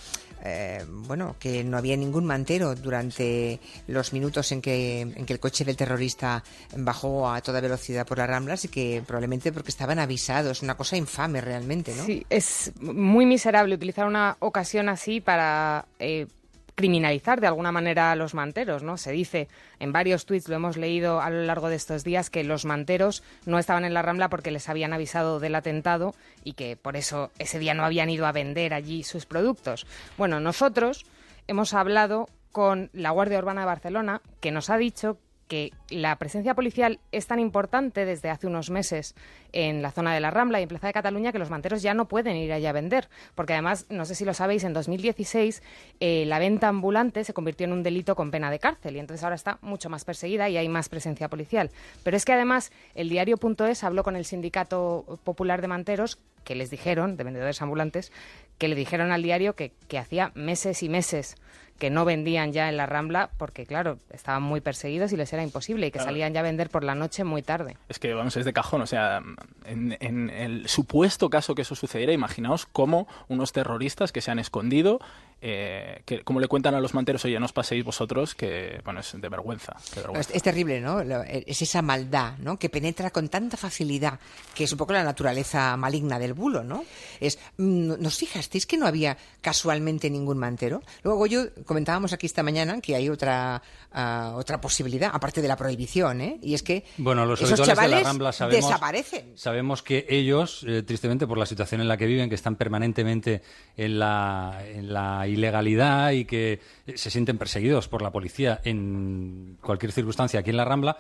eh, 0.46 0.84
bueno, 0.90 1.36
que 1.40 1.64
no 1.64 1.78
había 1.78 1.96
ningún 1.96 2.26
mantero 2.26 2.76
durante 2.76 3.60
los 3.88 4.12
minutos 4.12 4.52
en 4.52 4.62
que, 4.62 5.02
en 5.02 5.26
que 5.26 5.34
el 5.34 5.40
coche 5.40 5.64
del 5.64 5.78
terrorista 5.78 6.44
bajó 6.76 7.32
a 7.32 7.42
toda 7.42 7.62
velocidad 7.62 8.06
por 8.06 8.18
las 8.18 8.28
ramblas 8.28 8.66
y 8.66 8.68
que 8.68 9.02
probablemente 9.08 9.54
porque 9.54 9.72
estaban 9.72 10.00
avisados. 10.00 10.62
Una 10.62 10.76
cosa 10.76 10.98
infame 10.98 11.40
realmente, 11.40 11.96
¿no? 11.96 12.06
Sí, 12.06 12.26
es 12.30 12.74
muy 12.82 13.26
miserable 13.26 13.76
utilizar 13.76 14.06
una 14.06 14.36
ocasión 14.40 14.90
así 14.90 15.22
para 15.22 15.86
eh, 16.00 16.28
criminalizar 16.76 17.42
de 17.42 17.48
alguna 17.48 17.72
manera 17.72 18.12
a 18.12 18.16
los 18.16 18.34
manteros, 18.34 18.84
¿no? 18.84 18.98
Se 18.98 19.12
dice 19.12 19.48
en 19.80 19.92
varios 19.92 20.26
tuits, 20.26 20.50
lo 20.50 20.56
hemos 20.56 20.78
leído 20.78 21.22
a 21.22 21.30
lo 21.30 21.44
largo 21.44 21.70
de 21.70 21.76
estos 21.76 22.04
días, 22.04 22.30
que 22.30 22.44
los 22.44 22.66
manteros 22.66 23.24
no 23.46 23.60
estaban 23.60 23.86
en 23.86 23.94
la 23.94 24.02
Rambla 24.02 24.30
porque 24.30 24.52
les 24.52 24.70
habían 24.70 24.94
avisado 24.94 25.40
del 25.40 25.56
atentado 25.56 26.16
y 26.44 26.54
que 26.54 26.76
por 26.76 26.96
eso 26.96 27.32
ese 27.40 27.60
día 27.60 27.74
no 27.74 27.86
habían 27.86 28.10
ido 28.10 28.26
a 28.26 28.32
vender 28.32 28.74
allí 28.74 29.04
sus 29.04 29.26
productos. 29.26 29.86
Bueno, 30.18 30.40
nosotros 30.40 31.06
hemos 31.48 31.74
hablado 31.74 32.28
con 32.52 32.90
la 32.94 33.10
Guardia 33.10 33.40
Urbana 33.40 33.62
de 33.62 33.68
Barcelona, 33.68 34.22
que 34.40 34.52
nos 34.52 34.70
ha 34.70 34.78
dicho 34.78 35.18
que 35.48 35.72
la 35.90 36.16
presencia 36.18 36.56
policial 36.56 37.00
es 37.12 37.28
tan 37.28 37.40
importante 37.40 38.06
desde 38.06 38.30
hace 38.30 38.48
unos 38.48 38.70
meses 38.70 39.16
en 39.52 39.82
la 39.82 39.92
zona 39.92 40.14
de 40.14 40.20
la 40.20 40.32
Rambla 40.32 40.60
y 40.60 40.64
en 40.64 40.70
Plaza 40.70 40.88
de 40.88 40.94
Cataluña 40.94 41.32
que 41.32 41.40
los 41.40 41.50
manteros 41.50 41.82
ya 41.82 41.94
no 41.94 42.08
pueden 42.08 42.36
ir 42.36 42.52
allá 42.52 42.70
a 42.70 42.74
vender. 42.74 43.10
Porque 43.36 43.54
además, 43.54 43.86
no 43.90 44.06
sé 44.06 44.16
si 44.16 44.26
lo 44.26 44.34
sabéis, 44.34 44.64
en 44.64 44.74
2016 44.74 45.62
eh, 46.00 46.26
la 46.26 46.40
venta 46.40 46.68
ambulante 46.68 47.24
se 47.24 47.34
convirtió 47.34 47.66
en 47.66 47.74
un 47.74 47.84
delito 47.84 48.16
con 48.16 48.32
pena 48.32 48.50
de 48.50 48.60
cárcel 48.60 48.96
y 48.96 49.00
entonces 49.00 49.24
ahora 49.24 49.36
está 49.36 49.60
mucho 49.62 49.90
más 49.90 50.06
perseguida 50.06 50.50
y 50.50 50.58
hay 50.58 50.70
más 50.70 50.90
presencia 50.90 51.30
policial. 51.30 51.72
Pero 52.04 52.18
es 52.18 52.26
que 52.26 52.34
además 52.34 52.72
el 52.96 53.10
diario.es 53.10 53.84
habló 53.84 54.04
con 54.04 54.16
el 54.16 54.26
Sindicato 54.26 55.20
Popular 55.24 55.62
de 55.62 55.68
Manteros 55.68 56.20
que 56.44 56.56
les 56.56 56.70
dijeron, 56.70 57.16
de 57.16 57.24
vendedores 57.24 57.62
ambulantes, 57.62 58.12
que 58.58 58.68
le 58.68 58.76
dijeron 58.76 59.12
al 59.12 59.24
diario 59.24 59.56
que, 59.56 59.72
que 59.88 59.98
hacía 59.98 60.32
meses 60.36 60.84
y 60.84 60.90
meses 60.90 61.36
que 61.80 61.90
no 61.90 62.06
vendían 62.06 62.54
ya 62.54 62.70
en 62.70 62.78
la 62.78 62.86
Rambla 62.86 63.30
porque, 63.38 63.66
claro, 63.66 63.98
estaban 64.12 64.44
muy 64.44 64.62
perseguidos 64.62 65.12
y 65.12 65.18
les 65.18 65.34
era 65.34 65.44
imposible 65.44 65.88
y 65.88 65.92
que 65.92 66.00
Claro. 66.00 66.12
salían 66.12 66.34
ya 66.34 66.40
a 66.40 66.44
vender 66.44 66.70
por 66.70 66.84
la 66.84 66.96
noche 66.96 67.24
muy 67.24 67.42
tarde. 67.42 67.76
Es 67.90 68.00
que, 68.00 68.14
vamos, 68.14 68.38
es 68.38 68.46
de 68.46 68.54
cajón. 68.54 68.82
O 68.82 68.88
sea, 68.88 69.22
en, 69.66 69.98
en 70.00 70.30
el 70.30 70.68
supuesto 70.70 71.30
caso 71.30 71.56
que 71.56 71.64
eso 71.64 71.76
sucediera, 71.76 72.14
imaginaos 72.14 72.66
cómo 72.66 73.08
unos 73.28 73.52
terroristas 73.52 74.12
que 74.12 74.22
se 74.22 74.32
han 74.32 74.40
escondido, 74.40 75.00
eh, 75.46 76.02
que 76.06 76.22
como 76.24 76.40
le 76.40 76.48
cuentan 76.48 76.74
a 76.74 76.80
los 76.80 76.94
manteros, 76.94 77.26
oye, 77.26 77.38
no 77.38 77.46
os 77.46 77.52
paséis 77.52 77.84
vosotros, 77.84 78.34
que, 78.34 78.80
bueno, 78.86 79.02
es 79.02 79.12
de 79.20 79.28
vergüenza. 79.28 79.76
de 79.94 80.02
vergüenza. 80.02 80.30
Es, 80.30 80.36
es 80.38 80.44
terrible, 80.44 80.80
¿no? 80.80 81.04
Lo- 81.04 81.24
Es 81.24 81.62
esa 81.62 81.82
maldad, 81.82 82.38
¿no? 82.38 82.58
Que 82.58 82.70
penetra 82.70 83.10
con 83.10 83.28
tanta 83.28 83.58
facilidad, 83.58 84.20
que 84.56 84.64
es 84.64 84.72
un 84.72 84.78
poco 84.78 84.94
la 84.94 85.04
naturaleza 85.04 85.76
maligna 85.76 86.18
del 86.18 86.34
bulo, 86.34 86.64
¿no? 86.64 86.86
Es, 87.20 87.40
mm, 87.58 88.02
¿nos 88.02 88.18
fijasteis 88.18 88.66
que 88.66 88.78
no 88.78 88.88
había 88.88 89.18
casualmente 89.42 90.10
ningún 90.10 90.38
mantero? 90.38 90.82
Luego 91.04 91.26
yo 91.28 91.48
comentábamos 91.66 92.14
aquí 92.14 92.26
esta 92.26 92.44
mañana 92.44 92.80
que 92.82 92.96
hay 92.96 93.10
otra 93.10 93.62
ah, 93.92 94.34
otra 94.36 94.60
posibilidad, 94.60 95.12
aparte 95.14 95.42
de 95.42 95.48
la 95.48 95.56
prohibición, 95.56 96.22
¿eh? 96.22 96.40
Y 96.42 96.54
es 96.54 96.64
que 96.64 96.84
Bueno, 96.98 97.26
los 97.26 97.42
esos 97.42 97.60
habituales 97.60 97.68
de 97.68 97.76
la 97.76 97.76
chavales 97.76 98.08
Rambla 98.08 98.32
sabemos, 98.32 98.66
desaparecen. 98.66 99.32
sabemos 99.36 99.84
que 99.84 100.06
ellos, 100.10 100.66
eh, 100.68 100.84
tristemente 100.84 101.28
por 101.28 101.38
la 101.38 101.46
situación 101.46 101.82
en 101.82 101.88
la 101.88 101.98
que 101.98 102.06
viven, 102.06 102.30
que 102.30 102.36
están 102.36 102.56
permanentemente 102.56 103.42
en 103.78 104.00
la, 104.00 104.62
en 104.66 104.94
la 104.94 105.28
ilegalidad 105.28 106.12
y 106.12 106.26
que 106.26 106.60
eh, 106.86 106.98
se 106.98 107.10
sienten 107.10 107.38
perseguidos 107.38 107.88
por 107.88 108.02
la 108.02 108.12
policía 108.12 108.62
en 108.64 109.58
cualquier 109.62 109.92
circunstancia 109.92 110.40
aquí 110.40 110.50
en 110.50 110.58
la 110.58 110.66
Rambla, 110.66 110.98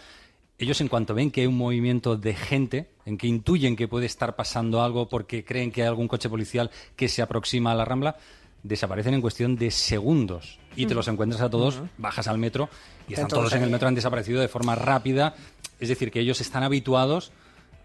ellos 0.58 0.80
en 0.82 0.88
cuanto 0.88 1.14
ven 1.14 1.32
que 1.32 1.42
hay 1.42 1.48
un 1.48 1.58
movimiento 1.58 2.16
de 2.16 2.36
gente, 2.36 2.92
en 3.06 3.18
que 3.18 3.28
intuyen 3.28 3.76
que 3.76 3.88
puede 3.88 4.06
estar 4.06 4.36
pasando 4.36 4.84
algo 4.84 5.10
porque 5.10 5.44
creen 5.44 5.72
que 5.72 5.82
hay 5.82 5.88
algún 5.88 6.08
coche 6.08 6.30
policial 6.30 6.70
que 6.96 7.10
se 7.10 7.22
aproxima 7.22 7.72
a 7.72 7.76
la 7.76 7.86
Rambla, 7.86 8.18
desaparecen 8.64 9.14
en 9.14 9.22
cuestión 9.22 9.56
de 9.58 9.70
segundos 9.72 10.58
y 10.76 10.86
te 10.86 10.94
Ujú. 10.94 10.96
los 10.96 11.08
encuentras 11.10 11.42
a 11.42 11.50
todos, 11.50 11.82
bajas 11.98 12.28
al 12.28 12.38
metro 12.38 12.70
y 13.08 13.14
Están 13.14 13.28
todos 13.28 13.42
todos 13.44 13.54
en 13.54 13.64
el 13.64 13.70
metro, 13.70 13.88
han 13.88 13.96
desaparecido 13.96 14.42
de 14.42 14.48
forma 14.48 14.76
rápida. 14.76 15.36
Es 15.80 15.90
decir, 15.90 16.10
que 16.12 16.20
ellos 16.22 16.40
están 16.42 16.64
habituados 16.64 17.32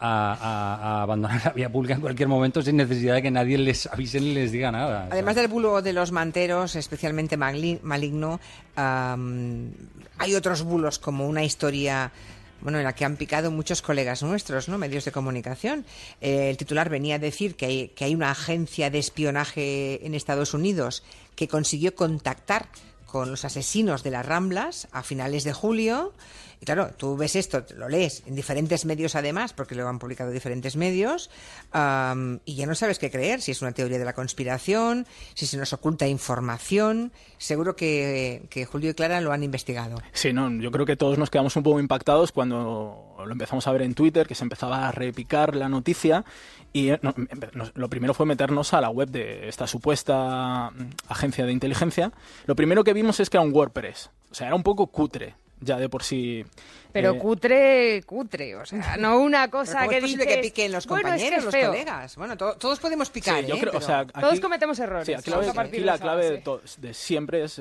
a, 0.00 0.32
a- 0.32 0.74
a 0.98 1.02
abandonar 1.02 1.40
la 1.44 1.50
vía 1.52 1.70
pública 1.72 1.94
en 1.94 2.00
cualquier 2.00 2.28
momento 2.28 2.62
sin 2.62 2.76
necesidad 2.76 3.14
de 3.14 3.22
que 3.22 3.30
nadie 3.32 3.58
les 3.58 3.86
avise 3.88 4.20
ni 4.20 4.32
les 4.32 4.52
diga 4.52 4.70
nada. 4.70 5.08
Además 5.10 5.34
del 5.34 5.48
bulo 5.48 5.82
de 5.82 5.92
los 5.92 6.12
manteros, 6.12 6.76
especialmente 6.76 7.36
maligno, 7.36 8.38
hay 8.76 10.34
otros 10.36 10.62
bulos 10.62 10.98
como 11.00 11.26
una 11.26 11.42
historia 11.44 12.12
bueno, 12.60 12.78
en 12.78 12.84
la 12.84 12.94
que 12.94 13.04
han 13.04 13.16
picado 13.16 13.50
muchos 13.50 13.82
colegas 13.82 14.22
nuestros, 14.22 14.68
¿no? 14.68 14.78
Medios 14.78 15.04
de 15.04 15.12
comunicación. 15.12 15.84
Eh, 16.20 16.50
el 16.50 16.56
titular 16.56 16.88
venía 16.88 17.16
a 17.16 17.18
decir 17.18 17.54
que 17.54 17.66
hay, 17.66 17.88
que 17.88 18.04
hay 18.04 18.14
una 18.14 18.30
agencia 18.30 18.90
de 18.90 18.98
espionaje 18.98 20.04
en 20.06 20.14
Estados 20.14 20.54
Unidos 20.54 21.02
que 21.36 21.48
consiguió 21.48 21.94
contactar 21.94 22.68
con 23.06 23.30
los 23.30 23.44
asesinos 23.44 24.02
de 24.02 24.10
las 24.10 24.26
Ramblas 24.26 24.88
a 24.92 25.02
finales 25.02 25.44
de 25.44 25.52
julio. 25.52 26.12
Y 26.60 26.64
claro, 26.64 26.90
tú 26.96 27.16
ves 27.16 27.36
esto, 27.36 27.64
lo 27.76 27.88
lees 27.88 28.22
en 28.26 28.34
diferentes 28.34 28.84
medios 28.84 29.14
además, 29.14 29.52
porque 29.52 29.74
lo 29.76 29.86
han 29.88 29.98
publicado 30.00 30.30
diferentes 30.32 30.74
medios, 30.76 31.30
am, 31.72 32.40
y 32.44 32.56
ya 32.56 32.66
no 32.66 32.74
sabes 32.74 32.98
qué 32.98 33.10
creer, 33.10 33.40
si 33.40 33.52
es 33.52 33.62
una 33.62 33.72
teoría 33.72 33.98
de 33.98 34.04
la 34.04 34.12
conspiración, 34.12 35.06
si 35.34 35.46
se 35.46 35.56
nos 35.56 35.72
oculta 35.72 36.06
información. 36.08 37.12
Seguro 37.38 37.76
que, 37.76 38.66
Julio 38.70 38.90
y 38.90 38.94
Clara 38.94 39.20
lo 39.20 39.32
han 39.32 39.42
investigado. 39.44 40.02
Sí, 40.12 40.32
no, 40.32 40.50
yo 40.60 40.70
creo 40.72 40.84
que 40.86 40.96
todos 40.96 41.16
nos 41.18 41.30
quedamos 41.30 41.54
un 41.56 41.62
poco 41.62 41.78
impactados 41.80 42.32
cuando 42.32 43.14
lo 43.24 43.32
empezamos 43.32 43.66
a 43.66 43.72
ver 43.72 43.82
en 43.82 43.94
Twitter, 43.94 44.26
que 44.26 44.34
se 44.34 44.42
empezaba 44.44 44.88
a 44.88 44.92
repicar 44.92 45.54
la 45.54 45.68
noticia. 45.68 46.24
Y 46.72 46.90
eh, 46.90 47.00
empe- 47.00 47.52
nos- 47.54 47.72
lo 47.76 47.88
primero 47.88 48.14
fue 48.14 48.26
meternos 48.26 48.74
a 48.74 48.80
la 48.80 48.90
web 48.90 49.08
de 49.08 49.48
esta 49.48 49.66
supuesta 49.66 50.70
mm, 50.70 50.90
agencia 51.08 51.46
de 51.46 51.52
inteligencia. 51.52 52.12
Lo 52.46 52.56
primero 52.56 52.84
que 52.84 52.92
vimos 52.92 53.20
es 53.20 53.30
que 53.30 53.36
era 53.36 53.44
un 53.46 53.52
WordPress. 53.54 54.10
O 54.30 54.34
sea, 54.34 54.48
era 54.48 54.56
un 54.56 54.62
poco 54.62 54.88
cutre, 54.88 55.34
ya 55.60 55.76
de 55.76 55.88
por 55.88 56.02
sí. 56.02 56.44
Pero 56.92 57.12
Eh, 57.12 57.18
cutre, 57.18 58.02
cutre, 58.04 58.56
o 58.56 58.64
sea, 58.64 58.96
no 58.98 59.18
una 59.20 59.48
cosa 59.50 59.72
Pero 59.72 59.78
¿cómo 59.80 59.90
que 59.90 59.96
es 59.96 60.02
posible 60.02 60.26
que 60.26 60.38
piquen 60.38 60.72
los 60.72 60.86
"Bueno, 60.86 61.08
es 61.08 61.14
que 61.14 61.18
compañeros, 61.28 61.38
es 61.38 61.44
los 61.44 61.54
feo". 61.54 61.70
colegas? 61.70 62.16
Bueno, 62.16 62.36
to- 62.36 62.54
todos 62.56 62.78
podemos 62.80 63.10
picar, 63.10 63.40
Sí, 63.42 63.46
yo 63.48 63.56
¿eh? 63.56 63.60
creo, 63.60 63.72
o 63.76 63.80
Todos 64.20 64.40
cometemos 64.40 64.78
errores. 64.78 65.06
Sí, 65.06 65.14
aquí, 65.14 65.30
la, 65.30 65.36
aquí 65.38 65.80
clave 65.98 66.30
de, 66.30 66.60
de 66.78 66.94
siempre 66.94 67.44
es 67.44 67.58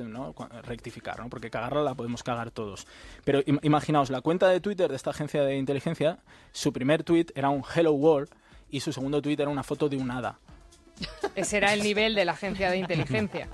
rectificar, 0.63 1.19
¿no? 1.19 1.29
porque 1.29 1.49
cagarla 1.49 1.81
la 1.81 1.93
podemos 1.95 2.23
cagar 2.23 2.51
todos. 2.51 2.87
Pero 3.25 3.41
im- 3.41 3.59
imaginaos, 3.63 4.09
la 4.09 4.21
cuenta 4.21 4.47
de 4.49 4.59
Twitter 4.61 4.89
de 4.89 4.95
esta 4.95 5.09
agencia 5.09 5.43
de 5.43 5.57
inteligencia, 5.57 6.19
su 6.51 6.71
primer 6.71 7.03
tweet 7.03 7.27
era 7.35 7.49
un 7.49 7.63
Hello 7.75 7.91
World 7.93 8.29
y 8.69 8.79
su 8.79 8.93
segundo 8.93 9.21
tweet 9.21 9.37
era 9.39 9.49
una 9.49 9.63
foto 9.63 9.89
de 9.89 9.97
un 9.97 10.09
hada. 10.11 10.39
Ese 11.35 11.57
era 11.57 11.73
el 11.73 11.83
nivel 11.83 12.15
de 12.15 12.25
la 12.25 12.31
agencia 12.31 12.71
de 12.71 12.77
inteligencia. 12.77 13.47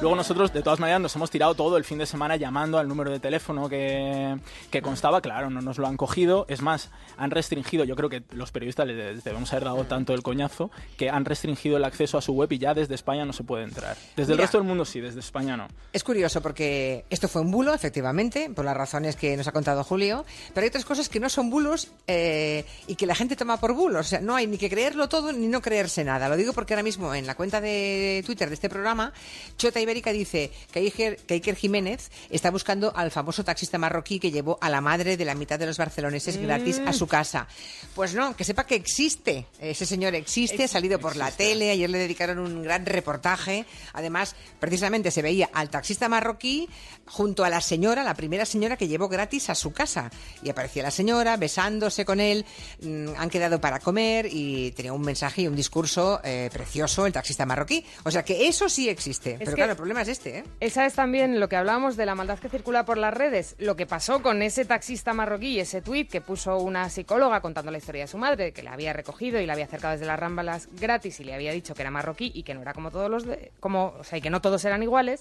Luego 0.00 0.16
nosotros, 0.16 0.52
de 0.52 0.62
todas 0.62 0.78
maneras, 0.78 1.00
nos 1.00 1.16
hemos 1.16 1.30
tirado 1.30 1.54
todo 1.54 1.76
el 1.76 1.84
fin 1.84 1.98
de 1.98 2.06
semana 2.06 2.36
llamando 2.36 2.78
al 2.78 2.88
número 2.88 3.10
de 3.10 3.18
teléfono 3.18 3.68
que, 3.68 4.36
que 4.70 4.82
constaba. 4.82 5.20
Claro, 5.20 5.50
no 5.50 5.60
nos 5.60 5.78
lo 5.78 5.86
han 5.86 5.96
cogido. 5.96 6.46
Es 6.48 6.62
más, 6.62 6.90
han 7.16 7.30
restringido, 7.30 7.84
yo 7.84 7.96
creo 7.96 8.08
que 8.08 8.22
los 8.30 8.50
periodistas 8.52 8.86
les 8.86 9.24
debemos 9.24 9.52
haber 9.52 9.64
dado 9.64 9.84
tanto 9.84 10.14
el 10.14 10.22
coñazo, 10.22 10.70
que 10.96 11.10
han 11.10 11.24
restringido 11.24 11.76
el 11.76 11.84
acceso 11.84 12.18
a 12.18 12.22
su 12.22 12.32
web 12.32 12.50
y 12.52 12.58
ya 12.58 12.72
desde 12.72 12.94
España 12.94 13.24
no 13.24 13.32
se 13.32 13.42
puede 13.42 13.64
entrar. 13.64 13.96
Desde 14.16 14.32
el 14.32 14.38
resto 14.38 14.58
del 14.58 14.66
mundo 14.66 14.84
sí, 14.84 15.00
desde 15.00 15.20
España 15.20 15.56
no. 15.56 15.68
Es 15.92 16.04
curioso 16.04 16.40
porque 16.40 17.04
esto 17.10 17.28
fue 17.28 17.42
un 17.42 17.50
bulo, 17.50 17.74
efectivamente, 17.74 18.50
por 18.54 18.64
las 18.64 18.76
razones 18.76 19.16
que 19.16 19.36
nos 19.36 19.48
ha 19.48 19.52
contado 19.52 19.84
Julio, 19.84 20.24
pero 20.54 20.64
hay 20.64 20.68
otras 20.68 20.84
cosas 20.84 21.08
que 21.08 21.20
no 21.20 21.28
son 21.28 21.50
bulos 21.50 21.90
eh, 22.06 22.64
y 22.86 22.94
que 22.94 23.06
la 23.06 23.14
gente 23.14 23.36
toma 23.36 23.58
por 23.58 23.74
bulos. 23.74 24.06
O 24.06 24.08
sea, 24.08 24.20
no 24.20 24.36
hay 24.36 24.46
ni 24.46 24.56
que 24.56 24.70
creerlo 24.70 25.08
todo 25.08 25.32
ni 25.32 25.46
no 25.46 25.60
creerse 25.60 26.04
nada. 26.04 26.28
Lo 26.28 26.36
digo 26.36 26.52
porque 26.52 26.74
ahora 26.74 26.82
mismo 26.82 26.89
en 26.98 27.26
la 27.26 27.34
cuenta 27.34 27.60
de 27.60 28.22
Twitter 28.26 28.48
de 28.48 28.54
este 28.54 28.68
programa, 28.68 29.12
Chota 29.56 29.80
Ibérica 29.80 30.12
dice 30.12 30.50
que 30.72 30.80
Iker, 30.80 31.16
que 31.18 31.34
Iker 31.34 31.54
Jiménez 31.54 32.10
está 32.30 32.50
buscando 32.50 32.92
al 32.96 33.10
famoso 33.10 33.44
taxista 33.44 33.78
marroquí 33.78 34.18
que 34.18 34.30
llevó 34.30 34.58
a 34.60 34.68
la 34.68 34.80
madre 34.80 35.16
de 35.16 35.24
la 35.24 35.34
mitad 35.34 35.58
de 35.58 35.66
los 35.66 35.78
barceloneses 35.78 36.36
gratis 36.36 36.80
a 36.84 36.92
su 36.92 37.06
casa. 37.06 37.46
Pues 37.94 38.14
no, 38.14 38.34
que 38.34 38.44
sepa 38.44 38.64
que 38.64 38.74
existe. 38.74 39.46
Ese 39.60 39.86
señor 39.86 40.14
existe, 40.14 40.64
ha 40.64 40.68
salido 40.68 40.98
por 40.98 41.16
la 41.16 41.30
tele, 41.30 41.70
ayer 41.70 41.88
le 41.88 41.98
dedicaron 41.98 42.38
un 42.38 42.62
gran 42.62 42.86
reportaje. 42.86 43.66
Además, 43.92 44.34
precisamente 44.58 45.10
se 45.10 45.22
veía 45.22 45.50
al 45.52 45.70
taxista 45.70 46.08
marroquí 46.08 46.68
junto 47.06 47.44
a 47.44 47.50
la 47.50 47.60
señora, 47.60 48.02
la 48.02 48.14
primera 48.14 48.44
señora 48.44 48.76
que 48.76 48.88
llevó 48.88 49.08
gratis 49.08 49.48
a 49.50 49.54
su 49.54 49.72
casa. 49.72 50.10
Y 50.42 50.50
aparecía 50.50 50.82
la 50.82 50.90
señora 50.90 51.36
besándose 51.36 52.04
con 52.04 52.20
él, 52.20 52.44
mm, 52.82 53.10
han 53.16 53.30
quedado 53.30 53.60
para 53.60 53.78
comer 53.78 54.26
y 54.30 54.72
tenía 54.72 54.92
un 54.92 55.02
mensaje 55.02 55.42
y 55.42 55.46
un 55.46 55.56
discurso 55.56 56.20
eh, 56.24 56.50
precioso 56.52 56.79
el 57.06 57.12
taxista 57.12 57.46
marroquí. 57.46 57.84
O 58.04 58.10
sea 58.10 58.24
que 58.24 58.48
eso 58.48 58.68
sí 58.68 58.88
existe. 58.88 59.36
Pero 59.38 59.52
claro, 59.52 59.72
el 59.72 59.76
problema 59.76 60.02
es 60.02 60.08
este, 60.08 60.38
¿eh? 60.38 60.44
Esa 60.60 60.86
es 60.86 60.94
también 60.94 61.40
lo 61.40 61.48
que 61.48 61.56
hablábamos 61.56 61.96
de 61.96 62.06
la 62.06 62.14
maldad 62.14 62.38
que 62.38 62.48
circula 62.48 62.84
por 62.84 62.98
las 62.98 63.12
redes. 63.14 63.56
Lo 63.58 63.76
que 63.76 63.86
pasó 63.86 64.22
con 64.22 64.42
ese 64.42 64.64
taxista 64.64 65.12
marroquí, 65.14 65.60
ese 65.60 65.82
tuit 65.82 66.10
que 66.10 66.20
puso 66.20 66.58
una 66.58 66.88
psicóloga 66.90 67.40
contando 67.40 67.70
la 67.70 67.78
historia 67.78 68.02
de 68.02 68.08
su 68.08 68.18
madre, 68.18 68.52
que 68.52 68.62
la 68.62 68.72
había 68.72 68.92
recogido 68.92 69.40
y 69.40 69.46
la 69.46 69.52
había 69.54 69.64
acercado 69.66 69.92
desde 69.92 70.06
las 70.06 70.18
rámbalas 70.18 70.68
gratis 70.80 71.20
y 71.20 71.24
le 71.24 71.34
había 71.34 71.52
dicho 71.52 71.74
que 71.74 71.82
era 71.82 71.90
marroquí 71.90 72.30
y 72.34 72.42
que 72.42 72.54
no 72.54 72.62
era 72.62 72.72
como 72.74 72.90
todos 72.90 73.10
los 73.10 73.24
de- 73.26 73.52
como, 73.60 73.94
o 73.98 74.04
sea, 74.04 74.18
y 74.18 74.20
que 74.22 74.30
no 74.30 74.40
todos 74.40 74.64
eran 74.64 74.82
iguales. 74.82 75.20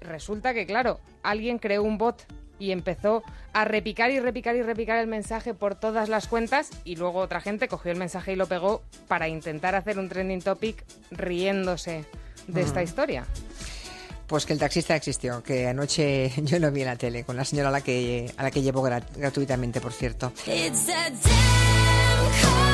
Resulta 0.00 0.52
que, 0.54 0.66
claro, 0.66 1.00
alguien 1.22 1.58
creó 1.58 1.82
un 1.82 1.98
bot 1.98 2.24
y 2.58 2.70
empezó 2.70 3.22
a 3.52 3.64
repicar 3.64 4.10
y 4.10 4.20
repicar 4.20 4.56
y 4.56 4.62
repicar 4.62 4.98
el 4.98 5.06
mensaje 5.06 5.54
por 5.54 5.74
todas 5.74 6.08
las 6.08 6.26
cuentas 6.28 6.70
y 6.84 6.96
luego 6.96 7.18
otra 7.20 7.40
gente 7.40 7.68
cogió 7.68 7.90
el 7.92 7.98
mensaje 7.98 8.32
y 8.32 8.36
lo 8.36 8.46
pegó 8.46 8.82
para 9.08 9.28
intentar 9.28 9.74
hacer 9.74 9.98
un 9.98 10.08
trending 10.08 10.42
topic 10.42 10.84
riéndose 11.10 12.04
de 12.46 12.60
esta 12.62 12.82
historia. 12.82 13.26
Pues 14.26 14.46
que 14.46 14.54
el 14.54 14.58
taxista 14.58 14.96
existió, 14.96 15.42
que 15.42 15.66
anoche 15.68 16.32
yo 16.44 16.58
lo 16.58 16.70
vi 16.72 16.80
en 16.80 16.86
la 16.86 16.96
tele, 16.96 17.24
con 17.24 17.36
la 17.36 17.44
señora 17.44 17.68
a 17.68 17.72
la 17.72 17.80
que, 17.82 18.32
a 18.36 18.42
la 18.42 18.50
que 18.50 18.62
llevo 18.62 18.82
gra- 18.82 19.04
gratuitamente, 19.16 19.80
por 19.80 19.92
cierto. 19.92 20.32
It's 20.46 20.88
a 20.88 21.10
damn 21.10 22.73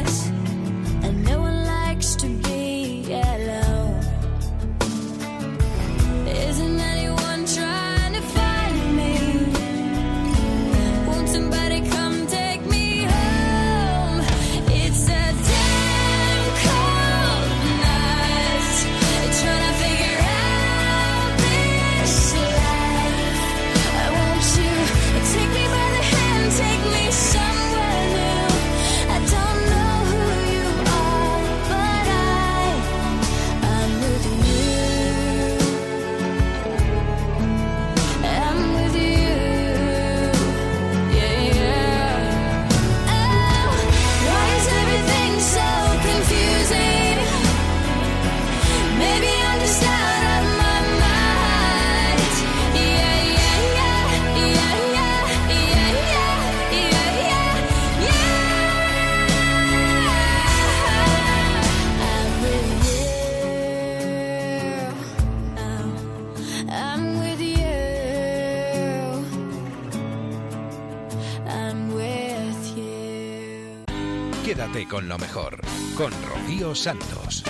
Con 74.89 75.07
lo 75.07 75.17
mejor, 75.17 75.59
con 75.95 76.11
Rocío 76.23 76.73
Santos. 76.75 77.43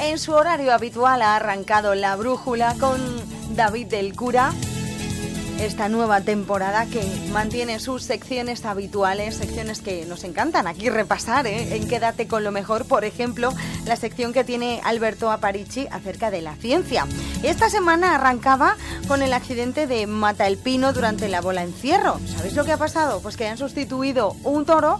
En 0.00 0.18
su 0.18 0.32
horario 0.32 0.74
habitual 0.74 1.22
ha 1.22 1.36
arrancado 1.36 1.94
la 1.94 2.16
brújula 2.16 2.74
con 2.78 3.00
David 3.54 3.86
del 3.86 4.14
Cura. 4.14 4.52
Esta 5.60 5.88
nueva 5.88 6.20
temporada 6.20 6.84
que 6.86 7.02
mantiene 7.32 7.78
sus 7.78 8.02
secciones 8.02 8.64
habituales, 8.64 9.36
secciones 9.36 9.80
que 9.80 10.04
nos 10.04 10.24
encantan 10.24 10.66
aquí 10.66 10.90
repasar, 10.90 11.46
¿eh? 11.46 11.76
en 11.76 11.88
Quédate 11.88 12.26
con 12.26 12.44
lo 12.44 12.50
mejor, 12.50 12.86
por 12.86 13.04
ejemplo, 13.04 13.52
la 13.86 13.96
sección 13.96 14.32
que 14.32 14.44
tiene 14.44 14.80
Alberto 14.84 15.30
Aparici 15.30 15.86
acerca 15.90 16.30
de 16.30 16.42
la 16.42 16.56
ciencia. 16.56 17.06
Esta 17.42 17.70
semana 17.70 18.14
arrancaba 18.16 18.76
con 19.06 19.22
el 19.22 19.32
accidente 19.32 19.86
de 19.86 20.06
Mata 20.06 20.46
el 20.46 20.58
Pino 20.58 20.92
durante 20.92 21.28
la 21.28 21.40
bola 21.40 21.62
encierro. 21.62 22.18
¿Sabéis 22.26 22.54
lo 22.54 22.64
que 22.64 22.72
ha 22.72 22.76
pasado? 22.76 23.20
Pues 23.20 23.36
que 23.36 23.46
han 23.46 23.56
sustituido 23.56 24.36
un 24.42 24.66
toro 24.66 24.98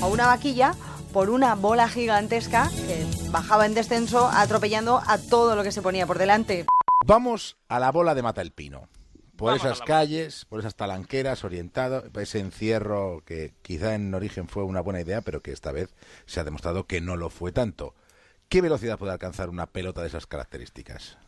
o 0.00 0.08
una 0.08 0.26
vaquilla 0.26 0.74
por 1.12 1.30
una 1.30 1.54
bola 1.54 1.88
gigantesca 1.88 2.70
que 2.86 3.06
bajaba 3.30 3.66
en 3.66 3.74
descenso 3.74 4.28
atropellando 4.28 5.00
a 5.06 5.18
todo 5.18 5.56
lo 5.56 5.62
que 5.62 5.72
se 5.72 5.82
ponía 5.82 6.06
por 6.06 6.18
delante. 6.18 6.66
Vamos 7.06 7.56
a 7.68 7.78
la 7.78 7.90
bola 7.90 8.14
de 8.14 8.22
Mata 8.22 8.42
el 8.42 8.52
Pino. 8.52 8.88
Por 9.36 9.48
Vamos 9.48 9.64
esas 9.64 9.80
calles, 9.80 10.44
por 10.44 10.60
esas 10.60 10.76
talanqueras, 10.76 11.42
orientado, 11.42 12.04
ese 12.20 12.38
encierro 12.38 13.22
que 13.24 13.54
quizá 13.62 13.94
en 13.94 14.14
origen 14.14 14.48
fue 14.48 14.62
una 14.62 14.80
buena 14.80 15.00
idea, 15.00 15.22
pero 15.22 15.42
que 15.42 15.50
esta 15.50 15.72
vez 15.72 15.92
se 16.26 16.38
ha 16.38 16.44
demostrado 16.44 16.86
que 16.86 17.00
no 17.00 17.16
lo 17.16 17.30
fue 17.30 17.50
tanto. 17.50 17.94
¿Qué 18.48 18.60
velocidad 18.60 18.98
puede 18.98 19.12
alcanzar 19.12 19.48
una 19.48 19.66
pelota 19.66 20.02
de 20.02 20.08
esas 20.08 20.26
características? 20.26 21.18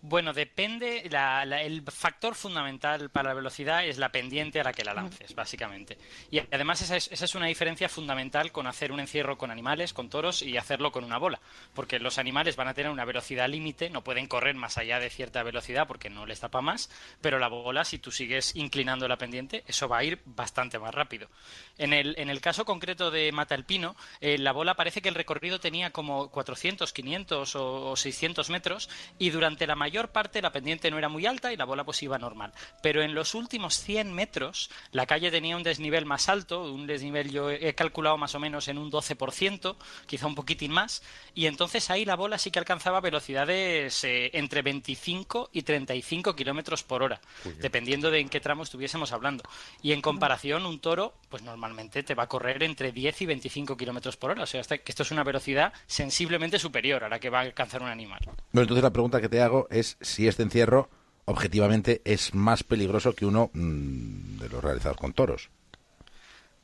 Bueno, 0.00 0.32
depende. 0.32 1.08
la- 1.10 1.44
la- 1.44 1.60
el 1.62 1.82
factor 1.90 2.36
fundamental 2.36 3.10
para 3.10 3.30
la 3.30 3.34
velocidad 3.34 3.84
es 3.84 3.98
la 3.98 4.10
pendiente 4.12 4.60
a 4.60 4.64
la 4.64 4.72
que 4.72 4.84
la 4.84 4.94
lances, 4.94 5.34
básicamente. 5.34 5.98
Y 6.30 6.38
además 6.38 6.80
esa 6.82 6.96
es, 6.96 7.10
esa 7.10 7.24
es 7.24 7.34
una 7.34 7.46
diferencia 7.46 7.88
fundamental 7.88 8.52
con 8.52 8.68
hacer 8.68 8.92
un 8.92 9.00
encierro 9.00 9.36
con 9.36 9.50
animales, 9.50 9.92
con 9.92 10.08
toros, 10.08 10.42
y 10.42 10.56
hacerlo 10.56 10.92
con 10.92 11.02
una 11.02 11.18
bola. 11.18 11.40
Porque 11.74 11.98
los 11.98 12.18
animales 12.18 12.54
van 12.54 12.68
a 12.68 12.74
tener 12.74 12.92
una 12.92 13.04
velocidad 13.04 13.48
límite, 13.48 13.90
no 13.90 14.04
pueden 14.04 14.28
correr 14.28 14.54
más 14.54 14.78
allá 14.78 15.00
de 15.00 15.10
cierta 15.10 15.42
velocidad 15.42 15.88
porque 15.88 16.10
no 16.10 16.26
les 16.26 16.38
tapa 16.38 16.60
más, 16.60 16.90
pero 17.20 17.40
la 17.40 17.48
bola, 17.48 17.84
si 17.84 17.98
tú 17.98 18.12
sigues 18.12 18.54
inclinando 18.54 19.08
la 19.08 19.18
pendiente, 19.18 19.64
eso 19.66 19.88
va 19.88 19.98
a 19.98 20.04
ir 20.04 20.20
bastante 20.26 20.78
más 20.78 20.94
rápido. 20.94 21.28
En 21.76 21.92
el, 21.92 22.14
en 22.18 22.30
el 22.30 22.40
caso 22.40 22.64
concreto 22.64 23.10
de 23.10 23.32
Mata 23.32 23.56
el 23.56 23.64
Pino, 23.64 23.96
eh, 24.20 24.38
la 24.38 24.52
bola 24.52 24.74
parece 24.74 25.02
que 25.02 25.08
el 25.08 25.16
recorrido 25.16 25.58
tenía 25.58 25.90
como 25.90 26.30
400, 26.30 26.92
500 26.92 27.56
o, 27.56 27.90
o 27.90 27.96
600 27.96 28.48
metros 28.50 28.88
y 29.18 29.30
durante 29.30 29.66
la 29.66 29.74
mayor 29.74 29.87
parte 30.10 30.42
la 30.42 30.52
pendiente 30.52 30.90
no 30.90 30.98
era 30.98 31.08
muy 31.08 31.26
alta 31.26 31.52
y 31.52 31.56
la 31.56 31.64
bola 31.64 31.84
pues 31.84 32.02
iba 32.02 32.18
normal. 32.18 32.52
Pero 32.82 33.02
en 33.02 33.14
los 33.14 33.34
últimos 33.34 33.78
100 33.78 34.12
metros 34.12 34.70
la 34.92 35.06
calle 35.06 35.30
tenía 35.30 35.56
un 35.56 35.62
desnivel 35.62 36.06
más 36.06 36.28
alto, 36.28 36.64
un 36.64 36.86
desnivel 36.86 37.30
yo 37.30 37.50
he 37.50 37.74
calculado 37.74 38.16
más 38.16 38.34
o 38.34 38.40
menos 38.40 38.68
en 38.68 38.78
un 38.78 38.90
12%, 38.90 39.76
quizá 40.06 40.26
un 40.26 40.34
poquitín 40.34 40.72
más, 40.72 41.02
y 41.34 41.46
entonces 41.46 41.90
ahí 41.90 42.04
la 42.04 42.16
bola 42.16 42.38
sí 42.38 42.50
que 42.50 42.58
alcanzaba 42.58 43.00
velocidades 43.00 44.04
eh, 44.04 44.30
entre 44.34 44.62
25 44.62 45.50
y 45.52 45.62
35 45.62 46.34
kilómetros 46.36 46.82
por 46.82 47.02
hora, 47.02 47.20
dependiendo 47.60 48.10
de 48.10 48.20
en 48.20 48.28
qué 48.28 48.40
tramo 48.40 48.62
estuviésemos 48.62 49.12
hablando. 49.12 49.44
Y 49.82 49.92
en 49.92 50.02
comparación, 50.02 50.66
un 50.66 50.78
toro, 50.80 51.14
pues 51.28 51.42
normalmente 51.42 52.02
te 52.02 52.14
va 52.14 52.24
a 52.24 52.28
correr 52.28 52.62
entre 52.62 52.92
10 52.92 53.22
y 53.22 53.26
25 53.26 53.76
kilómetros 53.76 54.16
por 54.16 54.30
hora. 54.30 54.42
O 54.42 54.46
sea, 54.46 54.60
hasta 54.60 54.78
que 54.78 54.92
esto 54.92 55.02
es 55.02 55.10
una 55.10 55.24
velocidad 55.24 55.72
sensiblemente 55.86 56.58
superior 56.58 57.04
a 57.04 57.08
la 57.08 57.18
que 57.18 57.30
va 57.30 57.38
a 57.38 57.42
alcanzar 57.42 57.82
un 57.82 57.88
animal. 57.88 58.20
Bueno, 58.24 58.62
entonces 58.62 58.82
la 58.82 58.92
pregunta 58.92 59.20
que 59.20 59.28
te 59.28 59.40
hago 59.40 59.66
es 59.70 59.96
si 60.00 60.28
este 60.28 60.42
encierro 60.42 60.88
objetivamente 61.24 62.00
es 62.04 62.34
más 62.34 62.62
peligroso 62.62 63.14
que 63.14 63.26
uno 63.26 63.50
mm, 63.52 64.38
de 64.38 64.48
los 64.48 64.64
realizados 64.64 64.96
con 64.96 65.12
toros. 65.12 65.50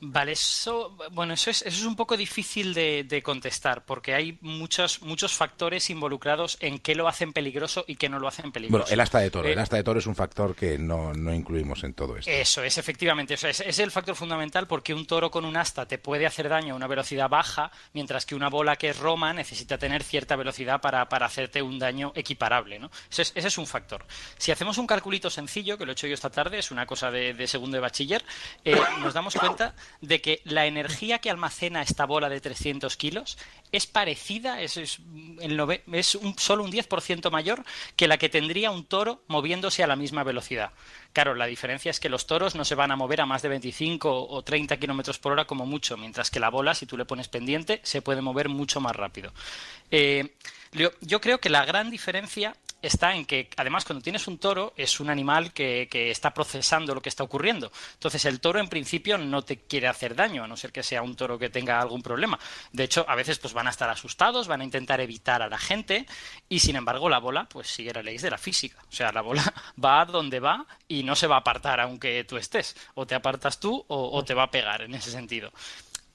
Vale, 0.06 0.32
eso, 0.32 0.96
bueno, 1.12 1.32
eso 1.34 1.50
es, 1.50 1.62
eso 1.62 1.78
es 1.78 1.84
un 1.84 1.96
poco 1.96 2.16
difícil 2.16 2.74
de, 2.74 3.04
de 3.04 3.22
contestar 3.22 3.84
porque 3.84 4.14
hay 4.14 4.38
muchos, 4.42 5.00
muchos 5.02 5.32
factores 5.32 5.88
involucrados 5.88 6.58
en 6.60 6.78
qué 6.78 6.94
lo 6.94 7.08
hacen 7.08 7.32
peligroso 7.32 7.84
y 7.88 7.96
qué 7.96 8.08
no 8.08 8.18
lo 8.18 8.28
hacen 8.28 8.52
peligroso. 8.52 8.82
Bueno, 8.84 8.92
el 8.92 9.00
asta 9.00 9.18
de 9.20 9.30
toro. 9.30 9.48
Eh, 9.48 9.52
El 9.52 9.58
asta 9.58 9.76
de 9.76 9.84
toro 9.84 9.98
es 9.98 10.06
un 10.06 10.14
factor 10.14 10.54
que 10.54 10.78
no, 10.78 11.14
no 11.14 11.32
incluimos 11.32 11.84
en 11.84 11.94
todo 11.94 12.16
esto. 12.16 12.30
Eso 12.30 12.62
es, 12.62 12.76
efectivamente. 12.76 13.34
O 13.34 13.36
sea, 13.36 13.50
es, 13.50 13.60
es 13.60 13.78
el 13.78 13.90
factor 13.90 14.14
fundamental 14.14 14.66
porque 14.66 14.92
un 14.92 15.06
toro 15.06 15.30
con 15.30 15.44
un 15.44 15.56
asta 15.56 15.86
te 15.86 15.98
puede 15.98 16.26
hacer 16.26 16.48
daño 16.48 16.74
a 16.74 16.76
una 16.76 16.86
velocidad 16.86 17.28
baja, 17.30 17.70
mientras 17.94 18.26
que 18.26 18.34
una 18.34 18.50
bola 18.50 18.76
que 18.76 18.90
es 18.90 18.98
Roma 18.98 19.32
necesita 19.32 19.78
tener 19.78 20.02
cierta 20.02 20.36
velocidad 20.36 20.80
para, 20.80 21.08
para 21.08 21.26
hacerte 21.26 21.62
un 21.62 21.78
daño 21.78 22.12
equiparable. 22.14 22.78
¿no? 22.78 22.90
Ese, 23.10 23.22
es, 23.22 23.32
ese 23.34 23.48
es 23.48 23.58
un 23.58 23.66
factor. 23.66 24.04
Si 24.36 24.52
hacemos 24.52 24.76
un 24.76 24.86
calculito 24.86 25.30
sencillo, 25.30 25.78
que 25.78 25.86
lo 25.86 25.92
he 25.92 25.94
hecho 25.94 26.06
yo 26.06 26.14
esta 26.14 26.30
tarde, 26.30 26.58
es 26.58 26.70
una 26.70 26.84
cosa 26.86 27.10
de, 27.10 27.32
de 27.32 27.46
segundo 27.46 27.76
de 27.76 27.80
bachiller, 27.80 28.24
eh, 28.64 28.78
nos 29.00 29.14
damos 29.14 29.34
cuenta 29.34 29.74
de 30.00 30.20
que 30.20 30.40
la 30.44 30.66
energía 30.66 31.18
que 31.18 31.30
almacena 31.30 31.82
esta 31.82 32.06
bola 32.06 32.28
de 32.28 32.40
300 32.40 32.96
kilos 32.96 33.38
es 33.72 33.86
parecida, 33.86 34.60
es, 34.60 34.76
es, 34.76 34.98
un, 34.98 36.38
solo 36.38 36.64
un 36.64 36.72
10% 36.72 37.30
mayor 37.30 37.64
que 37.96 38.08
la 38.08 38.18
que 38.18 38.28
tendría 38.28 38.70
un 38.70 38.84
toro 38.84 39.22
moviéndose 39.26 39.82
a 39.82 39.86
la 39.86 39.96
misma 39.96 40.22
velocidad. 40.22 40.70
Claro, 41.12 41.34
la 41.34 41.46
diferencia 41.46 41.90
es 41.90 42.00
que 42.00 42.08
los 42.08 42.26
toros 42.26 42.54
no 42.54 42.64
se 42.64 42.74
van 42.74 42.90
a 42.90 42.96
mover 42.96 43.20
a 43.20 43.26
más 43.26 43.42
de 43.42 43.48
25 43.48 44.28
o 44.28 44.42
30 44.42 44.76
kilómetros 44.76 45.18
por 45.18 45.32
hora 45.32 45.46
como 45.46 45.66
mucho, 45.66 45.96
mientras 45.96 46.30
que 46.30 46.40
la 46.40 46.50
bola, 46.50 46.74
si 46.74 46.86
tú 46.86 46.96
le 46.96 47.04
pones 47.04 47.28
pendiente, 47.28 47.80
se 47.82 48.02
puede 48.02 48.20
mover 48.20 48.48
mucho 48.48 48.80
más 48.80 48.94
rápido. 48.94 49.32
Eh, 49.90 50.34
yo 50.72 51.20
creo 51.20 51.38
que 51.38 51.50
la 51.50 51.64
gran 51.64 51.90
diferencia 51.90 52.56
está 52.86 53.14
en 53.14 53.24
que, 53.24 53.48
además, 53.56 53.84
cuando 53.84 54.02
tienes 54.02 54.26
un 54.26 54.38
toro, 54.38 54.72
es 54.76 55.00
un 55.00 55.10
animal 55.10 55.52
que, 55.52 55.88
que 55.90 56.10
está 56.10 56.32
procesando 56.32 56.94
lo 56.94 57.00
que 57.00 57.08
está 57.08 57.24
ocurriendo. 57.24 57.70
Entonces, 57.94 58.24
el 58.24 58.40
toro, 58.40 58.60
en 58.60 58.68
principio, 58.68 59.18
no 59.18 59.42
te 59.42 59.58
quiere 59.58 59.88
hacer 59.88 60.14
daño, 60.14 60.44
a 60.44 60.48
no 60.48 60.56
ser 60.56 60.72
que 60.72 60.82
sea 60.82 61.02
un 61.02 61.16
toro 61.16 61.38
que 61.38 61.50
tenga 61.50 61.80
algún 61.80 62.02
problema. 62.02 62.38
De 62.72 62.84
hecho, 62.84 63.04
a 63.08 63.14
veces 63.14 63.38
pues 63.38 63.54
van 63.54 63.66
a 63.66 63.70
estar 63.70 63.88
asustados, 63.88 64.48
van 64.48 64.60
a 64.60 64.64
intentar 64.64 65.00
evitar 65.00 65.42
a 65.42 65.48
la 65.48 65.58
gente, 65.58 66.06
y 66.48 66.60
sin 66.60 66.76
embargo, 66.76 67.08
la 67.08 67.18
bola, 67.18 67.48
pues 67.48 67.68
sigue 67.68 67.92
la 67.92 68.02
ley 68.02 68.18
de 68.18 68.30
la 68.30 68.38
física. 68.38 68.78
O 68.88 68.92
sea, 68.92 69.12
la 69.12 69.22
bola 69.22 69.52
va 69.84 70.04
donde 70.04 70.40
va 70.40 70.66
y 70.88 71.02
no 71.02 71.16
se 71.16 71.26
va 71.26 71.36
a 71.36 71.40
apartar 71.40 71.80
aunque 71.80 72.24
tú 72.24 72.36
estés. 72.36 72.76
O 72.94 73.06
te 73.06 73.14
apartas 73.14 73.60
tú 73.60 73.84
o 73.88 74.24
te 74.24 74.34
va 74.34 74.44
a 74.44 74.50
pegar 74.50 74.82
en 74.82 74.94
ese 74.94 75.10
sentido. 75.10 75.52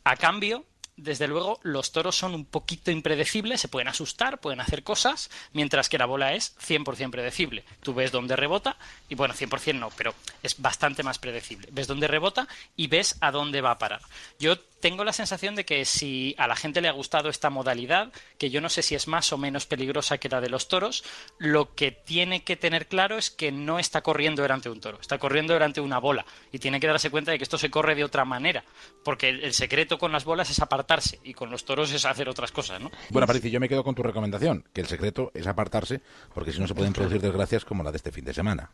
A 0.04 0.16
cambio, 0.16 0.66
desde 1.02 1.28
luego, 1.28 1.60
los 1.64 1.92
toros 1.92 2.16
son 2.16 2.34
un 2.34 2.46
poquito 2.46 2.92
impredecibles, 2.92 3.62
se 3.62 3.68
pueden 3.68 3.88
asustar, 3.88 4.40
pueden 4.40 4.62
hacer 4.62 4.84
cosas, 4.84 5.30
mientras 5.54 5.90
que 5.90 5.98
la 5.98 6.06
bola 6.06 6.34
es 6.34 6.56
100% 6.60 7.10
predecible. 7.12 7.64
Tú 7.82 7.94
ves 7.94 8.12
dónde 8.12 8.36
rebota, 8.36 8.78
y 9.08 9.16
bueno, 9.16 9.34
100% 9.34 9.76
no, 9.76 9.90
pero 9.96 10.14
es 10.44 10.60
bastante 10.62 11.04
más 11.04 11.20
predecible. 11.20 11.70
Ves 11.72 11.88
dónde 11.88 12.08
rebota 12.08 12.48
y 12.76 12.88
ves 12.88 13.18
a 13.22 13.32
dónde 13.32 13.62
va 13.62 13.72
a 13.72 13.78
parar. 13.80 14.02
Yo 14.40 14.58
tengo 14.80 15.04
la 15.04 15.14
sensación 15.14 15.56
de 15.56 15.66
que 15.66 15.86
si 15.86 16.36
a 16.38 16.48
la 16.48 16.56
gente 16.56 16.82
le 16.82 16.88
ha 16.88 16.94
gustado 16.94 17.30
esta 17.30 17.50
modalidad, 17.50 18.12
que 18.38 18.50
yo 18.50 18.62
no 18.62 18.70
sé 18.70 18.82
si 18.82 18.96
es 18.96 19.08
más 19.08 19.32
o 19.34 19.38
menos 19.38 19.66
peligrosa 19.66 20.18
que 20.18 20.30
la 20.30 20.42
de 20.42 20.50
los 20.50 20.68
toros, 20.68 21.04
lo 21.38 21.76
que 21.76 21.92
tiene 21.92 22.44
que 22.44 22.56
tener 22.56 22.88
claro 22.88 23.18
es 23.18 23.30
que 23.30 23.52
no 23.52 23.80
está 23.80 24.02
corriendo 24.02 24.42
delante 24.42 24.70
de 24.70 24.74
un 24.74 24.82
toro, 24.82 25.00
está 25.02 25.18
corriendo 25.18 25.54
delante 25.54 25.82
de 25.82 25.86
una 25.86 26.00
bola 26.00 26.26
y 26.52 26.60
tiene 26.60 26.80
que 26.80 26.88
darse 26.88 27.10
cuenta 27.10 27.32
de 27.32 27.38
que 27.38 27.44
esto 27.44 27.58
se 27.58 27.70
corre 27.70 27.96
de 27.96 28.04
otra 28.04 28.26
manera, 28.26 28.64
porque 29.04 29.30
el, 29.30 29.54
secreto 29.54 29.98
con 29.98 30.12
las 30.12 30.24
bolas 30.24 30.50
es 30.50 30.60
apartarse 30.90 31.20
y 31.24 31.34
con 31.36 31.52
los 31.52 31.66
toros 31.66 31.92
es 31.92 32.04
hacer 32.06 32.28
otras 32.30 32.52
cosas, 32.52 32.82
¿no? 32.82 32.90
Bueno, 33.12 33.26
Aparicio, 33.26 33.50
yo 33.52 33.60
me 33.60 33.70
quedo 33.70 33.84
con 33.84 33.94
tu 33.94 34.02
recomendación, 34.02 34.66
que 34.74 34.82
el 34.82 34.88
secreto 34.88 35.32
es 35.36 35.46
apartarse, 35.46 36.02
porque 36.34 36.52
si 36.52 36.60
no 36.60 36.68
se 36.68 36.74
pueden 36.74 36.94
producir 36.94 37.22
desgracias 37.22 37.64
como 37.64 37.84
la 37.84 37.92
de 37.92 37.98
este 37.98 38.12
fin 38.12 38.26
de 38.26 38.34
semana. 38.34 38.72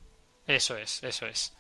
Eso 0.48 0.78
es, 0.78 1.04
eso 1.04 1.26
es. 1.26 1.54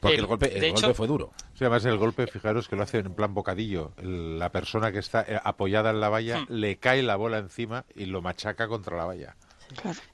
Porque 0.00 0.14
El- 0.16 0.20
el 0.22 0.26
golpe, 0.26 0.52
el 0.54 0.60
de 0.60 0.70
golpe 0.70 0.86
hecho- 0.86 0.94
fue 0.94 1.06
duro. 1.06 1.32
Sí, 1.54 1.64
además 1.64 1.84
el 1.84 1.96
golpe, 1.96 2.26
fijaros 2.26 2.68
que 2.68 2.74
lo 2.76 2.82
hace 2.82 2.98
en 2.98 3.14
plan 3.14 3.34
bocadillo. 3.34 3.92
La 4.02 4.50
persona 4.50 4.90
que 4.92 4.98
está 4.98 5.22
eh, 5.22 5.40
apoyada 5.42 5.90
en 5.90 6.00
la 6.00 6.08
valla 6.08 6.40
Hmm. 6.40 6.46
le 6.48 6.76
cae 6.78 7.02
la 7.02 7.14
bola 7.16 7.38
encima 7.38 7.84
y 7.94 8.06
lo 8.06 8.20
machaca 8.20 8.66
contra 8.68 8.96
la 8.96 9.04
valla. 9.04 9.36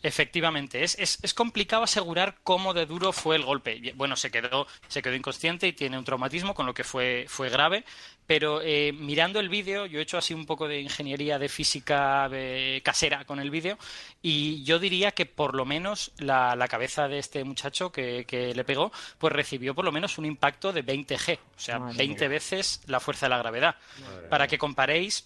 Efectivamente, 0.02 0.82
es, 0.82 0.96
es, 0.98 1.18
es 1.22 1.34
complicado 1.34 1.82
asegurar 1.82 2.36
cómo 2.42 2.74
de 2.74 2.86
duro 2.86 3.12
fue 3.12 3.36
el 3.36 3.44
golpe. 3.44 3.92
Bueno, 3.96 4.16
se 4.16 4.30
quedó, 4.30 4.66
se 4.88 5.02
quedó 5.02 5.14
inconsciente 5.14 5.66
y 5.66 5.72
tiene 5.72 5.98
un 5.98 6.04
traumatismo, 6.04 6.54
con 6.54 6.66
lo 6.66 6.74
que 6.74 6.84
fue, 6.84 7.26
fue 7.28 7.48
grave. 7.48 7.84
Pero 8.26 8.62
eh, 8.62 8.92
mirando 8.92 9.38
el 9.38 9.50
vídeo, 9.50 9.84
yo 9.84 9.98
he 9.98 10.02
hecho 10.02 10.16
así 10.16 10.32
un 10.32 10.46
poco 10.46 10.66
de 10.66 10.80
ingeniería 10.80 11.38
de 11.38 11.48
física 11.48 12.30
casera 12.82 13.24
con 13.26 13.38
el 13.38 13.50
vídeo, 13.50 13.78
y 14.22 14.64
yo 14.64 14.78
diría 14.78 15.12
que 15.12 15.26
por 15.26 15.54
lo 15.54 15.66
menos 15.66 16.12
la, 16.18 16.56
la 16.56 16.68
cabeza 16.68 17.06
de 17.06 17.18
este 17.18 17.44
muchacho 17.44 17.92
que, 17.92 18.24
que 18.24 18.54
le 18.54 18.64
pegó, 18.64 18.92
pues 19.18 19.32
recibió 19.32 19.74
por 19.74 19.84
lo 19.84 19.92
menos 19.92 20.16
un 20.16 20.24
impacto 20.24 20.72
de 20.72 20.82
20 20.82 21.18
G, 21.18 21.38
o 21.38 21.60
sea, 21.60 21.78
Madre 21.78 21.98
20 21.98 22.28
veces 22.28 22.80
la 22.86 23.00
fuerza 23.00 23.26
de 23.26 23.30
la 23.30 23.38
gravedad. 23.38 23.76
Para 24.30 24.46
que 24.46 24.58
comparéis, 24.58 25.24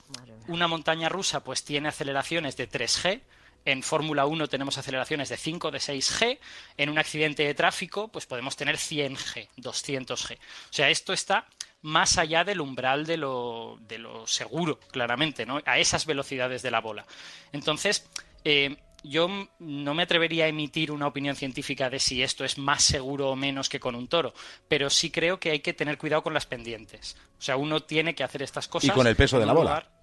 una 0.48 0.66
montaña 0.66 1.08
rusa 1.08 1.44
pues 1.44 1.64
tiene 1.64 1.88
aceleraciones 1.88 2.56
de 2.56 2.68
3G, 2.68 3.20
en 3.64 3.82
Fórmula 3.82 4.24
1 4.26 4.48
tenemos 4.48 4.78
aceleraciones 4.78 5.28
de 5.28 5.36
5, 5.36 5.70
de 5.70 5.78
6G. 5.78 6.38
En 6.76 6.88
un 6.90 6.98
accidente 6.98 7.44
de 7.44 7.54
tráfico, 7.54 8.08
pues 8.08 8.26
podemos 8.26 8.56
tener 8.56 8.76
100G, 8.76 9.48
200G. 9.58 10.36
O 10.36 10.72
sea, 10.72 10.88
esto 10.90 11.12
está 11.12 11.46
más 11.82 12.18
allá 12.18 12.44
del 12.44 12.60
umbral 12.60 13.06
de 13.06 13.16
lo, 13.18 13.78
de 13.82 13.98
lo 13.98 14.26
seguro, 14.26 14.80
claramente, 14.90 15.46
¿no? 15.46 15.60
A 15.64 15.78
esas 15.78 16.06
velocidades 16.06 16.62
de 16.62 16.70
la 16.70 16.80
bola. 16.80 17.06
Entonces, 17.52 18.08
eh, 18.44 18.76
yo 19.04 19.28
no 19.60 19.94
me 19.94 20.02
atrevería 20.02 20.46
a 20.46 20.48
emitir 20.48 20.90
una 20.90 21.06
opinión 21.06 21.36
científica 21.36 21.88
de 21.88 22.00
si 22.00 22.20
esto 22.22 22.44
es 22.44 22.58
más 22.58 22.82
seguro 22.82 23.30
o 23.30 23.36
menos 23.36 23.68
que 23.68 23.78
con 23.78 23.94
un 23.94 24.08
toro, 24.08 24.34
pero 24.66 24.90
sí 24.90 25.10
creo 25.10 25.38
que 25.38 25.50
hay 25.52 25.60
que 25.60 25.72
tener 25.72 25.98
cuidado 25.98 26.22
con 26.24 26.34
las 26.34 26.46
pendientes. 26.46 27.16
O 27.38 27.42
sea, 27.42 27.56
uno 27.56 27.80
tiene 27.84 28.14
que 28.16 28.24
hacer 28.24 28.42
estas 28.42 28.66
cosas. 28.66 28.90
Y 28.90 28.92
con 28.92 29.06
el 29.06 29.14
peso 29.14 29.38
de 29.38 29.46
la 29.46 29.52
bola. 29.52 29.70
lugar- 29.70 29.97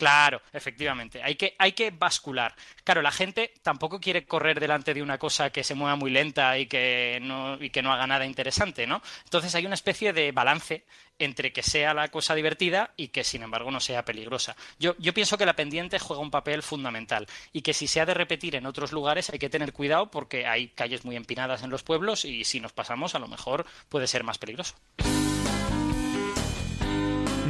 Claro, 0.00 0.40
efectivamente. 0.54 1.22
Hay 1.22 1.34
que, 1.34 1.54
hay 1.58 1.72
que 1.72 1.90
bascular. 1.90 2.54
Claro, 2.84 3.02
la 3.02 3.10
gente 3.10 3.52
tampoco 3.62 4.00
quiere 4.00 4.24
correr 4.24 4.58
delante 4.58 4.94
de 4.94 5.02
una 5.02 5.18
cosa 5.18 5.50
que 5.50 5.62
se 5.62 5.74
mueva 5.74 5.94
muy 5.94 6.10
lenta 6.10 6.56
y 6.56 6.64
que 6.64 7.18
no, 7.20 7.62
y 7.62 7.68
que 7.68 7.82
no 7.82 7.92
haga 7.92 8.06
nada 8.06 8.24
interesante, 8.24 8.86
¿no? 8.86 9.02
Entonces 9.24 9.54
hay 9.54 9.66
una 9.66 9.74
especie 9.74 10.14
de 10.14 10.32
balance 10.32 10.86
entre 11.18 11.52
que 11.52 11.62
sea 11.62 11.92
la 11.92 12.08
cosa 12.08 12.34
divertida 12.34 12.94
y 12.96 13.08
que, 13.08 13.24
sin 13.24 13.42
embargo, 13.42 13.70
no 13.70 13.78
sea 13.78 14.02
peligrosa. 14.06 14.56
Yo, 14.78 14.94
yo 14.98 15.12
pienso 15.12 15.36
que 15.36 15.44
la 15.44 15.52
pendiente 15.54 15.98
juega 15.98 16.22
un 16.22 16.30
papel 16.30 16.62
fundamental 16.62 17.26
y 17.52 17.60
que 17.60 17.74
si 17.74 17.86
se 17.86 18.00
ha 18.00 18.06
de 18.06 18.14
repetir 18.14 18.56
en 18.56 18.64
otros 18.64 18.92
lugares 18.92 19.28
hay 19.28 19.38
que 19.38 19.50
tener 19.50 19.74
cuidado 19.74 20.10
porque 20.10 20.46
hay 20.46 20.68
calles 20.68 21.04
muy 21.04 21.14
empinadas 21.14 21.62
en 21.62 21.68
los 21.68 21.82
pueblos 21.82 22.24
y 22.24 22.44
si 22.44 22.58
nos 22.58 22.72
pasamos 22.72 23.14
a 23.14 23.18
lo 23.18 23.28
mejor 23.28 23.66
puede 23.90 24.06
ser 24.06 24.24
más 24.24 24.38
peligroso. 24.38 24.76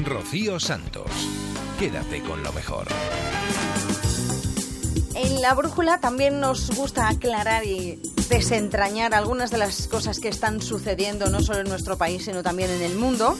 Rocío 0.04 0.58
Santos. 0.58 1.12
Quédate 1.80 2.20
con 2.20 2.42
lo 2.42 2.52
mejor. 2.52 2.88
En 5.14 5.40
la 5.40 5.54
brújula 5.54 5.98
también 5.98 6.38
nos 6.38 6.76
gusta 6.76 7.08
aclarar 7.08 7.64
y 7.64 7.98
desentrañar 8.28 9.14
algunas 9.14 9.50
de 9.50 9.56
las 9.56 9.88
cosas 9.88 10.20
que 10.20 10.28
están 10.28 10.60
sucediendo 10.60 11.30
no 11.30 11.40
solo 11.40 11.60
en 11.60 11.70
nuestro 11.70 11.96
país, 11.96 12.26
sino 12.26 12.42
también 12.42 12.68
en 12.68 12.82
el 12.82 12.96
mundo. 12.96 13.34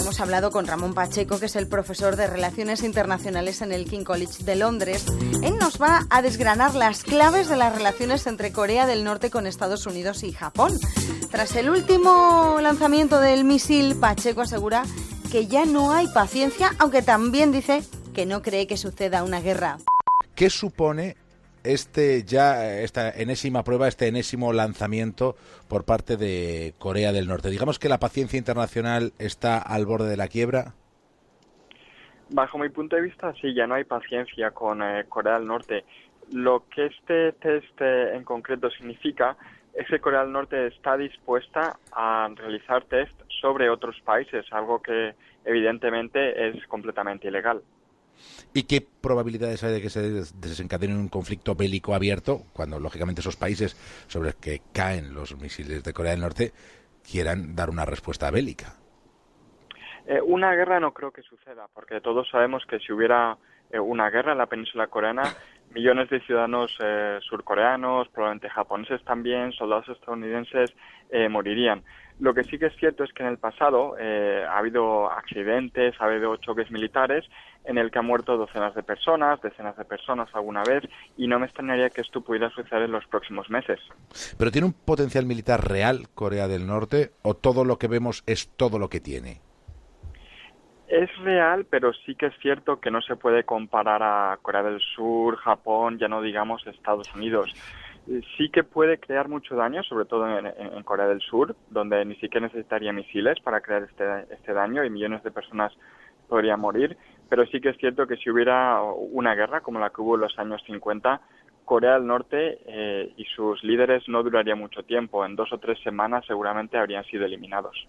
Hemos 0.00 0.18
hablado 0.18 0.50
con 0.50 0.66
Ramón 0.66 0.94
Pacheco, 0.94 1.38
que 1.38 1.44
es 1.44 1.56
el 1.56 1.68
profesor 1.68 2.16
de 2.16 2.26
Relaciones 2.26 2.82
Internacionales 2.82 3.60
en 3.60 3.70
el 3.70 3.84
King 3.84 4.04
College 4.04 4.44
de 4.44 4.56
Londres. 4.56 5.04
Él 5.42 5.58
nos 5.58 5.78
va 5.78 6.06
a 6.08 6.22
desgranar 6.22 6.74
las 6.74 7.02
claves 7.02 7.50
de 7.50 7.56
las 7.56 7.74
relaciones 7.74 8.26
entre 8.26 8.50
Corea 8.50 8.86
del 8.86 9.04
Norte 9.04 9.28
con 9.28 9.46
Estados 9.46 9.84
Unidos 9.84 10.22
y 10.22 10.32
Japón. 10.32 10.72
Tras 11.30 11.54
el 11.56 11.68
último 11.68 12.56
lanzamiento 12.62 13.20
del 13.20 13.44
misil, 13.44 13.94
Pacheco 13.96 14.40
asegura 14.40 14.84
que 15.34 15.48
ya 15.48 15.64
no 15.64 15.90
hay 15.90 16.06
paciencia, 16.14 16.68
aunque 16.78 17.02
también 17.02 17.50
dice 17.50 17.80
que 18.14 18.24
no 18.24 18.40
cree 18.40 18.68
que 18.68 18.76
suceda 18.76 19.24
una 19.24 19.40
guerra. 19.40 19.78
¿Qué 20.36 20.48
supone 20.48 21.16
este 21.64 22.22
ya 22.22 22.78
esta 22.78 23.10
enésima 23.10 23.64
prueba, 23.64 23.88
este 23.88 24.06
enésimo 24.06 24.52
lanzamiento 24.52 25.34
por 25.68 25.84
parte 25.84 26.16
de 26.16 26.74
Corea 26.78 27.10
del 27.10 27.26
Norte? 27.26 27.50
Digamos 27.50 27.80
que 27.80 27.88
la 27.88 27.98
paciencia 27.98 28.38
internacional 28.38 29.12
está 29.18 29.58
al 29.58 29.86
borde 29.86 30.08
de 30.08 30.16
la 30.16 30.28
quiebra. 30.28 30.74
Bajo 32.30 32.56
mi 32.56 32.68
punto 32.68 32.94
de 32.94 33.02
vista, 33.02 33.34
sí, 33.40 33.52
ya 33.56 33.66
no 33.66 33.74
hay 33.74 33.82
paciencia 33.82 34.52
con 34.52 34.84
eh, 34.84 35.04
Corea 35.08 35.34
del 35.40 35.48
Norte. 35.48 35.84
Lo 36.30 36.62
que 36.68 36.86
este 36.86 37.32
test 37.32 37.80
eh, 37.80 38.14
en 38.14 38.22
concreto 38.22 38.70
significa 38.70 39.36
es 39.74 39.88
que 39.88 39.98
Corea 39.98 40.20
del 40.20 40.30
Norte 40.30 40.68
está 40.68 40.96
dispuesta 40.96 41.76
a 41.90 42.28
realizar 42.36 42.84
test 42.84 43.23
sobre 43.44 43.68
otros 43.68 44.00
países, 44.00 44.46
algo 44.52 44.80
que 44.80 45.14
evidentemente 45.44 46.48
es 46.48 46.66
completamente 46.66 47.28
ilegal. 47.28 47.60
¿Y 48.54 48.62
qué 48.62 48.80
probabilidades 48.80 49.62
hay 49.64 49.74
de 49.74 49.82
que 49.82 49.90
se 49.90 50.00
des- 50.00 50.40
desencadene 50.40 50.94
un 50.94 51.08
conflicto 51.10 51.54
bélico 51.54 51.94
abierto 51.94 52.40
cuando, 52.54 52.80
lógicamente, 52.80 53.20
esos 53.20 53.36
países 53.36 53.74
sobre 54.08 54.28
los 54.28 54.36
que 54.36 54.62
caen 54.72 55.12
los 55.12 55.36
misiles 55.38 55.84
de 55.84 55.92
Corea 55.92 56.12
del 56.12 56.22
Norte 56.22 56.52
quieran 57.06 57.54
dar 57.54 57.68
una 57.68 57.84
respuesta 57.84 58.30
bélica? 58.30 58.76
Eh, 60.06 60.22
una 60.22 60.54
guerra 60.54 60.80
no 60.80 60.94
creo 60.94 61.10
que 61.10 61.20
suceda, 61.20 61.66
porque 61.74 62.00
todos 62.00 62.26
sabemos 62.30 62.64
que 62.66 62.78
si 62.78 62.94
hubiera 62.94 63.36
eh, 63.70 63.78
una 63.78 64.08
guerra 64.08 64.32
en 64.32 64.38
la 64.38 64.46
península 64.46 64.86
coreana, 64.86 65.24
millones 65.74 66.08
de 66.08 66.20
ciudadanos 66.20 66.74
eh, 66.82 67.18
surcoreanos, 67.28 68.08
probablemente 68.08 68.48
japoneses 68.48 69.04
también, 69.04 69.52
soldados 69.52 69.88
estadounidenses, 69.90 70.72
eh, 71.10 71.28
morirían. 71.28 71.82
Lo 72.20 72.32
que 72.32 72.44
sí 72.44 72.58
que 72.58 72.66
es 72.66 72.76
cierto 72.76 73.02
es 73.02 73.12
que 73.12 73.24
en 73.24 73.28
el 73.30 73.38
pasado 73.38 73.96
eh, 73.98 74.44
ha 74.48 74.58
habido 74.58 75.10
accidentes, 75.10 75.94
ha 75.98 76.04
habido 76.04 76.36
choques 76.36 76.70
militares 76.70 77.24
en 77.64 77.76
el 77.76 77.90
que 77.90 77.98
han 77.98 78.06
muerto 78.06 78.36
docenas 78.36 78.74
de 78.74 78.82
personas, 78.82 79.40
decenas 79.42 79.76
de 79.76 79.84
personas 79.84 80.28
alguna 80.32 80.62
vez, 80.62 80.84
y 81.16 81.26
no 81.26 81.38
me 81.38 81.46
extrañaría 81.46 81.90
que 81.90 82.02
esto 82.02 82.20
pudiera 82.20 82.50
suceder 82.50 82.82
en 82.82 82.92
los 82.92 83.06
próximos 83.06 83.50
meses. 83.50 83.80
¿Pero 84.38 84.50
tiene 84.50 84.66
un 84.66 84.74
potencial 84.74 85.26
militar 85.26 85.68
real 85.68 86.08
Corea 86.14 86.46
del 86.46 86.66
Norte 86.66 87.12
o 87.22 87.34
todo 87.34 87.64
lo 87.64 87.78
que 87.78 87.88
vemos 87.88 88.22
es 88.26 88.48
todo 88.56 88.78
lo 88.78 88.88
que 88.88 89.00
tiene? 89.00 89.40
Es 90.86 91.10
real, 91.24 91.66
pero 91.68 91.92
sí 91.92 92.14
que 92.14 92.26
es 92.26 92.34
cierto 92.40 92.78
que 92.78 92.90
no 92.90 93.00
se 93.00 93.16
puede 93.16 93.44
comparar 93.44 94.02
a 94.02 94.38
Corea 94.40 94.62
del 94.62 94.80
Sur, 94.80 95.36
Japón, 95.38 95.98
ya 95.98 96.06
no 96.06 96.20
digamos 96.20 96.64
Estados 96.66 97.12
Unidos. 97.14 97.52
Sí 98.36 98.50
que 98.50 98.64
puede 98.64 98.98
crear 98.98 99.28
mucho 99.28 99.56
daño, 99.56 99.82
sobre 99.82 100.04
todo 100.04 100.26
en 100.38 100.82
Corea 100.82 101.06
del 101.06 101.20
Sur, 101.20 101.56
donde 101.70 102.04
ni 102.04 102.14
siquiera 102.16 102.46
necesitaría 102.46 102.92
misiles 102.92 103.40
para 103.40 103.60
crear 103.60 103.84
este, 103.84 104.34
este 104.34 104.52
daño 104.52 104.84
y 104.84 104.90
millones 104.90 105.22
de 105.22 105.30
personas 105.30 105.72
podrían 106.28 106.60
morir. 106.60 106.96
Pero 107.30 107.46
sí 107.46 107.60
que 107.60 107.70
es 107.70 107.78
cierto 107.78 108.06
que 108.06 108.16
si 108.16 108.30
hubiera 108.30 108.82
una 108.82 109.34
guerra 109.34 109.62
como 109.62 109.80
la 109.80 109.90
que 109.90 110.02
hubo 110.02 110.16
en 110.16 110.20
los 110.22 110.38
años 110.38 110.62
50, 110.66 111.20
Corea 111.64 111.94
del 111.94 112.06
Norte 112.06 112.58
eh, 112.66 113.12
y 113.16 113.24
sus 113.34 113.62
líderes 113.64 114.02
no 114.08 114.22
duraría 114.22 114.54
mucho 114.54 114.82
tiempo. 114.82 115.24
En 115.24 115.34
dos 115.34 115.52
o 115.52 115.58
tres 115.58 115.78
semanas 115.82 116.24
seguramente 116.26 116.76
habrían 116.76 117.04
sido 117.04 117.24
eliminados. 117.24 117.86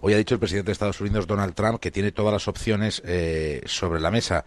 Hoy 0.00 0.14
ha 0.14 0.16
dicho 0.16 0.34
el 0.34 0.40
presidente 0.40 0.68
de 0.68 0.72
Estados 0.72 1.00
Unidos, 1.00 1.26
Donald 1.26 1.54
Trump, 1.54 1.78
que 1.78 1.90
tiene 1.90 2.12
todas 2.12 2.32
las 2.32 2.48
opciones 2.48 3.02
eh, 3.06 3.62
sobre 3.66 4.00
la 4.00 4.10
mesa. 4.10 4.44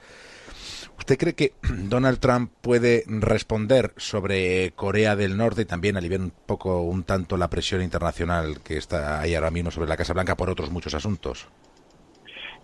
¿Usted 1.01 1.17
cree 1.17 1.33
que 1.33 1.53
Donald 1.89 2.19
Trump 2.19 2.51
puede 2.61 3.03
responder 3.07 3.91
sobre 3.97 4.71
Corea 4.75 5.15
del 5.15 5.35
Norte 5.35 5.63
y 5.63 5.65
también 5.65 5.97
aliviar 5.97 6.21
un 6.21 6.31
poco, 6.45 6.83
un 6.83 7.03
tanto, 7.03 7.37
la 7.37 7.49
presión 7.49 7.81
internacional 7.81 8.61
que 8.63 8.77
está 8.77 9.19
ahí 9.19 9.33
ahora 9.33 9.49
mismo 9.49 9.71
sobre 9.71 9.89
la 9.89 9.97
Casa 9.97 10.13
Blanca 10.13 10.37
por 10.37 10.51
otros 10.51 10.69
muchos 10.69 10.93
asuntos? 10.93 11.49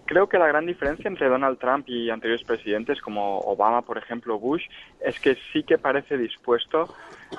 Creo 0.05 0.29
que 0.29 0.37
la 0.37 0.45
gran 0.45 0.67
diferencia 0.67 1.07
entre 1.07 1.27
Donald 1.29 1.57
Trump 1.57 1.89
y 1.89 2.11
anteriores 2.11 2.45
presidentes 2.45 3.01
como 3.01 3.39
Obama, 3.39 3.81
por 3.81 3.97
ejemplo, 3.97 4.37
Bush, 4.37 4.65
es 5.01 5.19
que 5.19 5.35
sí 5.51 5.63
que 5.63 5.79
parece 5.79 6.15
dispuesto 6.15 6.93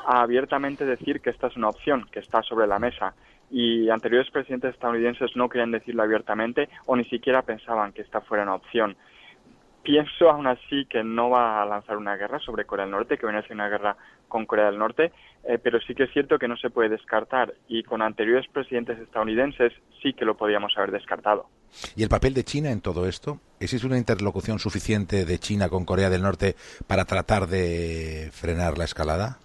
a 0.05 0.23
abiertamente 0.23 0.85
decir 0.85 1.20
que 1.20 1.31
esta 1.31 1.47
es 1.47 1.57
una 1.57 1.69
opción, 1.69 2.09
que 2.11 2.19
está 2.19 2.43
sobre 2.43 2.66
la 2.66 2.81
mesa. 2.81 3.15
Y 3.53 3.89
anteriores 3.89 4.33
presidentes 4.33 4.75
estadounidenses 4.75 5.37
no 5.37 5.49
querían 5.49 5.70
decirlo 5.70 6.03
abiertamente 6.03 6.69
o 6.87 6.97
ni 6.97 7.05
siquiera 7.05 7.43
pensaban 7.43 7.93
que 7.93 8.03
esta 8.03 8.20
fuera 8.20 8.43
una 8.43 8.57
opción. 8.57 8.97
Pienso 9.89 10.28
aún 10.28 10.47
así 10.47 10.85
que 10.85 11.02
no 11.02 11.31
va 11.31 11.62
a 11.62 11.65
lanzar 11.65 11.97
una 11.97 12.15
guerra 12.15 12.39
sobre 12.40 12.66
Corea 12.66 12.85
del 12.85 12.90
Norte, 12.93 13.16
que 13.16 13.24
viene 13.24 13.39
a 13.39 13.43
ser 13.43 13.52
una 13.52 13.70
guerra 13.70 13.97
con 14.28 14.44
Corea 14.44 14.66
del 14.66 14.78
Norte, 14.78 15.12
eh, 15.44 15.56
pero 15.56 15.81
sí 15.81 15.94
que 15.94 16.02
es 16.02 16.12
cierto 16.12 16.39
que 16.39 16.47
no 16.47 16.59
se 16.59 16.69
puede 16.69 16.90
descartar 16.90 17.55
y 17.69 17.82
con 17.85 18.02
anteriores 18.02 18.47
presidentes 18.52 18.98
estadounidenses 18.98 19.73
sí 20.02 20.12
que 20.12 20.27
lo 20.27 20.36
podíamos 20.36 20.77
haber 20.77 20.90
descartado. 20.90 21.47
¿Y 21.97 22.02
el 22.02 22.10
papel 22.10 22.35
de 22.35 22.44
China 22.44 22.70
en 22.70 22.82
todo 22.82 23.09
esto? 23.09 23.40
¿Existe 23.60 23.86
una 23.86 23.97
interlocución 23.97 24.59
suficiente 24.59 25.24
de 25.24 25.39
China 25.39 25.70
con 25.70 25.86
Corea 25.86 26.10
del 26.10 26.20
Norte 26.20 26.55
para 26.86 27.06
tratar 27.06 27.47
de 27.47 28.28
frenar 28.31 28.77
la 28.77 28.85
escalada? 28.85 29.39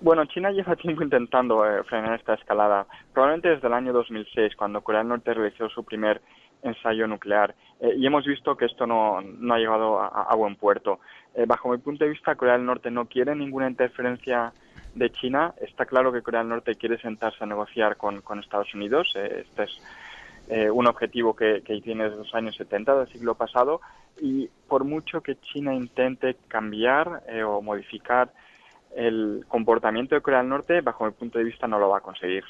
Bueno, 0.00 0.24
China 0.24 0.52
lleva 0.52 0.74
tiempo 0.74 1.02
intentando 1.02 1.66
eh, 1.66 1.84
frenar 1.84 2.18
esta 2.18 2.32
escalada, 2.32 2.86
probablemente 3.12 3.50
desde 3.50 3.66
el 3.66 3.74
año 3.74 3.92
2006, 3.92 4.56
cuando 4.56 4.80
Corea 4.80 5.00
del 5.00 5.08
Norte 5.08 5.34
realizó 5.34 5.68
su 5.68 5.84
primer 5.84 6.22
ensayo 6.62 7.06
nuclear. 7.06 7.54
Eh, 7.80 7.94
y 7.96 8.06
hemos 8.06 8.24
visto 8.24 8.56
que 8.56 8.64
esto 8.64 8.86
no, 8.86 9.20
no 9.20 9.54
ha 9.54 9.58
llegado 9.58 10.00
a, 10.00 10.34
buen 10.34 10.56
puerto. 10.56 11.00
Eh, 11.34 11.44
bajo 11.46 11.70
mi 11.70 11.78
punto 11.78 12.04
de 12.04 12.10
vista, 12.10 12.34
Corea 12.34 12.54
del 12.54 12.66
Norte 12.66 12.90
no 12.90 13.06
quiere 13.06 13.34
ninguna 13.34 13.68
interferencia 13.68 14.52
de 14.94 15.10
China. 15.10 15.54
Está 15.60 15.86
claro 15.86 16.12
que 16.12 16.22
Corea 16.22 16.40
del 16.40 16.48
Norte 16.48 16.74
quiere 16.74 16.98
sentarse 16.98 17.44
a 17.44 17.46
negociar 17.46 17.96
con, 17.96 18.20
con 18.22 18.40
Estados 18.40 18.74
Unidos. 18.74 19.12
Eh, 19.16 19.44
este 19.48 19.64
es 19.64 19.80
un 20.72 20.86
objetivo 20.86 21.36
que, 21.36 21.60
que 21.62 21.78
tiene 21.82 22.04
desde 22.04 22.16
los 22.16 22.34
años 22.34 22.56
70 22.56 23.00
del 23.00 23.08
siglo 23.08 23.34
pasado. 23.34 23.82
Y 24.18 24.48
por 24.66 24.82
mucho 24.84 25.20
que 25.20 25.36
China 25.36 25.74
intente 25.74 26.36
cambiar 26.48 27.22
o 27.46 27.60
modificar 27.60 28.32
el 28.96 29.44
comportamiento 29.46 30.14
de 30.14 30.22
Corea 30.22 30.40
del 30.40 30.48
Norte, 30.48 30.80
bajo 30.80 31.04
mi 31.04 31.10
punto 31.10 31.38
de 31.38 31.44
vista, 31.44 31.68
no 31.68 31.78
lo 31.78 31.90
va 31.90 31.98
a 31.98 32.00
conseguir. 32.00 32.44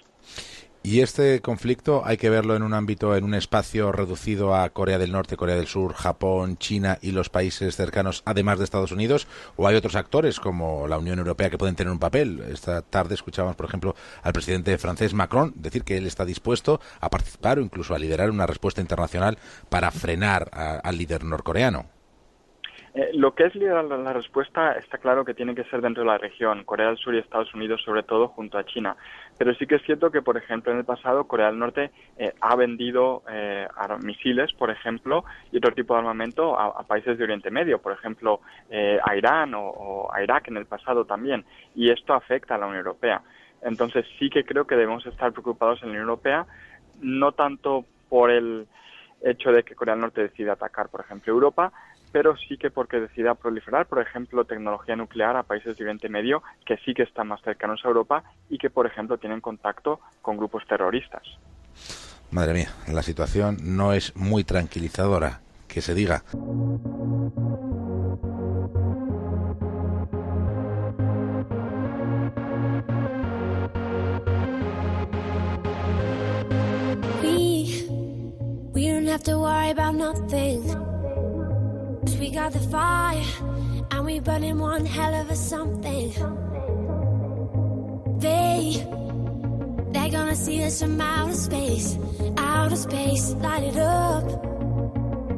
¿Y 0.82 1.00
este 1.00 1.40
conflicto 1.42 2.02
hay 2.06 2.16
que 2.16 2.30
verlo 2.30 2.55
en 2.55 2.62
un 2.62 2.72
ámbito, 2.72 3.16
en 3.16 3.24
un 3.24 3.34
espacio 3.34 3.90
reducido 3.90 4.55
a 4.55 4.70
Corea 4.70 4.96
del 4.96 5.12
Norte, 5.12 5.36
Corea 5.36 5.56
del 5.56 5.66
Sur, 5.66 5.92
Japón, 5.92 6.56
China 6.56 6.98
y 7.02 7.10
los 7.10 7.28
países 7.28 7.76
cercanos, 7.76 8.22
además 8.24 8.59
de 8.59 8.64
Estados 8.64 8.92
Unidos? 8.92 9.26
¿O 9.56 9.66
hay 9.66 9.74
otros 9.74 9.96
actores 9.96 10.38
como 10.38 10.86
la 10.86 10.96
Unión 10.96 11.18
Europea 11.18 11.50
que 11.50 11.59
pueden 11.59 11.74
tener 11.74 11.92
un 11.92 11.98
papel? 11.98 12.42
Esta 12.50 12.80
tarde 12.82 13.16
escuchábamos, 13.16 13.56
por 13.56 13.66
ejemplo, 13.66 13.96
al 14.22 14.32
presidente 14.32 14.78
francés 14.78 15.14
Macron 15.14 15.52
decir 15.56 15.82
que 15.82 15.96
él 15.96 16.06
está 16.06 16.24
dispuesto 16.24 16.80
a 17.00 17.10
participar 17.10 17.59
o 17.59 17.62
incluso 17.62 17.94
a 17.94 17.98
liderar 17.98 18.30
una 18.30 18.46
respuesta 18.46 18.80
internacional 18.80 19.36
para 19.68 19.90
frenar 19.90 20.48
al 20.52 20.96
líder 20.96 21.24
norcoreano. 21.24 21.98
Eh, 22.99 23.11
lo 23.15 23.33
que 23.33 23.45
es 23.45 23.55
liderar 23.55 23.85
la, 23.85 24.12
respuesta 24.12 24.73
está 24.73 24.99
claro 24.99 25.25
que 25.25 25.33
tiene 25.33 25.55
que 25.55 25.62
ser 25.66 25.81
dentro 25.81 26.03
de 26.03 26.09
la 26.09 26.19
región, 26.19 26.65
Corea 26.65 26.89
del 26.89 26.97
Sur 26.97 27.15
y 27.15 27.19
Estados 27.19 27.55
Unidos 27.55 27.81
sobre 27.85 28.03
todo 28.03 28.27
junto 28.27 28.59
a 28.59 28.65
China. 28.65 28.97
Pero 29.39 29.55
sí 29.55 29.69
que 29.69 29.77
es 29.77 29.83
cierto 29.85 30.11
que, 30.11 30.20
por 30.20 30.37
ejemplo, 30.37 30.73
en 30.73 30.79
el 30.79 30.85
pasado 30.85 31.29
Corea 31.29 31.47
del 31.47 31.61
Norte 31.61 31.93
eh, 32.16 32.35
ha 32.41 32.57
vendido 32.57 33.23
eh, 33.31 33.69
misiles, 34.03 34.53
por 34.55 34.70
ejemplo, 34.70 35.25
y 35.53 35.59
otro 35.59 35.73
tipo 35.75 35.95
de 35.95 36.01
armamento 36.01 36.59
a, 36.59 36.81
a 36.81 36.83
países 36.89 37.16
de 37.16 37.23
Oriente 37.23 37.53
Medio, 37.53 37.81
por 37.81 37.93
ejemplo, 37.93 38.41
eh, 38.69 38.99
a 39.05 39.15
Irán 39.15 39.55
o, 39.55 39.69
o 39.69 40.12
a 40.12 40.20
Irak 40.20 40.49
en 40.49 40.57
el 40.57 40.66
pasado 40.66 41.05
también. 41.05 41.45
Y 41.77 41.91
esto 41.91 42.15
afecta 42.15 42.57
a 42.57 42.59
la 42.59 42.66
Unión 42.66 42.79
Europea. 42.79 43.23
Entonces 43.62 44.07
sí 44.19 44.29
que 44.29 44.45
creo 44.45 44.66
que 44.66 44.75
debemos 44.75 45.07
estar 45.07 45.31
preocupados 45.31 45.81
en 45.83 45.91
la 45.91 45.93
Unión 45.93 46.09
Europea, 46.09 46.47
no 47.01 47.31
tanto 47.31 47.85
por 48.09 48.33
el 48.33 48.66
hecho 49.23 49.53
de 49.53 49.62
que 49.62 49.75
Corea 49.75 49.95
del 49.95 50.03
Norte 50.03 50.23
decida 50.23 50.53
atacar, 50.53 50.89
por 50.89 51.01
ejemplo, 51.01 51.33
Europa, 51.33 51.73
pero 52.12 52.36
sí 52.36 52.56
que 52.56 52.70
porque 52.70 53.01
decida 53.01 53.35
proliferar, 53.35 53.86
por 53.86 54.01
ejemplo, 54.01 54.44
tecnología 54.44 54.97
nuclear 54.97 55.36
a 55.36 55.43
países 55.43 55.76
de 55.76 55.85
Oriente 55.85 56.09
Medio 56.09 56.43
que 56.64 56.76
sí 56.78 56.94
que 56.94 57.02
están 57.02 57.28
más 57.28 57.43
cercanos 57.43 57.80
a 57.85 57.89
Europa 57.89 58.24
y 58.48 58.59
que, 58.59 58.70
por 58.70 58.86
ejemplo, 58.86 59.18
tienen 59.18 59.40
contacto 59.40 60.01
con 60.22 60.36
grupos 60.36 60.66
terroristas. 60.66 61.22
Madre 62.30 62.55
mía, 62.55 62.68
la 62.89 63.02
situación 63.02 63.56
no 63.62 63.93
es 63.93 64.14
muy 64.14 64.44
tranquilizadora, 64.44 65.40
que 65.66 65.80
se 65.80 65.94
diga. 65.94 66.22
We, 77.22 77.89
we 78.74 78.89
don't 78.93 79.09
have 79.09 79.22
to 79.24 79.39
worry 79.39 79.70
about 79.70 79.94
nothing. 79.94 80.98
We 82.16 82.30
got 82.30 82.52
the 82.52 82.60
fire, 82.60 83.24
and 83.90 84.05
we 84.05 84.20
burning 84.20 84.59
one 84.59 84.86
hell 84.86 85.14
of 85.14 85.30
a 85.30 85.36
something. 85.36 86.12
They, 88.18 88.86
they're 89.93 90.10
gonna 90.10 90.36
see 90.36 90.62
us 90.64 90.80
from 90.80 91.01
outer 91.01 91.35
space, 91.35 91.98
outer 92.36 92.76
space, 92.76 93.32
light 93.35 93.64
it 93.64 93.76
up. 93.76 94.24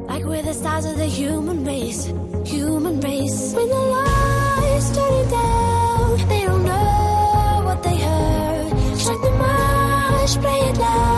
Like 0.08 0.24
we're 0.24 0.42
the 0.42 0.54
stars 0.54 0.84
of 0.84 0.96
the 0.96 1.06
human 1.06 1.64
race, 1.64 2.06
human 2.44 3.00
race. 3.00 3.54
When 3.54 3.68
the 3.68 3.82
lights 3.96 4.90
turning 4.96 5.30
down, 5.30 6.28
they 6.28 6.44
don't 6.44 6.64
know 6.64 7.62
what 7.64 7.82
they 7.82 7.98
heard. 7.98 8.98
Strike 8.98 9.22
the 9.22 9.30
march, 9.30 10.32
play 10.40 10.60
it 10.70 10.76
loud, 10.78 11.09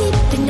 no 0.00 0.47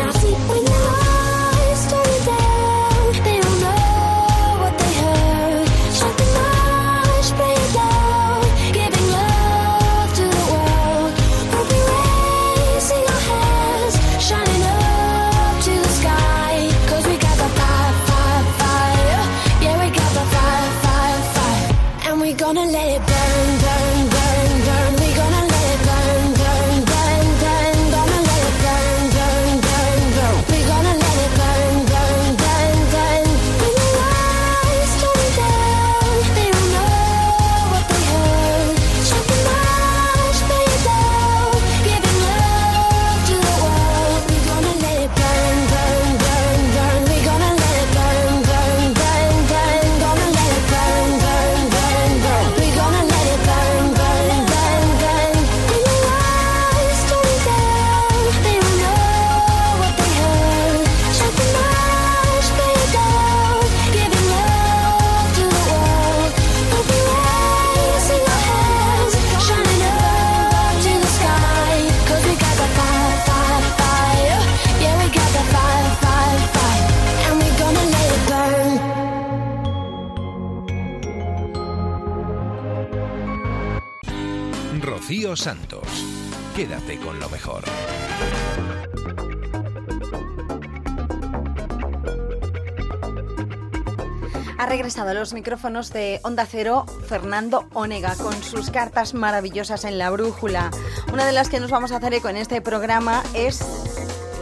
los 95.28 95.34
micrófonos 95.34 95.92
de 95.92 96.20
Onda 96.22 96.46
Cero 96.46 96.86
Fernando 97.06 97.68
Onega 97.74 98.16
con 98.16 98.32
sus 98.42 98.70
cartas 98.70 99.12
maravillosas 99.12 99.84
en 99.84 99.98
la 99.98 100.08
brújula. 100.08 100.70
Una 101.12 101.26
de 101.26 101.32
las 101.32 101.50
que 101.50 101.60
nos 101.60 101.70
vamos 101.70 101.92
a 101.92 101.96
hacer 101.96 102.14
eco 102.14 102.30
en 102.30 102.38
este 102.38 102.62
programa 102.62 103.22
es 103.34 103.60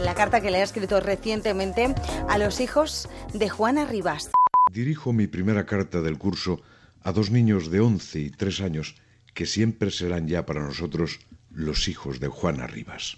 la 0.01 0.15
carta 0.15 0.39
que 0.39 0.49
le 0.49 0.59
ha 0.59 0.63
escrito 0.63 1.01
recientemente 1.01 1.93
a 2.29 2.37
los 2.37 2.61
hijos 2.61 3.09
de 3.33 3.49
Juana 3.49 3.85
Rivas. 3.85 4.31
Dirijo 4.71 5.11
mi 5.11 5.27
primera 5.27 5.65
carta 5.65 6.01
del 6.01 6.17
curso 6.17 6.61
a 7.03 7.11
dos 7.11 7.31
niños 7.31 7.69
de 7.69 7.81
11 7.81 8.19
y 8.19 8.29
3 8.29 8.61
años 8.61 8.95
que 9.33 9.45
siempre 9.45 9.91
serán 9.91 10.29
ya 10.29 10.45
para 10.45 10.63
nosotros 10.63 11.19
los 11.51 11.89
hijos 11.89 12.21
de 12.21 12.29
Juana 12.29 12.65
Rivas. 12.65 13.17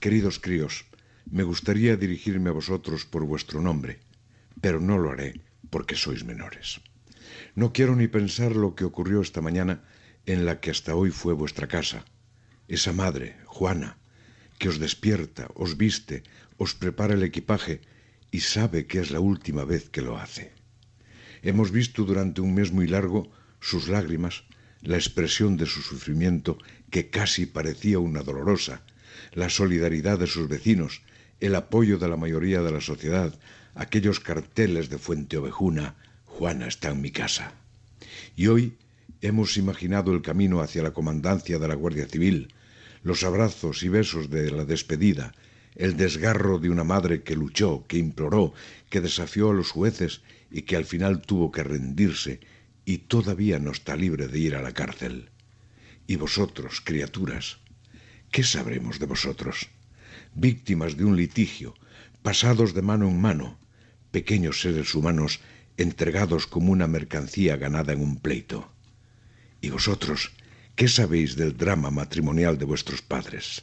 Queridos 0.00 0.38
críos, 0.38 0.86
me 1.30 1.42
gustaría 1.42 1.98
dirigirme 1.98 2.48
a 2.48 2.54
vosotros 2.54 3.04
por 3.04 3.24
vuestro 3.24 3.60
nombre, 3.60 4.00
pero 4.62 4.80
no 4.80 4.96
lo 4.96 5.10
haré 5.10 5.47
porque 5.70 5.96
sois 5.96 6.24
menores. 6.24 6.80
No 7.54 7.72
quiero 7.72 7.96
ni 7.96 8.08
pensar 8.08 8.56
lo 8.56 8.74
que 8.74 8.84
ocurrió 8.84 9.20
esta 9.20 9.40
mañana 9.40 9.84
en 10.26 10.44
la 10.44 10.60
que 10.60 10.70
hasta 10.70 10.94
hoy 10.94 11.10
fue 11.10 11.34
vuestra 11.34 11.68
casa. 11.68 12.04
Esa 12.68 12.92
madre, 12.92 13.36
Juana, 13.46 13.98
que 14.58 14.68
os 14.68 14.78
despierta, 14.78 15.48
os 15.54 15.76
viste, 15.76 16.22
os 16.56 16.74
prepara 16.74 17.14
el 17.14 17.22
equipaje 17.22 17.80
y 18.30 18.40
sabe 18.40 18.86
que 18.86 19.00
es 19.00 19.10
la 19.10 19.20
última 19.20 19.64
vez 19.64 19.88
que 19.88 20.02
lo 20.02 20.18
hace. 20.18 20.52
Hemos 21.42 21.70
visto 21.70 22.04
durante 22.04 22.40
un 22.40 22.54
mes 22.54 22.72
muy 22.72 22.86
largo 22.86 23.30
sus 23.60 23.88
lágrimas, 23.88 24.44
la 24.82 24.96
expresión 24.96 25.56
de 25.56 25.66
su 25.66 25.82
sufrimiento 25.82 26.58
que 26.90 27.10
casi 27.10 27.46
parecía 27.46 27.98
una 27.98 28.22
dolorosa, 28.22 28.82
la 29.32 29.48
solidaridad 29.48 30.18
de 30.18 30.26
sus 30.26 30.48
vecinos, 30.48 31.02
el 31.40 31.54
apoyo 31.54 31.98
de 31.98 32.08
la 32.08 32.16
mayoría 32.16 32.62
de 32.62 32.72
la 32.72 32.80
sociedad, 32.80 33.38
aquellos 33.78 34.18
carteles 34.18 34.90
de 34.90 34.98
Fuente 34.98 35.36
Ovejuna, 35.36 35.94
Juana 36.24 36.66
está 36.66 36.90
en 36.90 37.00
mi 37.00 37.12
casa. 37.12 37.52
Y 38.34 38.48
hoy 38.48 38.76
hemos 39.20 39.56
imaginado 39.56 40.12
el 40.12 40.20
camino 40.20 40.60
hacia 40.60 40.82
la 40.82 40.90
comandancia 40.90 41.60
de 41.60 41.68
la 41.68 41.76
Guardia 41.76 42.06
Civil, 42.06 42.52
los 43.04 43.22
abrazos 43.22 43.84
y 43.84 43.88
besos 43.88 44.30
de 44.30 44.50
la 44.50 44.64
despedida, 44.64 45.32
el 45.76 45.96
desgarro 45.96 46.58
de 46.58 46.70
una 46.70 46.82
madre 46.82 47.22
que 47.22 47.36
luchó, 47.36 47.86
que 47.86 47.98
imploró, 47.98 48.52
que 48.90 49.00
desafió 49.00 49.50
a 49.50 49.54
los 49.54 49.70
jueces 49.70 50.22
y 50.50 50.62
que 50.62 50.74
al 50.74 50.84
final 50.84 51.20
tuvo 51.20 51.52
que 51.52 51.62
rendirse 51.62 52.40
y 52.84 52.98
todavía 52.98 53.60
no 53.60 53.70
está 53.70 53.94
libre 53.94 54.26
de 54.26 54.40
ir 54.40 54.56
a 54.56 54.62
la 54.62 54.72
cárcel. 54.72 55.30
Y 56.08 56.16
vosotros, 56.16 56.80
criaturas, 56.80 57.58
¿qué 58.32 58.42
sabremos 58.42 58.98
de 58.98 59.06
vosotros? 59.06 59.68
Víctimas 60.34 60.96
de 60.96 61.04
un 61.04 61.16
litigio, 61.16 61.74
pasados 62.22 62.74
de 62.74 62.82
mano 62.82 63.06
en 63.06 63.20
mano, 63.20 63.58
pequeños 64.10 64.60
seres 64.60 64.94
humanos 64.94 65.40
entregados 65.76 66.46
como 66.46 66.72
una 66.72 66.86
mercancía 66.86 67.56
ganada 67.56 67.92
en 67.92 68.00
un 68.00 68.18
pleito. 68.18 68.70
¿Y 69.60 69.70
vosotros, 69.70 70.32
qué 70.76 70.88
sabéis 70.88 71.36
del 71.36 71.56
drama 71.56 71.90
matrimonial 71.90 72.58
de 72.58 72.64
vuestros 72.64 73.02
padres? 73.02 73.62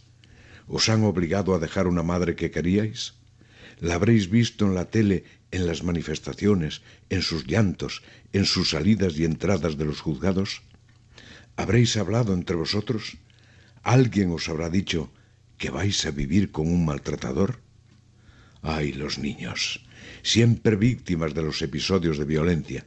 ¿Os 0.68 0.90
han 0.90 1.04
obligado 1.04 1.54
a 1.54 1.60
dejar 1.60 1.88
una 1.88 2.04
madre 2.04 2.36
que 2.36 2.52
queríais? 2.52 3.14
¿La 3.80 3.96
habréis 3.96 4.30
visto 4.30 4.66
en 4.66 4.76
la 4.76 4.90
tele, 4.90 5.26
en 5.52 5.68
las 5.68 5.84
manifestaciones, 5.84 6.82
en 7.10 7.22
sus 7.22 7.46
llantos, 7.46 8.02
en 8.34 8.46
sus 8.46 8.72
salidas 8.72 9.18
y 9.18 9.26
entradas 9.26 9.78
de 9.78 9.86
los 9.86 10.02
juzgados? 10.02 10.64
¿Habréis 11.58 11.96
hablado 11.98 12.34
entre 12.34 12.56
vosotros? 12.56 13.18
¿Alguien 13.84 14.32
os 14.32 14.50
habrá 14.50 14.70
dicho 14.70 15.12
que 15.58 15.70
vais 15.70 16.06
a 16.06 16.12
vivir 16.12 16.52
con 16.52 16.68
un 16.68 16.86
maltratador? 16.86 17.62
Ay, 18.62 18.94
los 18.94 19.20
niños, 19.20 19.85
siempre 20.26 20.76
víctimas 20.76 21.36
de 21.36 21.44
los 21.44 21.62
episodios 21.62 22.18
de 22.18 22.26
violencia, 22.26 22.84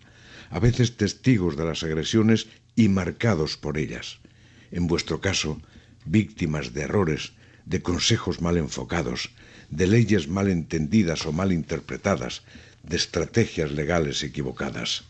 a 0.51 0.59
veces 0.59 0.97
testigos 0.97 1.57
de 1.57 1.65
las 1.65 1.85
agresiones 1.85 2.49
y 2.75 2.89
marcados 2.89 3.57
por 3.57 3.79
ellas. 3.79 4.19
En 4.73 4.89
vuestro 4.89 5.21
caso, 5.21 5.63
víctimas 6.05 6.75
de 6.75 6.83
errores, 6.83 7.35
de 7.65 7.81
consejos 7.81 8.41
mal 8.41 8.57
enfocados, 8.57 9.31
de 9.71 9.87
leyes 9.87 10.27
mal 10.27 10.49
entendidas 10.49 11.27
o 11.27 11.33
mal 11.33 11.53
interpretadas, 11.53 12.43
de 12.83 12.97
estrategias 12.97 13.71
legales 13.71 14.25
equivocadas. 14.25 15.05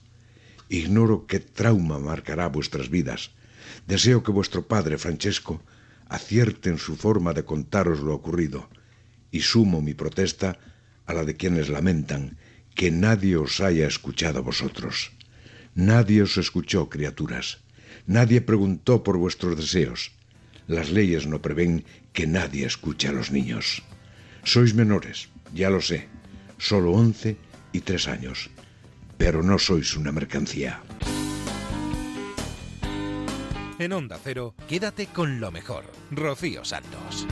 Ignoro 0.69 1.27
qué 1.27 1.41
trauma 1.41 1.99
marcará 1.99 2.49
vuestras 2.49 2.91
vidas. 2.91 3.31
Deseo 3.87 4.23
que 4.23 4.33
vuestro 4.33 4.69
padre, 4.69 4.99
Francesco, 4.99 5.63
acierte 6.11 6.69
en 6.69 6.77
su 6.77 6.95
forma 6.95 7.33
de 7.33 7.47
contaros 7.47 8.01
lo 8.01 8.15
ocurrido, 8.15 8.69
y 9.31 9.41
sumo 9.41 9.81
mi 9.81 9.95
protesta 9.95 10.59
a 11.09 11.15
la 11.15 11.25
de 11.25 11.37
quienes 11.37 11.69
lamentan 11.69 12.37
que 12.75 12.93
nadie 12.93 13.37
os 13.37 13.61
haya 13.61 13.89
escuchado 13.89 14.45
vosotros. 14.45 15.11
Nadie 15.75 16.23
os 16.23 16.37
escuchó, 16.37 16.89
criaturas. 16.89 17.59
Nadie 18.07 18.41
preguntó 18.41 19.03
por 19.03 19.17
vuestros 19.17 19.57
deseos. 19.57 20.13
Las 20.69 20.91
leyes 20.91 21.27
no 21.27 21.41
prevén 21.41 21.85
que 22.13 22.27
nadie 22.27 22.67
escuche 22.67 23.09
a 23.09 23.13
los 23.13 23.33
niños. 23.33 23.83
Sois 24.45 24.75
menores, 24.75 25.29
ya 25.55 25.71
lo 25.71 25.81
sé, 25.81 26.09
solo 26.59 26.93
once 26.93 27.37
y 27.73 27.81
tres 27.81 28.07
años, 28.07 28.51
pero 29.17 29.43
no 29.43 29.59
sois 29.59 29.97
una 29.97 30.13
mercancía. 30.13 30.83
En 33.79 33.93
Onda 33.93 34.19
Cero, 34.23 34.55
quédate 34.69 35.07
con 35.07 35.41
lo 35.41 35.51
mejor. 35.51 35.85
Rocío 36.11 36.65
Santos. 36.65 37.27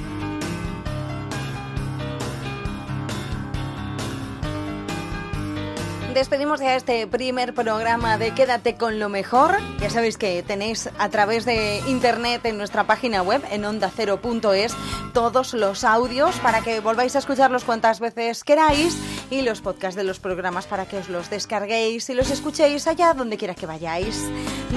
Despedimos 6.16 6.60
ya 6.60 6.76
este 6.76 7.06
primer 7.06 7.52
programa 7.52 8.16
de 8.16 8.32
Quédate 8.32 8.76
con 8.76 8.98
lo 8.98 9.10
mejor. 9.10 9.58
Ya 9.82 9.90
sabéis 9.90 10.16
que 10.16 10.42
tenéis 10.42 10.88
a 10.98 11.10
través 11.10 11.44
de 11.44 11.82
internet 11.88 12.40
en 12.46 12.56
nuestra 12.56 12.84
página 12.84 13.20
web 13.20 13.42
en 13.50 13.66
ondacero.es 13.66 14.74
todos 15.12 15.52
los 15.52 15.84
audios 15.84 16.34
para 16.36 16.62
que 16.62 16.80
volváis 16.80 17.16
a 17.16 17.18
escucharlos 17.18 17.64
cuantas 17.64 18.00
veces 18.00 18.44
queráis 18.44 18.96
y 19.30 19.42
los 19.42 19.60
podcasts 19.60 19.94
de 19.94 20.04
los 20.04 20.18
programas 20.18 20.66
para 20.66 20.86
que 20.86 20.96
os 20.96 21.10
los 21.10 21.28
descarguéis 21.28 22.08
y 22.08 22.14
los 22.14 22.30
escuchéis 22.30 22.86
allá 22.86 23.12
donde 23.12 23.36
quiera 23.36 23.54
que 23.54 23.66
vayáis. 23.66 24.18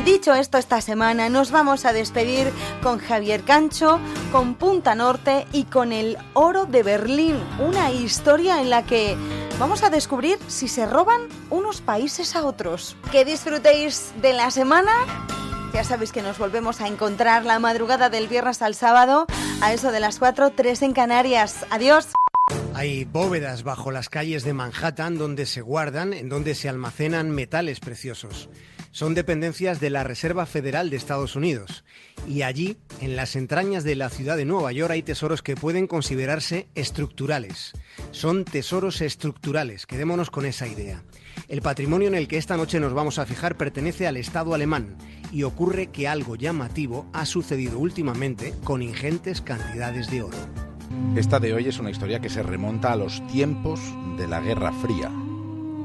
Dicho 0.03 0.33
esto, 0.33 0.57
esta 0.57 0.81
semana 0.81 1.29
nos 1.29 1.51
vamos 1.51 1.85
a 1.85 1.93
despedir 1.93 2.51
con 2.83 2.99
Javier 2.99 3.43
Cancho, 3.43 4.01
con 4.33 4.55
Punta 4.55 4.93
Norte 4.93 5.47
y 5.53 5.63
con 5.63 5.93
el 5.93 6.17
Oro 6.33 6.65
de 6.65 6.83
Berlín, 6.83 7.37
una 7.59 7.91
historia 7.91 8.59
en 8.59 8.69
la 8.69 8.83
que 8.83 9.15
vamos 9.59 9.83
a 9.83 9.89
descubrir 9.89 10.39
si 10.47 10.67
se 10.67 10.85
roban 10.85 11.21
unos 11.49 11.81
países 11.81 12.35
a 12.35 12.45
otros. 12.45 12.95
Que 13.11 13.25
disfrutéis 13.25 14.13
de 14.21 14.33
la 14.33 14.49
semana. 14.49 14.91
Ya 15.73 15.83
sabéis 15.83 16.11
que 16.11 16.21
nos 16.21 16.37
volvemos 16.39 16.81
a 16.81 16.87
encontrar 16.87 17.45
la 17.45 17.59
madrugada 17.59 18.09
del 18.09 18.27
viernes 18.27 18.61
al 18.61 18.73
sábado 18.73 19.27
a 19.61 19.73
eso 19.73 19.91
de 19.91 19.99
las 19.99 20.17
4, 20.17 20.51
3 20.51 20.81
en 20.81 20.93
Canarias. 20.93 21.65
Adiós. 21.69 22.07
Hay 22.73 23.03
bóvedas 23.05 23.63
bajo 23.63 23.91
las 23.91 24.09
calles 24.09 24.43
de 24.43 24.53
Manhattan 24.53 25.17
donde 25.17 25.45
se 25.45 25.61
guardan, 25.61 26.13
en 26.13 26.29
donde 26.29 26.55
se 26.55 26.69
almacenan 26.69 27.29
metales 27.29 27.79
preciosos. 27.79 28.49
Son 28.91 29.13
dependencias 29.13 29.79
de 29.79 29.89
la 29.89 30.03
Reserva 30.03 30.45
Federal 30.45 30.89
de 30.89 30.97
Estados 30.97 31.35
Unidos. 31.35 31.83
Y 32.27 32.41
allí, 32.41 32.77
en 33.01 33.15
las 33.15 33.35
entrañas 33.35 33.83
de 33.83 33.95
la 33.95 34.09
ciudad 34.09 34.35
de 34.35 34.45
Nueva 34.45 34.71
York, 34.71 34.91
hay 34.91 35.03
tesoros 35.03 35.41
que 35.41 35.55
pueden 35.55 35.87
considerarse 35.87 36.67
estructurales. 36.75 37.73
Son 38.11 38.45
tesoros 38.45 39.01
estructurales, 39.01 39.85
quedémonos 39.85 40.31
con 40.31 40.45
esa 40.45 40.67
idea. 40.67 41.03
El 41.47 41.61
patrimonio 41.61 42.07
en 42.07 42.15
el 42.15 42.27
que 42.27 42.37
esta 42.37 42.57
noche 42.57 42.79
nos 42.79 42.93
vamos 42.93 43.19
a 43.19 43.25
fijar 43.25 43.57
pertenece 43.57 44.07
al 44.07 44.17
Estado 44.17 44.53
alemán 44.53 44.97
y 45.31 45.43
ocurre 45.43 45.87
que 45.87 46.07
algo 46.07 46.35
llamativo 46.35 47.07
ha 47.13 47.25
sucedido 47.25 47.77
últimamente 47.77 48.53
con 48.63 48.81
ingentes 48.81 49.41
cantidades 49.41 50.09
de 50.09 50.23
oro. 50.23 50.37
Esta 51.15 51.39
de 51.39 51.53
hoy 51.53 51.67
es 51.67 51.79
una 51.79 51.91
historia 51.91 52.19
que 52.19 52.29
se 52.29 52.41
remonta 52.41 52.91
a 52.91 52.95
los 52.95 53.25
tiempos 53.27 53.79
de 54.17 54.27
la 54.27 54.39
Guerra 54.41 54.71
Fría. 54.73 55.11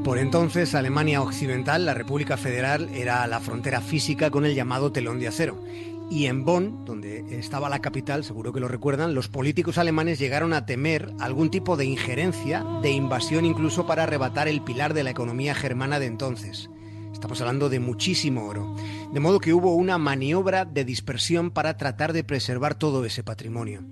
Por 0.04 0.18
entonces, 0.18 0.74
Alemania 0.74 1.22
Occidental, 1.22 1.86
la 1.86 1.94
República 1.94 2.36
Federal, 2.36 2.90
era 2.92 3.26
la 3.26 3.40
frontera 3.40 3.80
física 3.80 4.30
con 4.30 4.44
el 4.44 4.54
llamado 4.54 4.92
telón 4.92 5.18
de 5.18 5.28
acero. 5.28 5.64
Y 6.10 6.26
en 6.26 6.44
Bonn, 6.44 6.84
donde 6.84 7.38
estaba 7.38 7.70
la 7.70 7.78
capital, 7.78 8.22
seguro 8.22 8.52
que 8.52 8.60
lo 8.60 8.68
recuerdan, 8.68 9.14
los 9.14 9.28
políticos 9.28 9.78
alemanes 9.78 10.18
llegaron 10.18 10.52
a 10.52 10.66
temer 10.66 11.10
algún 11.20 11.50
tipo 11.50 11.78
de 11.78 11.86
injerencia, 11.86 12.66
de 12.82 12.90
invasión 12.90 13.46
incluso 13.46 13.86
para 13.86 14.02
arrebatar 14.02 14.46
el 14.46 14.60
pilar 14.60 14.92
de 14.92 15.04
la 15.04 15.10
economía 15.10 15.54
germana 15.54 15.98
de 15.98 16.06
entonces. 16.06 16.68
Estamos 17.14 17.40
hablando 17.40 17.70
de 17.70 17.80
muchísimo 17.80 18.44
oro. 18.44 18.76
De 19.10 19.20
modo 19.20 19.40
que 19.40 19.54
hubo 19.54 19.74
una 19.74 19.96
maniobra 19.96 20.66
de 20.66 20.84
dispersión 20.84 21.50
para 21.50 21.78
tratar 21.78 22.12
de 22.12 22.24
preservar 22.24 22.74
todo 22.74 23.06
ese 23.06 23.22
patrimonio. 23.22 23.82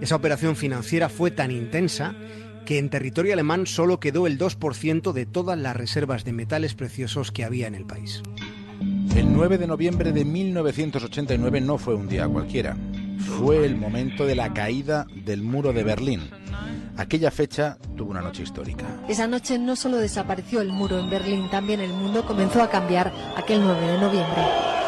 Esa 0.00 0.14
operación 0.14 0.54
financiera 0.54 1.08
fue 1.08 1.32
tan 1.32 1.50
intensa 1.50 2.14
que 2.64 2.78
en 2.78 2.90
territorio 2.90 3.32
alemán 3.32 3.66
solo 3.66 4.00
quedó 4.00 4.26
el 4.26 4.38
2% 4.38 5.12
de 5.12 5.26
todas 5.26 5.58
las 5.58 5.76
reservas 5.76 6.24
de 6.24 6.32
metales 6.32 6.74
preciosos 6.74 7.32
que 7.32 7.44
había 7.44 7.66
en 7.66 7.74
el 7.74 7.84
país. 7.84 8.22
El 9.16 9.32
9 9.32 9.58
de 9.58 9.66
noviembre 9.66 10.12
de 10.12 10.24
1989 10.24 11.60
no 11.60 11.78
fue 11.78 11.94
un 11.94 12.08
día 12.08 12.26
cualquiera. 12.26 12.76
Fue 13.38 13.64
el 13.64 13.76
momento 13.76 14.26
de 14.26 14.34
la 14.34 14.52
caída 14.52 15.06
del 15.24 15.42
muro 15.42 15.72
de 15.72 15.84
Berlín. 15.84 16.30
Aquella 16.96 17.30
fecha 17.30 17.78
tuvo 17.96 18.10
una 18.10 18.20
noche 18.20 18.42
histórica. 18.42 18.84
Esa 19.08 19.26
noche 19.26 19.58
no 19.58 19.76
solo 19.76 19.98
desapareció 19.98 20.60
el 20.60 20.68
muro 20.68 20.98
en 20.98 21.08
Berlín, 21.08 21.48
también 21.50 21.80
el 21.80 21.92
mundo 21.92 22.24
comenzó 22.26 22.62
a 22.62 22.70
cambiar 22.70 23.12
aquel 23.36 23.60
9 23.62 23.86
de 23.86 23.98
noviembre. 23.98 24.42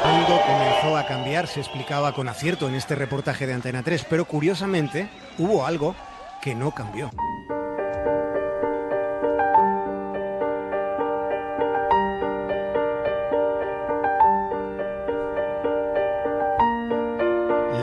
El 0.05 0.13
mundo 0.13 0.41
comenzó 0.47 0.97
a 0.97 1.07
cambiar, 1.07 1.47
se 1.47 1.61
explicaba 1.61 2.13
con 2.15 2.29
acierto 2.29 2.69
en 2.69 2.75
este 2.75 2.95
reportaje 2.95 3.47
de 3.47 3.55
Antena 3.55 3.83
3, 3.83 4.07
pero 4.09 4.27
curiosamente 4.27 5.09
hubo 5.39 5.65
algo 5.65 5.95
que 6.43 6.55
no 6.55 6.73
cambió. 6.73 7.11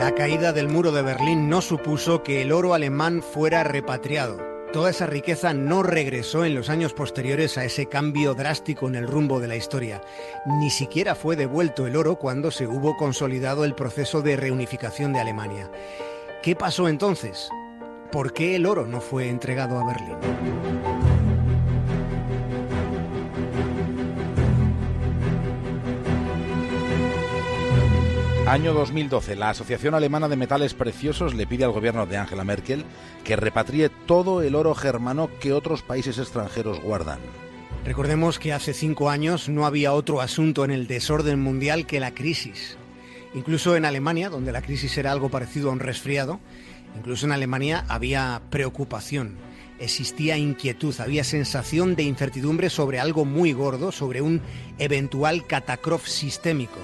La 0.02 0.16
caída 0.16 0.52
del 0.52 0.68
muro 0.68 0.90
de 0.90 1.00
Berlín 1.00 1.48
no 1.48 1.62
supuso 1.62 2.24
que 2.24 2.42
el 2.42 2.50
oro 2.50 2.74
alemán 2.74 3.22
fuera 3.22 3.62
repatriado. 3.62 4.36
Toda 4.72 4.90
esa 4.90 5.06
riqueza 5.06 5.54
no 5.54 5.84
regresó 5.84 6.44
en 6.44 6.56
los 6.56 6.70
años 6.70 6.92
posteriores 6.92 7.56
a 7.56 7.64
ese 7.64 7.86
cambio 7.86 8.34
drástico 8.34 8.88
en 8.88 8.96
el 8.96 9.06
rumbo 9.06 9.38
de 9.38 9.46
la 9.46 9.54
historia. 9.54 10.00
Ni 10.58 10.70
siquiera 10.70 11.14
fue 11.14 11.36
devuelto 11.36 11.86
el 11.86 11.94
oro 11.94 12.16
cuando 12.16 12.50
se 12.50 12.66
hubo 12.66 12.96
consolidado 12.96 13.64
el 13.64 13.76
proceso 13.76 14.22
de 14.22 14.36
reunificación 14.36 15.12
de 15.12 15.20
Alemania. 15.20 15.70
¿Qué 16.42 16.56
pasó 16.56 16.88
entonces? 16.88 17.48
¿Por 18.10 18.32
qué 18.32 18.56
el 18.56 18.66
oro 18.66 18.88
no 18.88 19.00
fue 19.00 19.28
entregado 19.28 19.78
a 19.78 19.86
Berlín? 19.86 20.16
Año 28.52 28.74
2012. 28.74 29.34
La 29.36 29.48
Asociación 29.48 29.94
Alemana 29.94 30.28
de 30.28 30.36
Metales 30.36 30.74
Preciosos 30.74 31.32
le 31.32 31.46
pide 31.46 31.64
al 31.64 31.72
gobierno 31.72 32.04
de 32.04 32.18
Angela 32.18 32.44
Merkel 32.44 32.84
que 33.24 33.34
repatrie 33.34 33.88
todo 33.88 34.42
el 34.42 34.54
oro 34.56 34.74
germano 34.74 35.30
que 35.40 35.54
otros 35.54 35.80
países 35.80 36.18
extranjeros 36.18 36.78
guardan. 36.78 37.18
Recordemos 37.86 38.38
que 38.38 38.52
hace 38.52 38.74
cinco 38.74 39.08
años 39.08 39.48
no 39.48 39.64
había 39.64 39.94
otro 39.94 40.20
asunto 40.20 40.66
en 40.66 40.70
el 40.70 40.86
desorden 40.86 41.40
mundial 41.40 41.86
que 41.86 41.98
la 41.98 42.12
crisis. 42.12 42.76
Incluso 43.32 43.74
en 43.74 43.86
Alemania, 43.86 44.28
donde 44.28 44.52
la 44.52 44.60
crisis 44.60 44.98
era 44.98 45.12
algo 45.12 45.30
parecido 45.30 45.70
a 45.70 45.72
un 45.72 45.80
resfriado, 45.80 46.38
incluso 46.94 47.24
en 47.24 47.32
Alemania 47.32 47.86
había 47.88 48.42
preocupación. 48.50 49.38
existía 49.78 50.36
inquietud, 50.36 50.94
había 51.00 51.24
sensación 51.24 51.96
de 51.96 52.02
incertidumbre 52.02 52.68
sobre 52.68 53.00
algo 53.00 53.24
muy 53.24 53.54
gordo, 53.54 53.92
sobre 53.92 54.20
un 54.20 54.42
eventual 54.78 55.46
catacrof 55.46 56.06
sistémico. 56.06 56.78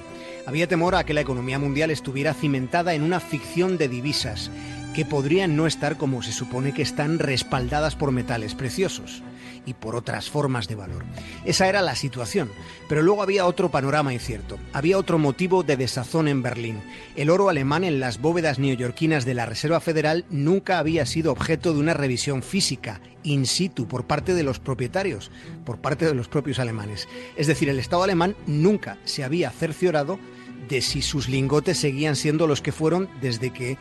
Había 0.48 0.66
temor 0.66 0.94
a 0.94 1.04
que 1.04 1.12
la 1.12 1.20
economía 1.20 1.58
mundial 1.58 1.90
estuviera 1.90 2.32
cimentada 2.32 2.94
en 2.94 3.02
una 3.02 3.20
ficción 3.20 3.76
de 3.76 3.86
divisas 3.86 4.50
que 4.94 5.04
podrían 5.04 5.56
no 5.56 5.66
estar 5.66 5.98
como 5.98 6.22
se 6.22 6.32
supone 6.32 6.72
que 6.72 6.80
están 6.80 7.18
respaldadas 7.18 7.96
por 7.96 8.12
metales 8.12 8.54
preciosos 8.54 9.22
y 9.66 9.74
por 9.74 9.94
otras 9.94 10.30
formas 10.30 10.66
de 10.66 10.74
valor. 10.74 11.04
Esa 11.44 11.68
era 11.68 11.82
la 11.82 11.94
situación, 11.94 12.50
pero 12.88 13.02
luego 13.02 13.22
había 13.22 13.44
otro 13.44 13.70
panorama 13.70 14.14
incierto, 14.14 14.58
había 14.72 14.96
otro 14.96 15.18
motivo 15.18 15.64
de 15.64 15.76
desazón 15.76 16.28
en 16.28 16.42
Berlín. 16.42 16.80
El 17.14 17.28
oro 17.28 17.50
alemán 17.50 17.84
en 17.84 18.00
las 18.00 18.18
bóvedas 18.18 18.58
neoyorquinas 18.58 19.26
de 19.26 19.34
la 19.34 19.44
Reserva 19.44 19.80
Federal 19.80 20.24
nunca 20.30 20.78
había 20.78 21.04
sido 21.04 21.30
objeto 21.30 21.74
de 21.74 21.80
una 21.80 21.92
revisión 21.92 22.42
física, 22.42 23.02
in 23.22 23.44
situ, 23.44 23.86
por 23.86 24.06
parte 24.06 24.32
de 24.32 24.44
los 24.44 24.60
propietarios, 24.60 25.30
por 25.66 25.78
parte 25.78 26.06
de 26.06 26.14
los 26.14 26.28
propios 26.28 26.58
alemanes. 26.58 27.06
Es 27.36 27.46
decir, 27.46 27.68
el 27.68 27.78
Estado 27.78 28.02
alemán 28.02 28.34
nunca 28.46 28.96
se 29.04 29.24
había 29.24 29.50
cerciorado 29.50 30.18
de 30.68 30.80
si 30.80 31.02
sus 31.02 31.28
lingotes 31.28 31.78
seguían 31.78 32.16
siendo 32.16 32.46
los 32.46 32.60
que 32.60 32.72
fueron 32.72 33.08
desde 33.20 33.50
que 33.50 33.78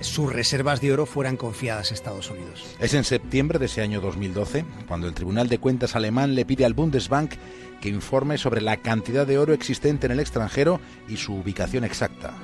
sus 0.00 0.32
reservas 0.32 0.80
de 0.80 0.92
oro 0.92 1.06
fueran 1.06 1.36
confiadas 1.36 1.90
a 1.90 1.94
Estados 1.94 2.30
Unidos. 2.30 2.64
Es 2.80 2.94
en 2.94 3.04
septiembre 3.04 3.58
de 3.58 3.66
ese 3.66 3.82
año 3.82 4.00
2012 4.00 4.64
cuando 4.88 5.06
el 5.06 5.14
Tribunal 5.14 5.48
de 5.48 5.58
Cuentas 5.58 5.96
alemán 5.96 6.34
le 6.34 6.44
pide 6.44 6.64
al 6.64 6.74
Bundesbank 6.74 7.34
que 7.80 7.88
informe 7.88 8.38
sobre 8.38 8.60
la 8.60 8.78
cantidad 8.78 9.26
de 9.26 9.38
oro 9.38 9.52
existente 9.52 10.06
en 10.06 10.12
el 10.12 10.20
extranjero 10.20 10.80
y 11.08 11.16
su 11.16 11.34
ubicación 11.34 11.84
exacta. 11.84 12.34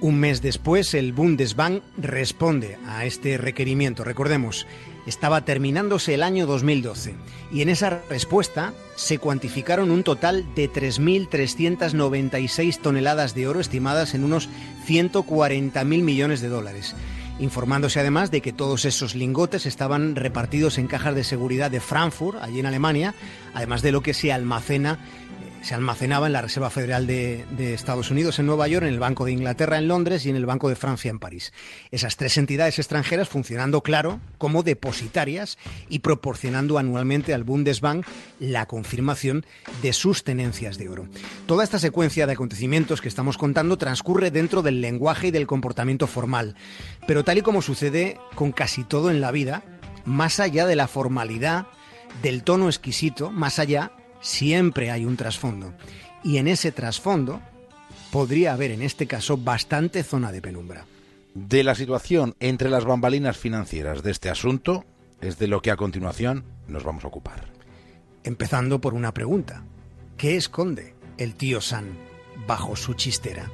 Un 0.00 0.18
mes 0.18 0.42
después, 0.42 0.94
el 0.94 1.12
Bundesbank 1.12 1.80
responde 1.96 2.76
a 2.88 3.04
este 3.04 3.38
requerimiento. 3.38 4.02
Recordemos, 4.02 4.66
estaba 5.06 5.44
terminándose 5.44 6.14
el 6.14 6.22
año 6.22 6.46
2012 6.46 7.14
y 7.52 7.62
en 7.62 7.68
esa 7.68 8.00
respuesta 8.08 8.72
se 8.96 9.18
cuantificaron 9.18 9.90
un 9.90 10.04
total 10.04 10.46
de 10.54 10.70
3.396 10.70 12.80
toneladas 12.80 13.34
de 13.34 13.48
oro 13.48 13.60
estimadas 13.60 14.14
en 14.14 14.24
unos 14.24 14.48
140.000 14.86 15.84
millones 15.84 16.40
de 16.40 16.48
dólares, 16.48 16.94
informándose 17.38 18.00
además 18.00 18.30
de 18.30 18.40
que 18.40 18.52
todos 18.52 18.84
esos 18.84 19.14
lingotes 19.14 19.66
estaban 19.66 20.16
repartidos 20.16 20.78
en 20.78 20.86
cajas 20.86 21.14
de 21.14 21.24
seguridad 21.24 21.70
de 21.70 21.80
Frankfurt, 21.80 22.38
allí 22.40 22.60
en 22.60 22.66
Alemania, 22.66 23.14
además 23.54 23.82
de 23.82 23.92
lo 23.92 24.02
que 24.02 24.14
se 24.14 24.32
almacena 24.32 24.98
se 25.62 25.74
almacenaba 25.74 26.26
en 26.26 26.32
la 26.32 26.42
Reserva 26.42 26.70
Federal 26.70 27.06
de, 27.06 27.44
Estados 27.72 28.10
Unidos 28.10 28.38
en 28.38 28.46
Nueva 28.46 28.68
York, 28.68 28.84
en 28.84 28.92
el 28.92 28.98
Banco 28.98 29.24
de 29.24 29.32
Inglaterra 29.32 29.78
en 29.78 29.88
Londres 29.88 30.26
y 30.26 30.30
en 30.30 30.36
el 30.36 30.44
Banco 30.44 30.68
de 30.68 30.76
Francia 30.76 31.10
en 31.10 31.18
París. 31.18 31.52
Esas 31.90 32.16
tres 32.16 32.36
entidades 32.36 32.78
extranjeras 32.78 33.28
funcionando, 33.28 33.82
claro, 33.82 34.20
como 34.38 34.62
depositarias 34.62 35.58
y 35.88 36.00
proporcionando 36.00 36.78
anualmente 36.78 37.32
al 37.32 37.44
Bundesbank 37.44 38.04
la 38.40 38.66
confirmación 38.66 39.46
de 39.82 39.92
sus 39.92 40.24
tenencias 40.24 40.78
de 40.78 40.88
oro. 40.88 41.06
Toda 41.46 41.64
esta 41.64 41.78
secuencia 41.78 42.26
de 42.26 42.32
acontecimientos 42.32 43.00
que 43.00 43.08
estamos 43.08 43.38
contando 43.38 43.78
transcurre 43.78 44.30
dentro 44.30 44.62
del 44.62 44.80
lenguaje 44.80 45.28
y 45.28 45.30
del 45.30 45.46
comportamiento 45.46 46.06
formal, 46.06 46.56
pero 47.06 47.24
tal 47.24 47.38
y 47.38 47.42
como 47.42 47.62
sucede 47.62 48.18
con 48.34 48.52
casi 48.52 48.82
todo 48.84 49.10
en 49.10 49.20
la 49.20 49.30
vida, 49.30 49.62
más 50.04 50.40
allá 50.40 50.66
de 50.66 50.76
la 50.76 50.88
formalidad, 50.88 51.66
del 52.22 52.42
tono 52.42 52.66
exquisito, 52.66 53.30
más 53.30 53.58
allá 53.58 53.92
siempre 54.22 54.90
hay 54.90 55.04
un 55.04 55.18
trasfondo. 55.18 55.74
Y 56.24 56.38
en 56.38 56.48
ese 56.48 56.72
trasfondo 56.72 57.42
podría 58.10 58.54
haber, 58.54 58.70
en 58.70 58.82
este 58.82 59.06
caso, 59.06 59.36
bastante 59.36 60.02
zona 60.02 60.32
de 60.32 60.40
penumbra. 60.40 60.86
De 61.34 61.62
la 61.64 61.74
situación 61.74 62.34
entre 62.40 62.70
las 62.70 62.84
bambalinas 62.84 63.36
financieras 63.36 64.02
de 64.02 64.10
este 64.10 64.30
asunto 64.30 64.84
es 65.20 65.38
de 65.38 65.48
lo 65.48 65.60
que 65.62 65.70
a 65.70 65.76
continuación 65.76 66.44
nos 66.68 66.84
vamos 66.84 67.04
a 67.04 67.08
ocupar. 67.08 67.52
Empezando 68.24 68.80
por 68.80 68.94
una 68.94 69.12
pregunta. 69.12 69.64
¿Qué 70.16 70.36
esconde 70.36 70.94
el 71.18 71.34
tío 71.34 71.60
San 71.60 71.86
bajo 72.46 72.76
su 72.76 72.94
chistera? 72.94 73.50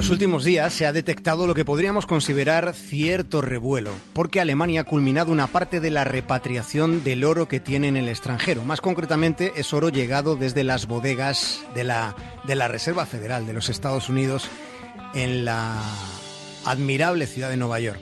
En 0.00 0.06
los 0.06 0.12
últimos 0.12 0.44
días 0.44 0.72
se 0.72 0.86
ha 0.86 0.94
detectado 0.94 1.46
lo 1.46 1.54
que 1.54 1.66
podríamos 1.66 2.06
considerar 2.06 2.72
cierto 2.72 3.42
revuelo, 3.42 3.92
porque 4.14 4.40
Alemania 4.40 4.80
ha 4.80 4.84
culminado 4.84 5.30
una 5.30 5.46
parte 5.48 5.78
de 5.78 5.90
la 5.90 6.04
repatriación 6.04 7.04
del 7.04 7.22
oro 7.22 7.48
que 7.48 7.60
tiene 7.60 7.88
en 7.88 7.98
el 7.98 8.08
extranjero. 8.08 8.64
Más 8.64 8.80
concretamente, 8.80 9.52
es 9.56 9.74
oro 9.74 9.90
llegado 9.90 10.36
desde 10.36 10.64
las 10.64 10.86
bodegas 10.86 11.60
de 11.74 11.84
la, 11.84 12.16
de 12.44 12.54
la 12.54 12.66
Reserva 12.66 13.04
Federal 13.04 13.46
de 13.46 13.52
los 13.52 13.68
Estados 13.68 14.08
Unidos 14.08 14.48
en 15.12 15.44
la 15.44 15.78
admirable 16.64 17.26
ciudad 17.26 17.50
de 17.50 17.58
Nueva 17.58 17.78
York. 17.78 18.00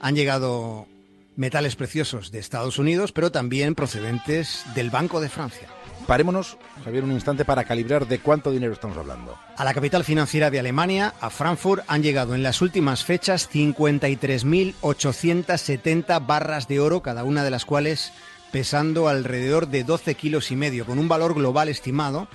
Han 0.00 0.14
llegado 0.14 0.86
metales 1.34 1.76
preciosos 1.76 2.30
de 2.30 2.40
Estados 2.40 2.78
Unidos, 2.78 3.10
pero 3.12 3.32
también 3.32 3.74
procedentes 3.74 4.66
del 4.74 4.90
Banco 4.90 5.18
de 5.18 5.30
Francia. 5.30 5.68
Parémonos, 6.06 6.56
Javier, 6.84 7.02
un 7.04 7.12
instante 7.12 7.44
para 7.44 7.62
calibrar 7.64 8.08
de 8.08 8.18
cuánto 8.18 8.50
dinero 8.50 8.72
estamos 8.72 8.96
hablando. 8.96 9.38
A 9.56 9.64
la 9.64 9.72
capital 9.72 10.02
financiera 10.04 10.50
de 10.50 10.58
Alemania, 10.58 11.14
a 11.20 11.30
Frankfurt, 11.30 11.84
han 11.86 12.02
llegado 12.02 12.34
en 12.34 12.42
las 12.42 12.60
últimas 12.60 13.04
fechas 13.04 13.48
53.870 13.50 16.26
barras 16.26 16.66
de 16.66 16.80
oro, 16.80 17.02
cada 17.02 17.22
una 17.24 17.44
de 17.44 17.50
las 17.50 17.64
cuales 17.64 18.12
pesando 18.50 19.06
alrededor 19.08 19.68
de 19.68 19.84
12 19.84 20.16
kilos 20.16 20.50
y 20.50 20.56
medio, 20.56 20.86
con 20.86 20.98
un 20.98 21.06
valor 21.08 21.34
global 21.34 21.68
estimado 21.68 22.26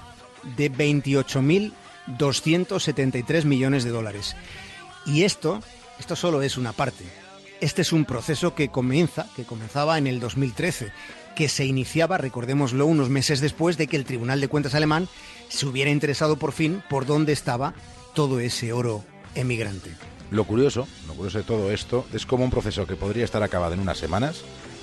de 0.56 0.72
28.273 0.72 3.44
millones 3.44 3.84
de 3.84 3.90
dólares. 3.90 4.38
Y 5.06 5.24
esto, 5.24 5.62
esto 6.00 6.16
solo 6.16 6.42
es 6.42 6.56
una 6.58 6.72
parte. 6.72 7.04
Este 7.60 7.82
es 7.82 7.92
un 7.92 8.06
proceso 8.06 8.56
que 8.56 8.70
comienza, 8.70 9.28
que 9.36 9.44
comenzaba 9.44 9.98
en 9.98 10.08
el 10.08 10.20
2013 10.20 10.94
que 11.38 11.50
se 11.50 11.66
iniciaba, 11.66 12.18
recordémoslo, 12.18 12.88
unos 12.88 13.10
meses 13.10 13.42
después 13.42 13.78
de 13.78 13.86
que 13.86 13.96
el 13.96 14.06
Tribunal 14.06 14.42
de 14.42 14.48
Cuentas 14.48 14.74
alemán 14.74 15.08
se 15.50 15.68
hubiera 15.68 15.92
interesado 15.92 16.38
por 16.38 16.52
fin 16.52 16.82
por 16.90 17.06
dónde 17.06 17.32
estaba 17.32 17.76
todo 18.16 18.40
ese 18.40 18.74
oro 18.74 19.04
emigrante. 19.36 19.92
Lo 20.32 20.46
curioso, 20.46 20.88
lo 21.06 21.14
curioso 21.14 21.38
de 21.38 21.44
todo 21.44 21.72
esto 21.72 22.08
es 22.12 22.26
como 22.26 22.44
un 22.44 22.50
proceso 22.50 22.88
que 22.88 22.96
podría 22.96 23.24
estar 23.24 23.44
acabado 23.44 23.76
en 23.76 23.82
unas 23.82 24.00
semanas, 24.00 24.42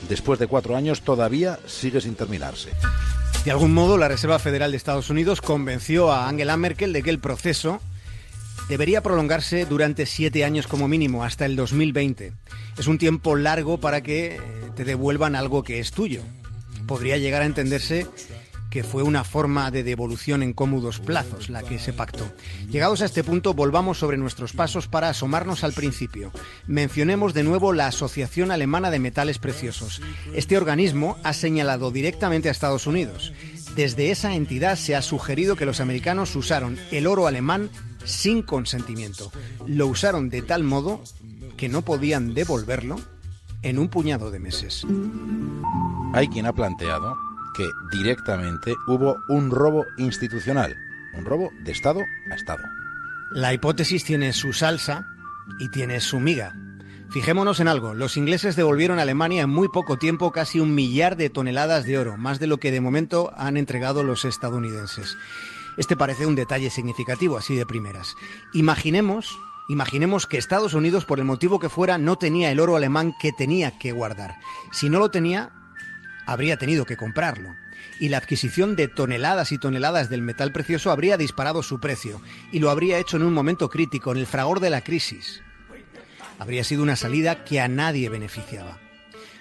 después 0.09 0.39
de 0.39 0.47
cuatro 0.47 0.77
años 0.77 1.03
todavía 1.03 1.59
sigue 1.67 2.01
sin 2.01 2.15
terminarse. 2.15 2.71
De 3.45 3.51
algún 3.51 3.75
modo, 3.75 3.99
la 3.99 4.07
Reserva 4.07 4.39
Federal 4.39 4.71
de 4.71 4.77
Estados 4.77 5.11
Unidos 5.11 5.41
convenció 5.41 6.13
a 6.13 6.29
Angela 6.29 6.57
Merkel 6.57 6.93
de 6.93 7.03
que 7.03 7.11
el 7.11 7.19
proceso 7.19 7.81
debería 8.69 9.03
prolongarse 9.03 9.67
durante 9.67 10.07
siete 10.07 10.45
años 10.45 10.69
como 10.69 10.87
mínimo, 10.87 11.25
hasta 11.25 11.47
el 11.47 11.57
2020. 11.57 12.33
Es 12.79 12.87
un 12.87 12.99
tiempo 12.99 13.35
largo 13.35 13.79
para 13.79 14.05
que 14.05 14.41
te 14.77 14.85
devuelvan 14.85 15.35
algo 15.35 15.65
que 15.65 15.81
es 15.81 15.91
tuyo 15.91 16.23
podría 16.87 17.19
llegar 17.19 17.43
a 17.43 17.47
entenderse 17.47 18.07
que 18.75 18.83
fue 18.83 19.05
una 19.05 19.23
forma 19.23 19.71
de 19.71 19.85
devolución 19.85 20.43
en 20.43 20.53
cómodos 20.53 20.99
plazos 20.99 21.49
la 21.49 21.63
que 21.63 21.79
se 21.79 21.93
pactó. 21.93 22.29
Llegados 22.69 23.03
a 23.03 23.05
este 23.05 23.23
punto, 23.23 23.55
volvamos 23.55 23.99
sobre 23.99 24.17
nuestros 24.17 24.53
pasos 24.53 24.89
para 24.89 25.09
asomarnos 25.09 25.63
al 25.63 25.73
principio. 25.75 26.33
Mencionemos 26.67 27.35
de 27.35 27.45
nuevo 27.45 27.73
la 27.73 27.87
Asociación 27.87 28.51
Alemana 28.51 28.91
de 28.91 28.99
Metales 28.99 29.39
Preciosos. 29.39 30.03
Este 30.35 30.57
organismo 30.57 31.19
ha 31.23 31.35
señalado 31.35 31.93
directamente 31.93 32.49
a 32.49 32.51
Estados 32.51 32.89
Unidos. 32.89 33.33
Desde 33.77 34.11
esa 34.11 34.35
entidad 34.35 34.75
se 34.75 34.97
ha 34.97 35.03
sugerido 35.03 35.55
que 35.55 35.67
los 35.67 35.79
americanos 35.79 36.35
usaron 36.35 36.77
el 36.91 37.07
oro 37.07 37.29
alemán 37.29 37.71
sin 38.05 38.43
consentimiento. 38.43 39.31
Lo 39.69 39.87
usaron 39.87 40.31
de 40.31 40.43
tal 40.43 40.65
modo 40.65 41.01
que 41.57 41.69
no 41.69 41.83
podían 41.83 42.35
devolverlo 42.35 42.97
en 43.65 43.79
un 43.79 43.89
puñado 43.89 44.31
de 44.31 44.39
meses. 44.39 44.87
Hay 46.13 46.29
quien 46.29 46.47
ha 46.47 46.53
planteado 46.53 47.17
que 47.57 47.67
directamente 47.91 48.75
hubo 48.87 49.17
un 49.29 49.51
robo 49.51 49.85
institucional, 49.97 50.77
un 51.15 51.25
robo 51.25 51.51
de 51.65 51.73
Estado 51.73 52.01
a 52.31 52.35
Estado. 52.35 52.63
La 53.33 53.53
hipótesis 53.53 54.05
tiene 54.05 54.33
su 54.33 54.53
salsa 54.53 55.09
y 55.59 55.71
tiene 55.71 56.01
su 56.01 56.21
miga. 56.21 56.55
Fijémonos 57.11 57.61
en 57.61 57.69
algo, 57.69 57.95
los 57.95 58.17
ingleses 58.17 58.57
devolvieron 58.57 58.99
a 58.99 59.03
Alemania 59.03 59.43
en 59.43 59.51
muy 59.51 59.69
poco 59.69 59.99
tiempo 59.99 60.33
casi 60.33 60.59
un 60.61 60.75
millar 60.75 61.17
de 61.17 61.31
toneladas 61.31 61.85
de 61.85 61.97
oro, 61.97 62.17
más 62.17 62.41
de 62.41 62.49
lo 62.49 62.59
que 62.59 62.71
de 62.73 62.81
momento 62.81 63.33
han 63.37 63.57
entregado 63.57 64.03
los 64.03 64.25
estadounidenses. 64.25 65.17
Este 65.77 65.97
parece 65.97 66.27
un 66.27 66.35
detalle 66.35 66.71
significativo, 66.71 67.37
así 67.37 67.55
de 67.55 67.67
primeras. 67.67 68.17
Imaginemos 68.53 69.39
Imaginemos 69.69 70.27
que 70.27 70.37
Estados 70.37 70.75
Unidos, 70.75 71.07
por 71.07 71.19
el 71.19 71.25
motivo 71.25 71.59
que 71.59 71.71
fuera, 71.71 71.97
no 71.97 72.17
tenía 72.17 72.51
el 72.51 72.61
oro 72.61 72.77
alemán 72.77 73.15
que 73.19 73.33
tenía 73.33 73.79
que 73.79 73.93
guardar. 73.93 74.37
Si 74.73 74.91
no 74.91 74.99
lo 74.99 75.11
tenía, 75.11 75.53
habría 76.27 76.59
tenido 76.59 76.85
que 76.85 76.99
comprarlo. 76.99 77.55
Y 77.99 78.09
la 78.09 78.19
adquisición 78.19 78.77
de 78.77 78.89
toneladas 78.89 79.53
y 79.53 79.59
toneladas 79.59 80.11
del 80.11 80.21
metal 80.21 80.53
precioso 80.53 80.91
habría 80.91 81.17
disparado 81.17 81.63
su 81.63 81.81
precio. 81.81 82.21
Y 82.53 82.59
lo 82.59 82.71
habría 82.71 82.99
hecho 82.99 83.17
en 83.17 83.23
un 83.23 83.33
momento 83.33 83.71
crítico, 83.71 84.13
en 84.13 84.19
el 84.19 84.27
fragor 84.27 84.61
de 84.61 84.71
la 84.71 84.83
crisis. 84.83 85.43
Habría 86.39 86.65
sido 86.65 86.83
una 86.83 86.97
salida 86.97 87.45
que 87.45 87.61
a 87.61 87.69
nadie 87.69 88.11
beneficiaba. 88.11 88.79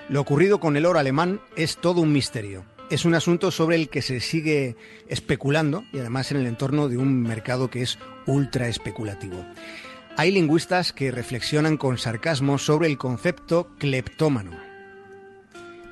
Lo 0.07 0.21
ocurrido 0.21 0.59
con 0.59 0.77
el 0.77 0.85
oro 0.85 0.99
alemán 0.99 1.41
es 1.55 1.77
todo 1.77 2.01
un 2.01 2.13
misterio. 2.13 2.65
Es 2.89 3.05
un 3.05 3.15
asunto 3.15 3.51
sobre 3.51 3.75
el 3.75 3.89
que 3.89 4.01
se 4.01 4.19
sigue 4.19 4.77
especulando 5.07 5.83
y 5.91 5.99
además 5.99 6.31
en 6.31 6.37
el 6.37 6.47
entorno 6.47 6.87
de 6.87 6.97
un 6.97 7.23
mercado 7.23 7.69
que 7.69 7.81
es 7.81 7.97
ultra 8.25 8.67
especulativo. 8.67 9.43
Hay 10.15 10.31
lingüistas 10.31 10.93
que 10.93 11.09
reflexionan 11.09 11.75
con 11.75 11.97
sarcasmo 11.97 12.59
sobre 12.59 12.87
el 12.87 12.99
concepto 12.99 13.71
cleptómano. 13.79 14.51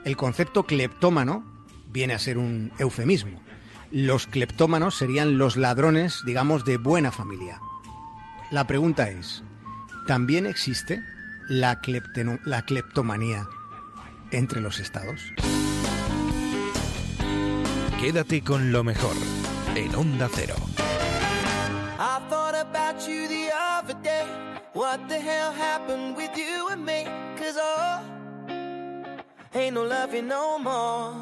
El 0.06 0.16
concepto 0.16 0.64
cleptómano 0.68 1.44
viene 1.92 2.14
a 2.14 2.20
ser 2.20 2.38
un 2.38 2.72
eufemismo. 2.78 3.42
Los 3.90 4.28
cleptómanos 4.28 4.96
serían 4.96 5.40
los 5.40 5.58
ladrones, 5.58 6.22
digamos, 6.24 6.66
de 6.66 6.78
buena 6.78 7.12
familia. 7.12 7.60
La 8.52 8.68
pregunta 8.68 9.10
es, 9.10 9.44
¿también 10.06 10.46
existe 10.46 11.02
la, 11.50 11.82
la 12.46 12.62
cleptomanía 12.62 13.48
entre 14.30 14.62
los 14.62 14.80
estados? 14.80 15.34
Quédate 18.00 18.44
con 18.44 18.72
lo 18.72 18.84
mejor 18.84 19.16
en 19.76 19.96
Onda 19.96 20.30
Cero. 20.32 20.56
I 22.04 22.20
thought 22.30 22.56
about 22.56 23.08
you 23.08 23.28
the 23.28 23.52
other 23.54 23.94
day. 24.02 24.26
What 24.74 25.08
the 25.08 25.20
hell 25.20 25.52
happened 25.52 26.16
with 26.16 26.36
you 26.36 26.70
and 26.70 26.84
me? 26.84 27.04
Cause 27.38 27.58
oh, 27.60 28.02
ain't 29.54 29.76
no 29.76 29.84
loving 29.84 30.28
no 30.28 30.58
more. 30.58 31.14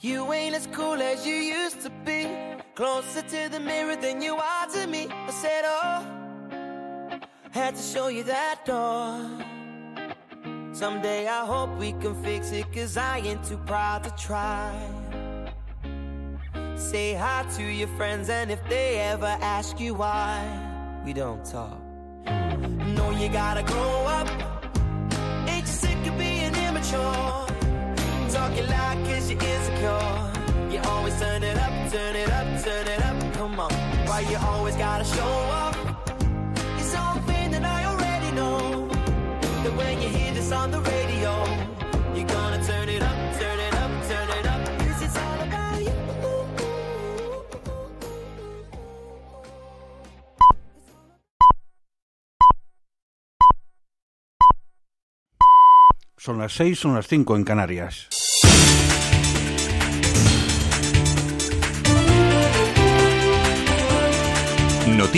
You 0.00 0.30
ain't 0.34 0.54
as 0.54 0.66
cool 0.72 1.00
as 1.00 1.26
you 1.26 1.36
used 1.36 1.80
to 1.80 1.90
be. 2.04 2.28
Closer 2.74 3.22
to 3.22 3.48
the 3.48 3.60
mirror 3.60 3.96
than 3.96 4.20
you 4.20 4.34
are 4.34 4.66
to 4.74 4.86
me. 4.86 5.08
I 5.10 5.30
said, 5.30 5.62
oh, 5.64 7.18
had 7.52 7.76
to 7.76 7.82
show 7.82 8.08
you 8.08 8.24
that 8.24 8.66
door. 8.66 9.26
Someday 10.74 11.28
I 11.28 11.46
hope 11.46 11.70
we 11.78 11.92
can 11.92 12.14
fix 12.22 12.52
it, 12.52 12.70
cause 12.74 12.98
I 12.98 13.20
ain't 13.20 13.42
too 13.42 13.56
proud 13.64 14.04
to 14.04 14.10
try. 14.22 14.99
Say 16.80 17.12
hi 17.12 17.44
to 17.56 17.62
your 17.62 17.88
friends, 17.88 18.30
and 18.30 18.50
if 18.50 18.58
they 18.66 18.98
ever 18.98 19.36
ask 19.42 19.78
you 19.78 19.92
why, 19.92 20.40
we 21.04 21.12
don't 21.12 21.44
talk. 21.44 21.78
No, 22.96 23.10
you 23.10 23.28
gotta 23.28 23.62
grow 23.62 24.06
up. 24.06 24.26
Ain't 25.46 25.66
you 25.66 25.72
sick 25.72 26.06
of 26.06 26.16
being 26.18 26.54
immature? 26.56 27.46
Talking 28.30 28.66
loud 28.66 28.96
cause 29.04 29.30
you're 29.30 29.42
insecure. 29.42 30.32
You 30.72 30.80
always 30.90 31.20
turn 31.20 31.42
it 31.42 31.58
up, 31.58 31.92
turn 31.92 32.16
it 32.16 32.30
up, 32.30 32.64
turn 32.64 32.86
it 32.88 33.04
up. 33.04 33.34
Come 33.34 33.60
on. 33.60 33.70
Why 34.08 34.20
you 34.20 34.38
always 34.38 34.74
gotta 34.76 35.04
show 35.04 35.32
off? 35.60 35.76
It's 36.78 36.88
something 36.88 37.50
that 37.50 37.62
I 37.62 37.84
already 37.84 38.34
know. 38.34 38.88
That 39.62 39.76
when 39.76 40.00
you 40.00 40.08
hear 40.08 40.32
this 40.32 40.50
on 40.50 40.70
the 40.70 40.80
radio, 40.80 41.32
Son 56.22 56.36
las 56.36 56.52
seis, 56.52 56.78
son 56.78 56.94
las 56.94 57.08
cinco 57.08 57.34
en 57.34 57.44
Canarias. 57.44 58.06
Noticias. 64.86 65.10